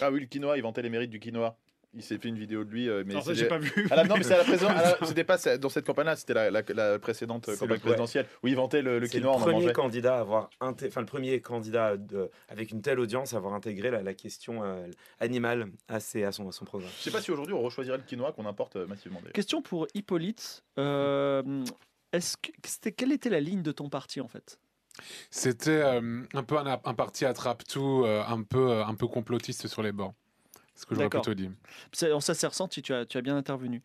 Ah 0.01 0.11
oui, 0.11 0.21
le 0.21 0.27
quinoa, 0.27 0.57
il 0.57 0.63
vantait 0.63 0.83
les 0.83 0.91
mérites 0.91 1.11
du 1.11 1.21
quinoa. 1.21 1.57
Il 1.95 2.03
s'est 2.03 2.19
fait 2.19 2.29
une 2.29 2.39
vidéo 2.39 2.63
de 2.65 2.71
lui. 2.71 2.89
euh, 2.91 3.05
mais 3.07 3.13
Alors 3.15 3.25
ça, 3.25 3.31
c'est 3.35 3.41
j'ai 3.41 3.49
pas 3.49 3.57
vu. 3.59 3.89
Ah 3.91 3.97
là, 3.97 4.05
non, 4.05 4.17
mais 4.19 4.23
c'est 4.23 4.35
à 4.35 4.39
la 4.39 4.45
la- 5.01 5.07
C'était 5.07 5.25
pas 5.25 5.39
dans 5.59 5.69
cette 5.71 5.87
campagne-là, 5.87 6.15
c'était 6.17 6.35
la, 6.35 6.51
la- 6.51 6.63
la 6.75 6.99
précédente 6.99 7.47
C'est 7.47 7.53
campagne 7.53 7.69
le- 7.69 7.75
ouais. 7.75 7.81
présidentielle 7.81 8.27
où 8.43 8.49
il 8.49 8.57
vantait 8.57 8.83
le, 8.83 9.01
quinoa, 9.07 9.31
le 9.33 9.37
en 9.37 9.41
premier 9.41 9.61
mangeait. 9.61 9.73
candidat 9.73 10.17
à 10.17 10.21
avoir 10.21 10.51
inté- 10.61 10.89
enfin 10.89 11.01
le 11.01 11.07
premier 11.07 11.41
candidat 11.41 11.97
de- 11.97 12.31
avec 12.49 12.71
une 12.71 12.83
telle 12.83 13.01
audience 13.01 13.33
à 13.33 13.39
avoir 13.39 13.55
intégré 13.55 13.91
la, 13.91 14.03
la 14.03 14.13
question 14.15 14.63
euh, 14.63 14.87
animale 15.21 15.71
à, 15.89 15.99
ses- 16.01 16.25
à 16.25 16.33
son, 16.33 16.47
à 16.49 16.53
son 16.53 16.67
programme. 16.67 16.91
Je 16.99 17.03
sais 17.05 17.11
pas 17.11 17.23
si 17.23 17.31
aujourd'hui 17.31 17.55
on 17.55 17.63
rechoisirait 17.63 17.97
le 17.97 18.03
quinoa 18.03 18.33
qu'on 18.33 18.45
importe 18.47 18.77
euh, 18.77 18.87
massivement. 18.87 19.21
d'ailleurs. 19.21 19.33
Question 19.33 19.63
pour 19.63 19.87
Hippolyte. 19.95 20.65
Euh, 20.79 21.65
est-ce 22.13 22.37
que, 22.37 22.51
c'était, 22.67 22.93
quelle 22.93 23.13
était 23.13 23.31
la 23.31 23.41
ligne 23.41 23.63
de 23.63 23.73
ton 23.73 23.89
parti 23.89 24.21
en 24.21 24.29
fait? 24.29 24.59
C'était 25.31 25.71
euh, 25.83 26.23
un 26.35 26.43
peu 26.43 26.59
un, 26.59 26.67
un 26.85 26.95
parti 26.95 27.25
attrape-tout, 27.25 28.05
euh, 28.05 28.23
un, 28.27 28.43
peu, 28.43 28.83
un 28.83 28.95
peu 28.95 29.07
complotiste 29.07 29.67
sur 29.69 29.83
les 29.83 29.93
bords. 29.93 30.15
Ce 30.77 30.85
que 30.87 30.95
j'aurais 30.95 31.09
plutôt 31.09 31.35
dit. 31.35 31.51
C'est- 31.93 32.11
Ça 32.21 32.35
s'est 32.35 32.47
ressenti, 32.47 32.83
tu 32.83 32.93
as, 32.93 33.07
tu 33.07 33.17
as 33.19 33.23
bien 33.23 33.37
intervenu. 33.37 33.83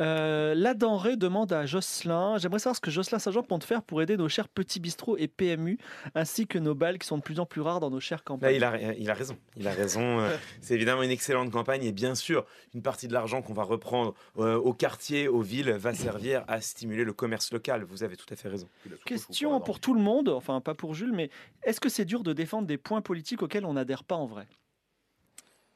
Euh, 0.00 0.54
la 0.54 0.74
denrée 0.74 1.16
demande 1.16 1.52
à 1.52 1.66
Jocelyn 1.66 2.38
J'aimerais 2.38 2.60
savoir 2.60 2.76
ce 2.76 2.80
que 2.80 2.90
Jocelyn 2.90 3.18
Saint-Jean 3.18 3.42
compte 3.42 3.64
faire 3.64 3.82
pour 3.82 4.00
aider 4.02 4.16
nos 4.16 4.28
chers 4.28 4.48
petits 4.48 4.78
bistrots 4.80 5.16
et 5.16 5.26
PMU, 5.28 5.78
ainsi 6.14 6.46
que 6.46 6.58
nos 6.58 6.74
balles 6.74 6.98
qui 6.98 7.06
sont 7.06 7.18
de 7.18 7.22
plus 7.22 7.40
en 7.40 7.46
plus 7.46 7.60
rares 7.60 7.80
dans 7.80 7.90
nos 7.90 7.98
chères 8.00 8.18
Là, 8.20 8.24
campagnes. 8.24 8.54
il, 8.56 8.64
a, 8.64 8.94
il 8.94 9.10
a 9.10 9.14
raison. 9.14 9.36
Il 9.56 9.66
a 9.66 9.72
raison. 9.72 10.20
euh, 10.20 10.36
C'est 10.60 10.74
évidemment 10.74 11.02
une 11.02 11.10
excellente 11.10 11.50
campagne 11.50 11.82
et 11.84 11.92
bien 11.92 12.14
sûr, 12.14 12.46
une 12.74 12.82
partie 12.82 13.08
de 13.08 13.12
l'argent 13.12 13.42
qu'on 13.42 13.54
va 13.54 13.64
reprendre 13.64 14.14
euh, 14.38 14.54
au 14.56 14.72
quartier, 14.72 15.26
aux 15.28 15.42
villes, 15.42 15.70
va 15.72 15.92
servir 15.92 16.44
à 16.46 16.60
stimuler 16.60 17.04
le 17.04 17.12
commerce 17.12 17.52
local. 17.52 17.82
Vous 17.84 18.04
avez 18.04 18.16
tout 18.16 18.26
à 18.32 18.36
fait 18.36 18.48
raison. 18.48 18.68
Question 19.04 19.60
pour 19.60 19.80
tout 19.80 19.94
le 19.94 20.00
monde, 20.00 20.28
enfin 20.28 20.60
pas 20.60 20.74
pour 20.74 20.94
Jules, 20.94 21.12
mais 21.12 21.30
est-ce 21.64 21.80
que 21.80 21.88
c'est 21.88 22.04
dur 22.04 22.22
de 22.22 22.32
défendre 22.32 22.66
des 22.68 22.78
points 22.78 23.00
politiques 23.00 23.42
auxquels 23.42 23.64
on 23.64 23.72
n'adhère 23.74 24.04
pas 24.04 24.14
en 24.16 24.26
vrai? 24.26 24.46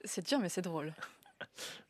C'est 0.04 0.26
dur, 0.26 0.38
mais 0.40 0.48
c'est 0.48 0.62
drôle. 0.62 0.92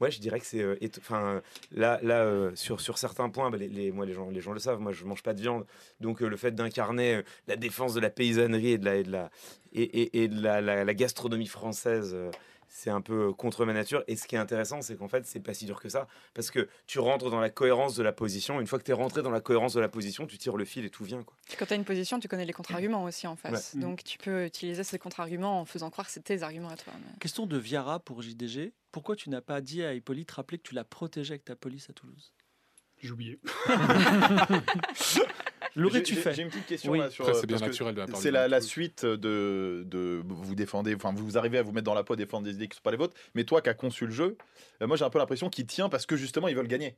Ouais, 0.01 0.11
je 0.11 0.19
dirais 0.19 0.41
que 0.41 0.47
c'est. 0.47 0.63
euh, 0.63 0.77
Enfin, 0.99 1.43
là, 1.73 2.01
là 2.03 2.23
euh, 2.25 2.53
sur, 2.55 2.81
sur 2.81 2.97
certains 2.97 3.29
points, 3.29 3.51
bah, 3.51 3.59
les, 3.59 3.93
moi, 3.93 4.07
les 4.07 4.15
gens, 4.15 4.31
les 4.31 4.41
gens 4.41 4.53
le 4.55 4.59
savent, 4.59 4.81
moi, 4.81 4.93
je 4.93 5.05
mange 5.05 5.23
pas 5.23 5.35
de 5.35 5.43
viande. 5.43 5.67
Donc, 6.01 6.23
euh, 6.23 6.27
le 6.29 6.39
fait 6.39 6.53
d'incarner 6.53 7.17
euh, 7.17 7.23
la 7.47 7.57
défense 7.57 7.93
de 7.93 8.01
la 8.01 8.09
paysannerie 8.09 8.71
et 8.73 8.79
de 8.79 8.87
la, 8.87 8.95
et 8.97 9.03
de 9.05 9.13
la, 9.13 9.31
et, 9.75 10.23
et- 10.25 10.29
de 10.29 10.41
la, 10.43 10.63
la- 10.63 10.85
gastronomie 10.95 11.47
française, 11.47 12.13
euh, 12.15 12.31
c'est 12.75 12.89
un 12.89 13.03
peu 13.03 13.29
euh, 13.29 13.33
contre 13.35 13.67
ma 13.67 13.75
nature. 13.75 14.03
Et 14.09 14.17
ce 14.17 14.27
qui 14.27 14.35
est 14.35 14.39
intéressant, 14.39 14.81
c'est 14.81 14.97
qu'en 14.97 15.07
fait, 15.07 15.27
c'est 15.27 15.41
pas 15.41 15.53
si 15.53 15.67
dur 15.67 15.79
que 15.79 15.91
ça. 15.91 16.09
Parce 16.33 16.51
que 16.51 16.69
tu 16.87 16.99
rentres 17.01 17.29
dans 17.31 17.39
la 17.39 17.51
cohérence 17.51 17.95
de 17.97 18.03
la 18.03 18.13
position. 18.13 18.61
Une 18.63 18.67
fois 18.67 18.79
que 18.79 18.85
tu 18.85 18.93
es 18.93 18.95
rentré 18.95 19.23
dans 19.23 19.31
la 19.31 19.43
cohérence 19.43 19.75
de 19.75 19.81
la 19.81 19.91
position, 19.91 20.27
tu 20.27 20.39
tires 20.39 20.57
le 20.57 20.65
fil 20.65 20.83
et 20.87 20.91
tout 20.91 21.05
vient. 21.05 21.23
Quoi. 21.23 21.37
Quand 21.59 21.67
tu 21.67 21.75
as 21.75 21.77
une 21.77 21.85
position, 21.85 22.19
tu 22.19 22.29
connais 22.29 22.47
les 22.47 22.55
contre-arguments 22.55 23.05
aussi 23.05 23.27
en 23.27 23.37
face. 23.37 23.75
Ouais. 23.75 23.81
Donc 23.83 24.03
tu 24.05 24.17
peux 24.17 24.47
utiliser 24.47 24.85
ces 24.85 24.99
contre-arguments 24.99 25.61
en 25.61 25.65
faisant 25.67 25.91
croire 25.91 26.07
que 26.07 26.13
c'est 26.15 26.25
tes 26.25 26.43
arguments 26.43 26.71
à 26.71 26.77
toi. 26.77 26.95
mais- 26.99 27.19
Question 27.21 27.45
de 27.47 27.59
Viara 27.59 28.01
pour 28.01 28.23
JDG. 28.23 28.73
Pourquoi 28.91 29.17
tu 29.17 29.29
n'as 29.29 29.43
pas 29.43 29.61
dit 29.61 29.85
à 29.85 29.93
Hippolyte, 29.93 30.31
rappeler 30.31 30.57
que 30.59 30.67
tu 30.67 30.75
l'as 30.75 30.85
protégé 30.85 31.33
avec 31.35 31.45
ta 31.45 31.55
police 31.57 31.91
à 31.91 31.93
Toulouse? 31.93 32.33
J'ai 33.03 33.11
oublié. 33.11 33.39
L'aurais-tu 35.77 36.15
J'ai- 36.15 36.21
fait 36.21 36.35
J'ai 36.35 36.43
une 36.43 36.49
petite 36.49 36.67
question 36.67 36.93
Oui. 36.93 36.99
là 36.99 37.11
sur. 37.11 37.25
C'est 37.35 37.47
bien 37.47 37.57
parce 37.59 37.63
que 37.63 37.67
naturel 37.73 37.95
de 37.95 38.01
la 38.01 38.07
part 38.07 38.17
C'est 38.21 38.31
la, 38.31 38.61
suite 38.61 39.05
de, 39.05 39.85
de 39.87 40.23
vous 40.27 40.55
défendez, 40.55 40.95
enfin 40.95 41.13
vous 41.15 41.39
arrivez 41.39 41.59
à 41.59 41.63
vous 41.63 41.73
mettre 41.73 41.87
dans 41.87 41.95
la 41.95 42.05
peau, 42.05 42.15
défendre 42.17 42.45
des 42.45 42.53
idées 42.55 42.67
qui 42.69 42.73
ne 42.73 42.77
sont 42.77 42.83
pas 42.83 42.91
les 42.91 42.97
vôtres. 42.97 43.15
Mais 43.35 43.45
toi 43.45 43.61
qui 43.63 43.69
as 43.69 43.75
conçu 43.75 44.07
le 44.07 44.13
jeu, 44.13 44.37
euh, 44.83 44.87
moi 44.87 44.97
j'ai 44.97 45.05
un 45.05 45.11
peu 45.11 45.19
l'impression 45.19 45.49
qu'il 45.49 45.67
tient 45.67 45.89
parce 45.89 46.07
que 46.07 46.17
justement 46.17 46.49
ils 46.49 46.57
veulent 46.57 46.69
gagner. 46.69 46.97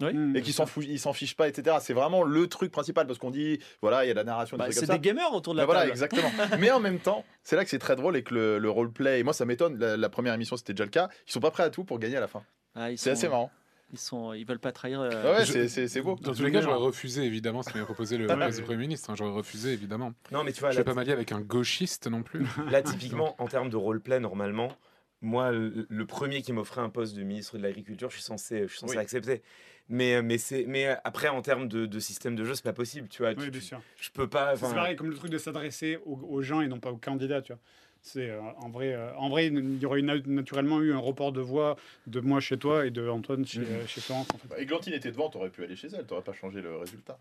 Mm. 0.00 0.34
et 0.34 0.42
qui 0.42 0.52
s'en 0.52 0.66
ils 0.80 0.98
s'en 0.98 1.12
fichent 1.12 1.36
pas, 1.36 1.46
etc. 1.46 1.76
C'est 1.80 1.92
vraiment 1.92 2.24
le 2.24 2.48
truc 2.48 2.72
principal 2.72 3.06
parce 3.06 3.20
qu'on 3.20 3.30
dit, 3.30 3.60
voilà, 3.80 4.04
il 4.04 4.08
y 4.08 4.10
a 4.10 4.14
la 4.14 4.24
narration, 4.24 4.56
Bah, 4.56 4.66
c'est 4.72 4.90
des 4.90 4.98
gamers 4.98 5.32
autour 5.32 5.52
de 5.54 5.58
la 5.60 5.66
Bah 5.66 5.72
voilà, 5.72 5.88
exactement. 5.88 6.32
Mais 6.58 6.72
en 6.72 6.80
même 6.80 6.98
temps, 6.98 7.24
c'est 7.44 7.54
là 7.54 7.62
que 7.62 7.70
c'est 7.70 7.78
très 7.78 7.94
drôle 7.94 8.16
et 8.16 8.24
que 8.24 8.34
le, 8.34 8.58
le 8.58 8.70
roleplay, 8.70 9.20
et 9.20 9.22
moi 9.22 9.32
ça 9.32 9.44
m'étonne, 9.44 9.78
la, 9.78 9.96
la 9.96 10.08
première 10.08 10.34
émission 10.34 10.56
c'était 10.56 10.72
déjà 10.72 10.82
le 10.84 10.90
cas, 10.90 11.08
ils 11.28 11.32
sont 11.32 11.38
pas 11.38 11.52
prêts 11.52 11.62
à 11.62 11.70
tout 11.70 11.84
pour 11.84 12.00
gagner 12.00 12.16
à 12.16 12.20
la 12.20 12.26
fin. 12.26 12.42
Ah, 12.74 12.88
C'est 12.90 12.96
sont- 12.96 13.10
assez 13.10 13.28
marrant. 13.28 13.52
Ils 13.94 13.98
sont, 13.98 14.32
ils 14.32 14.44
veulent 14.44 14.58
pas 14.58 14.72
trahir. 14.72 15.00
euh, 15.00 15.22
Ouais, 15.22 15.38
ouais, 15.38 15.44
Je- 15.44 15.68
c'est- 15.68 16.00
beau. 16.02 16.16
Dans 16.20 16.34
tous 16.34 16.42
les 16.42 16.50
cas, 16.50 16.60
j'aurais 16.60 16.74
refusé 16.76 17.22
évidemment 17.22 17.62
ce 17.62 17.72
qu'avait 17.72 17.84
proposé 17.84 18.18
le 18.18 18.26
de 18.26 18.60
Premier 18.62 18.76
ministre. 18.76 19.08
hein, 19.10 19.14
J'aurais 19.16 19.30
refusé 19.32 19.72
évidemment. 19.72 20.12
Non, 20.32 20.42
mais 20.42 20.52
tu 20.52 20.58
vois, 20.60 20.70
je 20.72 20.76
là, 20.76 20.80
vais 20.80 20.84
pas 20.84 20.94
m'allier 20.94 21.12
avec 21.12 21.30
un 21.30 21.40
gauchiste 21.40 22.08
non 22.08 22.24
plus. 22.24 22.40
Là, 22.76 22.82
typiquement, 22.82 23.36
en 23.40 23.46
termes 23.46 23.70
de 23.70 23.76
roleplay, 23.76 24.18
normalement, 24.18 24.76
moi, 25.22 25.52
le, 25.52 25.86
le 25.88 26.06
premier 26.06 26.42
qui 26.42 26.52
m'offrait 26.52 26.80
un 26.80 26.90
poste 26.90 27.14
de 27.14 27.22
ministre 27.22 27.56
de 27.56 27.62
l'Agriculture, 27.62 28.10
je 28.10 28.16
suis 28.16 28.24
censé, 28.24 28.62
je 28.62 28.66
suis 28.66 28.80
censé 28.80 28.96
Oui. 28.96 29.00
accepter. 29.00 29.42
Mais, 29.88 30.22
mais, 30.22 30.38
c'est, 30.38 30.64
mais 30.66 30.96
après, 31.04 31.28
en 31.28 31.40
termes 31.40 31.68
de, 31.68 31.86
de 31.86 32.00
système 32.00 32.34
de 32.34 32.44
jeu, 32.44 32.54
c'est 32.54 32.64
pas 32.64 32.72
possible, 32.72 33.06
tu 33.08 33.22
vois. 33.22 33.32
Oui, 33.36 33.44
Tu- 33.44 33.50
bien 33.50 33.60
sûr. 33.60 33.80
Je 34.00 34.10
peux 34.10 34.28
pas. 34.28 34.56
C'est 34.56 34.74
pareil, 34.74 34.96
comme 34.96 35.08
le 35.10 35.14
truc 35.16 35.30
de 35.30 35.38
s'adresser 35.38 35.98
aux, 36.04 36.16
aux 36.16 36.42
gens 36.42 36.60
et 36.62 36.66
non 36.68 36.80
pas 36.80 36.90
aux 36.90 36.96
candidats, 36.96 37.42
tu 37.42 37.52
vois. 37.52 37.60
C'est 38.06 38.28
euh, 38.28 38.40
en 38.58 38.68
vrai, 38.68 38.92
euh, 38.92 39.14
en 39.16 39.30
vrai, 39.30 39.46
il 39.46 39.78
y 39.82 39.86
aurait 39.86 40.02
na- 40.02 40.18
naturellement 40.26 40.82
eu 40.82 40.92
un 40.92 40.98
report 40.98 41.32
de 41.32 41.40
voix 41.40 41.76
de 42.06 42.20
moi 42.20 42.38
chez 42.38 42.58
toi 42.58 42.84
et 42.84 42.90
de 42.90 43.08
Antoine 43.08 43.46
chez, 43.46 43.60
Mhm. 43.60 43.66
euh, 43.66 43.86
chez 43.86 44.02
Florence. 44.02 44.28
En 44.34 44.36
fait. 44.38 44.46
Bah, 44.48 44.60
Églantine 44.60 44.92
était 44.92 45.10
devant, 45.10 45.30
t'aurais 45.30 45.48
pu 45.48 45.64
aller 45.64 45.74
chez 45.74 45.88
elle, 45.88 46.04
t'aurais 46.04 46.22
pas 46.22 46.34
changé 46.34 46.60
le 46.60 46.76
résultat. 46.76 47.18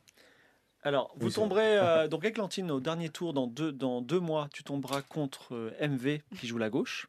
Alors, 0.86 1.14
vous 1.18 1.28
Oui, 1.28 1.34
tomberez 1.34 1.78
euh, 1.78 2.08
donc 2.10 2.26
Églantine 2.26 2.70
au 2.72 2.80
dernier 2.80 3.10
tour 3.10 3.34
dans 3.34 3.48
deux, 3.48 3.72
dans 3.72 4.02
deux 4.02 4.20
mois. 4.20 4.48
Tu 4.54 4.64
tomberas 4.64 5.02
contre 5.02 5.54
euh, 5.56 5.72
MV 5.88 6.20
qui 6.40 6.48
joue 6.48 6.58
la 6.58 6.70
gauche. 6.70 7.08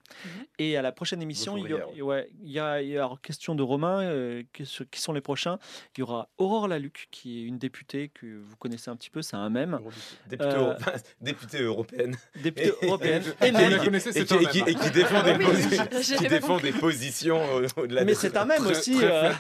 Et 0.59 0.77
à 0.77 0.83
la 0.83 0.93
prochaine 0.93 1.21
émission, 1.23 1.57
il 1.57 1.63
y, 1.69 1.73
a, 1.73 1.87
ouvrière, 1.87 2.07
ouais, 2.07 2.29
il 2.43 2.51
y 2.53 2.59
a, 2.61 2.81
il 2.83 2.89
y 2.91 2.99
a 2.99 3.11
question 3.23 3.55
de 3.55 3.63
Romain, 3.63 4.03
euh, 4.03 4.43
qui, 4.53 4.65
sont 5.01 5.13
les 5.13 5.21
prochains. 5.21 5.59
Il 5.97 6.01
y 6.01 6.03
aura 6.03 6.29
Aurore 6.39 6.69
Laluc, 6.69 7.09
qui 7.11 7.41
est 7.41 7.45
une 7.45 7.59
députée 7.59 8.11
que 8.15 8.27
vous 8.41 8.57
connaissez 8.57 8.91
un 8.91 8.97
petit 8.97 9.11
peu, 9.11 9.23
c'est 9.23 9.37
un 9.37 9.51
même. 9.51 9.81
Députée, 10.29 10.49
Euh, 10.55 10.75
députée 11.21 11.63
européenne. 11.63 12.17
Députée 12.43 12.73
européenne. 12.83 13.23
Et, 13.43 13.49
Et 13.49 13.53
même. 13.53 13.81
qui- 13.81 14.91
défend 14.91 15.23
des, 15.23 15.31
Ah 15.33 15.37
oui, 15.39 15.45
posi- 15.45 15.71
j'ai- 15.93 16.03
j'ai 16.03 16.17
qui 16.17 16.29
défend 16.29 16.59
des 16.59 16.73
positions 16.73 17.41
au-delà 17.77 18.05
Mais 18.05 18.15
c'est 18.15 18.37
un 18.37 18.45
même 18.45 18.67
aussi. 18.67 18.99
euh, 19.03 19.33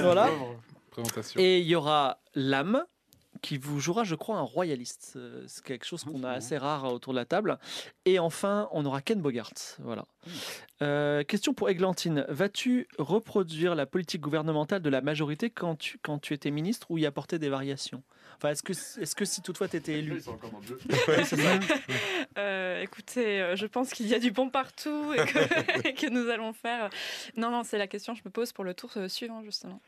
voilà. 0.00 0.30
Présentation. 0.90 1.40
Et 1.40 1.58
il 1.60 1.66
y 1.66 1.74
aura 1.74 2.20
l'âme 2.34 2.84
qui 3.42 3.58
vous 3.58 3.80
jouera, 3.80 4.04
je 4.04 4.14
crois, 4.14 4.36
un 4.36 4.42
royaliste. 4.42 5.18
C'est 5.46 5.64
quelque 5.64 5.84
chose 5.84 6.04
qu'on 6.04 6.24
a 6.24 6.30
assez 6.30 6.58
rare 6.58 6.92
autour 6.92 7.12
de 7.12 7.18
la 7.18 7.24
table. 7.24 7.58
Et 8.04 8.18
enfin, 8.18 8.68
on 8.72 8.84
aura 8.84 9.02
Ken 9.02 9.20
Bogart. 9.20 9.52
Voilà. 9.78 10.04
Euh, 10.80 11.24
question 11.24 11.54
pour 11.54 11.70
Églantine. 11.70 12.24
Vas-tu 12.28 12.88
reproduire 12.98 13.74
la 13.74 13.86
politique 13.86 14.20
gouvernementale 14.20 14.82
de 14.82 14.90
la 14.90 15.00
majorité 15.00 15.50
quand 15.50 15.76
tu, 15.76 15.98
quand 15.98 16.18
tu 16.18 16.34
étais 16.34 16.50
ministre 16.50 16.90
ou 16.90 16.98
y 16.98 17.06
apporter 17.06 17.38
des 17.38 17.48
variations? 17.48 18.02
Enfin, 18.36 18.50
est-ce 18.50 18.62
que, 18.62 18.72
est-ce 18.72 19.16
que 19.16 19.24
si 19.24 19.42
toutefois 19.42 19.68
tu 19.68 19.76
étais 19.76 19.94
élu. 19.94 20.22
Euh, 22.36 22.82
écoutez, 22.82 23.40
euh, 23.40 23.56
je 23.56 23.66
pense 23.66 23.90
qu'il 23.90 24.06
y 24.06 24.14
a 24.14 24.20
du 24.20 24.30
bon 24.30 24.48
partout 24.48 25.12
et 25.12 25.24
que, 25.24 25.88
et 25.88 25.94
que 25.94 26.08
nous 26.08 26.28
allons 26.28 26.52
faire. 26.52 26.88
Non, 27.36 27.50
non, 27.50 27.64
c'est 27.64 27.78
la 27.78 27.88
question 27.88 28.12
que 28.12 28.20
je 28.20 28.24
me 28.24 28.30
pose 28.30 28.52
pour 28.52 28.62
le 28.62 28.74
tour 28.74 28.92
suivant, 29.08 29.42
justement. 29.42 29.80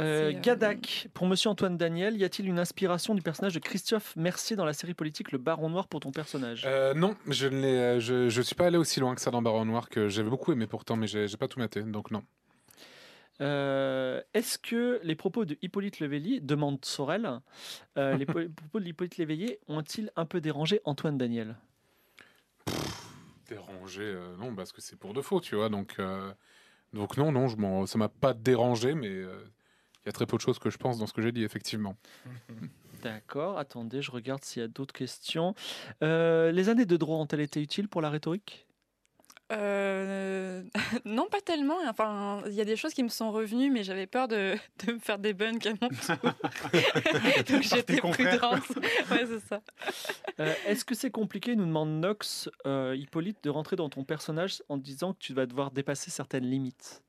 Euh, 0.00 0.32
euh, 0.32 0.40
Gadak, 0.40 1.08
pour 1.14 1.26
Monsieur 1.26 1.50
Antoine 1.50 1.76
Daniel, 1.76 2.16
y 2.16 2.24
a-t-il 2.24 2.48
une 2.48 2.58
inspiration 2.58 3.14
du 3.14 3.22
personnage 3.22 3.54
de 3.54 3.60
Christophe 3.60 4.16
Mercier 4.16 4.56
dans 4.56 4.64
la 4.64 4.72
série 4.72 4.94
politique 4.94 5.30
Le 5.30 5.38
Baron 5.38 5.70
Noir 5.70 5.86
pour 5.86 6.00
ton 6.00 6.10
personnage? 6.10 6.64
Euh, 6.66 6.94
non, 6.94 7.14
je 7.28 7.46
ne 7.46 7.64
euh, 7.64 8.00
je, 8.00 8.28
je 8.28 8.42
suis 8.42 8.56
pas 8.56 8.66
allé 8.66 8.76
aussi 8.76 8.98
loin 8.98 9.14
que 9.14 9.20
ça 9.20 9.30
dans 9.30 9.40
Baron 9.40 9.64
Noir 9.64 9.88
que 9.88 10.08
j'avais 10.08 10.30
beaucoup 10.30 10.50
aimé 10.52 10.66
pourtant, 10.66 10.96
mais 10.96 11.06
j'ai 11.06 11.28
pas 11.36 11.46
tout 11.46 11.60
maté, 11.60 11.82
donc 11.82 12.10
non. 12.10 12.24
Euh, 13.40 14.20
Est-ce 14.32 14.58
que 14.58 15.00
les 15.04 15.14
propos 15.14 15.44
de 15.44 15.56
Hippolyte 15.62 16.00
Levellier, 16.00 16.40
demande 16.40 16.84
Sorel, 16.84 17.40
euh, 17.96 18.16
les 18.16 18.26
po- 18.26 18.48
propos 18.56 18.80
de 18.80 18.86
Hippolyte 18.86 19.16
Léveillé 19.16 19.60
ont-ils 19.68 20.10
un 20.16 20.24
peu 20.24 20.40
dérangé 20.40 20.80
Antoine 20.84 21.18
Daniel? 21.18 21.56
Dérangé, 23.48 24.02
euh, 24.02 24.36
non, 24.38 24.54
parce 24.54 24.72
que 24.72 24.80
c'est 24.80 24.96
pour 24.96 25.12
de 25.14 25.20
faux, 25.20 25.40
tu 25.40 25.54
vois, 25.54 25.68
donc 25.68 25.96
euh, 25.98 26.32
donc 26.94 27.16
non, 27.16 27.30
non, 27.30 27.46
je 27.48 27.56
m'en, 27.56 27.86
ça 27.86 27.98
m'a 27.98 28.08
pas 28.08 28.32
dérangé, 28.32 28.94
mais 28.94 29.08
euh, 29.10 29.36
il 30.04 30.08
y 30.08 30.10
a 30.10 30.12
très 30.12 30.26
peu 30.26 30.36
de 30.36 30.42
choses 30.42 30.58
que 30.58 30.70
je 30.70 30.76
pense 30.76 30.98
dans 30.98 31.06
ce 31.06 31.12
que 31.12 31.22
j'ai 31.22 31.32
dit, 31.32 31.44
effectivement. 31.44 31.96
D'accord, 33.02 33.58
attendez, 33.58 34.02
je 34.02 34.10
regarde 34.10 34.44
s'il 34.44 34.62
y 34.62 34.64
a 34.64 34.68
d'autres 34.68 34.94
questions. 34.94 35.54
Euh, 36.02 36.52
les 36.52 36.68
années 36.68 36.86
de 36.86 36.96
droit 36.96 37.18
ont-elles 37.18 37.40
été 37.40 37.60
utiles 37.60 37.88
pour 37.88 38.00
la 38.00 38.10
rhétorique? 38.10 38.66
Euh, 39.52 40.62
non, 41.04 41.26
pas 41.30 41.40
tellement. 41.40 41.76
Enfin, 41.86 42.42
il 42.46 42.54
y 42.54 42.60
a 42.60 42.64
des 42.64 42.76
choses 42.76 42.94
qui 42.94 43.02
me 43.02 43.08
sont 43.08 43.30
revenues, 43.30 43.70
mais 43.70 43.84
j'avais 43.84 44.06
peur 44.06 44.28
de, 44.28 44.54
de 44.86 44.92
me 44.92 44.98
faire 44.98 45.18
des 45.18 45.34
bunks 45.34 45.66
à 45.66 45.72
mon 45.80 45.88
tour. 45.88 46.32
Donc 47.50 47.62
j'étais 47.62 47.98
confrères, 47.98 48.38
prudente. 48.38 48.76
Ouais, 49.10 49.26
c'est 49.26 49.46
ça. 49.46 49.62
Euh, 50.40 50.52
Est-ce 50.66 50.84
que 50.84 50.94
c'est 50.94 51.10
compliqué, 51.10 51.56
nous 51.56 51.66
demande 51.66 51.90
Nox, 52.00 52.48
euh, 52.66 52.96
Hippolyte, 52.96 53.42
de 53.44 53.50
rentrer 53.50 53.76
dans 53.76 53.88
ton 53.88 54.04
personnage 54.04 54.62
en 54.68 54.76
disant 54.76 55.12
que 55.12 55.18
tu 55.18 55.34
vas 55.34 55.46
devoir 55.46 55.70
dépasser 55.70 56.10
certaines 56.10 56.46
limites? 56.46 57.02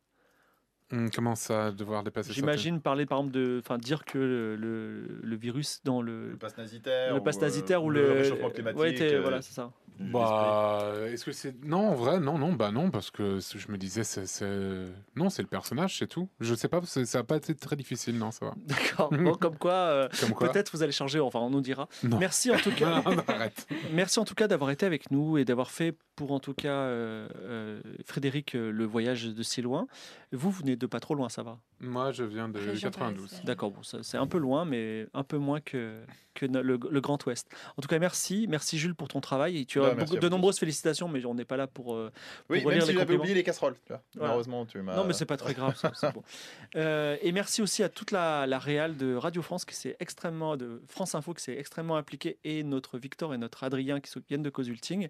Hum, 0.91 1.09
comment 1.09 1.33
ça, 1.35 1.71
devoir 1.71 2.03
dépasser 2.03 2.31
J'imagine 2.31 2.79
parler 2.79 3.05
par 3.07 3.17
exemple 3.19 3.33
de, 3.33 3.59
enfin 3.63 3.77
dire 3.79 4.05
que 4.05 4.19
le, 4.19 4.55
le- 4.55 5.19
le 5.23 5.35
virus 5.35 5.81
dans 5.83 6.01
le, 6.01 6.29
Le 6.29 6.37
pass 6.37 6.55
nazitaire 6.57 7.13
le 7.15 7.23
pass 7.23 7.37
ou, 7.37 7.39
euh, 7.39 7.41
nazitaire 7.41 7.83
ou 7.83 7.89
le 7.89 8.01
le, 8.03 8.11
réchauffement 8.13 8.49
climatique, 8.51 8.79
Ouais, 8.79 9.01
euh, 9.01 9.21
voilà, 9.21 9.41
c'est 9.41 9.53
ça. 9.53 9.71
Bah, 9.97 10.91
est-ce 11.07 11.23
que 11.23 11.31
c'est 11.31 11.55
non 11.63 11.87
en 11.91 11.95
vrai 11.95 12.19
non 12.19 12.37
non 12.37 12.51
bah 12.51 12.69
non 12.71 12.91
parce 12.91 13.11
que 13.11 13.39
je 13.39 13.71
me 13.71 13.77
disais 13.77 14.03
c'est 14.03 14.27
c'est- 14.27 14.87
non 15.15 15.29
c'est 15.29 15.41
le 15.41 15.47
personnage 15.47 15.97
c'est 15.97 16.07
tout 16.07 16.27
je 16.41 16.53
sais 16.53 16.67
pas 16.67 16.81
ça 16.85 17.19
a 17.19 17.23
pas 17.23 17.37
été 17.37 17.55
très 17.55 17.77
difficile 17.77 18.17
non 18.17 18.31
ça 18.31 18.45
va 18.47 18.53
D'accord. 18.65 19.09
Bon, 19.11 19.33
comme 19.39 19.57
quoi, 19.57 19.71
euh, 19.73 20.09
Comme 20.19 20.31
quoi. 20.31 20.51
peut-être 20.51 20.71
vous 20.73 20.83
allez 20.83 20.91
changer. 20.91 21.19
Enfin, 21.19 21.39
on 21.39 21.49
nous 21.49 21.61
dira. 21.61 21.87
Non. 22.03 22.19
Merci 22.19 22.51
en 22.51 22.57
tout 22.57 22.71
cas. 22.75 23.01
Non, 23.05 23.15
non, 23.15 23.23
arrête. 23.27 23.67
Merci 23.93 24.19
en 24.19 24.25
tout 24.25 24.35
cas 24.35 24.47
d'avoir 24.47 24.69
été 24.71 24.85
avec 24.85 25.11
nous 25.11 25.37
et 25.37 25.45
d'avoir 25.45 25.71
fait 25.71 25.95
pour 26.15 26.31
en 26.31 26.39
tout 26.39 26.53
cas 26.53 26.69
euh, 26.69 27.27
euh, 27.35 27.81
Frédéric 28.05 28.55
euh, 28.55 28.71
le 28.71 28.85
voyage 28.85 29.25
de 29.25 29.43
si 29.43 29.61
loin. 29.61 29.87
Vous, 30.31 30.51
vous 30.51 30.59
venez 30.59 30.75
de 30.75 30.87
pas 30.87 30.99
trop 30.99 31.15
loin, 31.15 31.29
ça 31.29 31.43
va? 31.43 31.59
Moi 31.79 32.11
je 32.11 32.23
viens 32.23 32.47
de 32.49 32.57
Région 32.59 32.89
92 32.89 33.41
D'accord, 33.43 33.71
bon, 33.71 33.81
c'est 33.83 34.17
un 34.17 34.27
peu 34.27 34.37
loin, 34.37 34.65
mais 34.65 35.07
un 35.13 35.23
peu 35.23 35.37
moins 35.37 35.59
que, 35.59 35.99
que 36.33 36.45
le, 36.45 36.61
le 36.61 37.01
Grand 37.01 37.23
Ouest. 37.25 37.47
En 37.77 37.81
tout 37.81 37.87
cas, 37.87 37.99
merci. 37.99 38.45
Merci 38.49 38.77
Jules 38.77 38.95
pour 38.95 39.07
ton 39.07 39.21
travail. 39.21 39.57
Et 39.59 39.65
tu 39.65 39.79
as 39.81 39.93
merci 39.93 39.99
beaucoup- 40.13 40.15
à 40.17 40.19
de 40.19 40.29
nombreuses 40.29 40.57
félicitations, 40.59 41.07
mais 41.07 41.23
on 41.25 41.33
n'est 41.35 41.45
pas 41.45 41.57
là 41.57 41.67
pour, 41.67 41.93
euh, 41.95 42.11
pour 42.47 42.55
Oui, 42.55 42.65
même 42.65 42.81
si 42.81 42.87
les 42.87 42.93
j'avais 42.93 43.15
oublié 43.15 43.33
les 43.35 43.43
casseroles. 43.43 43.75
tu 43.85 43.89
vois. 43.93 44.01
Voilà. 44.13 44.27
Malheureusement, 44.29 44.65
tu 44.65 44.81
m'as. 44.81 44.95
Non, 44.95 45.03
mais 45.05 45.13
c'est 45.13 45.25
pas 45.25 45.37
très 45.37 45.53
grave. 45.53 45.75
ça, 45.77 45.91
c'est 45.95 46.13
bon. 46.13 46.23
Euh, 46.75 47.15
et 47.21 47.31
merci 47.31 47.61
aussi 47.61 47.83
à 47.83 47.89
toute 47.89 48.11
la, 48.11 48.45
la 48.47 48.59
réal 48.59 48.97
de 48.97 49.15
Radio 49.15 49.41
France 49.41 49.63
qui 49.63 49.75
s'est 49.75 49.95
extrêmement, 50.01 50.57
de 50.57 50.81
France 50.89 51.15
Info 51.15 51.33
qui 51.33 51.41
s'est 51.43 51.57
extrêmement 51.57 51.95
impliquée 51.95 52.37
et 52.43 52.63
notre 52.63 52.97
Victor 52.97 53.33
et 53.33 53.37
notre 53.37 53.63
Adrien 53.63 54.01
qui 54.01 54.11
viennent 54.27 54.43
de 54.43 54.49
Consulting. 54.49 55.07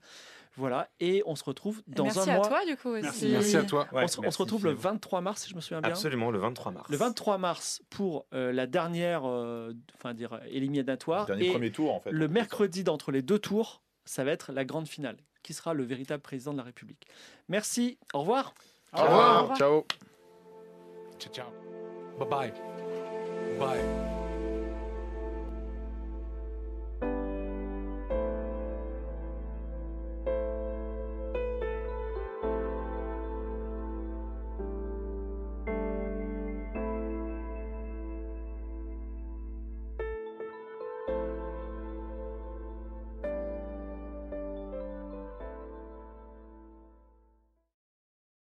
Voilà. 0.58 0.88
Et 1.00 1.22
on 1.26 1.36
se 1.36 1.44
retrouve 1.44 1.82
dans 1.88 2.04
Merci 2.06 2.20
un 2.30 2.34
à 2.34 2.36
mois. 2.38 2.48
toi, 2.48 2.66
du 2.66 2.78
coup, 2.78 2.90
aussi. 2.90 3.02
Merci. 3.02 3.28
Merci 3.32 3.58
à 3.58 3.64
toi. 3.64 3.88
on, 3.92 3.96
Ouais, 3.98 4.08
se, 4.08 4.20
on 4.20 4.22
merci, 4.22 4.38
se 4.38 4.42
retrouve 4.42 4.64
le 4.66 4.72
Phil. 4.72 4.80
23 4.84 5.22
mars, 5.22 5.42
si 5.44 5.50
je 5.50 5.56
me 5.56 5.60
souviens 5.62 5.82
bien. 5.82 5.90
Absolument, 5.90 6.30
le 6.32 6.38
23 6.40 6.55
mars. 6.72 6.90
Le 6.90 6.98
23 6.98 7.38
mars 7.38 7.82
pour 7.90 8.26
euh, 8.34 8.52
la 8.52 8.68
dernière, 8.68 9.22
euh, 9.26 9.74
enfin 9.96 10.14
dire 10.14 10.40
éliminatoire. 10.50 11.26
Dernier 11.26 11.48
et 11.48 11.52
premier 11.52 11.72
tour, 11.72 11.94
en 11.94 12.00
fait. 12.00 12.12
Le 12.12 12.28
mercredi 12.28 12.84
d'entre 12.84 13.12
les 13.12 13.22
deux 13.22 13.40
tours, 13.40 13.82
ça 14.06 14.24
va 14.24 14.32
être 14.32 14.52
la 14.52 14.66
grande 14.66 14.88
finale. 14.88 15.18
Qui 15.44 15.54
sera 15.54 15.76
le 15.76 15.84
véritable 15.84 16.24
président 16.24 16.54
de 16.54 16.58
la 16.58 16.64
République 16.64 17.06
Merci. 17.50 18.00
Au 18.14 18.22
revoir. 18.22 18.56
Au 18.94 19.04
revoir. 19.04 19.56
Ciao. 19.58 19.86
ciao 21.20 21.32
ciao 21.32 21.66
bye 22.18 22.28
bye 22.28 22.54
bye 23.60 24.15